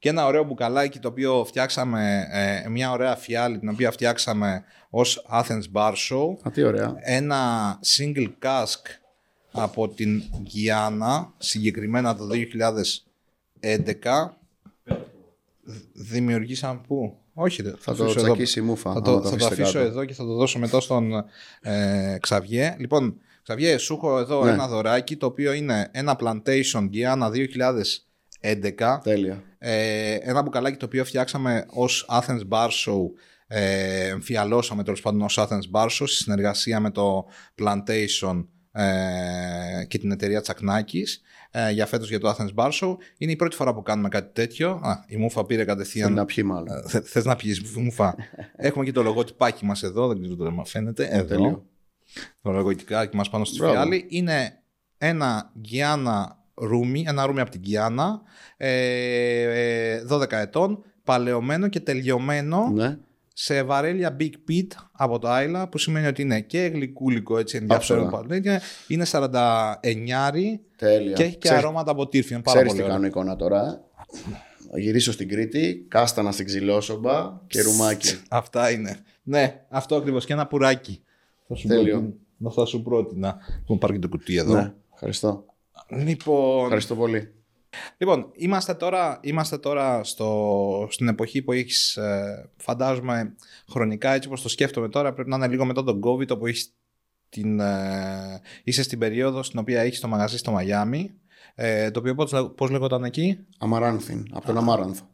και 0.02 0.08
ένα 0.08 0.26
ωραίο 0.26 0.44
μπουκαλάκι 0.44 0.98
το 0.98 1.08
οποίο 1.08 1.44
φτιάξαμε, 1.44 2.26
ε, 2.64 2.68
μια 2.68 2.90
ωραία 2.90 3.16
φιάλη 3.16 3.58
την 3.58 3.68
οποία 3.68 3.90
φτιάξαμε 3.90 4.64
ως 4.90 5.26
Athens 5.32 5.62
Bar 5.72 5.92
Show. 5.92 6.36
Α, 6.46 6.50
τι 6.50 6.62
ωραία. 6.62 6.94
Ένα 7.00 7.78
single 7.98 8.28
cask 8.42 8.80
από 9.52 9.88
την 9.88 10.22
Γκιάννα, 10.42 11.32
συγκεκριμένα 11.38 12.16
το 12.16 12.26
2011. 12.26 14.36
Δημιουργήσαμε 15.92 16.80
πού; 16.86 17.16
Όχι, 17.34 17.62
δεν- 17.62 17.76
Θα 17.78 17.94
το 17.94 18.04
αφήσω 18.04 18.18
εδώ. 18.20 18.28
τσακίσει 18.32 18.58
η 18.58 18.62
μούφα. 18.62 18.82
Θα 18.82 18.90
άμα 18.90 19.00
το, 19.00 19.12
θα 19.12 19.20
το 19.20 19.28
αφήσετε 19.28 19.54
αφήσω 19.62 19.78
κάτω. 19.78 19.90
εδώ 19.90 20.04
και 20.04 20.14
θα 20.14 20.24
το 20.24 20.34
δώσω 20.34 20.58
μετά 20.58 20.80
στον 20.80 21.12
ε, 21.60 22.16
Ξαβιέ. 22.20 22.76
Λοιπόν, 22.78 23.20
Ξαβιέ, 23.42 23.76
σου 23.78 23.94
έχω 23.94 24.18
εδώ 24.18 24.44
Ναι. 24.44 24.50
ένα 24.50 24.68
δωράκι 24.68 25.16
το 25.16 25.26
οποίο 25.26 25.52
είναι 25.52 25.88
ένα 25.92 26.16
Plantation 26.20 26.90
Guiana 26.92 27.30
2011. 28.42 28.98
Τέλεια. 29.02 29.42
Ε, 29.58 30.14
ένα 30.14 30.42
μπουκαλάκι 30.42 30.76
το 30.76 30.84
οποίο 30.86 31.04
φτιάξαμε 31.04 31.66
ως 31.68 32.06
Athens 32.10 32.48
Bar 32.48 32.68
Show. 32.68 33.02
Ε, 33.46 34.08
εμφιαλώσαμε 34.08 34.82
τέλος 34.84 35.00
πάντων 35.00 35.22
ως 35.22 35.38
Athens 35.40 35.70
Bar 35.72 35.84
Show 35.84 35.88
στη 35.90 36.06
συνεργασία 36.06 36.80
με 36.80 36.90
το 36.90 37.26
Plantation 37.62 38.46
ε, 38.72 39.84
και 39.88 39.98
την 39.98 40.10
εταιρεία 40.10 40.40
Τσακνάκης 40.40 41.20
ε, 41.50 41.70
για 41.70 41.86
φέτος 41.86 42.08
για 42.08 42.20
το 42.20 42.36
Athens 42.36 42.54
Bar 42.54 42.70
Show. 42.70 42.96
Είναι 43.18 43.32
η 43.32 43.36
πρώτη 43.36 43.56
φορά 43.56 43.74
που 43.74 43.82
κάνουμε 43.82 44.08
κάτι 44.08 44.32
τέτοιο. 44.32 44.70
Α, 44.70 45.04
η 45.06 45.16
Μούφα 45.16 45.46
πήρε 45.46 45.64
κατευθείαν 45.64 46.06
Θέλει 46.06 46.18
να 46.18 46.24
πιει 46.24 46.44
μάλλον. 46.46 46.88
Θε 46.88 47.00
θες 47.00 47.24
να 47.24 47.36
πιεις 47.36 47.76
μουφά. 47.76 48.14
Έχουμε 48.56 48.84
και 48.84 48.92
το 48.92 49.02
λογοτυπάκι 49.02 49.64
μας 49.64 49.82
εδώ, 49.82 50.08
δεν 50.08 50.20
ξέρω 50.20 50.36
τώρα 50.36 50.50
αν 50.50 50.64
φαίνεται. 50.64 51.08
Εδώ. 51.10 51.26
Τέλειο. 51.26 51.66
Το 52.42 52.50
λογοτυπάκι 52.50 53.16
μας 53.16 53.30
πάνω 53.30 53.44
στη 53.44 53.58
Μπράβο. 53.58 53.72
φιάλη. 53.72 54.06
Είναι 54.08 54.62
ένα 54.98 55.52
Γκιάνα 55.60 56.41
ρούμι, 56.54 57.04
ένα 57.06 57.26
ρούμι 57.26 57.40
από 57.40 57.50
την 57.50 57.60
Γκιάνα, 57.60 58.20
ε, 58.56 58.72
ε, 59.92 60.04
12 60.08 60.32
ετών, 60.38 60.84
παλαιωμένο 61.04 61.68
και 61.68 61.80
τελειωμένο 61.80 62.70
Ναι. 62.74 62.98
σε 63.34 63.62
βαρέλια 63.62 64.16
Big 64.20 64.32
Pit 64.50 64.66
από 64.92 65.18
το 65.18 65.28
Άιλα, 65.28 65.68
που 65.68 65.78
σημαίνει 65.78 66.06
ότι 66.06 66.22
είναι 66.22 66.40
και 66.40 66.58
γλυκούλικο 66.74 67.38
έτσι 67.38 67.56
ενδιαφέρον. 67.56 68.04
Άψογα. 68.04 68.22
παλέτια. 68.22 68.60
Είναι 68.88 69.04
49 69.04 70.60
Τέλεια. 70.76 71.12
και 71.12 71.22
έχει 71.22 71.32
και 71.32 71.38
Ξέρεις- 71.38 71.62
αρώματα 71.64 71.90
από 71.90 72.08
τύρφη. 72.08 72.32
Είναι 72.34 72.42
πάρα 72.42 72.56
Ξέρεις 72.62 72.72
πολύ 72.72 72.82
τι 72.82 72.90
ωραίο. 72.90 72.94
κάνω 72.96 73.06
εικόνα 73.06 73.36
τώρα; 73.36 73.80
ε; 74.74 74.80
Γυρίσω 74.80 75.12
στην 75.12 75.28
Κρήτη, 75.28 75.86
κάστανα 75.88 76.32
στην 76.32 76.46
ξυλόσομπα 76.46 77.40
και 77.46 77.62
ρουμάκι. 77.62 78.18
Αυτά 78.28 78.70
είναι. 78.70 78.96
Ναι, 79.22 79.64
αυτό 79.68 79.96
ακριβώς. 79.96 80.24
Και 80.24 80.32
ένα 80.32 80.46
πουράκι. 80.46 81.02
Θα 81.48 81.54
σου 81.54 81.68
Τέλειο. 81.68 81.92
πρότεινα. 81.98 82.14
Να 82.36 82.50
θα 82.50 82.64
σου 82.64 82.82
πρότεινα. 82.82 83.36
Λοιπόν, 83.58 83.78
πάρει 83.78 83.92
και 83.92 83.98
το 83.98 84.08
κουτί 84.08 84.36
εδώ. 84.36 84.54
ναι, 84.54 84.72
ευχαριστώ. 84.94 85.44
Λοιπόν, 85.96 86.62
Ευχαριστώ 86.62 86.94
πολύ. 86.94 87.32
λοιπόν 87.96 88.30
είμαστε 88.32 88.74
τώρα, 88.74 89.20
είμαστε 89.22 89.58
τώρα 89.58 90.04
στο, 90.04 90.86
στην 90.90 91.08
εποχή 91.08 91.42
που 91.42 91.52
έχεις, 91.52 91.98
φαντάζομαι, 92.56 93.34
χρονικά 93.70 94.12
έτσι 94.12 94.28
όπως 94.28 94.42
το 94.42 94.48
σκέφτομαι 94.48 94.88
τώρα, 94.88 95.12
πρέπει 95.12 95.28
να 95.28 95.36
είναι 95.36 95.48
λίγο 95.48 95.64
μετά 95.64 95.84
τον 95.84 96.00
COVID, 96.04 96.30
όπου 96.30 96.46
έχεις 96.46 96.74
την, 97.32 97.60
ε, 97.60 98.40
είσαι 98.64 98.82
στην 98.82 98.98
περίοδο 98.98 99.42
στην 99.42 99.58
οποία 99.58 99.80
έχεις 99.80 100.00
το 100.00 100.08
μαγαζί 100.08 100.38
στο 100.38 100.50
Μαγιάμι, 100.50 101.10
ε, 101.54 101.90
το 101.90 101.98
οποίο 101.98 102.14
πώς, 102.14 102.52
πώς 102.56 102.70
λέγονταν 102.70 103.04
εκεί, 103.04 103.38
Αμαράνθιν, 103.58 104.26
από 104.32 104.46
τον 104.46 104.56
Αμάρανθο. 104.56 105.06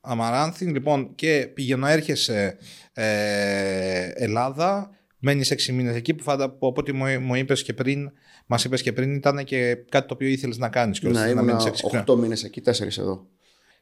Αμαράνθιν, 0.00 0.72
λοιπόν, 0.72 1.14
και 1.14 1.50
πηγαίνω 1.54 1.86
έρχεσαι 1.86 2.56
ε, 2.92 4.08
Ελλάδα, 4.14 4.90
μένεις 5.24 5.50
έξι 5.50 5.72
μήνες 5.72 5.96
εκεί 5.96 6.14
που, 6.14 6.22
φαντα, 6.22 6.50
που 6.50 6.66
από 6.66 6.80
ό,τι 6.80 6.92
μου, 6.92 7.20
μου 7.20 7.34
είπες 7.34 7.62
και 7.62 7.74
πριν, 7.74 8.12
μας 8.46 8.64
είπες 8.64 8.82
και 8.82 8.92
πριν 8.92 9.14
ήταν 9.14 9.44
και 9.44 9.74
κάτι 9.88 10.08
το 10.08 10.14
οποίο 10.14 10.28
ήθελες 10.28 10.58
να 10.58 10.68
κάνεις 10.68 10.98
και 10.98 11.08
Ναι, 11.08 11.18
να 11.18 11.28
ήμουν 11.28 11.44
μείνεις 11.44 11.64
έξι 11.64 11.86
χρόνια. 11.88 12.04
8 12.12 12.16
μήνες 12.16 12.44
εκεί, 12.44 12.62
4 12.64 12.98
εδώ. 12.98 13.26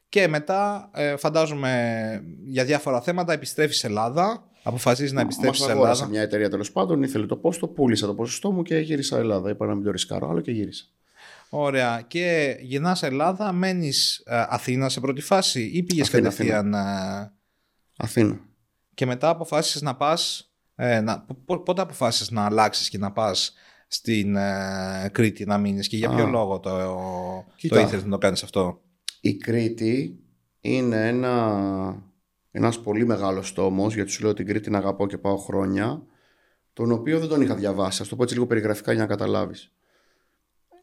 Και 0.09 0.27
μετά 0.27 0.89
ε, 0.93 1.17
φαντάζομαι 1.17 2.23
για 2.45 2.65
διάφορα 2.65 3.01
θέματα 3.01 3.33
επιστρέφεις 3.33 3.83
Ελλάδα, 3.83 4.49
αποφασίζεις 4.63 5.11
να 5.11 5.21
επιστρέψεις 5.21 5.59
Μας 5.61 5.69
σε 5.69 5.75
αγόρασε 5.75 5.93
Ελλάδα. 6.01 6.17
μια 6.17 6.21
εταιρεία 6.21 6.49
τέλος 6.49 6.71
πάντων, 6.71 7.03
ήθελε 7.03 7.25
το 7.25 7.35
πόστο, 7.35 7.67
πούλησα 7.67 8.07
το 8.07 8.13
ποσοστό 8.13 8.51
μου 8.51 8.61
και 8.63 8.77
γύρισα 8.77 9.17
Ελλάδα. 9.17 9.49
Είπα 9.49 9.65
να 9.65 9.75
μην 9.75 9.83
το 9.83 9.91
ρισκάρω 9.91 10.29
άλλο 10.29 10.41
και 10.41 10.51
γύρισα. 10.51 10.85
Ωραία. 11.49 12.03
Και 12.07 12.57
γυρνάς 12.61 13.03
Ελλάδα, 13.03 13.51
μένεις 13.51 14.23
ε, 14.25 14.45
Αθήνα 14.49 14.89
σε 14.89 14.99
πρώτη 14.99 15.21
φάση 15.21 15.61
ή 15.73 15.83
πήγες 15.83 16.07
Αθήνα, 16.07 16.21
κατευθείαν... 16.29 16.73
ε, 16.73 17.31
Αθήνα. 17.97 18.39
και 18.93 19.05
μετά 19.05 19.29
αποφάσισες 19.29 19.81
να 19.81 19.95
πας 19.95 20.52
ε, 20.75 21.01
να, 21.01 21.21
πο- 21.21 21.37
πο- 21.45 21.59
πότε 21.59 21.81
αποφάσισες 21.81 22.31
να 22.31 22.45
αλλάξεις 22.45 22.89
και 22.89 22.97
να 22.97 23.11
πας 23.11 23.53
στην 23.87 24.35
ε, 24.35 25.09
Κρήτη 25.11 25.45
να 25.45 25.57
μείνεις 25.57 25.87
και 25.87 25.97
για 25.97 26.09
ποιο 26.09 26.25
Α. 26.25 26.29
λόγο 26.29 26.59
το, 26.59 26.69
το 26.69 27.45
Κοίτα. 27.55 27.81
ήθελες 27.81 28.03
να 28.03 28.11
το 28.11 28.17
κάνεις 28.17 28.43
αυτό; 28.43 28.81
Η 29.21 29.35
Κρήτη 29.37 30.19
είναι 30.59 31.07
ένα, 31.07 32.03
ένας 32.51 32.79
πολύ 32.79 33.05
μεγάλος 33.05 33.53
τόμος, 33.53 33.93
γιατί 33.93 34.11
σου 34.11 34.23
λέω 34.23 34.33
την 34.33 34.45
Κρήτη 34.45 34.63
την 34.63 34.75
αγαπώ 34.75 35.07
και 35.07 35.17
πάω 35.17 35.37
χρόνια, 35.37 36.03
τον 36.73 36.91
οποίο 36.91 37.19
δεν 37.19 37.29
τον 37.29 37.41
είχα 37.41 37.55
διαβάσει. 37.55 38.01
Ας 38.01 38.07
το 38.07 38.15
πω 38.15 38.23
έτσι 38.23 38.35
λίγο 38.35 38.47
περιγραφικά 38.47 38.91
για 38.91 39.01
να 39.01 39.07
καταλάβεις. 39.07 39.73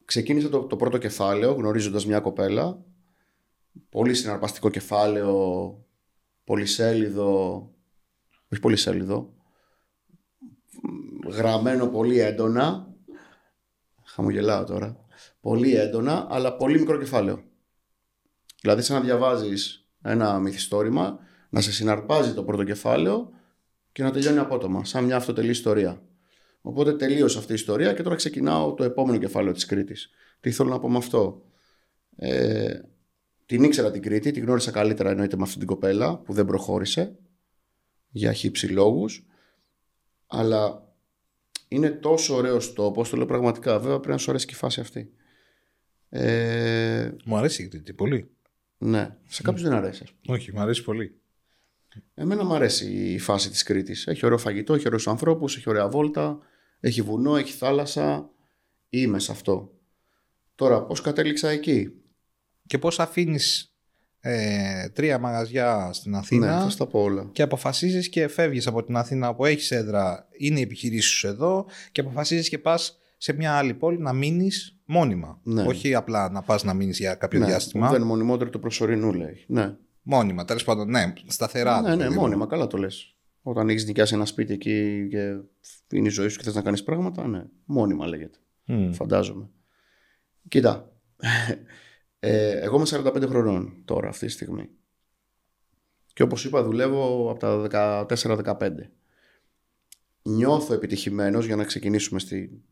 Ξεκίνησα 0.05 0.49
το, 0.49 0.61
το 0.61 0.76
πρώτο 0.76 0.99
κεφάλαιο 0.99 1.53
γνωρίζοντας 1.53 2.07
μια 2.07 2.20
κοπέλα, 2.20 2.78
πολύ 3.88 4.14
συναρπαστικό 4.14 4.70
κεφάλαιο, 4.70 5.34
πολυσέλιδο, 6.45 7.30
όχι 8.53 8.61
πολυσέλιδο, 8.61 9.32
γραμμένο 11.28 11.87
πολύ 11.87 12.18
έντονα, 12.18 12.95
χαμογελάω 14.05 14.64
τώρα, 14.64 15.05
πολύ 15.41 15.74
έντονα, 15.74 16.26
αλλά 16.31 16.57
πολύ 16.57 16.78
μικρό 16.78 16.99
κεφάλαιο. 16.99 17.43
Δηλαδή, 18.61 18.83
σαν 18.83 18.97
να 18.97 19.05
διαβάζεις 19.05 19.89
ένα 20.03 20.39
μυθιστόρημα, 20.39 21.18
να 21.51 21.61
σε 21.61 21.72
συναρπάζει 21.72 22.35
το 22.35 22.45
πρώτο 22.45 22.64
κεφάλαιο 22.64 23.31
και 23.93 24.03
να 24.03 24.11
τελειώνει 24.11 24.39
απότομα, 24.39 24.85
σαν 24.85 25.05
μια 25.05 25.16
αυτοτελή 25.16 25.51
ιστορία. 25.51 26.03
Οπότε 26.61 26.93
τελείωσε 26.93 27.39
αυτή 27.39 27.53
η 27.53 27.55
ιστορία 27.55 27.93
και 27.93 28.03
τώρα 28.03 28.16
ξεκινάω 28.16 28.74
το 28.74 28.85
επόμενο 28.85 29.18
κεφάλαιο 29.18 29.53
της 29.53 29.66
Κρήτης. 29.66 30.11
Τι 30.41 30.51
θέλω 30.51 30.68
να 30.68 30.78
πω 30.78 30.91
με 30.91 30.97
αυτό; 30.97 31.43
Ε, 32.16 32.81
την 33.47 33.62
ήξερα 33.62 33.91
την 33.91 34.03
Κρήτη, 34.03 34.31
την 34.31 34.45
γνώρισα 34.45 34.70
καλύτερα 34.70 35.11
εννοείται 35.11 35.37
με 35.37 35.43
αυτή 35.43 35.59
την 35.59 35.66
κοπέλα 35.66 36.18
που 36.18 36.33
δεν 36.33 36.45
προχώρησε 36.45 37.18
για 38.09 38.33
χύψη 38.33 38.66
λόγους 38.66 39.26
αλλά 40.31 40.89
είναι 41.68 41.91
τόσο 41.91 42.35
ωραίος 42.35 42.72
τόπος, 42.72 43.11
το 43.11 43.16
λέω 43.16 43.26
πραγματικά, 43.26 43.78
βέβαια 43.78 43.97
πρέπει 43.97 44.11
να 44.12 44.18
σου 44.18 44.31
αρέσει 44.31 44.47
και 44.47 44.55
η 44.55 44.57
φάση 44.57 44.81
αυτή. 44.81 45.12
Ε, 46.09 47.11
Μου 47.24 47.37
αρέσει 47.37 47.62
η 47.62 47.68
Κρήτη 47.68 47.93
πολύ; 47.93 48.31
ναι, 48.78 49.16
σε 49.26 49.43
κάποιους 49.43 49.62
δεν 49.62 49.72
αρέσει. 49.72 50.03
ας 50.03 50.12
πούμε. 50.12 50.37
Όχι, 50.37 50.53
μου 50.53 50.61
αρέσει 50.61 50.85
πολύ 50.85 51.20
Εμένα 52.14 52.45
μου 52.45 52.55
αρέσει 52.55 52.93
η 52.93 53.18
φάση 53.18 53.51
της 53.51 53.62
Κρήτης. 53.62 54.07
Έχει 54.07 54.26
ωραίο 54.26 54.39
φαγητό, 54.39 54.74
έχει 54.74 54.87
ωραίους 54.87 55.09
ανθρώπους, 55.09 55.57
έχει 55.57 55.68
ωραία 55.68 55.89
βόλτα, 55.89 56.39
έχει 56.81 57.03
βουνό, 57.03 57.37
έχει 57.37 57.53
θάλασσα. 57.53 58.31
Είμαι 58.89 59.18
σε 59.18 59.33
αυτό. 59.33 59.78
Τώρα, 60.55 60.85
πώς 60.85 61.01
κατέληξα 61.01 61.49
εκεί; 61.49 61.93
Και 62.66 62.78
πώς 62.78 63.01
αφήνεις 63.01 63.70
ε, 64.21 64.89
τρία 64.89 65.18
μαγαζιά 65.18 65.91
στην 65.93 66.14
Αθήνα 66.14 66.57
Ναι, 66.57 66.62
θα 66.62 66.71
στα 66.71 66.87
πω 66.87 67.01
όλα. 67.03 67.29
και 67.33 67.43
αποφασίζεις 67.43 68.09
και 68.09 68.29
φεύγεις 68.29 68.66
από 68.66 68.85
την 68.85 68.97
Αθήνα 68.97 69.35
που 69.35 69.45
έχεις 69.45 69.71
έδρα, 69.71 70.29
είναι 70.39 70.59
οι 70.59 70.62
επιχειρήσεις 70.62 71.11
σου 71.11 71.27
εδώ 71.27 71.66
και 71.93 72.01
αποφασίζεις 72.01 72.49
και 72.49 72.59
πας 72.59 72.99
σε 73.16 73.33
μια 73.33 73.53
άλλη 73.53 73.75
πόλη 73.75 73.99
να 73.99 74.12
μείνεις 74.12 74.79
μόνιμα. 74.85 75.41
Ναι. 75.43 75.62
Όχι 75.62 75.95
απλά 75.95 76.31
να 76.31 76.43
πας 76.43 76.64
να 76.64 76.75
μείνεις 76.75 76.99
για 76.99 77.14
κάποιο 77.14 77.39
Ναι, 77.39 77.47
διάστημα. 77.47 77.91
Δεν 77.91 78.03
μονιμότερο 78.03 78.51
του 78.51 78.59
προσωρινού 78.61 79.12
λέει. 79.12 79.45
Ναι, 79.47 79.77
Μόνιμα, 80.03 80.45
τέλος 80.45 80.64
πάντων, 80.64 80.91
ναι, 80.91 81.12
σταθερά. 81.27 81.81
ναι, 81.81 81.89
ναι, 81.91 81.97
παιδί 81.97 82.14
μου. 82.14 82.21
μόνιμα, 82.21 82.47
καλά 82.47 82.66
το 82.66 82.77
λες. 82.79 83.14
Όταν 83.43 83.68
έχεις 83.68 83.87
νοικιάσει 83.87 84.14
ένα 84.14 84.25
σπίτι 84.25 84.53
εκεί 84.53 85.07
και 85.11 85.37
είναι 85.97 86.09
η 86.09 86.11
ζωή 86.11 86.29
σου 86.29 86.39
και 86.39 86.45
θες 86.45 86.55
να 86.55 86.62
κάνεις 86.62 86.83
πράγματα, 86.85 87.27
ναι, 87.27 87.43
μόνιμα 87.64 88.07
λέγεται. 88.07 88.39
Μμ. 88.64 88.93
Φαντάζομαι. 88.93 89.49
Κοίτα, 90.49 90.93
ε, 92.21 92.51
εγώ 92.61 92.77
είμαι 92.77 92.87
45 92.91 93.29
χρονών 93.29 93.83
τώρα 93.85 94.09
αυτή 94.09 94.27
τη 94.27 94.33
στιγμή. 94.33 94.71
Και 96.12 96.23
όπως 96.23 96.45
είπα 96.45 96.62
δουλεύω 96.62 97.31
από 97.31 97.68
τα 97.68 98.07
14-15. 98.59 98.71
Νιώθω 100.23 100.75
επιτυχημένος 100.75 101.47
για 101.47 101.57
να 101.57 101.64
ξεκινήσουμε 101.64 102.21
στη 102.21 102.62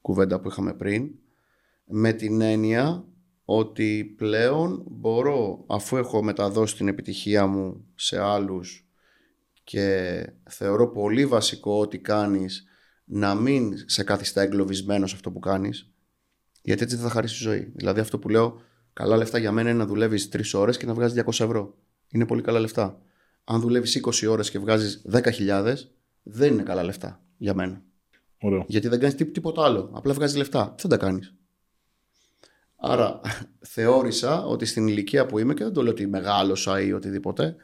κουβέντα 0.00 0.40
που 0.40 0.48
είχαμε 0.48 0.74
πριν 0.74 1.10
με 1.84 2.12
την 2.12 2.40
έννοια 2.40 3.04
ότι 3.44 4.14
πλέον 4.16 4.84
μπορώ 4.86 5.64
αφού 5.66 5.96
έχω 5.96 6.22
μεταδώσει 6.22 6.76
την 6.76 6.88
επιτυχία 6.88 7.46
μου 7.46 7.86
σε 7.94 8.20
άλλους 8.20 8.88
και 9.64 10.26
θεωρώ 10.48 10.90
πολύ 10.90 11.26
βασικό 11.26 11.78
ότι 11.78 11.98
κάνεις 11.98 12.64
να 13.04 13.34
μην 13.34 13.72
σε 13.86 14.04
καθιστά 14.04 14.40
εγκλωβισμένο 14.40 15.06
σε 15.06 15.14
αυτό 15.14 15.30
που 15.30 15.38
κάνεις 15.38 15.92
γιατί 16.62 16.82
έτσι 16.82 16.96
δεν 16.96 17.04
θα 17.04 17.10
χαρίσει 17.10 17.36
τη 17.36 17.42
ζωή. 17.42 17.72
Δηλαδή 17.74 18.00
αυτό 18.00 18.18
που 18.18 18.28
λέω 18.28 18.60
καλά 18.92 19.16
λεφτά 19.16 19.38
για 19.38 19.52
μένα 19.52 19.68
είναι 19.70 19.78
να 19.78 19.86
δουλεύεις 19.86 20.28
3 20.32 20.40
ώρες 20.52 20.76
και 20.76 20.86
να 20.86 20.94
βγάζεις 20.94 21.22
200 21.24 21.44
ευρώ. 21.44 21.76
Είναι 22.08 22.26
πολύ 22.26 22.42
καλά 22.42 22.60
λεφτά. 22.60 23.00
Αν 23.44 23.60
δουλεύεις 23.60 24.00
20 24.04 24.28
ώρες 24.30 24.50
και 24.50 24.58
βγάζεις 24.58 25.02
10.000 25.12 25.74
δεν 26.22 26.52
είναι 26.52 26.62
καλά 26.62 26.82
λεφτά 26.82 27.22
για 27.36 27.54
μένα. 27.54 27.82
Ωραίο. 28.40 28.64
Γιατί 28.68 28.88
δεν 28.88 29.00
κάνεις 29.00 29.14
τίποτα 29.14 29.64
άλλο. 29.64 29.90
Απλά 29.92 30.12
βγάζεις 30.12 30.36
λεφτά. 30.36 30.72
Τι 30.76 30.82
θα 30.82 30.88
τα 30.88 30.96
κάνεις; 30.96 31.34
Άρα 32.76 33.20
θεώρησα 33.60 34.46
ότι 34.46 34.64
στην 34.64 34.86
ηλικία 34.86 35.26
που 35.26 35.38
είμαι 35.38 35.54
και 35.54 35.64
δεν 35.64 35.72
το 35.72 35.82
λέω 35.82 35.92
ότι 35.92 36.06
μεγάλωσα 36.06 36.80
ή 36.80 36.92
οτιδήποτε. 36.92 37.56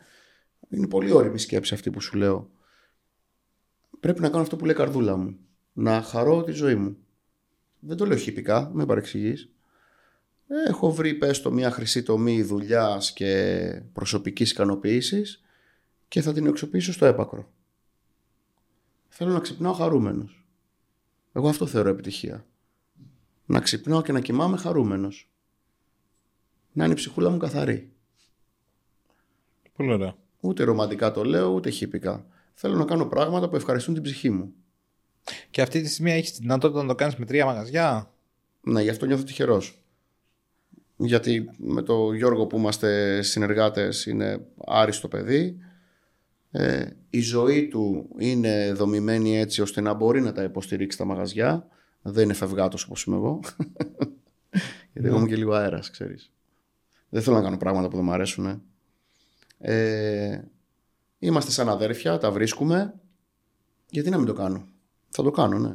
Είναι 0.69 0.89
πολύ 0.89 1.13
όρημη 1.13 1.39
σκέψη 1.39 1.75
αυτή 1.75 1.91
που 1.91 2.01
σου 2.01 2.17
λέω. 2.17 2.51
Πρέπει 4.01 4.21
να 4.21 4.29
κάνω 4.29 4.43
αυτό 4.43 4.57
που 4.57 4.65
λέει 4.65 4.75
η 4.75 4.79
καρδούλα 4.79 5.17
μου. 5.17 5.37
Να 5.73 6.03
χαρώ 6.03 6.43
τη 6.43 6.53
ζωή 6.53 6.75
μου. 6.75 6.97
Δεν 7.87 7.97
το 7.97 8.07
λέω 8.07 8.17
χυπικά, 8.17 8.71
με 8.73 8.87
παρεξηγείς. 8.87 9.49
Έχω 10.67 10.93
βρει 10.93 11.15
πες 11.15 11.43
το 11.43 11.53
μια 11.53 11.71
χρυσή 11.71 12.03
τομή 12.03 12.43
δουλειάς 12.43 13.13
και 13.13 13.83
προσωπικής 13.93 14.51
ικανοποίησης 14.51 15.45
και 16.09 16.21
θα 16.21 16.33
την 16.33 16.47
εξοπλίσω 16.47 16.93
στο 16.93 17.07
έπακρο. 17.07 17.53
Θέλω 19.09 19.33
να 19.33 19.41
ξυπνάω 19.41 19.73
χαρούμενος. 19.73 20.47
Εγώ 21.33 21.49
αυτό 21.49 21.67
θεωρώ 21.67 21.89
επιτυχία. 21.89 22.47
Να 23.47 23.61
ξυπνάω 23.61 24.03
και 24.03 24.13
να 24.13 24.21
κοιμάμαι 24.21 24.57
χαρούμενος. 24.57 25.31
Να 26.73 26.85
είναι 26.85 26.93
η 26.93 26.97
ψυχούλα 26.97 27.31
μου 27.31 27.39
καθαρή. 27.39 27.93
Πολύ 29.77 29.93
ωραία. 29.93 30.15
Ούτε 30.41 30.65
ρομαντικά 30.65 31.11
το 31.11 31.25
λέω, 31.25 31.49
ούτε 31.49 31.71
χυπικά. 31.71 32.27
Θέλω 32.55 32.77
να 32.77 32.85
κάνω 32.85 33.07
πράγματα 33.07 33.49
που 33.49 33.57
ευχαριστούν 33.57 33.95
την 33.95 34.03
ψυχή 34.03 34.31
μου. 34.31 34.55
Και 35.51 35.63
αυτή 35.63 35.81
τη 35.81 35.89
στιγμή 35.89 36.13
έχεις 36.13 36.33
τη 36.33 36.41
δυνατότητα 36.41 36.83
να 36.83 36.89
το 36.89 36.95
κάνεις 36.95 37.17
με 37.17 37.27
τρία 37.27 37.45
μαγαζιά. 37.45 38.11
Ναι, 38.61 38.83
γι' 38.83 38.89
αυτό 38.89 39.07
νιώθω 39.07 39.25
τυχερός. 39.25 39.81
Γιατί 40.97 41.51
με 41.57 41.83
το 41.83 42.13
Γιώργο 42.13 42.47
που 42.47 42.57
είμαστε 42.57 43.23
συνεργάτες 43.23 44.07
είναι 44.07 44.47
άριστο 44.67 45.09
παιδί. 45.09 45.59
Ε, 46.51 46.87
η 47.11 47.21
ζωή 47.21 47.69
του 47.69 48.09
είναι 48.19 48.73
δομημένη 48.73 49.39
έτσι 49.39 49.63
ώστε 49.63 49.81
να 49.81 49.95
μπορεί 49.95 50.21
να 50.21 50.33
τα 50.33 50.43
υποστηρίξει 50.43 50.99
τα 50.99 51.05
μαγαζιά. 51.05 51.69
Δεν 52.03 52.25
είναι 52.25 52.33
φευγάτος 52.33 52.85
όπως 52.85 53.05
είμαι 53.05 53.17
εγώ. 53.17 53.41
Γιατί 54.93 55.09
εγώ 55.09 55.19
είμαι 55.19 55.29
και 55.29 55.37
λίγο 55.37 55.53
αέρας, 55.53 55.91
ξέρεις. 55.91 56.33
Δεν 57.09 57.23
θέλω 57.23 57.37
να 57.37 57.43
κάνω 57.43 57.57
πράγματα 57.57 57.89
που 57.89 57.97
δεν 57.97 58.05
μου 58.05 58.13
αρέσουν. 58.13 58.63
Ε, 59.59 60.41
είμαστε 61.19 61.51
σαν 61.51 61.69
αδέρφια, 61.69 62.19
τα 62.19 62.31
βρίσκουμε. 62.31 62.95
Γιατί 63.91 64.11
να 64.11 64.17
μην 64.17 64.27
το 64.27 64.33
κάνω; 64.33 64.69
Θα 65.17 65.23
το 65.23 65.31
κάνω, 65.31 65.59
ναι. 65.59 65.75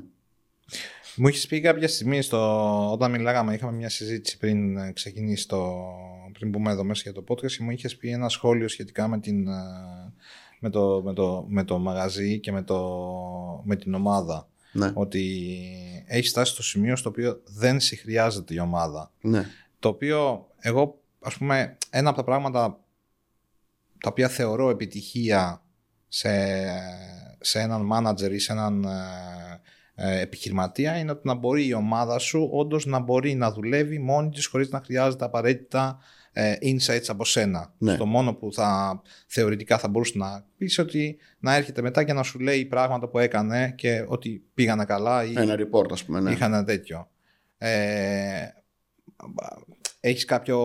Μου 1.15 1.27
είχε 1.27 1.47
πει 1.47 1.61
κάποια 1.61 1.87
στιγμή 1.87 2.21
στο, 2.21 2.91
όταν 2.91 3.11
μιλάγαμε, 3.11 3.53
είχαμε 3.53 3.71
μια 3.71 3.89
συζήτηση 3.89 4.37
πριν 4.37 4.77
ε, 4.77 4.91
ξεκινήσει 4.91 5.47
το. 5.47 5.85
πριν 6.31 6.49
μπούμε 6.49 6.71
εδώ 6.71 6.83
μέσα 6.83 7.01
για 7.05 7.13
το 7.13 7.23
podcast, 7.27 7.51
και 7.51 7.63
μου 7.63 7.71
είχες 7.71 7.97
πει 7.97 8.09
ένα 8.09 8.29
σχόλιο 8.29 8.67
σχετικά 8.67 9.07
με, 9.07 9.19
την, 9.19 9.47
ε, 9.47 9.53
με, 10.59 10.69
το, 10.69 11.01
με, 11.05 11.13
το, 11.13 11.45
με 11.47 11.63
το 11.63 11.77
μαγαζί 11.77 12.39
και 12.39 12.51
με, 12.51 12.63
το, 12.63 12.79
με 13.63 13.75
την 13.75 13.93
ομάδα. 13.93 14.49
Ναι, 14.71 14.91
Ότι 14.93 15.49
έχει 16.07 16.29
φτάσει 16.29 16.51
στο 16.51 16.63
σημείο 16.63 16.95
στο 16.95 17.09
οποίο 17.09 17.41
δεν 17.45 17.79
σε 17.79 17.95
χρειάζεται 17.95 18.53
η 18.53 18.59
ομάδα. 18.59 19.11
ναι. 19.21 19.45
Το 19.79 19.89
οποίο 19.89 20.47
εγώ, 20.59 21.01
ας 21.19 21.37
πούμε, 21.37 21.77
ένα 21.89 22.09
από 22.09 22.17
τα 22.17 22.23
πράγματα 22.23 22.79
τα 23.97 24.09
οποία 24.09 24.27
θεωρώ 24.27 24.69
επιτυχία 24.69 25.63
σε, 26.07 26.29
σε 27.41 27.59
έναν 27.59 27.89
manager 27.93 28.31
ή 28.31 28.39
σε 28.39 28.51
έναν 28.51 28.83
ε, 28.83 29.61
ε, 29.95 30.21
επιχειρηματία 30.21 30.97
είναι 30.97 31.11
ότι 31.11 31.27
να 31.27 31.33
μπορεί 31.33 31.67
η 31.67 31.73
ομάδα 31.73 32.17
σου 32.17 32.49
όντως 32.51 32.85
να 32.85 32.99
μπορεί 32.99 33.35
να 33.35 33.51
δουλεύει 33.51 33.99
μόνη 33.99 34.29
της 34.29 34.45
χωρίς 34.45 34.69
να 34.69 34.81
χρειάζεται 34.85 35.25
απαραίτητα 35.25 35.99
ε, 36.33 36.55
insights 36.61 37.05
από 37.07 37.25
σένα. 37.25 37.73
Ναι. 37.77 37.97
Το 37.97 38.05
μόνο 38.05 38.33
που 38.33 38.53
θα 38.53 39.01
θεωρητικά 39.27 39.77
θα 39.77 39.87
μπορούσε 39.87 40.17
να 40.17 40.45
πεις 40.57 40.77
ότι 40.77 41.17
να 41.39 41.55
έρχεται 41.55 41.81
μετά 41.81 42.03
και 42.03 42.13
να 42.13 42.23
σου 42.23 42.39
λέει 42.39 42.65
πράγματα 42.65 43.07
που 43.07 43.19
έκανε 43.19 43.73
και 43.77 44.05
ότι 44.07 44.43
πήγανε 44.53 44.85
καλά 44.85 45.23
ή 45.23 45.33
Ένα 45.35 45.55
report, 45.55 45.91
ας 45.91 46.03
πούμε. 46.03 46.19
Ναι. 46.19 46.31
είχαν 46.31 46.53
ένα 46.53 46.63
τέτοιο. 46.63 47.09
Ε, 47.57 48.47
έχεις 49.99 50.25
κάποιο... 50.25 50.57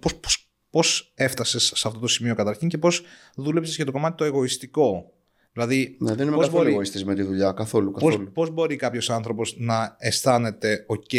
Πώς, 0.00 0.16
πώς, 0.16 0.47
πώς 0.70 1.12
έφτασες 1.14 1.72
σε 1.74 1.88
αυτό 1.88 2.00
το 2.00 2.06
σημείο 2.06 2.34
καταρχήν 2.34 2.68
και 2.68 2.78
πώς 2.78 3.02
δούλεψες 3.36 3.76
για 3.76 3.84
το 3.84 3.92
κομμάτι 3.92 4.16
το 4.16 4.24
εγωιστικό. 4.24 5.12
Δηλαδή, 5.52 5.96
Ναι, 6.00 6.14
δεν 6.14 6.26
είμαι 6.26 6.36
πώς 6.36 6.44
καθόλου 6.44 6.62
μπορεί- 6.62 6.72
εγωιστής 6.74 7.04
με 7.04 7.14
τη 7.14 7.22
δουλειά. 7.22 7.52
Καθόλου. 7.52 7.90
πώς, 7.90 8.02
καθόλου. 8.02 8.32
πώς 8.32 8.50
μπορεί 8.50 8.76
κάποιος 8.76 9.10
άνθρωπος 9.10 9.54
να 9.58 9.96
αισθάνεται 9.98 10.86
ok 10.88 11.14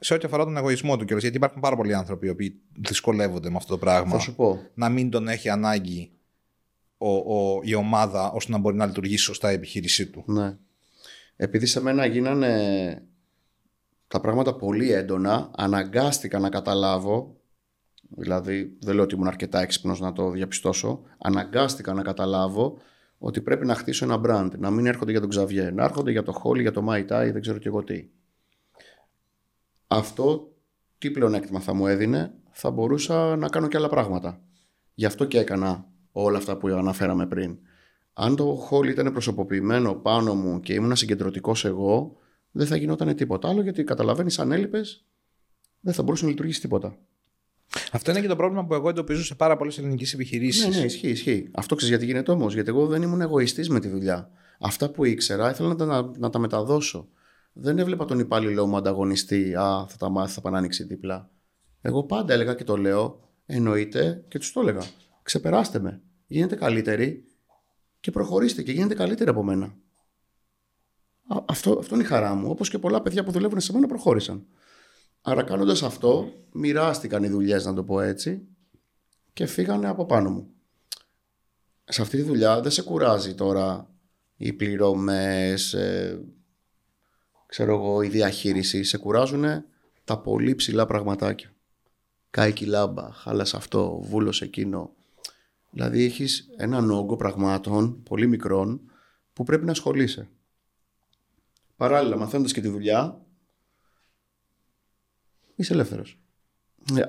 σε 0.00 0.14
ό,τι 0.14 0.26
αφορά 0.26 0.44
τον 0.44 0.56
εγωισμό 0.56 0.96
του 0.96 1.04
κιόλας, 1.04 1.22
γιατί 1.22 1.36
υπάρχουν 1.36 1.60
πάρα 1.60 1.76
πολλοί 1.76 1.94
άνθρωποι 1.94 2.26
οι 2.26 2.30
οποίοι 2.30 2.60
δυσκολεύονται 2.80 3.50
με 3.50 3.56
αυτό 3.56 3.72
το 3.72 3.78
πράγμα. 3.78 4.10
Θα 4.10 4.18
σου 4.18 4.34
πω. 4.34 4.60
Να 4.74 4.88
μην 4.88 5.10
τον 5.10 5.28
έχει 5.28 5.48
ανάγκη 5.48 6.12
ο, 6.98 7.08
ο, 7.08 7.60
η 7.64 7.74
ομάδα 7.74 8.30
ώστε 8.32 8.52
να 8.52 8.58
μπορεί 8.58 8.76
να 8.76 8.86
λειτουργήσει 8.86 9.22
σωστά 9.24 9.50
η 9.50 9.54
επιχείρησή 9.54 10.06
του. 10.06 10.24
Ναι. 10.26 10.56
Επειδή 11.36 11.66
σε 11.66 11.80
μένα 11.82 12.06
γίνανε 12.06 13.02
τα 14.08 14.20
πράγματα 14.20 14.54
πολύ 14.54 14.92
έντονα, 14.92 15.50
αναγκάστηκα 15.56 16.38
να 16.38 16.48
καταλάβω, 16.48 17.36
δηλαδή 18.16 18.76
δεν 18.80 18.94
λέω 18.94 19.04
ότι 19.04 19.14
ήμουν 19.14 19.26
αρκετά 19.26 19.60
έξυπνος 19.60 20.00
να 20.00 20.12
το 20.12 20.30
διαπιστώσω, 20.30 21.02
αναγκάστηκα 21.18 21.92
να 21.92 22.02
καταλάβω 22.02 22.78
ότι 23.18 23.40
πρέπει 23.40 23.66
να 23.66 23.74
χτίσω 23.74 24.04
ένα 24.04 24.20
brand, 24.26 24.50
να 24.58 24.70
μην 24.70 24.86
έρχονται 24.86 25.10
για 25.10 25.20
τον 25.20 25.28
Ξαβιέ, 25.28 25.70
να 25.70 25.84
έρχονται 25.84 26.10
για 26.10 26.22
το 26.22 26.32
Χόλι, 26.32 26.62
για 26.62 26.72
το 26.72 26.86
Mai 26.88 27.00
Tai, 27.00 27.30
δεν 27.32 27.40
ξέρω 27.40 27.58
και 27.58 27.68
εγώ 27.68 27.84
τι. 27.84 28.08
Αυτό 29.86 30.52
τι 30.98 31.10
πλεονέκτημα 31.10 31.60
θα 31.60 31.74
μου 31.74 31.86
έδινε, 31.86 32.34
θα 32.50 32.70
μπορούσα 32.70 33.36
να 33.36 33.48
κάνω 33.48 33.68
και 33.68 33.76
άλλα 33.76 33.88
πράγματα. 33.88 34.40
Γι' 34.94 35.04
αυτό 35.04 35.24
και 35.24 35.38
έκανα 35.38 35.86
όλα 36.12 36.38
αυτά 36.38 36.56
που 36.56 36.68
αναφέραμε 36.68 37.26
πριν. 37.26 37.58
Αν 38.12 38.36
το 38.36 38.44
χόλ 38.54 38.88
ήταν 38.88 39.12
προσωποποιημένο 39.12 39.94
πάνω 39.94 40.34
μου 40.34 40.60
και 40.60 40.74
ήμουν 40.74 40.96
συγκεντρωτικός 40.96 41.64
εγώ, 41.64 42.16
δεν 42.50 42.66
θα 42.66 42.76
γινόταν 42.76 43.16
τίποτα 43.16 43.48
άλλο 43.48 43.62
γιατί 43.62 43.84
καταλαβαίνεις, 43.84 44.38
αν 44.38 44.52
έλειπες, 44.52 45.04
δεν 45.80 45.94
θα 45.94 46.02
μπορούσε 46.02 46.24
να 46.24 46.30
λειτουργήσει 46.30 46.60
τίποτα. 46.60 46.98
Αυτό 47.92 48.10
είναι 48.10 48.20
και 48.20 48.26
το 48.26 48.36
πρόβλημα 48.36 48.64
που 48.64 48.74
εγώ 48.74 48.88
εντοπίζω 48.88 49.24
σε 49.24 49.34
πάρα 49.34 49.56
πολλές 49.56 49.78
ελληνικές 49.78 50.12
επιχειρήσεις. 50.12 50.68
Ναι, 50.68 50.78
ναι, 50.78 50.84
ισχύει, 50.84 51.08
ισχύει. 51.08 51.50
Αυτό 51.54 51.74
ξέρεις 51.74 51.94
γιατί 51.94 52.10
γίνεται 52.10 52.30
όμως. 52.30 52.54
Γιατί 52.54 52.68
εγώ 52.68 52.86
δεν 52.86 53.02
ήμουν 53.02 53.20
εγωιστής 53.20 53.68
με 53.68 53.80
τη 53.80 53.88
δουλειά. 53.88 54.30
Αυτά 54.60 54.90
που 54.90 55.04
ήξερα 55.04 55.50
ήθελα 55.50 55.68
να 55.68 55.74
τα, 55.76 55.84
να, 55.84 56.10
να 56.18 56.30
τα 56.30 56.38
μεταδώσω. 56.38 57.08
Δεν 57.52 57.78
έβλεπα 57.78 58.04
τον 58.04 58.18
υπάλληλό 58.18 58.66
μου 58.66 58.76
ανταγωνιστή. 58.76 59.54
Α, 59.54 59.86
θα 59.88 59.96
τα 59.98 60.08
μάθει, 60.08 60.32
θα 60.32 60.40
πάνε 60.40 60.56
άνοιξει 60.56 60.84
δίπλα. 60.84 61.30
Εγώ 61.80 62.04
πάντα 62.04 62.32
έλεγα 62.32 62.54
και 62.54 62.64
το 62.64 62.76
λέω, 62.76 63.20
εννοείται 63.46 64.24
και 64.28 64.38
τους 64.38 64.52
το 64.52 64.60
έλεγα. 64.60 64.82
Ξεπεράστε 65.22 65.78
με. 65.78 66.02
Γίνετε 66.26 66.54
καλύτεροι 66.54 67.24
και 68.00 68.10
προχωρήστε 68.10 68.62
και 68.62 68.72
γίνετε 68.72 68.94
καλύτεροι 68.94 69.30
από 69.30 69.42
μένα. 69.42 69.74
Α, 71.26 71.36
αυτό, 71.44 71.78
αυτό 71.78 71.94
είναι 71.94 72.04
η 72.04 72.06
χαρά 72.06 72.34
μου. 72.34 72.50
Όπως 72.50 72.70
και 72.70 72.78
πολλά 72.78 73.02
παιδιά 73.02 73.24
που 73.24 73.30
δουλεύουν 73.30 73.60
σε 73.60 73.72
μένα 73.72 73.86
προχώρησαν. 73.86 74.46
Άρα 75.26 75.42
κάνοντας 75.42 75.82
αυτό, 75.82 76.32
μοιράστηκαν 76.52 77.22
οι 77.22 77.28
δουλειές, 77.28 77.64
να 77.64 77.74
το 77.74 77.84
πω 77.84 78.00
έτσι, 78.00 78.46
και 79.32 79.46
φύγανε 79.46 79.88
από 79.88 80.06
πάνω 80.06 80.30
μου. 80.30 80.48
Σε 81.84 82.02
αυτή 82.02 82.16
τη 82.16 82.22
δουλειά 82.22 82.60
δεν 82.60 82.70
σε 82.70 82.82
κουράζει 82.82 83.34
τώρα 83.34 83.90
οι 84.36 84.52
πληρωμές, 84.52 85.74
ε, 85.74 86.24
ξέρω 87.46 87.74
εγώ, 87.74 88.02
η 88.02 88.08
διαχείριση. 88.08 88.82
Σε 88.82 88.98
κουράζουν 88.98 89.44
τα 90.04 90.18
πολύ 90.18 90.54
ψηλά 90.54 90.86
πραγματάκια. 90.86 91.52
Κάικη 92.30 92.66
λάμπα, 92.66 93.12
χάλασε 93.12 93.56
αυτό, 93.56 94.00
βούλωσε 94.02 94.44
εκείνο. 94.44 94.94
Δηλαδή 95.70 96.04
έχεις 96.04 96.48
έναν 96.56 96.90
όγκο 96.90 97.16
πραγμάτων 97.16 98.02
πολύ 98.02 98.26
μικρών 98.26 98.80
που 99.32 99.44
πρέπει 99.44 99.64
να 99.64 99.70
ασχολείσαι. 99.70 100.28
Παράλληλα, 101.76 102.16
μαθαίνοντας 102.16 102.52
και 102.52 102.60
τη 102.60 102.68
δουλειά, 102.68 103.23
είσαι 105.56 105.72
ελεύθερος. 105.72 106.18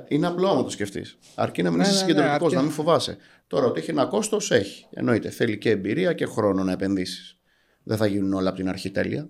Είναι 0.08 0.28
απλό 0.28 0.50
άμα 0.50 0.64
το 0.64 0.70
σκεφτείς. 0.70 1.18
Αρκεί 1.36 1.62
να 1.64 1.70
μην 1.70 1.78
Ναι, 1.80 1.84
είσαι 1.84 1.94
ναι, 1.94 2.00
ναι, 2.02 2.08
συγκεντρωτικός, 2.08 2.42
αρκεί. 2.44 2.56
να 2.56 2.62
μην 2.62 2.72
φοβάσαι. 2.72 3.18
Τώρα 3.48 3.66
ότι 3.66 3.80
έχει 3.80 3.90
ένα 3.90 4.06
κόστος, 4.06 4.52
έχει. 4.52 4.86
Εννοείται. 4.90 5.30
Θέλει 5.30 5.58
και 5.58 5.70
εμπειρία 5.70 6.14
και 6.14 6.26
χρόνο 6.26 6.64
να 6.64 6.72
επενδύσεις. 6.72 7.38
Δεν 7.84 7.98
θα 7.98 8.06
γίνουν 8.06 8.34
όλα 8.34 8.48
από 8.50 8.58
την 8.58 8.70
αρχή 8.70 8.92
τέλεια. 8.92 9.30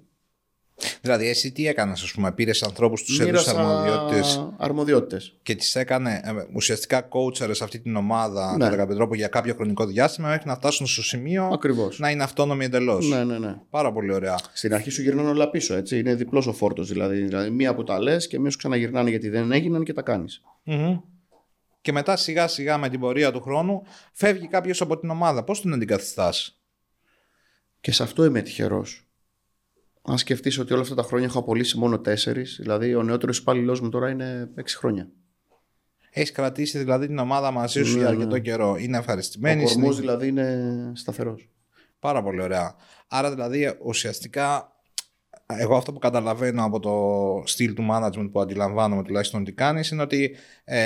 Δηλαδή, 1.01 1.27
εσύ 1.27 1.51
τι 1.51 1.67
έκανες, 1.67 2.01
ας 2.03 2.11
πούμε, 2.11 2.31
πήρες 2.31 2.63
ανθρώπους, 2.63 3.03
τους 3.03 3.19
έδωσες 3.19 3.53
αρμοδιότητες 3.53 4.49
αρμοδιότητες. 4.57 5.35
και 5.43 5.55
τις 5.55 5.75
έκανε 5.75 6.21
ε, 6.23 6.31
ουσιαστικά 6.53 7.01
κόουτσαρε 7.01 7.51
αυτή 7.61 7.79
την 7.79 7.95
ομάδα 7.95 8.57
Ναι. 8.57 8.63
κατά 8.63 8.75
κάποιο 8.75 8.95
τρόπο 8.95 9.15
για 9.15 9.27
κάποιο 9.27 9.53
χρονικό 9.53 9.85
διάστημα 9.85 10.27
μέχρι 10.29 10.47
να 10.47 10.55
φτάσουν 10.55 10.87
στο 10.87 11.03
σημείο 11.03 11.49
Ακριβώς. 11.53 11.99
να 11.99 12.09
είναι 12.09 12.23
αυτόνομοι 12.23 12.65
εντελώς. 12.65 13.07
Ναι, 13.09 13.23
ναι, 13.23 13.37
ναι. 13.37 13.55
Πάρα 13.69 13.91
πολύ 13.93 14.13
ωραία. 14.13 14.39
Στην 14.53 14.73
αρχή 14.73 14.89
σου 14.89 15.01
γυρνάνε 15.01 15.29
όλα 15.29 15.49
πίσω, 15.49 15.75
έτσι. 15.75 15.99
Είναι 15.99 16.15
διπλός 16.15 16.47
ο 16.47 16.53
φόρτος. 16.53 16.87
Δηλαδή. 16.87 17.21
δηλαδή, 17.21 17.49
μία 17.49 17.75
που 17.75 17.83
τα 17.83 17.99
λες 18.01 18.27
και 18.27 18.39
μία 18.39 18.49
σου 18.51 18.57
ξαναγυρνάνε 18.57 19.09
γιατί 19.09 19.29
δεν 19.29 19.51
έγιναν 19.51 19.83
και 19.83 19.93
τα 19.93 20.01
κάνεις. 20.01 20.41
Μμμ. 20.63 20.97
Και 21.81 21.91
μετά 21.91 22.15
σιγά 22.15 22.47
σιγά 22.47 22.77
με 22.77 22.89
την 22.89 22.99
πορεία 22.99 23.31
του 23.31 23.41
χρόνου 23.41 23.81
φεύγει 24.13 24.47
κάποιος 24.47 24.81
από 24.81 24.97
την 24.99 25.09
ομάδα. 25.09 25.43
Πώς 25.43 25.61
τον 25.61 25.73
αντικαθιστάς; 25.73 26.59
Και 27.81 27.91
σε 27.91 28.03
αυτό 28.03 28.25
είμαι 28.25 28.41
τυχερός. 28.41 29.04
Αν 30.07 30.17
σκεφτείς 30.17 30.59
ότι 30.59 30.73
όλα 30.73 30.81
αυτά 30.81 30.95
τα 30.95 31.03
χρόνια 31.03 31.27
έχω 31.27 31.39
απολύσει 31.39 31.77
μόνο 31.77 31.99
τέσσερις, 31.99 32.57
δηλαδή 32.61 32.95
ο 32.95 33.03
νεότερος 33.03 33.37
υπάλληλός 33.37 33.81
μου 33.81 33.89
τώρα 33.89 34.09
είναι 34.09 34.49
έξι 34.55 34.77
χρόνια. 34.77 35.09
Έχεις 36.09 36.31
κρατήσει 36.31 36.77
δηλαδή 36.77 37.07
την 37.07 37.17
ομάδα 37.17 37.51
μαζί 37.51 37.83
σου 37.83 37.91
Ναι, 37.93 37.99
για 37.99 38.09
ναι. 38.09 38.15
αρκετό 38.15 38.39
καιρό. 38.39 38.75
Είναι 38.79 38.95
Ο 38.97 38.99
ευχαριστημένη. 38.99 39.55
κορμός 39.55 39.71
συνεχίζει- 39.71 39.99
δηλαδή 40.01 40.27
είναι 40.27 40.91
σταθερός. 40.95 41.49
Πάρα 41.99 42.23
πολύ 42.23 42.41
ωραία. 42.41 42.75
Άρα 43.07 43.29
δηλαδή 43.31 43.77
ουσιαστικά 43.83 44.74
εγώ 45.47 45.75
αυτό 45.75 45.93
που 45.93 45.99
καταλαβαίνω 45.99 46.63
από 46.63 46.79
το 46.79 46.93
στυλ 47.47 47.73
του 47.73 47.87
management 47.91 48.29
που 48.31 48.39
αντιλαμβάνομαι 48.41 49.03
τουλάχιστον 49.03 49.41
ότι 49.41 49.51
κάνεις 49.51 49.89
είναι 49.89 50.01
ότι 50.01 50.35
ε, 50.63 50.79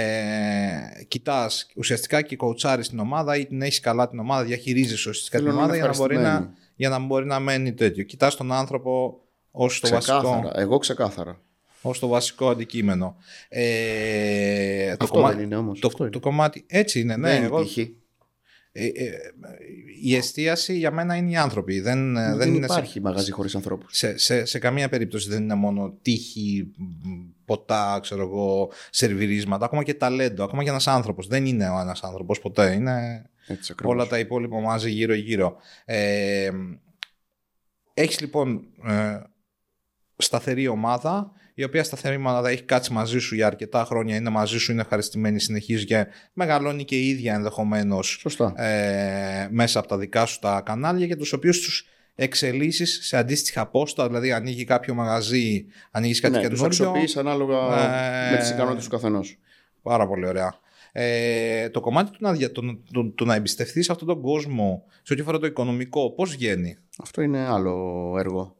κοιτάς 1.07 1.67
ουσιαστικά 1.75 2.21
και 2.21 2.35
κοουτσάρεις 2.35 2.89
την 2.89 2.99
ομάδα 2.99 3.37
ή 3.37 3.45
την 3.45 3.61
έχεις 3.61 3.79
καλά 3.79 4.09
την 4.09 4.19
ομάδα, 4.19 4.43
διαχειρίζεις 4.43 5.05
ουσιαστικά 5.05 5.37
την 5.37 5.45
Θέλω 5.47 5.57
να 5.57 5.63
ομάδα 5.63 5.77
είναι 5.77 5.85
για 5.85 5.93
να, 5.93 5.97
μπορεί 6.01 6.15
να, 6.15 6.21
ευχαριστημένη. 6.21 6.57
για 6.75 6.89
να 6.89 6.99
μπορεί 6.99 7.25
να 7.25 7.39
μένει 7.39 7.73
τέτοιο. 7.73 8.03
Κοιτάς 8.03 8.35
τον 8.35 8.51
άνθρωπο 8.51 9.19
ως 9.51 9.79
το, 9.79 9.89
βασικό, 9.89 10.17
Ξεκάθαρα. 10.19 10.51
Εγώ 10.61 10.77
ξεκάθαρα. 10.77 11.41
ως 11.81 11.99
το 11.99 12.07
βασικό 12.07 12.49
αντικείμενο. 12.49 13.15
Ε, 13.49 14.87
το, 14.87 15.03
Αυτό 15.03 15.15
κομμά- 15.15 15.33
δεν 15.33 15.43
είναι 15.43 15.55
όμως. 15.55 15.79
το, 15.79 16.09
το 16.09 16.19
κομμάτι 16.19 16.63
έτσι 16.67 16.99
είναι, 16.99 17.15
ναι. 17.17 17.29
δεν 17.29 17.43
εγώ, 17.43 17.57
είναι 17.57 17.65
τύχη. 17.65 17.95
Ε, 18.83 19.05
ε, 19.05 19.17
η 20.03 20.15
εστίαση 20.15 20.77
για 20.77 20.91
μένα 20.91 21.15
είναι 21.15 21.31
οι 21.31 21.35
άνθρωποι. 21.35 21.79
Δεν, 21.79 22.13
Δεν, 22.13 22.37
δεν 22.37 22.53
είναι 22.53 22.67
σε- 22.67 22.73
υπάρχει 22.77 23.01
μαγαζί 23.01 23.31
χωρίς 23.31 23.55
ανθρώπους. 23.55 23.97
σε, 23.97 24.17
σε, 24.17 24.45
σε 24.45 24.59
καμία 24.59 24.89
περίπτωση 24.89 25.29
δεν 25.29 25.41
είναι 25.43 25.53
μόνο 25.55 25.97
τύχη, 26.01 26.71
μ, 26.77 26.83
ποτά, 27.45 27.99
ξέρω 28.01 28.21
εγώ, 28.21 28.71
σερβιρίσματα, 28.89 29.65
ακόμα 29.65 29.83
και 29.83 29.93
ταλέντο, 29.93 30.43
ακόμα 30.43 30.63
και 30.63 30.69
ένας 30.69 30.87
άνθρωπος. 30.87 31.27
Δεν 31.27 31.45
είναι 31.45 31.69
ο 31.69 31.79
ένας 31.79 32.03
άνθρωπος 32.03 32.39
ποτέ, 32.39 32.71
είναι 32.73 33.25
Έτσι 33.47 33.71
ακριβώς. 33.71 33.95
όλα 33.95 34.07
τα 34.07 34.19
υπόλοιπα 34.19 34.59
μαζί 34.59 34.89
γύρω-γύρω. 34.91 35.55
Ε, 35.85 36.49
έχεις 37.93 38.19
λοιπόν 38.19 38.61
ε, 38.87 39.19
σταθερή 40.17 40.67
ομάδα, 40.67 41.31
η 41.59 41.63
οποία 41.63 41.83
σταθερή 41.83 42.15
ομάδα 42.15 42.49
έχει 42.49 42.63
κάτσει 42.63 42.93
μαζί 42.93 43.19
σου 43.19 43.35
για 43.35 43.47
αρκετά 43.47 43.83
χρόνια, 43.85 44.15
είναι 44.15 44.29
μαζί 44.29 44.57
σου, 44.59 44.71
είναι 44.71 44.81
ευχαριστημένη, 44.81 45.39
συνεχίζεις 45.39 45.85
και 45.85 46.07
μεγαλώνει 46.33 46.85
και 46.85 46.95
η 46.95 47.07
ίδια 47.07 47.33
ενδεχομένως 47.33 48.17
Σωστά. 48.21 48.53
ε, 48.63 49.47
μέσα 49.51 49.79
από 49.79 49.87
τα 49.87 49.97
δικά 49.97 50.25
σου 50.25 50.39
τα 50.39 50.61
κανάλια 50.65 51.05
για 51.05 51.17
τους 51.17 51.33
οποίους 51.33 51.61
τους 51.61 51.87
εξελίσσεις 52.15 52.99
σε 53.03 53.17
αντίστοιχα 53.17 53.67
πόστα, 53.67 54.07
δηλαδή 54.07 54.31
ανοίγει 54.31 54.63
κάποιο 54.63 54.93
μαγαζί, 54.93 55.65
ανοίγεις 55.91 56.19
κάτι 56.19 56.33
ναι, 56.33 56.39
τους 56.39 56.47
καινούριο. 56.59 56.65
αξιοποιείς 56.85 57.17
ανάλογα 57.17 57.57
Ε, 58.27 58.31
με 58.31 58.37
τις 58.37 58.49
ικανότητες 58.49 58.83
του 58.83 58.89
καθενός. 58.89 59.37
Πάρα 59.81 60.07
πολύ 60.07 60.27
ωραία. 60.27 60.53
Ε, 60.91 61.69
το 61.69 61.79
κομμάτι 61.79 62.11
του 62.11 62.17
να, 62.21 62.31
δια- 62.33 62.51
το, 62.51 62.61
το, 62.93 63.11
το 63.15 63.25
να 63.25 63.35
εμπιστευτείς 63.35 63.89
αυτόν 63.89 64.07
τον 64.07 64.21
κόσμο 64.21 64.83
σε 65.03 65.13
ό,τι 65.13 65.21
αφορά 65.21 65.39
το 65.39 65.45
οικονομικό, 65.45 66.11
πώς 66.11 66.29
βγαίνει; 66.31 66.77
Αυτό 66.99 67.21
είναι 67.21 67.39
άλλο 67.47 68.15
έργο. 68.19 68.55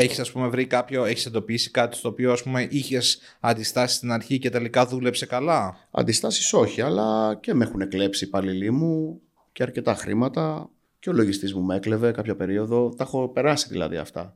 Έχεις 0.00 0.18
ας 0.18 0.32
πούμε 0.32 0.48
βρει 0.48 0.66
κάποιο, 0.66 1.04
έχεις 1.04 1.26
εντοπίσει 1.26 1.70
κάτι 1.70 1.96
στο 1.96 2.08
οποίο 2.08 2.32
ας 2.32 2.42
πούμε 2.42 2.66
είχες 2.70 3.20
αντιστάσεις 3.40 3.96
στην 3.96 4.12
αρχή 4.12 4.38
και 4.38 4.50
τελικά 4.50 4.86
δούλεψε 4.86 5.26
καλά; 5.26 5.76
Αντιστάσεις 5.90 6.52
όχι, 6.52 6.80
αλλά 6.80 7.38
και 7.40 7.54
με 7.54 7.64
έχουν 7.64 7.88
κλέψει 7.88 8.24
οι 8.24 8.26
υπαλληλοί 8.28 8.70
μου 8.70 9.20
και 9.52 9.62
αρκετά 9.62 9.94
χρήματα 9.94 10.70
και 10.98 11.10
ο 11.10 11.12
λογιστής 11.12 11.54
μου 11.54 11.62
με 11.62 11.76
έκλεβε 11.76 12.10
κάποια 12.10 12.36
περίοδο. 12.36 12.94
Τα 12.96 13.04
έχω 13.04 13.28
περάσει 13.28 13.68
δηλαδή 13.68 13.96
αυτά. 13.96 14.34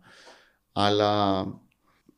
Αλλά 0.73 1.45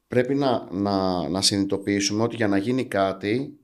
πρέπει 0.09 0.34
να, 0.34 0.68
να, 0.70 1.28
να 1.28 1.42
συνειδητοποιήσουμε 1.42 2.22
ότι 2.22 2.36
για 2.36 2.49
να 2.49 2.57
γίνει 2.57 2.84
κάτι 2.84 3.59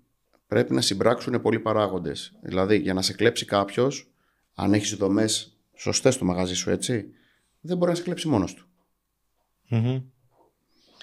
πρέπει 0.46 0.74
να 0.74 0.80
συμπράξουν 0.80 1.40
πολλοί 1.40 1.58
παράγοντες. 1.58 2.32
Δηλαδή 2.42 2.76
για 2.76 2.94
να 2.94 3.02
σε 3.02 3.12
κλέψει 3.12 3.44
κάποιος, 3.44 4.10
αν 4.54 4.72
έχεις 4.72 4.94
δομές 4.94 5.58
σωστές 5.74 6.14
στο 6.14 6.24
μαγαζί 6.24 6.54
σου 6.54 6.70
έτσι, 6.70 7.10
δεν 7.60 7.76
μπορεί 7.76 7.90
να 7.90 7.96
σε 7.96 8.02
κλέψει 8.02 8.28
μόνος 8.28 8.54
του. 8.54 8.69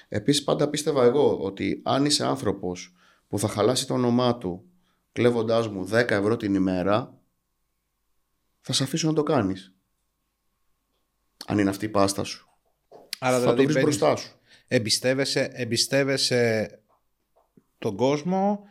Επίσης 0.08 0.44
πάντα 0.44 0.68
πίστευα 0.68 1.04
εγώ 1.04 1.38
ότι 1.38 1.80
αν 1.84 2.04
είσαι 2.04 2.24
άνθρωπος 2.26 2.92
που 3.28 3.38
θα 3.38 3.48
χαλάσει 3.48 3.86
το 3.86 3.94
όνομά 3.94 4.38
του 4.38 4.64
κλέβοντάς 5.12 5.68
μου 5.68 5.88
10 5.92 5.92
ευρώ 6.10 6.36
την 6.36 6.54
ημέρα 6.54 7.18
θα 8.60 8.72
σε 8.72 8.82
αφήσω 8.82 9.06
να 9.08 9.12
το 9.14 9.22
κάνεις. 9.22 9.72
Αν 11.46 11.58
είναι 11.58 11.70
αυτή 11.70 11.84
η 11.84 11.88
πάστα 11.88 12.24
σου. 12.24 12.48
Άρα 13.18 13.32
θα 13.34 13.40
δηλαδή 13.40 13.56
το 13.56 13.62
βρεις 13.62 13.74
μπαίνεις- 13.74 13.98
μπροστά 13.98 14.16
σου. 14.16 14.38
εμπιστεύεσαι, 14.68 15.50
εμπιστεύεσαι 15.52 16.70
τον 17.78 17.96
κόσμο 17.96 18.62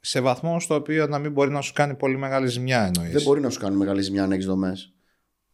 σε 0.00 0.20
βαθμό 0.20 0.60
στο 0.60 0.74
οποίο 0.74 1.06
να 1.06 1.18
μην 1.18 1.32
μπορεί 1.32 1.50
να 1.50 1.60
σου 1.60 1.72
κάνει 1.72 1.94
πολύ 1.94 2.16
μεγάλη 2.16 2.46
ζημιά 2.46 2.82
εννοείς. 2.84 3.12
Δεν 3.12 3.22
μπορεί 3.22 3.40
να 3.40 3.50
σου 3.50 3.58
κάνει 3.60 3.76
μεγάλη 3.76 4.02
ζημιά 4.02 4.24
αν 4.24 4.32
έχεις 4.32 4.46
δομές. 4.46 4.92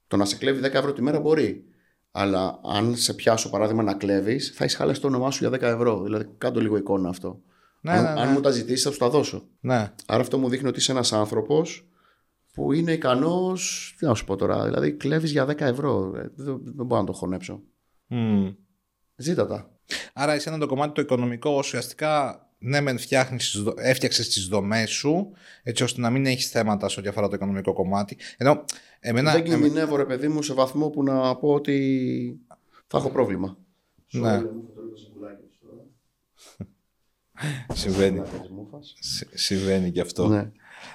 Το 0.07 0.17
να 0.17 0.25
σε 0.25 0.37
κλέβει 0.37 0.61
10 0.61 0.73
ευρώ 0.79 0.93
τη 0.93 1.03
μέρα 1.03 1.21
μπορεί. 1.21 1.65
Αλλά 2.13 2.61
αν 2.65 2.97
σε 2.97 3.15
πιάσω 3.15 3.51
παράδειγμα 3.51 3.83
να 3.83 3.95
κλέβεις, 3.95 4.53
θα 4.55 4.65
έχεις 4.65 4.77
χαλάσει 4.77 5.01
το 5.01 5.07
όνομά 5.07 5.31
σου 5.31 5.49
για 5.49 5.59
10 5.59 5.63
ευρώ. 5.63 6.03
Δηλαδή, 6.03 6.29
κάτω 6.39 6.61
λίγο 6.61 6.77
εικόνα 6.77 7.09
αυτό. 7.09 7.41
Ναι, 7.81 7.93
αν, 7.93 8.03
ναι, 8.03 8.13
ναι. 8.13 8.21
αν 8.21 8.33
μου 8.33 8.41
τα 8.41 8.51
ζητήσεις, 8.51 8.83
θα 8.83 8.91
σου 8.91 8.99
τα 8.99 9.09
δώσω. 9.11 9.49
Ναι. 9.61 9.93
Άρα 10.07 10.21
αυτό 10.21 10.39
μου 10.39 10.49
δείχνει 10.49 10.69
ότι 10.69 10.79
είσαι 10.79 10.93
ένας 10.93 11.13
άνθρωπος 11.13 11.87
που 12.53 12.73
είναι 12.73 12.93
ικανός. 12.93 13.95
Τι 13.99 14.05
να 14.05 14.15
σου 14.15 14.25
πω 14.25 14.37
τώρα, 14.37 14.65
δηλαδή 14.65 14.93
κλέβεις 14.93 15.31
για 15.31 15.45
10 15.45 15.61
ευρώ. 15.61 16.13
Ε, 16.17 16.31
Δεν, 16.35 16.61
δεν 16.65 16.87
μπορώ 16.87 17.01
να 17.01 17.07
το 17.07 17.13
χωνέψω. 17.13 17.61
Μμ. 18.07 18.49
Ζήτα 19.17 19.47
τα. 19.47 19.71
Άρα 20.13 20.33
εσένα 20.33 20.59
το 20.59 20.67
κομμάτι 20.67 20.93
το 20.93 21.01
οικονομικό 21.01 21.59
ουσιαστικά 21.59 22.47
ναι 22.63 22.81
μεν 22.81 22.99
φτιάχνεις, 22.99 23.51
τις 23.51 23.61
δο- 23.63 23.75
έφτιαξες 23.77 24.29
τις 24.29 24.47
δομές 24.47 24.91
σου 24.91 25.31
έτσι 25.63 25.83
ώστε 25.83 26.01
να 26.01 26.11
μην 26.11 26.27
έχεις 26.27 26.49
θέματα 26.51 26.89
σε 26.89 27.01
ό,τι 27.01 27.09
αφορά 27.09 27.29
το 27.29 27.35
οικονομικό 27.35 27.73
κομμάτι. 27.73 28.17
Ενώ 28.37 28.65
εμένα... 29.01 29.33
δεν 29.33 29.45
εμέ- 29.45 29.53
κινδυνεύω, 29.61 29.97
ρε 29.97 30.05
παιδί 30.05 30.29
μου, 30.29 30.43
σε 30.43 30.55
βαθμό 30.55 30.89
που 30.91 31.03
να 31.03 31.37
πω 31.37 31.53
ότι 31.53 32.41
θα 32.87 32.99
έχω 32.99 33.11
πρόβλημα. 33.11 33.57
Ναι. 34.11 34.43
Συμβαίνει. 37.75 38.23
Συ- 39.01 39.29
Συμβαίνει 39.35 39.91
και 39.91 40.01
αυτό. 40.01 40.29
Ναι. 40.29 40.51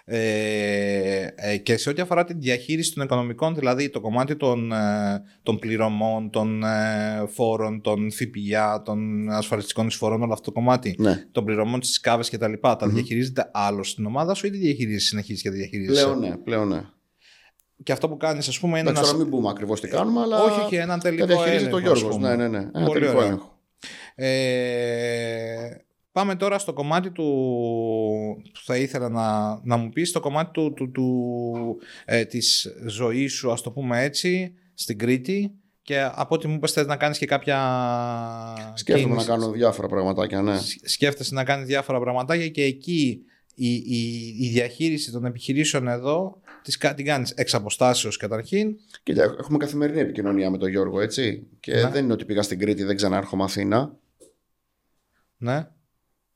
Ε, 0.06 1.28
ε, 1.36 1.57
και 1.57 1.78
σε 1.78 1.90
ό,τι 1.90 2.02
αφορά 2.02 2.24
τη 2.24 2.34
διαχείριση 2.34 2.94
των 2.94 3.03
οικονομικών, 3.03 3.56
δηλαδή 3.56 3.90
το 3.90 3.99
κομμάτι 3.99 4.36
των, 4.36 4.72
ε, 4.72 5.24
των 5.44 5.60
πληρωμών, 5.60 6.30
των 6.30 6.64
ε, 6.64 7.26
φόρων, 7.28 7.82
των 7.82 8.11
ΦΠΑ, 8.11 8.82
των 8.82 9.30
ασφαλιστικών 9.30 9.88
εισφορών, 9.88 10.22
όλο 10.22 10.34
αυτό 10.34 10.45
το 10.45 10.52
κομμάτι, 10.52 10.95
ναι. 10.99 11.26
των 11.32 11.45
πληρωμών 11.45 11.80
της 11.80 11.99
ΚΑΒΕ 11.99 12.24
και 12.24 12.38
τα 12.38 12.48
λοιπά, 12.48 12.76
τα 12.76 12.88
διαχειρίζεται 12.88 13.49
άλλο 13.53 13.84
στην 13.84 14.06
ομάδα 14.06 14.34
σου 14.34 14.48
ή 14.48 14.49
τη 14.49 14.57
διαχειρίζει, 14.57 15.06
συνεχίζεις 15.06 15.41
και 15.41 15.49
διαχειρίζεσαι; 15.49 16.03
Πλέον 16.03 16.19
ναι, 16.19 16.38
πλέον 16.38 16.68
ναι. 16.68 16.82
Και 17.84 17.91
αυτό 17.91 18.10
που 18.10 18.18
κάνεις, 18.18 18.48
ας 18.48 18.60
πούμε, 18.60 18.80
είναι 18.80 18.90
Εντάξει, 18.90 19.11
να. 19.11 19.18
τώρα 19.18 19.24
μην 19.24 19.36
πούμε 19.38 19.49
ακριβώς 19.49 19.82
τι 19.82 19.88
κάνουμε, 19.88 20.22
αλλά. 20.22 20.41
Όχι, 20.44 20.60
όχι, 20.60 20.76
έναν 20.76 20.99
τελικό 20.99 21.26
Τα 21.26 21.34
διαχειρίζεται 21.34 21.74
ο 21.74 21.78
έλεγχο, 21.78 21.91
ας 21.91 21.99
Γιώργος. 21.99 22.18
πούμε. 22.18 22.36
Ναι, 22.36 22.48
ναι, 22.48 22.57
ναι. 22.57 22.69
Ένα 22.74 22.86
Πολύ 22.86 22.99
τελικό 22.99 23.18
ωραία. 23.18 23.28
έλεγχο. 23.28 23.60
Ε, 24.15 25.86
πάμε 26.18 26.35
τώρα 26.35 26.60
στο 26.60 26.73
κομμάτι 26.73 27.11
του 27.11 27.23
που 28.53 28.60
θα 28.64 28.77
ήθελα 28.77 29.10
να, 29.10 29.60
να 29.64 29.77
μου 29.77 29.89
πεις 29.89 30.11
το 30.11 30.19
κομμάτι 30.19 30.52
του, 30.52 30.73
του, 30.73 30.91
του, 30.91 31.77
ε, 32.06 32.26
της 32.26 32.73
ζωής 32.85 33.34
σου 33.34 33.52
ας 33.52 33.61
το 33.61 33.72
πούμε 33.72 34.03
έτσι 34.03 34.53
στην 34.73 34.98
Κρήτη 34.98 35.52
και 35.81 36.02
από 36.14 36.35
ό,τι 36.35 36.48
μου 36.48 36.53
είπες 36.56 36.72
θες 36.72 36.85
να 36.85 36.95
κάνεις 36.95 37.18
και 37.18 37.26
κάποια 37.26 37.57
Σκέφτομαι 38.73 39.07
κίνηση. 39.10 39.30
να 39.30 39.35
κάνω 39.35 39.52
διάφορα 39.52 39.88
πραγματάκια, 39.88 40.41
ναι. 40.41 40.57
Σκ- 40.60 40.88
σκέφτεσαι 40.88 41.34
να 41.34 41.44
κάνεις 41.44 41.68
διάφορα 41.68 41.99
πραγματάκια 41.99 42.48
και 42.49 42.64
εκεί 42.64 43.22
η, 43.56 43.73
η, 43.73 44.27
η 44.39 44.49
διαχείριση 44.49 45.11
των 45.11 45.26
επιχειρήσεων 45.26 45.88
εδώ 45.88 46.39
τις, 46.61 46.77
κα- 46.77 46.94
την 46.94 47.06
κάνεις 47.06 47.31
εξ 47.31 47.53
αποστάσεως 47.53 48.18
καταρχήν. 48.18 48.76
Κοίτα, 49.03 49.23
έχουμε 49.39 49.57
καθημερινή 49.57 49.99
επικοινωνία 49.99 50.49
με 50.49 50.57
τον 50.57 50.69
Γιώργο, 50.69 51.02
έτσι. 51.02 51.48
Και 51.60 51.73
Ναι. 51.73 51.89
δεν 51.89 52.03
είναι 52.03 52.14
ότι 52.14 52.26
πήγα 52.26 52.41
στην 52.41 52.60
Κρήτη, 52.60 52.84
δεν 52.84 52.95
ξανάρχομαι 52.95 53.44
Αθήνα. 53.44 53.95
Ναι. 55.38 55.68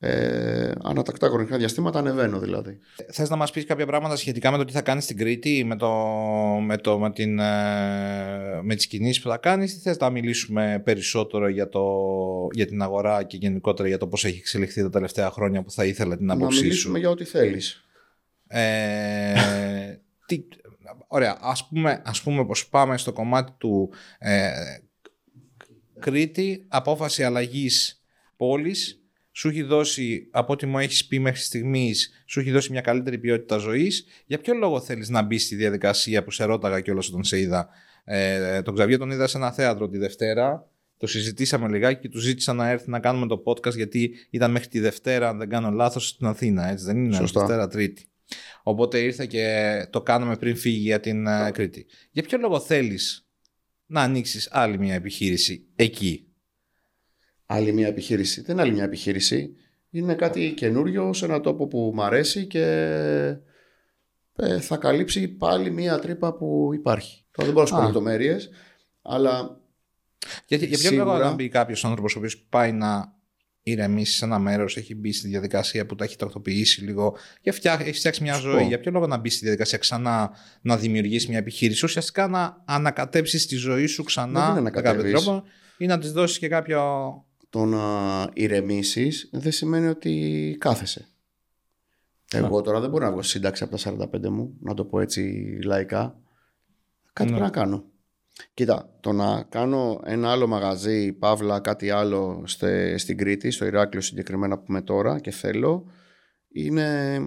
Ε, 0.04 0.72
ανατακτά 0.82 1.28
χρονικά 1.28 1.56
διαστήματα 1.56 1.98
ανεβαίνω 1.98 2.38
δηλαδή. 2.38 2.78
Θες 3.12 3.30
να 3.30 3.36
μας 3.36 3.50
πεις 3.50 3.64
κάποια 3.64 3.86
πράγματα 3.86 4.16
σχετικά 4.16 4.50
με 4.50 4.56
το 4.56 4.64
τι 4.64 4.72
θα 4.72 4.82
κάνεις 4.82 5.04
στην 5.04 5.16
Κρήτη, 5.16 5.64
με, 5.64 5.76
το, 5.76 5.90
με, 6.60 6.76
το, 6.76 6.98
με, 6.98 7.10
την, 7.10 7.38
ε, 7.38 8.60
με 8.62 8.74
τις 8.74 8.86
κινήσεις 8.86 9.22
που 9.22 9.28
θα 9.28 9.36
κάνεις 9.36 9.74
ή 9.74 9.78
θες 9.78 9.96
να 9.96 10.10
μιλήσουμε 10.10 10.80
περισσότερο 10.84 11.48
για, 11.48 11.68
το, 11.68 11.84
για 12.52 12.66
την 12.66 12.82
αγορά 12.82 13.22
και 13.22 13.36
γενικότερα 13.36 13.88
για 13.88 13.98
το 13.98 14.06
πώς 14.06 14.24
έχει 14.24 14.38
εξελιχθεί 14.38 14.82
τα 14.82 14.90
τελευταία 14.90 15.30
χρόνια 15.30 15.62
που 15.62 15.70
θα 15.70 15.84
ήθελα 15.84 16.16
την 16.16 16.26
Να 16.26 16.34
άποψή 16.34 16.56
σου; 16.56 16.62
μιλήσουμε 16.62 16.98
για 16.98 17.10
ό,τι 17.10 17.24
θέλεις. 17.24 17.84
Ε, 18.46 19.34
τι, 20.26 20.44
ωραία, 21.06 21.38
ας 21.40 21.68
πούμε, 21.68 22.02
ας 22.04 22.22
πούμε 22.22 22.44
πως 22.44 22.68
πάμε 22.68 22.98
στο 22.98 23.12
κομμάτι 23.12 23.52
του 23.58 23.90
ε, 24.18 24.50
Κρήτη, 25.98 26.64
απόφαση 26.68 27.24
αλλαγής 27.24 28.02
πόλης, 28.36 29.01
σου 29.32 29.48
έχει 29.48 29.62
δώσει, 29.62 30.28
από 30.30 30.52
ό,τι 30.52 30.66
μου 30.66 30.78
έχεις 30.78 31.06
πει 31.06 31.18
μέχρι 31.18 31.40
στιγμής, 31.40 32.24
σου 32.26 32.40
έχει 32.40 32.50
δώσει 32.50 32.72
μια 32.72 32.80
καλύτερη 32.80 33.18
ποιότητα 33.18 33.56
ζωής. 33.56 34.06
Για 34.26 34.38
ποιο 34.38 34.54
λόγο 34.54 34.80
θέλεις 34.80 35.08
να 35.08 35.22
μπεις 35.22 35.44
στη 35.44 35.54
διαδικασία 35.54 36.24
που 36.24 36.30
σε 36.30 36.44
ρώταγα 36.44 36.80
κιόλας 36.80 37.08
όταν 37.08 37.24
σε 37.24 37.38
είδα; 37.38 37.68
Ε, 38.04 38.62
τον 38.62 38.74
Ξαβιέ 38.74 38.96
τον 38.96 39.10
είδα 39.10 39.26
σε 39.26 39.36
ένα 39.36 39.52
θέατρο 39.52 39.88
τη 39.88 39.98
Δευτέρα. 39.98 40.66
Το 40.96 41.06
συζητήσαμε 41.06 41.68
λιγάκι 41.68 42.00
και 42.00 42.08
του 42.08 42.18
ζήτησα 42.18 42.52
να 42.52 42.68
έρθει 42.68 42.90
να 42.90 43.00
κάνουμε 43.00 43.26
το 43.26 43.42
podcast 43.46 43.74
γιατί 43.74 44.14
ήταν 44.30 44.50
μέχρι 44.50 44.68
τη 44.68 44.80
Δευτέρα, 44.80 45.28
αν 45.28 45.38
δεν 45.38 45.48
κάνω 45.48 45.70
λάθος, 45.70 46.08
στην 46.08 46.26
Αθήνα. 46.26 46.68
Έτσι 46.70 46.84
δεν 46.84 47.04
είναι, 47.04 47.14
Σωστά. 47.14 47.40
Δευτέρα 47.40 47.68
Τρίτη. 47.68 48.04
Οπότε 48.62 48.98
ήρθε 48.98 49.26
και 49.26 49.86
το 49.90 50.02
κάναμε 50.02 50.36
πριν 50.36 50.56
φύγει 50.56 50.78
για 50.78 51.00
την 51.00 51.26
ε, 51.26 51.50
Κρήτη. 51.52 51.86
Για 52.10 52.22
ποιο 52.22 52.38
λόγο 52.38 52.60
θέλεις 52.60 53.26
να 53.86 54.02
ανοίξεις 54.02 54.48
άλλη 54.50 54.78
μια 54.78 54.94
επιχείρηση 54.94 55.66
εκεί; 55.76 56.31
Άλλη 57.54 57.72
μια 57.72 57.86
επιχείρηση. 57.86 58.40
Δεν 58.40 58.52
είναι 58.54 58.62
άλλη 58.62 58.72
μια 58.72 58.84
επιχείρηση. 58.84 59.54
Είναι 59.90 60.14
κάτι 60.14 60.52
καινούριο 60.56 61.12
σε 61.12 61.24
ένα 61.24 61.40
τόπο 61.40 61.66
που 61.66 61.92
μ' 61.94 62.00
αρέσει 62.00 62.46
και 62.46 62.64
ε, 64.36 64.60
θα 64.60 64.76
καλύψει 64.76 65.28
πάλι 65.28 65.70
μια 65.70 65.98
τρύπα 65.98 66.32
που 66.34 66.70
υπάρχει. 66.74 67.24
Τώρα 67.30 67.46
δεν 67.52 67.52
μπορώ 67.52 67.60
να 67.60 67.66
σου 67.66 67.74
πω 67.74 67.80
Α. 67.80 67.84
λεπτομέρειες, 67.84 68.50
αλλά 69.02 69.60
Γιατί, 70.46 70.66
για 70.66 70.78
ποιο 70.78 70.88
Σίγουρα. 70.88 71.04
λόγο 71.12 71.18
να 71.24 71.34
μπει 71.34 71.48
κάποιος 71.48 71.84
άνθρωπος 71.84 72.14
ο 72.14 72.18
οποίος 72.18 72.38
πάει 72.48 72.72
να 72.72 73.12
ηρεμήσει 73.62 74.16
σε 74.16 74.24
ένα 74.24 74.38
μέρος, 74.38 74.76
έχει 74.76 74.94
μπει 74.94 75.12
στη 75.12 75.28
διαδικασία 75.28 75.86
που 75.86 75.94
τα 75.94 76.04
έχει 76.04 76.16
τακτοποιήσει 76.16 76.84
λίγο 76.84 77.16
και 77.40 77.52
φτιά, 77.52 77.72
έχει 77.80 77.92
φτιάξει 77.92 78.22
μια 78.22 78.34
Σου 78.34 78.40
ζωή. 78.40 78.60
πω. 78.62 78.66
Για 78.66 78.80
ποιο 78.80 78.90
λόγο 78.90 79.06
να 79.06 79.16
μπει 79.16 79.30
στη 79.30 79.40
διαδικασία 79.44 79.78
ξανά 79.78 80.30
να 80.62 80.76
δημιουργήσει 80.76 81.28
μια 81.28 81.38
επιχείρηση, 81.38 81.84
ουσιαστικά 81.84 82.28
να 82.28 82.62
ανακατέψεις 82.64 83.46
τη 83.46 83.56
ζωή 83.56 83.86
σου 83.86 83.96
Δεν 83.96 84.04
ξανά 84.06 84.48
είναι 84.50 84.60
με 84.60 84.70
κάποιο 84.70 84.90
ανακατεύεις. 84.90 85.22
τρόπο 85.24 85.44
ή 85.78 85.86
να 85.86 85.98
της 85.98 86.12
δώσεις 86.12 86.38
και 86.38 86.48
κάποιο. 86.48 86.80
Το 87.52 87.64
να 87.64 88.28
ηρεμήσεις 88.32 89.28
δεν 89.32 89.52
σημαίνει 89.52 89.86
ότι 89.86 90.56
κάθεσαι. 90.60 91.08
Εγώ 92.34 92.60
τώρα 92.60 92.80
δεν 92.80 92.90
μπορώ 92.90 93.04
να 93.04 93.10
βγω 93.10 93.22
στη 93.22 93.30
σύνταξη 93.30 93.64
από 93.64 93.76
τα 93.76 94.08
45 94.12 94.28
μου, 94.28 94.56
να 94.60 94.74
το 94.74 94.84
πω 94.84 95.00
έτσι 95.00 95.20
λαϊκά. 95.64 96.20
Κάτι 97.12 97.30
Ναι. 97.30 97.36
πρέπει 97.36 97.54
να 97.54 97.62
κάνω. 97.62 97.84
Κοίτα, 98.54 98.96
το 99.00 99.12
να 99.12 99.42
κάνω 99.42 100.00
ένα 100.04 100.30
άλλο 100.30 100.46
μαγαζί, 100.46 101.12
παύλα, 101.12 101.60
κάτι 101.60 101.90
άλλο 101.90 102.42
στε, 102.46 102.98
στην 102.98 103.16
Κρήτη, 103.16 103.50
στο 103.50 103.64
Ηράκλειο 103.64 104.00
συγκεκριμένα 104.00 104.58
που 104.58 104.64
είμαι 104.68 104.82
τώρα 104.82 105.20
και 105.20 105.30
θέλω, 105.30 105.86
είναι 106.48 107.18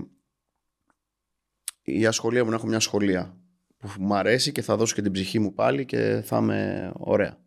η 1.82 2.06
ασχολία 2.06 2.44
μου 2.44 2.50
να 2.50 2.56
έχω 2.56 2.68
μια 2.68 2.80
σχολεία 2.80 3.38
που 3.78 3.90
μου 4.00 4.16
αρέσει 4.16 4.52
και 4.52 4.62
θα 4.62 4.76
δώσω 4.76 4.96
και 4.96 5.02
την 5.02 5.12
ψυχή 5.12 5.40
μου 5.40 5.54
πάλι 5.54 5.86
και 5.86 6.22
θα 6.26 6.38
είμαι 6.38 6.92
ωραία. 6.94 7.45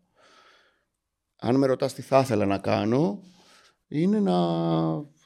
Αν 1.39 1.55
με 1.55 1.65
ρωτάς 1.65 1.93
τι 1.93 2.01
θα 2.01 2.19
ήθελα 2.19 2.45
να 2.45 2.57
κάνω, 2.57 3.23
είναι 3.87 4.19
να 4.19 4.37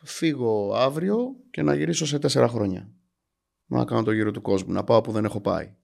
φύγω 0.03 0.73
αύριο 0.75 1.35
και 1.51 1.61
να 1.61 1.75
γυρίσω 1.75 2.05
σε 2.05 2.19
τέσσερα 2.19 2.47
χρόνια. 2.47 2.91
Να 3.65 3.85
κάνω 3.85 4.03
το 4.03 4.11
γύρο 4.11 4.31
του 4.31 4.41
κόσμου, 4.41 4.73
να 4.73 4.83
πάω 4.83 5.01
που 5.01 5.11
δεν 5.11 5.25
έχω 5.25 5.41
πάει. 5.41 5.75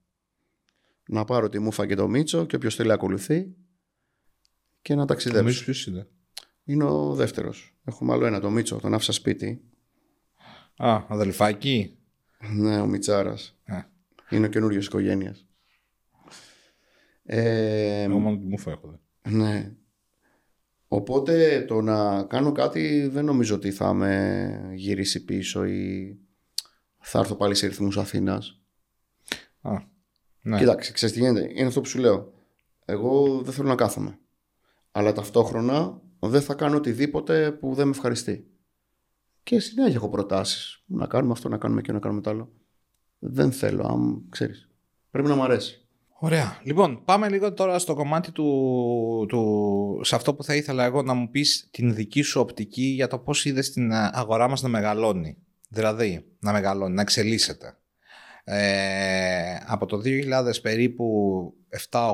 Να 1.07 1.26
πάρω 1.26 1.49
τη 1.49 1.60
μούφα 1.60 1.88
και 1.88 1.95
το 1.95 2.07
μίτσο 2.07 2.45
και 2.45 2.56
όποιος 2.56 2.76
θέλει 2.76 2.91
ακολουθεί 2.91 3.56
και 4.81 4.95
να 4.95 5.06
ταξιδέψω. 5.06 5.64
ποιος 5.64 5.85
είναι; 5.88 6.07
Είναι 6.64 6.84
ο 6.84 7.14
δεύτερος. 7.15 7.77
Έχουμε 7.84 8.14
άλλο 8.14 8.26
ένα, 8.26 8.39
το 8.39 8.49
μίτσο, 8.49 8.76
τον 8.80 8.93
άφησα 8.93 9.11
σπίτι. 9.11 9.64
Α, 10.77 11.06
αδελφάκι. 11.07 11.97
Ναι, 12.53 12.80
ο 12.81 12.85
Μιτσάρας. 12.85 13.57
Α. 13.65 13.84
Είναι 14.30 14.45
ο 14.45 14.49
καινούριο 14.49 14.80
οικογένειας. 14.80 15.47
Ε, 17.23 18.01
Εγώ 18.03 18.19
μόνο 18.19 18.38
τη 18.38 18.45
μου 18.45 18.57
έχω. 18.65 18.99
δε. 19.22 19.30
ναι. 19.30 19.76
Οπότε 20.91 21.65
το 21.67 21.81
να 21.81 22.23
κάνω 22.23 22.51
κάτι 22.51 23.07
δεν 23.07 23.25
νομίζω 23.25 23.55
ότι 23.55 23.71
θα 23.71 23.93
με 23.93 24.71
γυρίσει 24.73 25.25
πίσω 25.25 25.65
ή 25.65 26.17
θα 26.99 27.19
έρθω 27.19 27.35
πάλι 27.35 27.55
σε 27.55 27.67
ρυθμούς 27.67 27.97
Αθήνας. 27.97 28.61
Α, 29.61 29.71
ναι. 30.41 30.57
Κοίταξε, 30.57 30.91
ξέρεις 30.91 31.15
τι 31.15 31.21
γίνεται; 31.21 31.51
Είναι 31.55 31.67
αυτό 31.67 31.81
που 31.81 31.87
σου 31.87 31.99
λέω. 31.99 32.33
Εγώ 32.85 33.41
δεν 33.41 33.53
θέλω 33.53 33.67
να 33.67 33.75
κάθομαι. 33.75 34.19
Αλλά 34.91 35.11
ταυτόχρονα 35.11 36.01
δεν 36.19 36.41
θα 36.41 36.53
κάνω 36.53 36.77
οτιδήποτε 36.77 37.51
που 37.51 37.73
δεν 37.73 37.85
με 37.85 37.91
ευχαριστεί. 37.95 38.47
Και 39.43 39.59
συνέχεια 39.59 39.95
έχω 39.95 40.09
προτάσεις. 40.09 40.83
Να 40.85 41.07
κάνουμε 41.07 41.31
αυτό, 41.31 41.49
να 41.49 41.57
κάνουμε 41.57 41.81
και 41.81 41.91
να 41.91 41.99
κάνουμε 41.99 42.21
το 42.21 42.29
άλλο. 42.29 42.51
Δεν 43.19 43.51
θέλω, 43.51 43.87
αν 43.87 44.25
ξέρεις. 44.29 44.69
Πρέπει 45.11 45.27
να 45.27 45.35
μου 45.35 45.43
αρέσει. 45.43 45.78
Ωραία. 46.21 46.59
Λοιπόν, 46.63 47.01
πάμε 47.05 47.29
λίγο 47.29 47.53
τώρα 47.53 47.79
στο 47.79 47.93
κομμάτι 47.93 48.31
του, 48.31 49.25
του... 49.29 50.01
σε 50.03 50.15
αυτό 50.15 50.35
που 50.35 50.43
θα 50.43 50.55
ήθελα 50.55 50.83
εγώ 50.83 51.01
να 51.01 51.13
μου 51.13 51.29
πεις 51.29 51.69
την 51.71 51.93
δική 51.93 52.21
σου 52.21 52.39
οπτική 52.39 52.83
για 52.83 53.07
το 53.07 53.19
πώς 53.19 53.45
είδες 53.45 53.71
την 53.71 53.91
ε, 53.91 54.09
αγορά 54.13 54.47
μας 54.49 54.61
να 54.61 54.69
μεγαλώνει. 54.69 55.37
Δηλαδή, 55.69 56.25
να 56.39 56.51
μεγαλώνει, 56.51 56.93
να 56.93 57.01
εξελίσσεται. 57.01 57.77
Ε, 58.43 59.55
από 59.65 59.85
το 59.85 60.01
2000 60.05 60.61
περίπου 60.61 61.05
7, 61.89 61.99
8, 61.99 62.13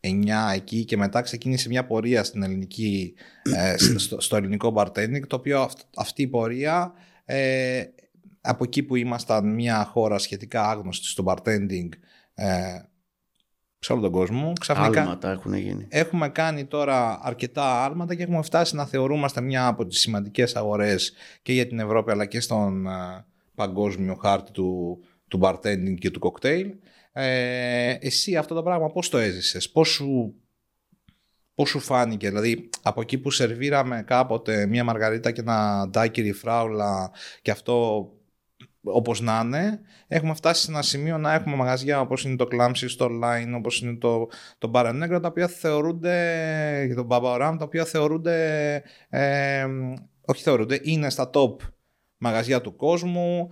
9 0.00 0.54
εκεί 0.54 0.84
και 0.84 0.96
μετά 0.96 1.20
ξεκίνησε 1.20 1.68
μια 1.68 1.86
πορεία 1.86 2.24
στην 2.24 2.42
ελληνική, 2.42 3.14
ε, 3.56 3.76
στο, 3.96 4.20
στο 4.20 4.36
ελληνικό 4.36 4.72
bartending 4.76 5.26
το 5.26 5.36
οποίο 5.36 5.60
αυ- 5.60 5.80
αυτή 5.96 6.22
η 6.22 6.28
πορεία 6.28 6.92
ε, 7.24 7.82
από 8.40 8.64
εκεί 8.64 8.82
που 8.82 8.96
ήμασταν 8.96 9.54
μια 9.54 9.84
χώρα 9.84 10.18
σχετικά 10.18 10.68
άγνωστη 10.68 11.06
στο 11.06 11.24
bartending 11.26 11.88
ε, 12.40 12.84
σε 13.78 13.92
όλο 13.92 14.02
τον 14.02 14.10
κόσμο 14.10 14.52
ξαφνικά 14.60 15.02
Άλματα 15.02 15.30
έχουν 15.30 15.54
γίνει. 15.54 15.86
έχουμε 15.88 16.28
κάνει 16.28 16.64
τώρα 16.64 17.20
αρκετά 17.22 17.84
άλματα 17.84 18.14
και 18.14 18.22
έχουμε 18.22 18.42
φτάσει 18.42 18.74
να 18.76 18.86
θεωρούμαστε 18.86 19.40
μια 19.40 19.66
από 19.66 19.86
τις 19.86 19.98
σημαντικές 19.98 20.56
αγορές 20.56 21.12
και 21.42 21.52
για 21.52 21.66
την 21.66 21.78
Ευρώπη 21.78 22.10
αλλά 22.10 22.26
και 22.26 22.40
στον 22.40 22.86
ε, 22.86 23.24
παγκόσμιο 23.54 24.14
χάρτη 24.14 24.52
του, 24.52 24.98
του 25.28 25.40
bartending 25.42 25.94
και 25.98 26.10
του 26.10 26.18
κοκτέιλ. 26.18 26.74
Ε, 27.12 27.96
εσύ 28.00 28.36
αυτό 28.36 28.54
το 28.54 28.62
πράγμα 28.62 28.90
πώς 28.90 29.08
το 29.08 29.18
έζησες, 29.18 29.70
πώς 29.70 29.88
σου, 29.88 30.34
πώς 31.54 31.68
σου 31.68 31.78
φάνηκε, 31.80 32.28
δηλαδή 32.28 32.68
από 32.82 33.00
εκεί 33.00 33.18
που 33.18 33.30
σερβίραμε 33.30 34.02
κάποτε 34.06 34.66
μια 34.66 34.84
μαργαρίτα 34.84 35.30
και 35.30 35.40
ένα 35.40 35.88
ντάκιρι 35.90 36.32
φράουλα 36.32 37.10
και 37.42 37.50
αυτό 37.50 38.08
όπως 38.82 39.20
να 39.20 39.40
είναι, 39.44 39.80
έχουμε 40.08 40.34
φτάσει 40.34 40.62
σε 40.62 40.70
ένα 40.70 40.82
σημείο 40.82 41.18
να 41.18 41.32
έχουμε 41.34 41.56
μαγαζιά 41.56 42.00
όπως 42.00 42.24
είναι 42.24 42.36
το 42.36 42.48
Clamsy 42.52 42.84
στο 42.88 43.08
Line, 43.22 43.52
όπως 43.56 43.80
είναι 43.80 43.96
το, 43.96 44.28
το 44.58 44.70
Bar 44.74 45.02
Negro, 45.02 45.18
τα 45.22 45.28
οποία 45.28 45.48
θεωρούνται, 45.48 46.84
και 46.88 46.94
το 46.94 47.06
Baba 47.10 47.34
Oram, 47.34 47.56
τα 47.58 47.64
οποία 47.64 47.84
θεωρούνται, 47.84 48.82
ε, 49.08 49.66
όχι 50.20 50.42
θεωρούνται, 50.42 50.80
είναι 50.82 51.10
στα 51.10 51.30
top 51.32 51.56
μαγαζιά 52.18 52.60
του 52.60 52.76
κόσμου, 52.76 53.48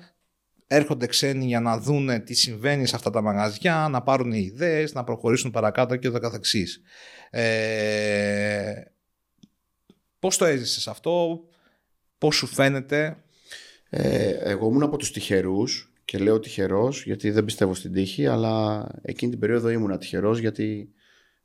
έρχονται 0.67 1.07
ξένοι 1.07 1.45
για 1.45 1.61
να 1.61 1.79
δούνε 1.79 2.19
τι 2.19 2.35
συμβαίνει 2.35 2.87
σε 2.87 2.97
αυτά 2.97 3.11
τα 3.11 3.23
μαγαζιά, 3.23 3.89
να 3.91 4.03
πάρουν 4.03 4.33
ιδέες, 4.33 4.93
να 4.93 5.05
προχωρήσουν 5.05 5.51
παρακάτω 5.51 5.97
και 5.97 6.11
το 6.11 6.19
καθεξής. 6.19 6.83
Ε, 7.31 8.73
πώς 10.19 10.37
το 10.37 10.45
έζησες 10.45 10.89
αυτό, 10.89 11.41
πώς 12.19 12.37
σου 12.37 12.47
φαίνεται, 12.47 13.17
Ε, 13.91 14.29
εγώ 14.29 14.69
ήμουν 14.69 14.83
από 14.83 14.97
τους 14.97 15.13
τυχερούς 15.13 15.93
και 16.05 16.19
λέω 16.19 16.41
τυχερός 16.41 17.05
γιατί 17.05 17.31
δεν 17.31 17.45
πιστεύω 17.45 17.75
στην 17.75 17.93
τύχη 17.93 18.27
αλλά 18.27 18.87
εκείνη 19.03 19.31
την 19.31 19.41
περίοδο 19.41 19.69
ήμουν 19.69 19.99
τυχερός 19.99 20.39
γιατί 20.39 20.93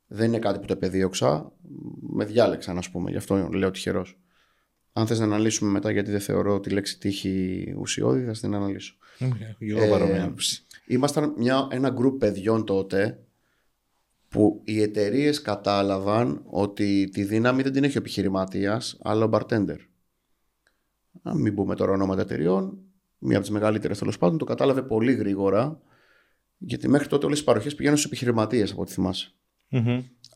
δεν 0.08 0.28
είναι 0.28 0.40
κάτι 0.40 0.60
που 0.60 0.66
το 0.66 0.74
επεδίωξα 0.74 1.52
με 2.02 2.26
διάλεξαν 2.26 2.78
ας 2.78 2.90
πούμε 2.90 3.12
γι' 3.12 3.18
αυτό 3.18 3.50
λέω 3.54 3.72
τυχερός 3.72 4.18
αν 4.94 5.08
θες 5.08 5.20
να 5.20 5.26
αναλύσουμε 5.26 5.72
μετά 5.72 5.92
γιατί 5.92 6.12
δεν 6.12 6.20
θεωρώ 6.20 6.60
τη 6.60 6.70
λέξη 6.70 7.00
τύχη 7.00 7.76
ουσιώδη 7.78 8.24
θα 8.24 8.32
την 8.32 8.56
αναλύσω 8.56 8.96
Έχω 9.20 9.36
και 9.36 9.66
εγώ 9.66 9.84
Ε, 9.84 9.90
παρόμοια 9.90 10.24
άποψη. 10.24 10.64
Ήμασταν 10.86 11.34
μια, 11.38 11.68
ένα 11.72 11.90
γκρουπ 11.90 12.20
παιδιών 12.20 12.66
τότε 12.66 13.20
που 14.30 14.62
οι 14.64 14.82
εταιρείες 14.82 15.42
κατάλαβαν 15.42 16.42
ότι 16.46 17.10
τη 17.14 17.24
δύναμη 17.24 17.62
δεν 17.62 17.72
την 17.72 17.84
έχει 17.84 17.98
ο 17.98 18.00
επιχειρηματίας 18.00 18.98
αλλά 19.02 19.26
ο 19.26 19.30
bartender. 19.32 19.78
Να 21.22 21.36
μην 21.36 21.56
πούμε 21.56 21.76
τώρα 21.76 21.92
ονόματα 21.92 22.22
εταιριών, 22.22 22.78
μία 23.18 23.36
από 23.38 23.46
τις 23.46 23.54
μεγαλύτερες 23.56 23.98
τέλος 24.00 24.18
πάντων, 24.18 24.38
το 24.38 24.46
κατάλαβε 24.46 24.82
πολύ 24.82 25.14
γρήγορα. 25.14 25.82
Γιατί 26.58 26.88
μέχρι 26.88 27.08
τότε 27.08 27.26
όλες 27.26 27.40
οι 27.40 27.44
παροχές 27.44 27.76
πηγαίνουν 27.76 27.98
στους 27.98 28.12
επιχειρηματίες, 28.12 28.72
από 28.72 28.82
ό,τι 28.82 28.92
θυμάσαι. 28.92 29.32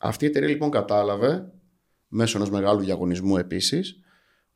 Αυτή 0.02 0.26
η 0.26 0.28
εταιρεία 0.28 0.50
λοιπόν 0.50 0.70
κατάλαβε, 0.70 1.52
μέσω 2.08 2.38
ενός 2.38 2.50
μεγάλου 2.50 2.80
διαγωνισμού 2.80 3.38
επίσης, 3.38 4.00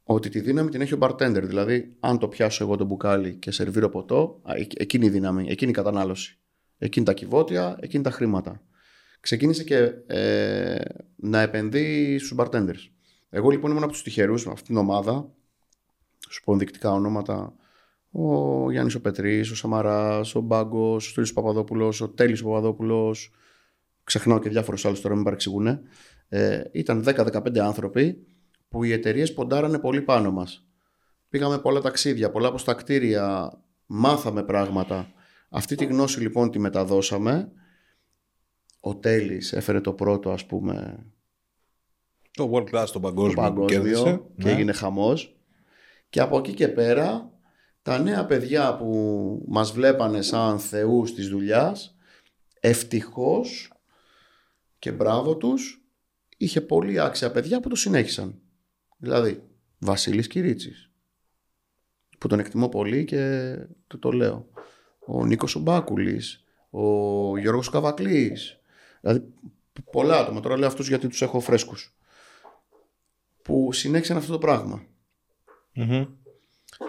ότι 0.03 0.30
τη 0.30 0.39
δύναμη 0.39 0.69
την 0.69 0.81
έχει 0.81 0.93
ο 0.93 0.98
bartender. 1.02 1.41
Δηλαδή, 1.43 1.95
αν 1.99 2.18
το 2.19 2.27
πιάσω 2.27 2.64
εγώ 2.64 2.76
το 2.76 2.85
μπουκάλι 2.85 3.35
και 3.35 3.52
σερβίρω 3.52 3.89
ποτό, 3.89 4.39
α, 4.43 4.53
εκ- 4.56 4.80
εκείνη 4.81 5.06
η 5.06 5.10
δύναμη, 5.10 5.45
εκείνη 5.49 5.72
η 5.72 5.73
κατανάλωση. 5.73 6.38
Εκείνη 6.77 7.06
τα 7.06 7.14
κυβότια, 7.14 7.77
εκείνη 7.80 8.03
τα 8.03 8.11
χρήματα. 8.11 8.61
Ξεκίνησε 9.19 9.64
και 9.64 9.77
ε, 10.07 10.76
να 11.15 11.41
επενδύει 11.41 12.18
στους 12.18 12.34
bartenders. 12.38 12.89
Εγώ 13.30 13.49
λοιπόν 13.49 13.72
ήμουν 13.72 13.84
από 13.84 13.91
τους 13.91 14.03
τυχερούς 14.03 14.48
αυτήν 14.48 14.65
την 14.65 14.77
ομάδα. 14.77 15.31
Σου 16.30 16.43
πω 16.43 16.52
ενδεικτικά 16.52 16.91
ονόματα. 16.91 17.53
Ο 18.11 18.72
Γιάννης 18.72 18.95
ο 18.95 19.02
Πετρής, 19.02 19.52
ο 19.52 19.56
Σαμαράς, 19.56 20.35
ο 20.35 20.39
Μπάγκος, 20.41 21.06
ο 21.06 21.10
Στρίτος 21.10 21.34
Παπαδόπουλος, 21.34 22.02
ο 22.02 22.10
Τέλης 22.10 22.41
ο 22.41 22.45
Παπαδόπουλος. 22.45 23.31
Ξεχνάω 24.03 24.39
και 24.39 24.49
διάφορους 24.49 24.85
άλλους 24.85 25.02
τώρα, 25.02 25.15
μην 25.15 25.23
παρεξηγούν. 25.23 25.68
Ε, 26.30 26.64
ήταν 26.72 27.03
10-15 27.03 27.57
άνθρωποι 27.60 28.26
που 28.69 28.84
οι 28.84 28.91
εταιρείες 28.91 29.34
ποντάρανε 29.34 29.80
πολύ 29.80 30.02
πάνω 30.02 30.31
μας. 30.31 30.65
Πήγαμε 31.30 31.60
πολλά 31.60 31.81
ταξίδια, 31.81 32.31
πολλά 32.31 32.48
από 32.48 32.64
τα 32.64 32.73
κτίρια, 32.73 33.53
μάθαμε 33.85 34.43
πράγματα. 34.43 35.11
Αυτή 35.49 35.76
τη 35.76 35.85
γνώση 35.85 36.19
λοιπόν 36.19 36.52
τη 36.52 36.60
μεταδώσαμε. 36.60 37.52
Ο 38.80 38.95
Τέλης 38.95 39.53
έφερε 39.53 39.81
το 39.81 39.93
πρώτο 39.93 40.31
ας 40.31 40.45
πούμε 40.45 41.06
Το 42.31 42.52
World 42.53 42.76
Class, 42.76 42.85
το 42.93 42.99
παγκόσμιο, 42.99 43.43
το 43.45 43.53
που 43.53 43.65
κέρδισε. 43.65 43.93
παγκόσμιο 44.03 44.31
και 44.38 44.43
Ναι. 44.43 44.52
έγινε 44.52 44.72
χαμός. 44.72 45.40
Και 46.11 46.19
από 46.19 46.38
εκεί 46.38 46.53
και 46.53 46.67
πέρα 46.67 47.31
τα 47.81 47.99
νέα 47.99 48.25
παιδιά 48.25 48.77
που 48.77 49.45
μας 49.47 49.71
βλέπανε 49.71 50.21
σαν 50.21 50.59
θεούς 50.59 51.13
της 51.13 51.27
δουλειάς 51.29 51.95
ευτυχώς 52.59 53.73
και 54.79 54.91
μπράβο 54.91 55.38
τους 55.38 55.85
είχε 56.38 56.61
πολύ 56.61 56.99
άξια 56.99 57.31
παιδιά 57.31 57.59
που 57.59 57.69
το 57.69 57.75
συνέχισαν. 57.75 58.41
Δηλαδή 58.97 59.43
Βασίλης 59.79 60.27
Κυρίτσης 60.27 60.91
που 62.17 62.27
τον 62.27 62.39
εκτιμώ 62.39 62.69
πολύ 62.69 63.05
και 63.05 63.55
του 63.88 63.99
το 63.99 64.11
λέω. 64.11 64.47
Ο 65.05 65.25
Νίκος 65.25 65.55
Ομπάκουλης, 65.55 66.43
ο 66.69 67.38
Γιώργος 67.38 67.69
Καβακλής. 67.69 68.59
Δηλαδή 69.01 69.33
πολλά 69.91 70.19
άτομα, 70.19 70.39
τώρα 70.39 70.57
λέω 70.57 70.67
αυτούς 70.67 70.88
γιατί 70.88 71.07
τους 71.07 71.21
έχω 71.21 71.39
φρέσκους 71.39 71.97
που 73.41 73.71
συνέχισαν 73.71 74.17
αυτό 74.17 74.31
το 74.31 74.38
πράγμα. 74.38 74.89
Μμμ. 75.73 76.06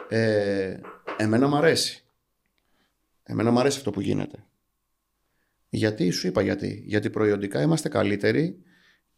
Ε, 0.09 0.81
εμένα 1.17 1.49
μ' 1.49 1.55
αρέσει. 1.55 2.05
Εμένα 3.23 3.51
μ' 3.51 3.59
αρέσει 3.59 3.79
αυτό 3.79 3.91
που 3.91 4.01
γίνεται. 4.01 4.45
Γιατί, 5.69 6.11
σου 6.11 6.27
είπα 6.27 6.43
γιατί. 6.43 6.83
Γιατί 6.87 7.11
προϊόντικά 7.11 7.63
είμαστε 7.63 7.89
καλύτεροι 7.89 8.63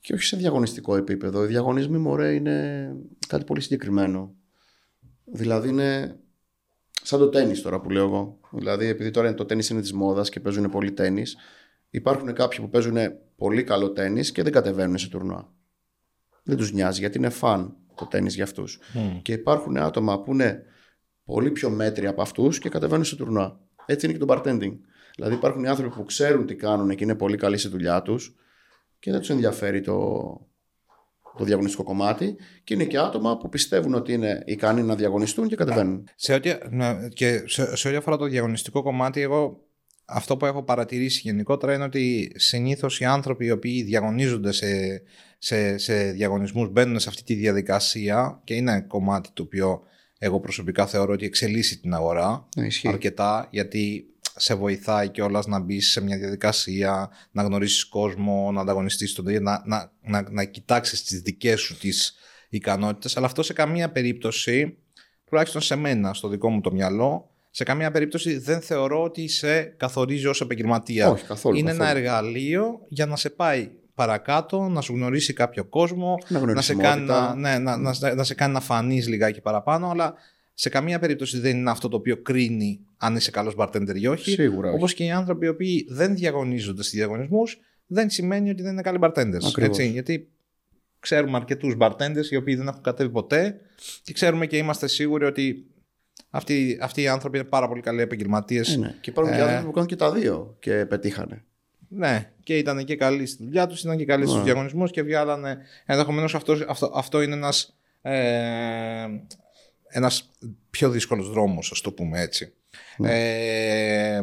και 0.01 0.12
όχι 0.12 0.23
σε 0.23 0.36
διαγωνιστικό 0.36 0.97
επίπεδο. 0.97 1.45
Οι 1.45 1.47
διαγωνισμοί, 1.47 1.99
μωρέ, 1.99 2.35
είναι 2.35 2.89
κάτι 3.28 3.45
πολύ 3.45 3.61
συγκεκριμένο. 3.61 4.35
Δηλαδή 5.24 5.69
είναι 5.69 6.19
σαν 7.03 7.19
το 7.19 7.28
τέννις 7.28 7.62
τώρα 7.62 7.81
που 7.81 7.91
λέω 7.91 8.05
εγώ. 8.05 8.41
Δηλαδή 8.53 8.86
επειδή 8.86 9.11
τώρα 9.11 9.35
το 9.35 9.45
τέννις 9.45 9.69
είναι 9.69 9.81
της 9.81 9.93
μόδας 9.93 10.28
και 10.28 10.41
παίζουν 10.41 10.70
πολύ 10.70 10.93
τέννις, 10.93 11.36
υπάρχουν 11.91 12.32
κάποιοι 12.32 12.61
που 12.61 12.69
παίζουν 12.69 12.97
πολύ 13.36 13.65
καλό 13.65 13.93
τέννις 13.93 14.32
και 14.32 14.43
δεν 14.43 14.53
κατεβαίνουν 14.53 14.99
σε 14.99 15.09
τουρνουά. 15.09 15.53
Δεν 16.43 16.57
τους 16.57 16.73
νοιάζει 16.73 17.01
γιατί 17.01 17.19
είναι 17.19 17.28
φαν 17.28 17.77
το 17.95 18.07
τέννις 18.07 18.35
για 18.35 18.45
αυτούς. 18.45 18.79
Μμ. 18.93 19.23
Και 19.23 19.33
υπάρχουν 19.33 19.77
άτομα 19.77 20.21
που 20.21 20.33
είναι 20.33 20.62
πολύ 21.25 21.51
πιο 21.51 21.71
μέτρια 21.71 22.11
από 22.11 22.23
αυτούς 22.23 22.59
και 22.59 22.69
κατεβαίνουν 22.69 23.05
σε 23.05 23.16
τουρνουά. 23.16 23.61
Έτσι 23.87 24.07
είναι 24.07 24.19
και 24.19 24.25
το 24.25 24.35
bartending. 24.35 24.73
Δηλαδή 25.15 25.35
υπάρχουν 25.35 25.65
οι 25.65 25.69
άνθρωποι 25.69 25.95
που 25.95 26.05
ξέρουν 26.05 26.47
τι 26.47 26.55
κάνουν 26.55 26.95
και 26.95 27.05
είναι 27.05 27.15
πολύ 27.15 27.37
καλοί 27.37 27.57
στη 27.57 27.69
δουλειά 27.69 28.03
τους 28.03 28.35
και 28.99 29.11
δεν 29.11 29.21
τους 29.21 29.31
ενδιαφέρει 29.31 29.81
το, 29.81 30.21
το 31.39 31.45
διαγωνιστικό 31.45 31.83
κομμάτι. 31.83 32.37
Και 32.65 32.75
είναι 32.75 32.85
και 32.85 32.99
άτομα 32.99 33.37
που 33.37 33.49
πιστεύουν 33.49 33.95
ότι 33.95 34.12
είναι 34.12 34.43
ικανοί 34.47 34.83
να 34.83 34.95
διαγωνιστούν 34.95 35.49
και 35.49 35.57
κατεβαίνουν. 35.57 36.09
Σε 36.16 36.35
ό,τι, 36.35 36.53
ναι, 36.71 37.09
και 37.09 37.43
σε, 37.47 37.77
σε 37.77 37.89
ό,τι 37.89 37.97
αφορά 37.97 38.16
το 38.16 38.25
διαγωνιστικό 38.25 38.83
κομμάτι, 38.83 39.21
εγώ 39.21 39.65
αυτό 40.05 40.36
που 40.36 40.47
έχω 40.47 40.62
παρατηρήσει 40.62 41.20
γενικότερα 41.24 41.74
είναι 41.74 41.85
ότι 41.85 42.32
συνήθως 42.35 43.01
οι 43.01 43.05
άνθρωποι 43.05 43.44
οι 43.44 43.51
οποίοι 43.51 43.82
διαγωνίζονται 43.82 44.52
σε, 44.52 45.02
σε, 45.39 45.78
σε 45.78 46.10
διαγωνισμούς 46.10 46.68
μπαίνουν 46.68 46.98
σε 46.98 47.09
αυτή 47.09 47.22
τη 47.22 47.35
διαδικασία 47.35 48.40
και 48.44 48.55
είναι 48.55 48.81
κομμάτι 48.81 49.28
το 49.32 49.43
οποίο 49.43 49.82
εγώ 50.18 50.40
προσωπικά 50.40 50.86
θεωρώ 50.86 51.12
ότι 51.12 51.24
εξελίσσει 51.26 51.81
την 51.81 51.94
αγορά 51.94 52.48
Ναι, 52.56 52.66
ισχύει. 52.66 52.89
αρκετά 52.89 53.48
γιατί 53.51 54.06
σε 54.36 54.55
βοηθάει 54.55 55.09
κιόλας 55.09 55.47
να 55.47 55.59
μπεις 55.59 55.90
σε 55.90 56.01
μια 56.01 56.18
διαδικασία, 56.18 57.10
να 57.31 57.43
γνωρίσεις 57.43 57.85
κόσμο, 57.85 58.52
να 58.52 58.60
ανταγωνιστείς 58.60 59.12
τον 59.12 59.43
να, 59.43 59.62
να, 59.66 59.93
να, 60.02 60.31
να 60.31 60.44
κοιτάξεις 60.44 61.05
τις 61.05 61.20
δικές 61.20 61.60
σου 61.60 61.78
τις 61.78 62.14
ικανότητες. 62.48 63.16
Αλλά 63.16 63.26
αυτό 63.26 63.43
σε 63.43 63.52
καμία 63.52 63.90
περίπτωση, 63.90 64.78
τουλάχιστον 65.24 65.60
σε 65.60 65.76
μένα, 65.76 66.14
στο 66.14 66.28
δικό 66.28 66.51
μου 66.51 66.60
το 66.60 66.72
μυαλό, 66.72 67.34
σε 67.56 67.64
καμία 67.64 67.90
περίπτωση 67.90 68.39
δεν 68.39 68.60
θεωρώ 68.60 69.02
ότι 69.02 69.28
σε 69.28 69.62
καθορίζει 69.62 70.26
ως 70.26 70.40
επαγγελματία. 70.40 71.10
Όχι, 71.10 71.24
καθόλου, 71.24 71.56
Είναι 71.56 71.70
καθόλου. 71.70 71.89
ένα 71.90 71.98
εργαλείο 71.98 72.81
για 72.89 73.06
να 73.06 73.16
σε 73.16 73.31
πάει 73.31 73.70
παρακάτω, 73.94 74.68
να 74.68 74.81
σου 74.81 74.93
γνωρίσει 74.93 75.32
κάποιο 75.32 75.64
κόσμο, 75.64 76.18
Να 76.28 76.52
να 76.52 76.60
σε, 76.60 76.74
κάνει 76.74 77.05
να, 77.06 77.14
γνωρισιμότητα. 77.14 77.36
ναι, 77.36 77.59
να, 77.59 77.76
να, 77.76 78.14
να 78.14 78.24
σε 78.24 78.35
κάνει 78.35 78.52
να 78.52 78.60
φανείς 78.60 79.09
λιγάκι 79.09 79.40
παραπάνω, 79.40 79.90
αλλά 79.90 80.14
σε 80.55 80.68
καμία 80.68 80.98
περίπτωση 80.98 81.39
δεν 81.39 81.56
είναι 81.56 81.70
αυτό 81.70 81.89
το 81.89 81.97
οποίο 81.97 82.16
κρίνει 82.16 82.81
αν 82.97 83.16
είσαι 83.16 83.31
καλός 83.31 83.55
bartender 83.59 83.94
ή 83.94 84.06
όχι. 84.06 84.31
Σίγουρα 84.31 84.68
όχι. 84.68 84.76
Όπως 84.76 84.94
και 84.94 85.05
οι 85.05 85.10
άνθρωποι 85.10 85.47
οι 85.47 85.48
οποίοι 85.48 85.86
δεν 85.89 86.14
διαγωνίζονται 86.14 86.82
στις 86.82 86.94
διαγωνισμούς, 86.94 87.60
δεν 87.86 88.10
σημαίνει 88.10 88.51
ότι 88.51 88.62
δεν 88.62 88.72
είναι 88.72 88.82
καλοί 88.82 88.98
bartenders. 89.01 89.44
Ακριβώς. 89.47 89.56
Έτσι, 89.78 89.89
γιατί 89.89 90.28
ξέρουμε 91.01 91.36
αρκετούς 91.36 91.74
bartenders 91.78 92.31
οι 92.31 92.36
οποίοι 92.36 92.55
δεν 92.55 92.66
έχουν 92.68 92.82
κατέβει 92.82 93.10
ποτέ 93.10 93.60
και 94.02 94.12
ξέρουμε 94.12 94.47
και 94.47 94.56
είμαστε 94.56 94.86
σίγουροι 94.86 95.24
ότι 95.24 95.66
αυτοί, 96.36 96.78
αυτοί 96.81 97.02
οι 97.02 97.09
άνθρωποι 97.09 97.39
είναι 97.39 97.47
πάρα 97.47 97.69
πολύ 97.69 97.81
καλοί 97.81 98.01
επαγγελματίες 98.01 98.74
Ε, 98.74 98.78
ναι. 98.78 98.94
Και 99.01 99.11
υπάρχουν 99.11 99.35
και 99.35 99.40
Ε. 99.40 99.43
άνθρωποι 99.43 99.65
που 99.66 99.73
κάνουν 99.73 99.89
και 99.89 99.97
τα 99.97 100.12
δύο 100.12 100.56
και 100.61 100.86
πετύχανε. 100.86 101.44
ναι, 101.89 102.31
και 102.43 102.59
ήταν 102.59 102.85
και 102.85 102.97
καλοί 102.97 103.27
στη 103.27 103.44
δουλειά 103.44 103.66
τους, 103.66 103.82
ήταν 103.82 103.97
και 103.97 104.05
καλοί 104.05 104.24
στους 104.27 104.39
Ναι. 104.39 104.44
διαγωνισμούς 104.44 104.90
και 104.90 105.02
βγάλανε. 105.02 105.59
Ενδεχομένως 105.86 106.35
αυτό, 106.35 106.56
αυτό, 106.69 106.90
αυτό 106.94 107.23
είναι 107.23 107.35
ένας 107.35 107.77
ε, 108.02 109.06
ένας 109.89 110.31
πιο 110.70 110.90
δύσκολος 110.90 111.31
δρόμος, 111.31 111.70
ας 111.70 111.81
το 111.81 111.93
πούμε 111.93 112.20
έτσι. 112.20 112.52
Ε, 113.02 114.20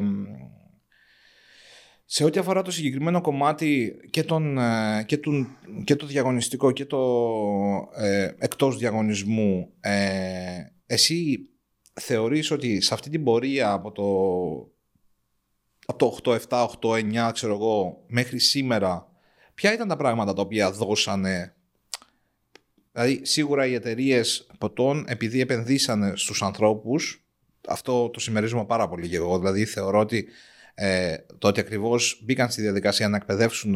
σε 2.05 2.23
ό,τι 2.23 2.39
αφορά 2.39 2.61
το 2.61 2.71
συγκεκριμένο 2.71 3.21
κομμάτι 3.21 3.95
και, 4.09 4.23
τον, 4.23 4.57
ε, 4.57 5.03
και, 5.05 5.17
τον, 5.17 5.47
και 5.83 5.95
το 5.95 6.05
διαγωνιστικό 6.05 6.71
και 6.71 6.85
το 6.85 6.99
ε, 7.95 8.31
εκτός 8.37 8.77
διαγωνισμού, 8.77 9.69
ε, 9.79 10.01
εσύ 10.85 11.49
θεωρείς 12.01 12.51
ότι 12.51 12.81
σε 12.81 12.93
αυτή 12.93 13.09
την 13.09 13.23
πορεία 13.23 13.71
από 13.71 13.91
το 13.91 14.05
από 15.85 16.21
το 16.21 16.37
8-7, 16.49 16.67
8-9, 16.81 17.29
ξέρω 17.33 17.53
εγώ, 17.53 18.03
μέχρι 18.07 18.39
σήμερα, 18.39 19.07
ποια 19.53 19.73
ήταν 19.73 19.87
τα 19.87 19.95
πράγματα 19.95 20.33
τα 20.33 20.41
οποία 20.41 20.71
δώσανε. 20.71 21.55
Δηλαδή, 22.91 23.25
σίγουρα 23.25 23.65
οι 23.65 23.73
εταιρείες 23.73 24.47
ποτών, 24.57 25.05
επειδή 25.07 25.39
επενδύσανε 25.39 26.13
στους 26.15 26.41
ανθρώπους, 26.41 27.25
αυτό 27.67 28.09
το 28.09 28.19
συμμερίζομαι 28.19 28.65
πάρα 28.65 28.87
πολύ 28.87 29.09
και 29.09 29.15
εγώ. 29.15 29.39
Δηλαδή, 29.39 29.65
θεωρώ 29.65 29.99
ότι 29.99 30.27
ε, 30.73 31.15
το 31.37 31.47
ότι 31.47 31.59
ακριβώς 31.59 32.21
μπήκαν 32.23 32.51
στη 32.51 32.61
διαδικασία 32.61 33.07
να 33.07 33.15
εκπαιδεύσουν 33.15 33.75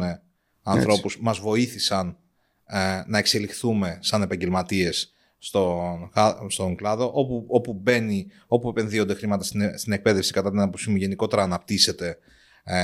ανθρώπους, 0.62 1.18
μας 1.20 1.38
βοήθησαν 1.38 2.16
ε, 2.66 3.02
να 3.06 3.18
εξελιχθούμε 3.18 3.98
σαν 4.00 4.22
επαγγελματίες 4.22 5.15
στον, 5.46 6.10
χα- 6.12 6.50
στον 6.50 6.76
κλάδο, 6.76 7.10
όπου, 7.14 7.44
όπου 7.48 7.72
μπαίνει, 7.72 8.26
όπου 8.46 8.68
επενδύονται 8.68 9.14
χρήματα 9.14 9.44
στην, 9.44 9.78
στην 9.78 9.92
εκπαίδευση, 9.92 10.32
κατά 10.32 10.50
την 10.50 10.60
άποψή 10.60 10.90
μου, 10.90 10.96
γενικότερα 10.96 11.42
αναπτύσσεται 11.42 12.18
ε, 12.64 12.76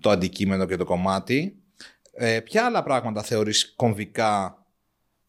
το 0.00 0.10
αντικείμενο 0.10 0.66
και 0.66 0.76
το 0.76 0.84
κομμάτι. 0.84 1.56
Ε, 2.12 2.40
ποια 2.40 2.64
άλλα 2.64 2.82
πράγματα 2.82 3.22
θεωρείς 3.22 3.74
κομβικά 3.76 4.62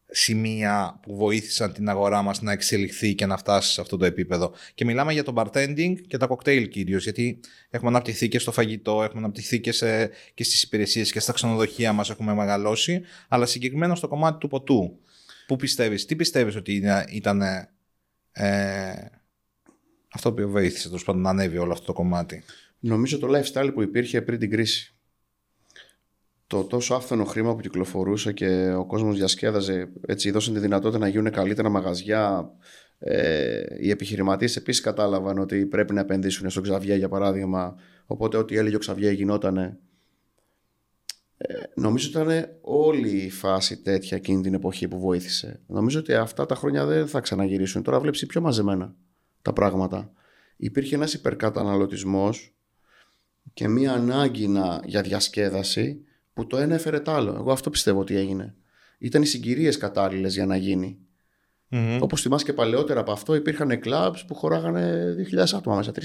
σημεία 0.06 0.98
που 1.02 1.16
βοήθησαν 1.16 1.72
την 1.72 1.88
αγορά 1.88 2.22
μας 2.22 2.42
να 2.42 2.52
εξελιχθεί 2.52 3.14
και 3.14 3.26
να 3.26 3.36
φτάσει 3.36 3.72
σε 3.72 3.80
αυτό 3.80 3.96
το 3.96 4.04
επίπεδο; 4.04 4.52
Και 4.74 4.84
μιλάμε 4.84 5.12
για 5.12 5.24
το 5.24 5.32
bartending 5.36 5.94
και 6.06 6.16
τα 6.16 6.28
cocktail 6.30 6.68
κυρίως, 6.70 7.02
γιατί 7.02 7.40
έχουμε 7.70 7.90
αναπτυχθεί 7.90 8.28
και 8.28 8.38
στο 8.38 8.52
φαγητό, 8.52 9.02
έχουμε 9.02 9.20
αναπτυχθεί 9.22 9.60
και, 9.60 9.72
σε, 9.72 10.10
και 10.34 10.44
στις 10.44 10.62
υπηρεσίες 10.62 11.12
και 11.12 11.20
στα 11.20 11.32
ξενοδοχεία 11.32 11.92
μας 11.92 12.10
έχουμε 12.10 12.34
μεγαλώσει, 12.34 13.00
αλλά 13.28 13.46
συγκεκριμένα 13.46 13.94
στο 13.94 14.08
κομμάτι 14.08 14.38
του 14.38 14.48
ποτού. 14.48 14.98
Πού 15.50 15.56
πιστεύεις, 15.56 16.04
τι 16.04 16.16
πιστεύεις 16.16 16.56
ότι 16.56 16.74
είναι- 16.74 17.04
ήταν 17.08 17.42
ε, 18.32 18.92
αυτό 20.12 20.32
που 20.32 20.50
βοήθησε 20.50 20.86
τέλος 20.88 21.04
πάντων, 21.04 21.20
να 21.22 21.30
ανέβει 21.30 21.58
όλο 21.58 21.72
αυτό 21.72 21.84
το 21.84 21.92
κομμάτι; 21.92 22.42
Νομίζω 22.78 23.18
το 23.18 23.28
lifestyle 23.30 23.70
που 23.74 23.82
υπήρχε 23.82 24.22
πριν 24.22 24.38
την 24.38 24.50
κρίση. 24.50 24.94
το 26.46 26.64
τόσο 26.64 26.94
άφθονο 26.94 27.24
χρήμα 27.24 27.54
που 27.54 27.60
κυκλοφορούσε 27.60 28.32
και 28.32 28.72
ο 28.72 28.86
κόσμος 28.86 29.16
διασκέδαζε 29.16 29.88
έτσι 30.06 30.30
δώσαν 30.30 30.54
τη 30.54 30.60
δυνατότητα 30.60 30.98
να 30.98 31.08
γίνουν 31.08 31.30
καλύτερα 31.30 31.68
μαγαζιά 31.68 32.50
ε, 32.98 33.62
οι 33.80 33.90
επιχειρηματίες 33.90 34.56
επίσης 34.56 34.82
κατάλαβαν 34.82 35.38
ότι 35.38 35.66
πρέπει 35.66 35.92
να 35.94 36.00
επενδύσουν 36.00 36.50
στο 36.50 36.60
Ξαβιέ 36.60 36.96
για 36.96 37.08
παράδειγμα 37.08 37.76
οπότε 38.06 38.36
ό,τι 38.36 38.56
έλεγε 38.56 38.76
ο 38.76 38.78
Ξαβιέ 38.78 39.10
γινότανε 39.10 39.62
ε, 39.62 39.89
νομίζω 41.74 42.08
ήταν 42.08 42.48
όλη 42.60 43.16
η 43.16 43.30
φάση 43.30 43.82
τέτοια 43.82 44.16
εκείνη 44.16 44.42
την 44.42 44.54
εποχή 44.54 44.88
που 44.88 44.98
βοήθησε. 44.98 45.60
Νομίζω 45.66 45.98
ότι 45.98 46.14
αυτά 46.14 46.46
τα 46.46 46.54
χρόνια 46.54 46.84
δεν 46.84 47.06
θα 47.06 47.20
ξαναγυρίσουν. 47.20 47.82
Τώρα 47.82 48.00
βλέπεις 48.00 48.26
πιο 48.26 48.40
μαζεμένα 48.40 48.94
τα 49.42 49.52
πράγματα. 49.52 50.12
Υπήρχε 50.56 50.94
ένας 50.94 51.14
υπερκαταναλωτισμός 51.14 52.54
και 53.52 53.68
μία 53.68 53.92
ανάγκη 53.92 54.48
να, 54.48 54.80
για 54.84 55.02
διασκέδαση 55.02 56.04
που 56.32 56.46
το 56.46 56.56
ένα 56.56 56.74
έφερε 56.74 57.00
το 57.00 57.12
άλλο. 57.12 57.34
Εγώ 57.34 57.52
αυτό 57.52 57.70
πιστεύω 57.70 58.00
ότι 58.00 58.16
έγινε. 58.16 58.54
Ήταν 58.98 59.22
οι 59.22 59.26
συγκυρίες 59.26 59.76
κατάλληλες 59.76 60.34
για 60.34 60.46
να 60.46 60.56
γίνει. 60.56 60.98
Mm-hmm. 61.70 61.98
Όπως 62.00 62.22
θυμάσαι 62.22 62.44
και 62.44 62.52
παλαιότερα 62.52 63.00
από 63.00 63.12
αυτό, 63.12 63.34
υπήρχαν 63.34 63.80
κλαμπς 63.80 64.24
που 64.24 64.34
χωράγανε 64.34 65.14
2.000 65.32 65.44
άτομα 65.54 65.76
μέσα, 65.76 65.92
3.000. 65.92 66.02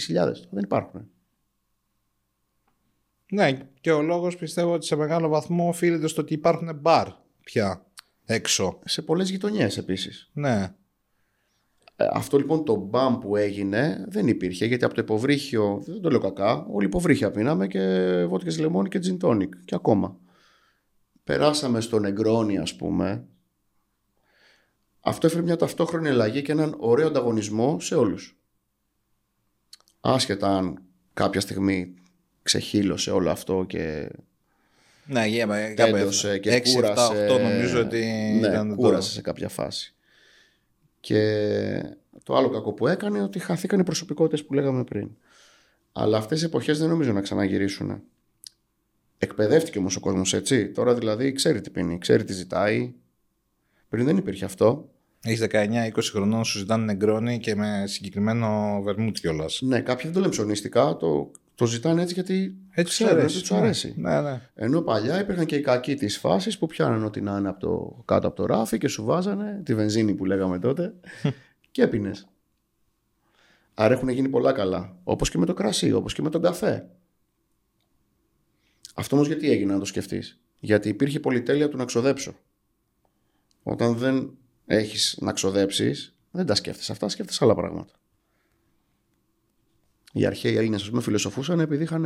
Δεν 0.50 0.64
υπάρχουν. 0.64 1.10
Ναι, 3.32 3.58
και 3.82 3.92
ο 3.92 4.02
λόγος 4.02 4.36
πιστεύω 4.38 4.74
ότι 4.74 4.86
σε 4.86 4.96
μεγάλο 4.96 5.28
βαθμό 5.28 5.68
οφείλεται 5.68 6.08
στο 6.08 6.22
ότι 6.22 6.34
υπάρχουν 6.34 6.76
μπαρ 6.76 7.08
πια 7.44 7.86
έξω. 8.26 8.80
Σε 8.86 9.02
πολλές 9.02 9.30
γειτονιές 9.30 9.78
επίσης. 9.78 10.30
Ναι. 10.34 10.74
Ε, 11.96 12.08
αυτό 12.12 12.38
λοιπόν 12.38 12.66
το 12.66 12.76
μπαμ 12.76 13.18
που 13.20 13.36
έγινε 13.36 14.06
δεν 14.08 14.28
υπήρχε 14.28 14.66
γιατί 14.66 14.86
από 14.86 14.94
το 14.94 15.02
υποβρύχιο, 15.02 15.84
δεν 15.86 16.02
το 16.02 16.10
λέω 16.10 16.20
κακά, 16.20 16.66
όλοι 16.66 16.86
υποβρύχια 16.86 17.32
πίναμε 17.32 17.68
και 17.68 18.24
βότικες 18.26 18.60
λεμόνι 18.60 18.90
και 18.90 19.00
gin 19.04 19.26
tonic 19.28 19.50
και 19.66 19.76
ακόμα. 19.76 20.20
Περάσαμε 21.24 21.82
στο 21.82 22.00
Νεγκρόνι 22.00 22.58
ας 22.58 22.76
πούμε. 22.76 23.28
Αυτό 25.00 25.28
έφερε 25.28 25.44
μια 25.44 25.56
ταυτόχρονη 25.56 26.10
αλλαγή 26.10 26.42
και 26.42 26.52
έναν 26.52 26.76
ωραίο 26.80 27.08
ανταγωνισμό 27.08 27.80
σε 27.80 27.96
όλους. 27.96 28.40
Άσχετα 30.00 30.58
αν 30.58 30.82
κάποια 31.14 31.42
στιγμή 31.42 31.94
ξεχύλωσε 32.46 33.12
όλο 33.12 33.30
αυτό 33.30 33.64
και 33.68 34.10
Ναι, 35.06 35.26
γέμα, 35.28 35.74
τέλειωσε 35.74 36.38
και 36.38 36.62
6, 36.66 36.74
κούρασε. 36.74 37.28
7, 37.30 37.36
8 37.36 37.40
νομίζω 37.40 37.80
ότι 37.80 38.00
ναι, 38.40 38.48
ήταν 38.48 38.70
το- 38.70 38.76
κούρασε 38.76 39.12
σε 39.12 39.22
κάποια 39.22 39.50
φάση. 39.50 39.94
Και 41.00 41.20
το 42.24 42.36
άλλο 42.36 42.50
κακό 42.50 42.74
που 42.74 42.88
έκανε 42.88 43.16
είναι 43.18 43.26
ότι 43.26 43.40
χαθήκαν 43.40 43.80
οι 43.80 43.84
προσωπικότητες 43.84 44.46
που 44.46 44.54
λέγαμε 44.54 44.84
πριν. 44.84 45.10
Αλλά 45.92 46.18
αυτές 46.18 46.42
οι 46.42 46.46
εποχές 46.46 46.80
δεν 46.80 46.90
νομίζω 46.90 47.12
να 47.12 47.22
ξαναγυρίσουν. 47.22 48.02
Εκπαιδεύτηκε 49.18 49.78
όμως 49.78 49.96
ο 49.96 50.00
κόσμος 50.00 50.34
έτσι. 50.34 50.68
Τώρα 50.72 50.94
δηλαδή 50.94 51.32
ξέρει 51.32 51.62
τι 51.62 51.70
πίνει, 51.70 51.98
ξέρει 51.98 52.24
τι 52.24 52.34
ζητάει. 52.34 52.94
Πριν 53.90 54.06
δεν 54.06 54.18
υπήρχε 54.18 54.46
αυτό. 54.46 54.90
Έχεις 55.24 55.40
19-20 55.52 55.90
χρονών, 56.12 56.46
σου 56.46 56.58
ζητάνε 56.58 56.86
νεγκρόνι 56.86 57.40
και 57.40 57.56
με 57.56 57.84
συγκεκριμένο 57.88 58.82
βερμούτ 58.84 59.18
κιόλας. 59.18 59.62
Ναι, 59.62 59.82
κάποιοι 59.82 60.04
δεν 60.06 60.14
το 60.14 60.20
λένε 60.20 60.32
ψωνίστικα, 60.32 60.98
το, 60.98 61.32
το 61.56 61.66
ζητάνε 61.66 62.02
έτσι 62.02 62.14
γιατί 62.14 62.56
Έτσι 62.72 62.92
ξέρουν 62.92 63.14
τους 63.14 63.24
ότι 63.24 63.24
αρέσει. 63.24 63.40
τους 63.42 63.52
αρέσει. 63.52 63.94
Ναι, 63.98 64.22
ναι. 64.22 64.42
Ενώ 64.56 64.82
παλιά 64.82 65.20
υπήρχαν 65.20 65.46
και 65.46 65.56
οι 65.56 65.62
κακοί 65.62 65.96
της 65.96 66.18
φάσης 66.18 66.58
που 66.58 66.68
πιάναν 66.68 67.04
ό,τι 67.04 67.22
να 67.22 67.38
είναι 67.38 67.50
από 67.50 67.60
το, 67.60 68.02
κάτω 68.06 68.28
από 68.28 68.36
το 68.36 68.46
ράφι 68.46 68.78
και 68.78 68.88
σου 68.88 69.04
βάζανε 69.04 69.62
τη 69.66 69.76
βενζίνη 69.76 70.14
που 70.14 70.26
λέγαμε 70.26 70.60
τότε 70.60 70.94
και 71.72 71.82
έπινες. 71.82 72.28
Άρα 73.74 73.94
έχουν 73.94 74.10
γίνει 74.10 74.30
πολλά 74.30 74.52
καλά. 74.52 74.98
Όπως 75.04 75.30
και 75.30 75.38
με 75.38 75.46
το 75.46 75.54
κρασί, 75.54 75.92
όπως 75.92 76.14
και 76.14 76.22
με 76.22 76.30
τον 76.30 76.42
καφέ. 76.42 76.90
Αυτό 78.96 79.16
όμως 79.16 79.28
γιατί 79.28 79.50
έγινε 79.52 79.74
να 79.74 79.80
το 79.80 79.86
σκεφτείς. 79.86 80.40
Γιατί 80.60 80.90
υπήρχε 80.90 81.20
πολυτέλεια 81.20 81.70
του 81.70 81.78
να 81.78 81.86
ξοδέψω. 81.86 82.36
Όταν 83.64 83.96
δεν 83.96 84.38
έχεις 84.66 85.18
να 85.22 85.32
ξοδέψεις, 85.32 86.16
δεν 86.32 86.46
τα 86.46 86.56
σκέφτεσαι 86.56 86.92
αυτά, 86.92 87.10
σκέφτεσαι 87.10 87.44
άλλα 87.44 87.56
πράγματα. 87.56 87.94
Οι 90.18 90.26
αρχαίοι 90.26 90.56
Έλληνες, 90.56 90.82
ας 90.82 90.90
πούμε, 90.90 91.02
φιλοσοφούσαν 91.02 91.60
επειδή 91.60 91.84
είχαν 91.84 92.06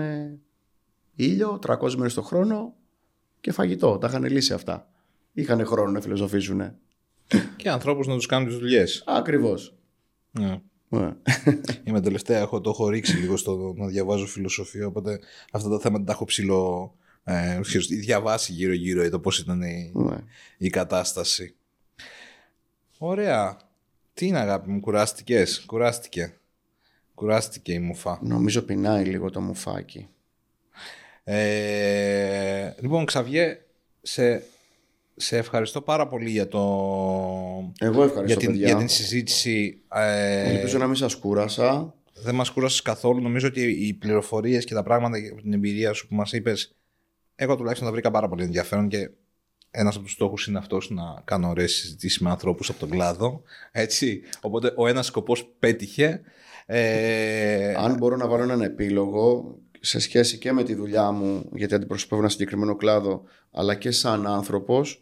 ήλιο 1.15 1.59
300 1.67 1.95
μέρες 1.95 2.13
το 2.13 2.21
χρόνο 2.21 2.73
και 3.41 3.51
φαγητό. 3.51 3.97
Τα 3.97 4.07
είχαν 4.07 4.23
λύσει 4.23 4.53
αυτά. 4.53 4.89
Είχαν 5.33 5.65
χρόνο 5.65 5.91
να 5.91 6.01
φιλοσοφήσουν. 6.01 6.61
Και 7.55 7.69
ανθρώπους 7.69 8.07
να 8.07 8.15
τους 8.15 8.25
κάνουν 8.25 8.47
τις 8.47 8.57
δουλειές. 8.57 9.03
Ακριβώς. 9.05 9.75
Ναι. 10.31 10.61
Ναι. 10.89 11.13
Είμαι 11.83 12.01
τελευταία, 12.01 12.39
έχω, 12.39 12.61
το 12.61 12.69
έχω 12.69 12.89
ρίξει 12.89 13.17
λίγο 13.17 13.37
στο 13.37 13.73
να 13.77 13.87
διαβάζω 13.87 14.25
φιλοσοφία, 14.25 14.87
οπότε 14.87 15.19
αυτά 15.51 15.69
τα 15.69 15.79
θέματα 15.79 16.03
τα 16.03 16.11
έχω 16.11 16.25
ψηλό 16.25 16.93
ε, 17.23 17.59
ξέρεις, 17.61 17.87
διαβάσει 17.87 18.53
γύρω-γύρω 18.53 19.01
για 19.01 19.11
το 19.11 19.19
πώς 19.19 19.39
ήταν 19.39 19.61
η, 19.61 19.91
Ναι. 19.95 20.17
η 20.57 20.69
κατάσταση. 20.69 21.55
Ωραία. 22.97 23.57
Τι 24.13 24.25
είναι 24.27 24.39
αγάπη 24.39 24.69
μου, 24.69 24.79
κουράστηκες, 24.79 25.63
κουράστηκε. 25.65 26.38
Κουράστηκε 27.19 27.73
η 27.73 27.79
μουφά. 27.79 28.19
Νομίζω 28.21 28.61
πεινάει 28.61 29.03
λίγο 29.05 29.29
το 29.29 29.41
μουφάκι. 29.41 30.07
Ε, 31.23 32.73
λοιπόν, 32.79 33.05
Ξαβιέ, 33.05 33.57
σε, 34.01 34.43
σε 35.15 35.37
ευχαριστώ 35.37 35.81
πάρα 35.81 36.07
πολύ 36.07 36.29
για, 36.29 36.47
το, 36.47 36.59
Εγώ 37.79 37.93
για, 37.93 38.03
ευχαριστώ 38.03 38.39
την, 38.39 38.49
παιδιά. 38.49 38.67
για 38.67 38.75
την 38.75 38.87
συζήτηση. 38.87 39.81
Ε, 39.93 40.55
Ελπίζω 40.55 40.77
να 40.77 40.85
μην 40.87 40.95
σας 40.95 41.15
κούρασα. 41.15 41.93
δεν 42.13 42.35
μας 42.35 42.49
κούρασες 42.49 42.81
καθόλου. 42.81 43.21
Νομίζω 43.21 43.47
ότι 43.47 43.61
οι 43.61 43.93
πληροφορίες 43.93 44.65
και 44.65 44.73
τα 44.73 44.83
πράγματα 44.83 45.17
από 45.31 45.41
την 45.41 45.53
εμπειρία 45.53 45.93
σου 45.93 46.07
που 46.07 46.15
μας 46.15 46.31
είπες, 46.31 46.75
εγώ 47.35 47.55
τουλάχιστον 47.55 47.87
τα 47.87 47.93
βρήκα 47.93 48.11
πάρα 48.11 48.29
πολύ 48.29 48.43
ενδιαφέρον 48.43 48.87
και 48.87 49.09
ένας 49.71 49.95
από 49.95 50.03
τους 50.03 50.13
στόχους 50.13 50.47
είναι 50.47 50.57
αυτός 50.57 50.89
να 50.89 51.21
κάνω 51.23 51.49
ωραίες 51.49 51.73
συζητήσεις 51.73 52.19
με 52.19 52.29
ανθρώπους 52.29 52.69
από 52.69 52.79
τον 52.79 52.89
κλάδο. 52.89 53.41
Έτσι. 53.71 54.21
Οπότε 54.41 54.73
ο 54.75 54.87
ένας 54.87 55.05
σκοπός 55.05 55.55
πέτυχε. 55.59 56.21
Ε, 56.71 57.73
Αν 57.73 57.97
μπορώ 57.97 58.15
να 58.15 58.27
βάλω 58.27 58.43
έναν 58.43 58.61
επίλογο 58.61 59.55
σε 59.79 59.99
σχέση 59.99 60.37
και 60.37 60.51
με 60.51 60.63
τη 60.63 60.75
δουλειά 60.75 61.11
μου, 61.11 61.49
γιατί 61.53 61.73
αντιπροσωπεύω 61.73 62.21
ένα 62.21 62.29
συγκεκριμένο 62.29 62.75
κλάδο, 62.75 63.23
αλλά 63.51 63.75
και 63.75 63.91
σαν 63.91 64.27
άνθρωπος, 64.27 65.01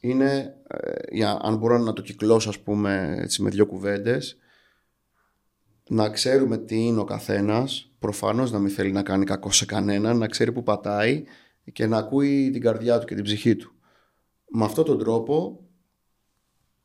είναι, 0.00 0.54
ε, 0.68 1.16
για, 1.16 1.38
αν 1.42 1.56
μπορώ 1.56 1.78
να 1.78 1.92
το 1.92 2.02
κυκλώσω 2.02 2.48
ας 2.48 2.58
πούμε 2.58 3.16
έτσι, 3.18 3.42
με 3.42 3.50
δύο 3.50 3.66
κουβέντες, 3.66 4.36
να 5.88 6.10
ξέρουμε 6.10 6.58
τι 6.58 6.76
είναι 6.86 7.00
ο 7.00 7.04
καθένας, 7.04 7.92
προφανώς 7.98 8.50
να 8.50 8.58
μην 8.58 8.70
θέλει 8.70 8.92
να 8.92 9.02
κάνει 9.02 9.24
κακό 9.24 9.50
σε 9.50 9.64
κανέναν, 9.64 10.18
να 10.18 10.26
ξέρει 10.26 10.52
που 10.52 10.62
πατάει 10.62 11.24
και 11.72 11.86
να 11.86 11.96
ακούει 11.96 12.50
την 12.50 12.60
καρδιά 12.60 12.98
του 12.98 13.06
και 13.06 13.14
την 13.14 13.24
ψυχή 13.24 13.56
του. 13.56 13.72
Με 14.48 14.64
αυτόν 14.64 14.84
τον 14.84 14.98
τρόπο, 14.98 15.64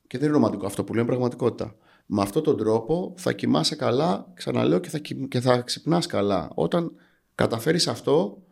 και 0.07 0.17
δεν 0.17 0.27
είναι 0.27 0.37
ρομαντικό 0.37 0.65
αυτό 0.65 0.83
που 0.83 0.93
λέω, 0.93 1.01
είναι 1.01 1.11
πραγματικότητα. 1.11 1.75
Με 2.15 2.21
αυτόν 2.21 2.43
τον 2.43 2.57
τρόπο 2.57 3.13
θα 3.17 3.33
κοιμάσαι 3.33 3.75
καλά, 3.75 4.31
ξαναλέω, 4.33 4.79
και 4.79 4.89
θα, 4.89 4.97
κοι- 4.97 5.27
και 5.27 5.39
θα 5.39 5.61
ξυπνάς 5.61 6.05
καλά. 6.05 6.49
Όταν 6.53 6.91
καταφέρεις 7.35 7.87
αυτό, 7.87 8.43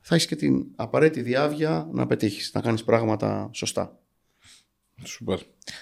θα 0.00 0.14
έχεις 0.14 0.26
και 0.26 0.36
την 0.36 0.66
απαραίτητη 0.76 1.22
διάβια 1.22 1.88
να 1.92 2.06
πετύχεις, 2.06 2.50
να 2.54 2.60
κάνεις 2.60 2.84
πράγματα 2.84 3.50
σωστά. 3.52 3.98
Σούπερ. 5.04 5.38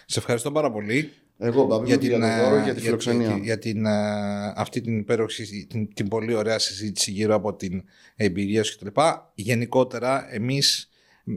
Σε 0.06 0.18
ευχαριστώ 0.18 0.52
πάρα 0.52 0.72
πολύ. 0.72 1.12
Εγώ, 1.38 1.64
Μπάμπη, 1.64 1.86
για 1.86 1.96
για, 1.96 2.08
την, 2.10 2.18
για, 2.18 2.58
ε, 2.60 2.62
για 2.64 2.74
τη 2.74 2.80
φιλοξενία. 2.80 3.26
για, 3.28 3.36
για 3.36 3.58
την, 3.58 3.86
ε, 3.86 4.52
αυτή 4.56 4.80
την 4.80 4.98
υπέροχη, 4.98 5.66
την, 5.66 5.94
την 5.94 6.08
πολύ 6.08 6.34
ωραία 6.34 6.58
συζήτηση 6.58 7.10
γύρω 7.10 7.34
από 7.34 7.54
την 7.54 7.82
εμπειρία 8.16 8.62
σου 8.62 8.78
κτλ. 8.78 9.00
Γενικότερα, 9.34 10.34
εμείς, 10.34 10.88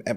ε, 0.03 0.09
ε, 0.09 0.15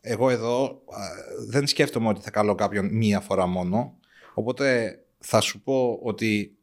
εγώ 0.00 0.30
εδώ 0.30 0.82
ε, 0.90 1.46
δεν 1.48 1.66
σκέφτομαι 1.66 2.08
ότι 2.08 2.20
θα 2.20 2.30
καλώ 2.30 2.54
κάποιον 2.54 2.88
μία 2.92 3.20
φορά 3.20 3.46
μόνο. 3.46 3.98
Οπότε 4.38 4.98
θα 5.18 5.40
σου 5.40 5.60
πω 5.62 5.98
ότι 6.02 6.56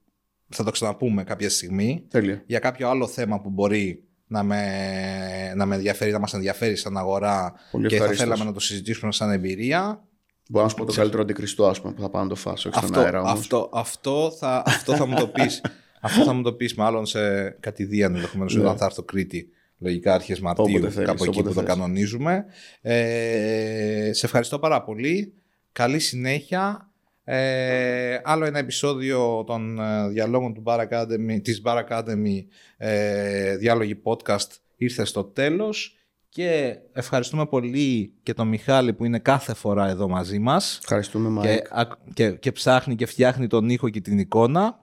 θα 0.50 0.64
το 0.64 0.72
ξαναπούμε 0.72 1.24
κάποια 1.24 1.50
στιγμή 1.50 2.04
Τέλεια. 2.10 2.44
για 2.46 2.60
κάποιο 2.60 2.90
άλλο 2.90 3.08
θέμα 3.08 3.42
που 3.42 3.50
μπορεί 3.50 4.04
να 4.28 4.44
με, 4.44 5.54
να 5.56 5.66
με 5.66 5.76
ενδιαφέρει, 5.76 6.12
να 6.12 6.20
μας 6.20 6.34
ενδιαφέρει 6.34 6.76
σαν 6.76 6.98
αγορά 6.98 7.54
Πολύ 7.72 7.88
και 7.88 7.90
θα 7.90 8.02
ευχαρίστως. 8.02 8.28
θέλαμε 8.30 8.50
να 8.50 8.54
το 8.54 8.60
συζητήσουμε 8.60 9.12
σαν 9.12 9.32
εμπειρία. 9.32 10.04
Μπορώ 10.50 10.64
να 10.64 10.70
σου 10.70 10.76
πω 10.78 10.86
το 10.86 10.94
καλύτερο 10.94 11.22
αντικριστό, 11.22 11.68
ας 11.68 11.82
πούμε, 11.82 11.94
που 11.94 12.02
θα 12.02 12.10
πάω 12.10 12.24
να 12.24 12.30
το 12.30 12.36
φάσω, 12.36 12.70
όχι 12.70 12.78
στον 12.78 12.90
Αυτό, 12.90 13.00
αέρα 13.06 13.20
όμως. 13.20 13.32
αυτό, 13.32 13.70
αυτό, 13.74 14.32
θα, 14.40 14.64
αυτό 14.66 14.96
θα 14.96 15.06
μου 15.06 15.16
το 15.16 15.28
πεις. 15.28 15.62
αυτό 16.02 16.24
θα 16.24 16.34
μου 16.34 16.42
το 16.42 16.54
πεις 16.54 16.76
μάλλον 16.76 17.06
σε 17.06 17.50
κατηδίαν 17.50 18.16
ενδεχομένως 18.16 18.56
Ναι. 18.56 18.62
όταν 18.64 18.78
θα 18.78 18.86
έρθω 18.86 19.04
Κρήτη. 19.04 19.48
Λογικά 19.78 20.14
αρχές 20.14 20.40
Μαρτίου, 20.40 20.66
Όποτε 20.70 20.90
θέλεις, 20.90 21.08
κάπου 21.10 21.24
εκεί 21.24 21.34
όποτε 21.40 21.50
που 21.50 21.56
το 21.56 21.60
θες. 21.62 21.70
κανονίζουμε. 21.70 22.46
Ε, 22.82 24.10
σε 24.14 24.26
ευχαριστώ 24.26 24.60
πάρα 24.60 24.84
πολύ. 24.84 25.34
Καλή 25.72 26.00
συνέχεια. 26.00 26.92
Ε, 27.26 28.20
άλλο 28.24 28.46
ένα 28.46 28.60
επεισόδιο 28.60 29.44
των 29.48 29.80
ε, 29.80 30.08
διαλόγων 30.08 30.54
του 30.54 30.64
Bar 30.66 30.80
Academy, 30.80 31.40
της 31.44 31.62
Bar 31.66 31.84
Academy 31.90 32.46
ε, 32.78 33.56
διάλογοι 33.58 34.02
podcast 34.04 34.48
ήρθε 34.76 35.06
στο 35.06 35.24
τέλος 35.24 35.98
και 36.30 36.78
ευχαριστούμε 36.94 37.46
πολύ 37.46 38.14
και 38.24 38.34
τον 38.34 38.48
Μιχάλη 38.48 38.94
που 38.94 39.06
είναι 39.06 39.20
κάθε 39.20 39.54
φορά 39.54 39.88
εδώ 39.88 40.08
μαζί 40.08 40.40
μας 40.40 40.78
Ευχαριστούμε, 40.82 41.42
και, 41.42 41.48
Μάικ. 41.48 41.66
ακ- 41.72 42.14
και, 42.14 42.32
και 42.32 42.52
ψάχνει 42.52 42.96
και 42.96 43.06
φτιάχνει 43.06 43.48
τον 43.48 43.70
ήχο 43.70 43.90
και 43.90 44.02
την 44.02 44.20
εικόνα. 44.20 44.82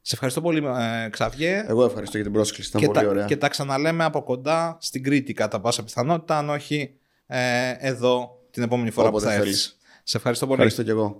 Σε 0.00 0.14
ευχαριστώ 0.14 0.40
πολύ, 0.40 0.64
ε, 1.04 1.08
Ξαβιέ. 1.10 1.64
Εγώ 1.68 1.84
ευχαριστώ 1.84 2.16
για 2.16 2.24
την 2.26 2.34
πρόσκληση. 2.34 2.68
Ήταν 2.68 2.80
και, 2.80 2.86
πολύ 2.86 3.00
τα, 3.04 3.10
ωραία. 3.10 3.24
και 3.24 3.36
τα 3.36 3.48
ξαναλέμε 3.48 4.04
από 4.04 4.22
κοντά 4.22 4.76
στην 4.80 5.02
Κρήτη 5.02 5.32
κατά 5.32 5.60
πάσα 5.60 5.84
πιθανότητα, 5.84 6.38
αν 6.38 6.50
όχι 6.50 6.94
ε, 7.26 7.74
εδώ 7.78 8.30
την 8.50 8.62
επόμενη 8.62 8.90
φορά 8.90 9.08
Όποτε 9.08 9.24
που 9.24 9.30
θα 9.30 9.36
θέλεις. 9.36 9.48
έρθεις. 9.54 9.78
Σε 10.02 10.16
ευχαριστώ 10.16 10.46
πολύ. 10.46 10.62
Ευχαριστώ 10.62 10.82
κι 10.82 10.90
εγώ. 10.90 11.16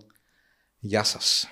Γεια 0.80 1.02
σας. 1.04 1.48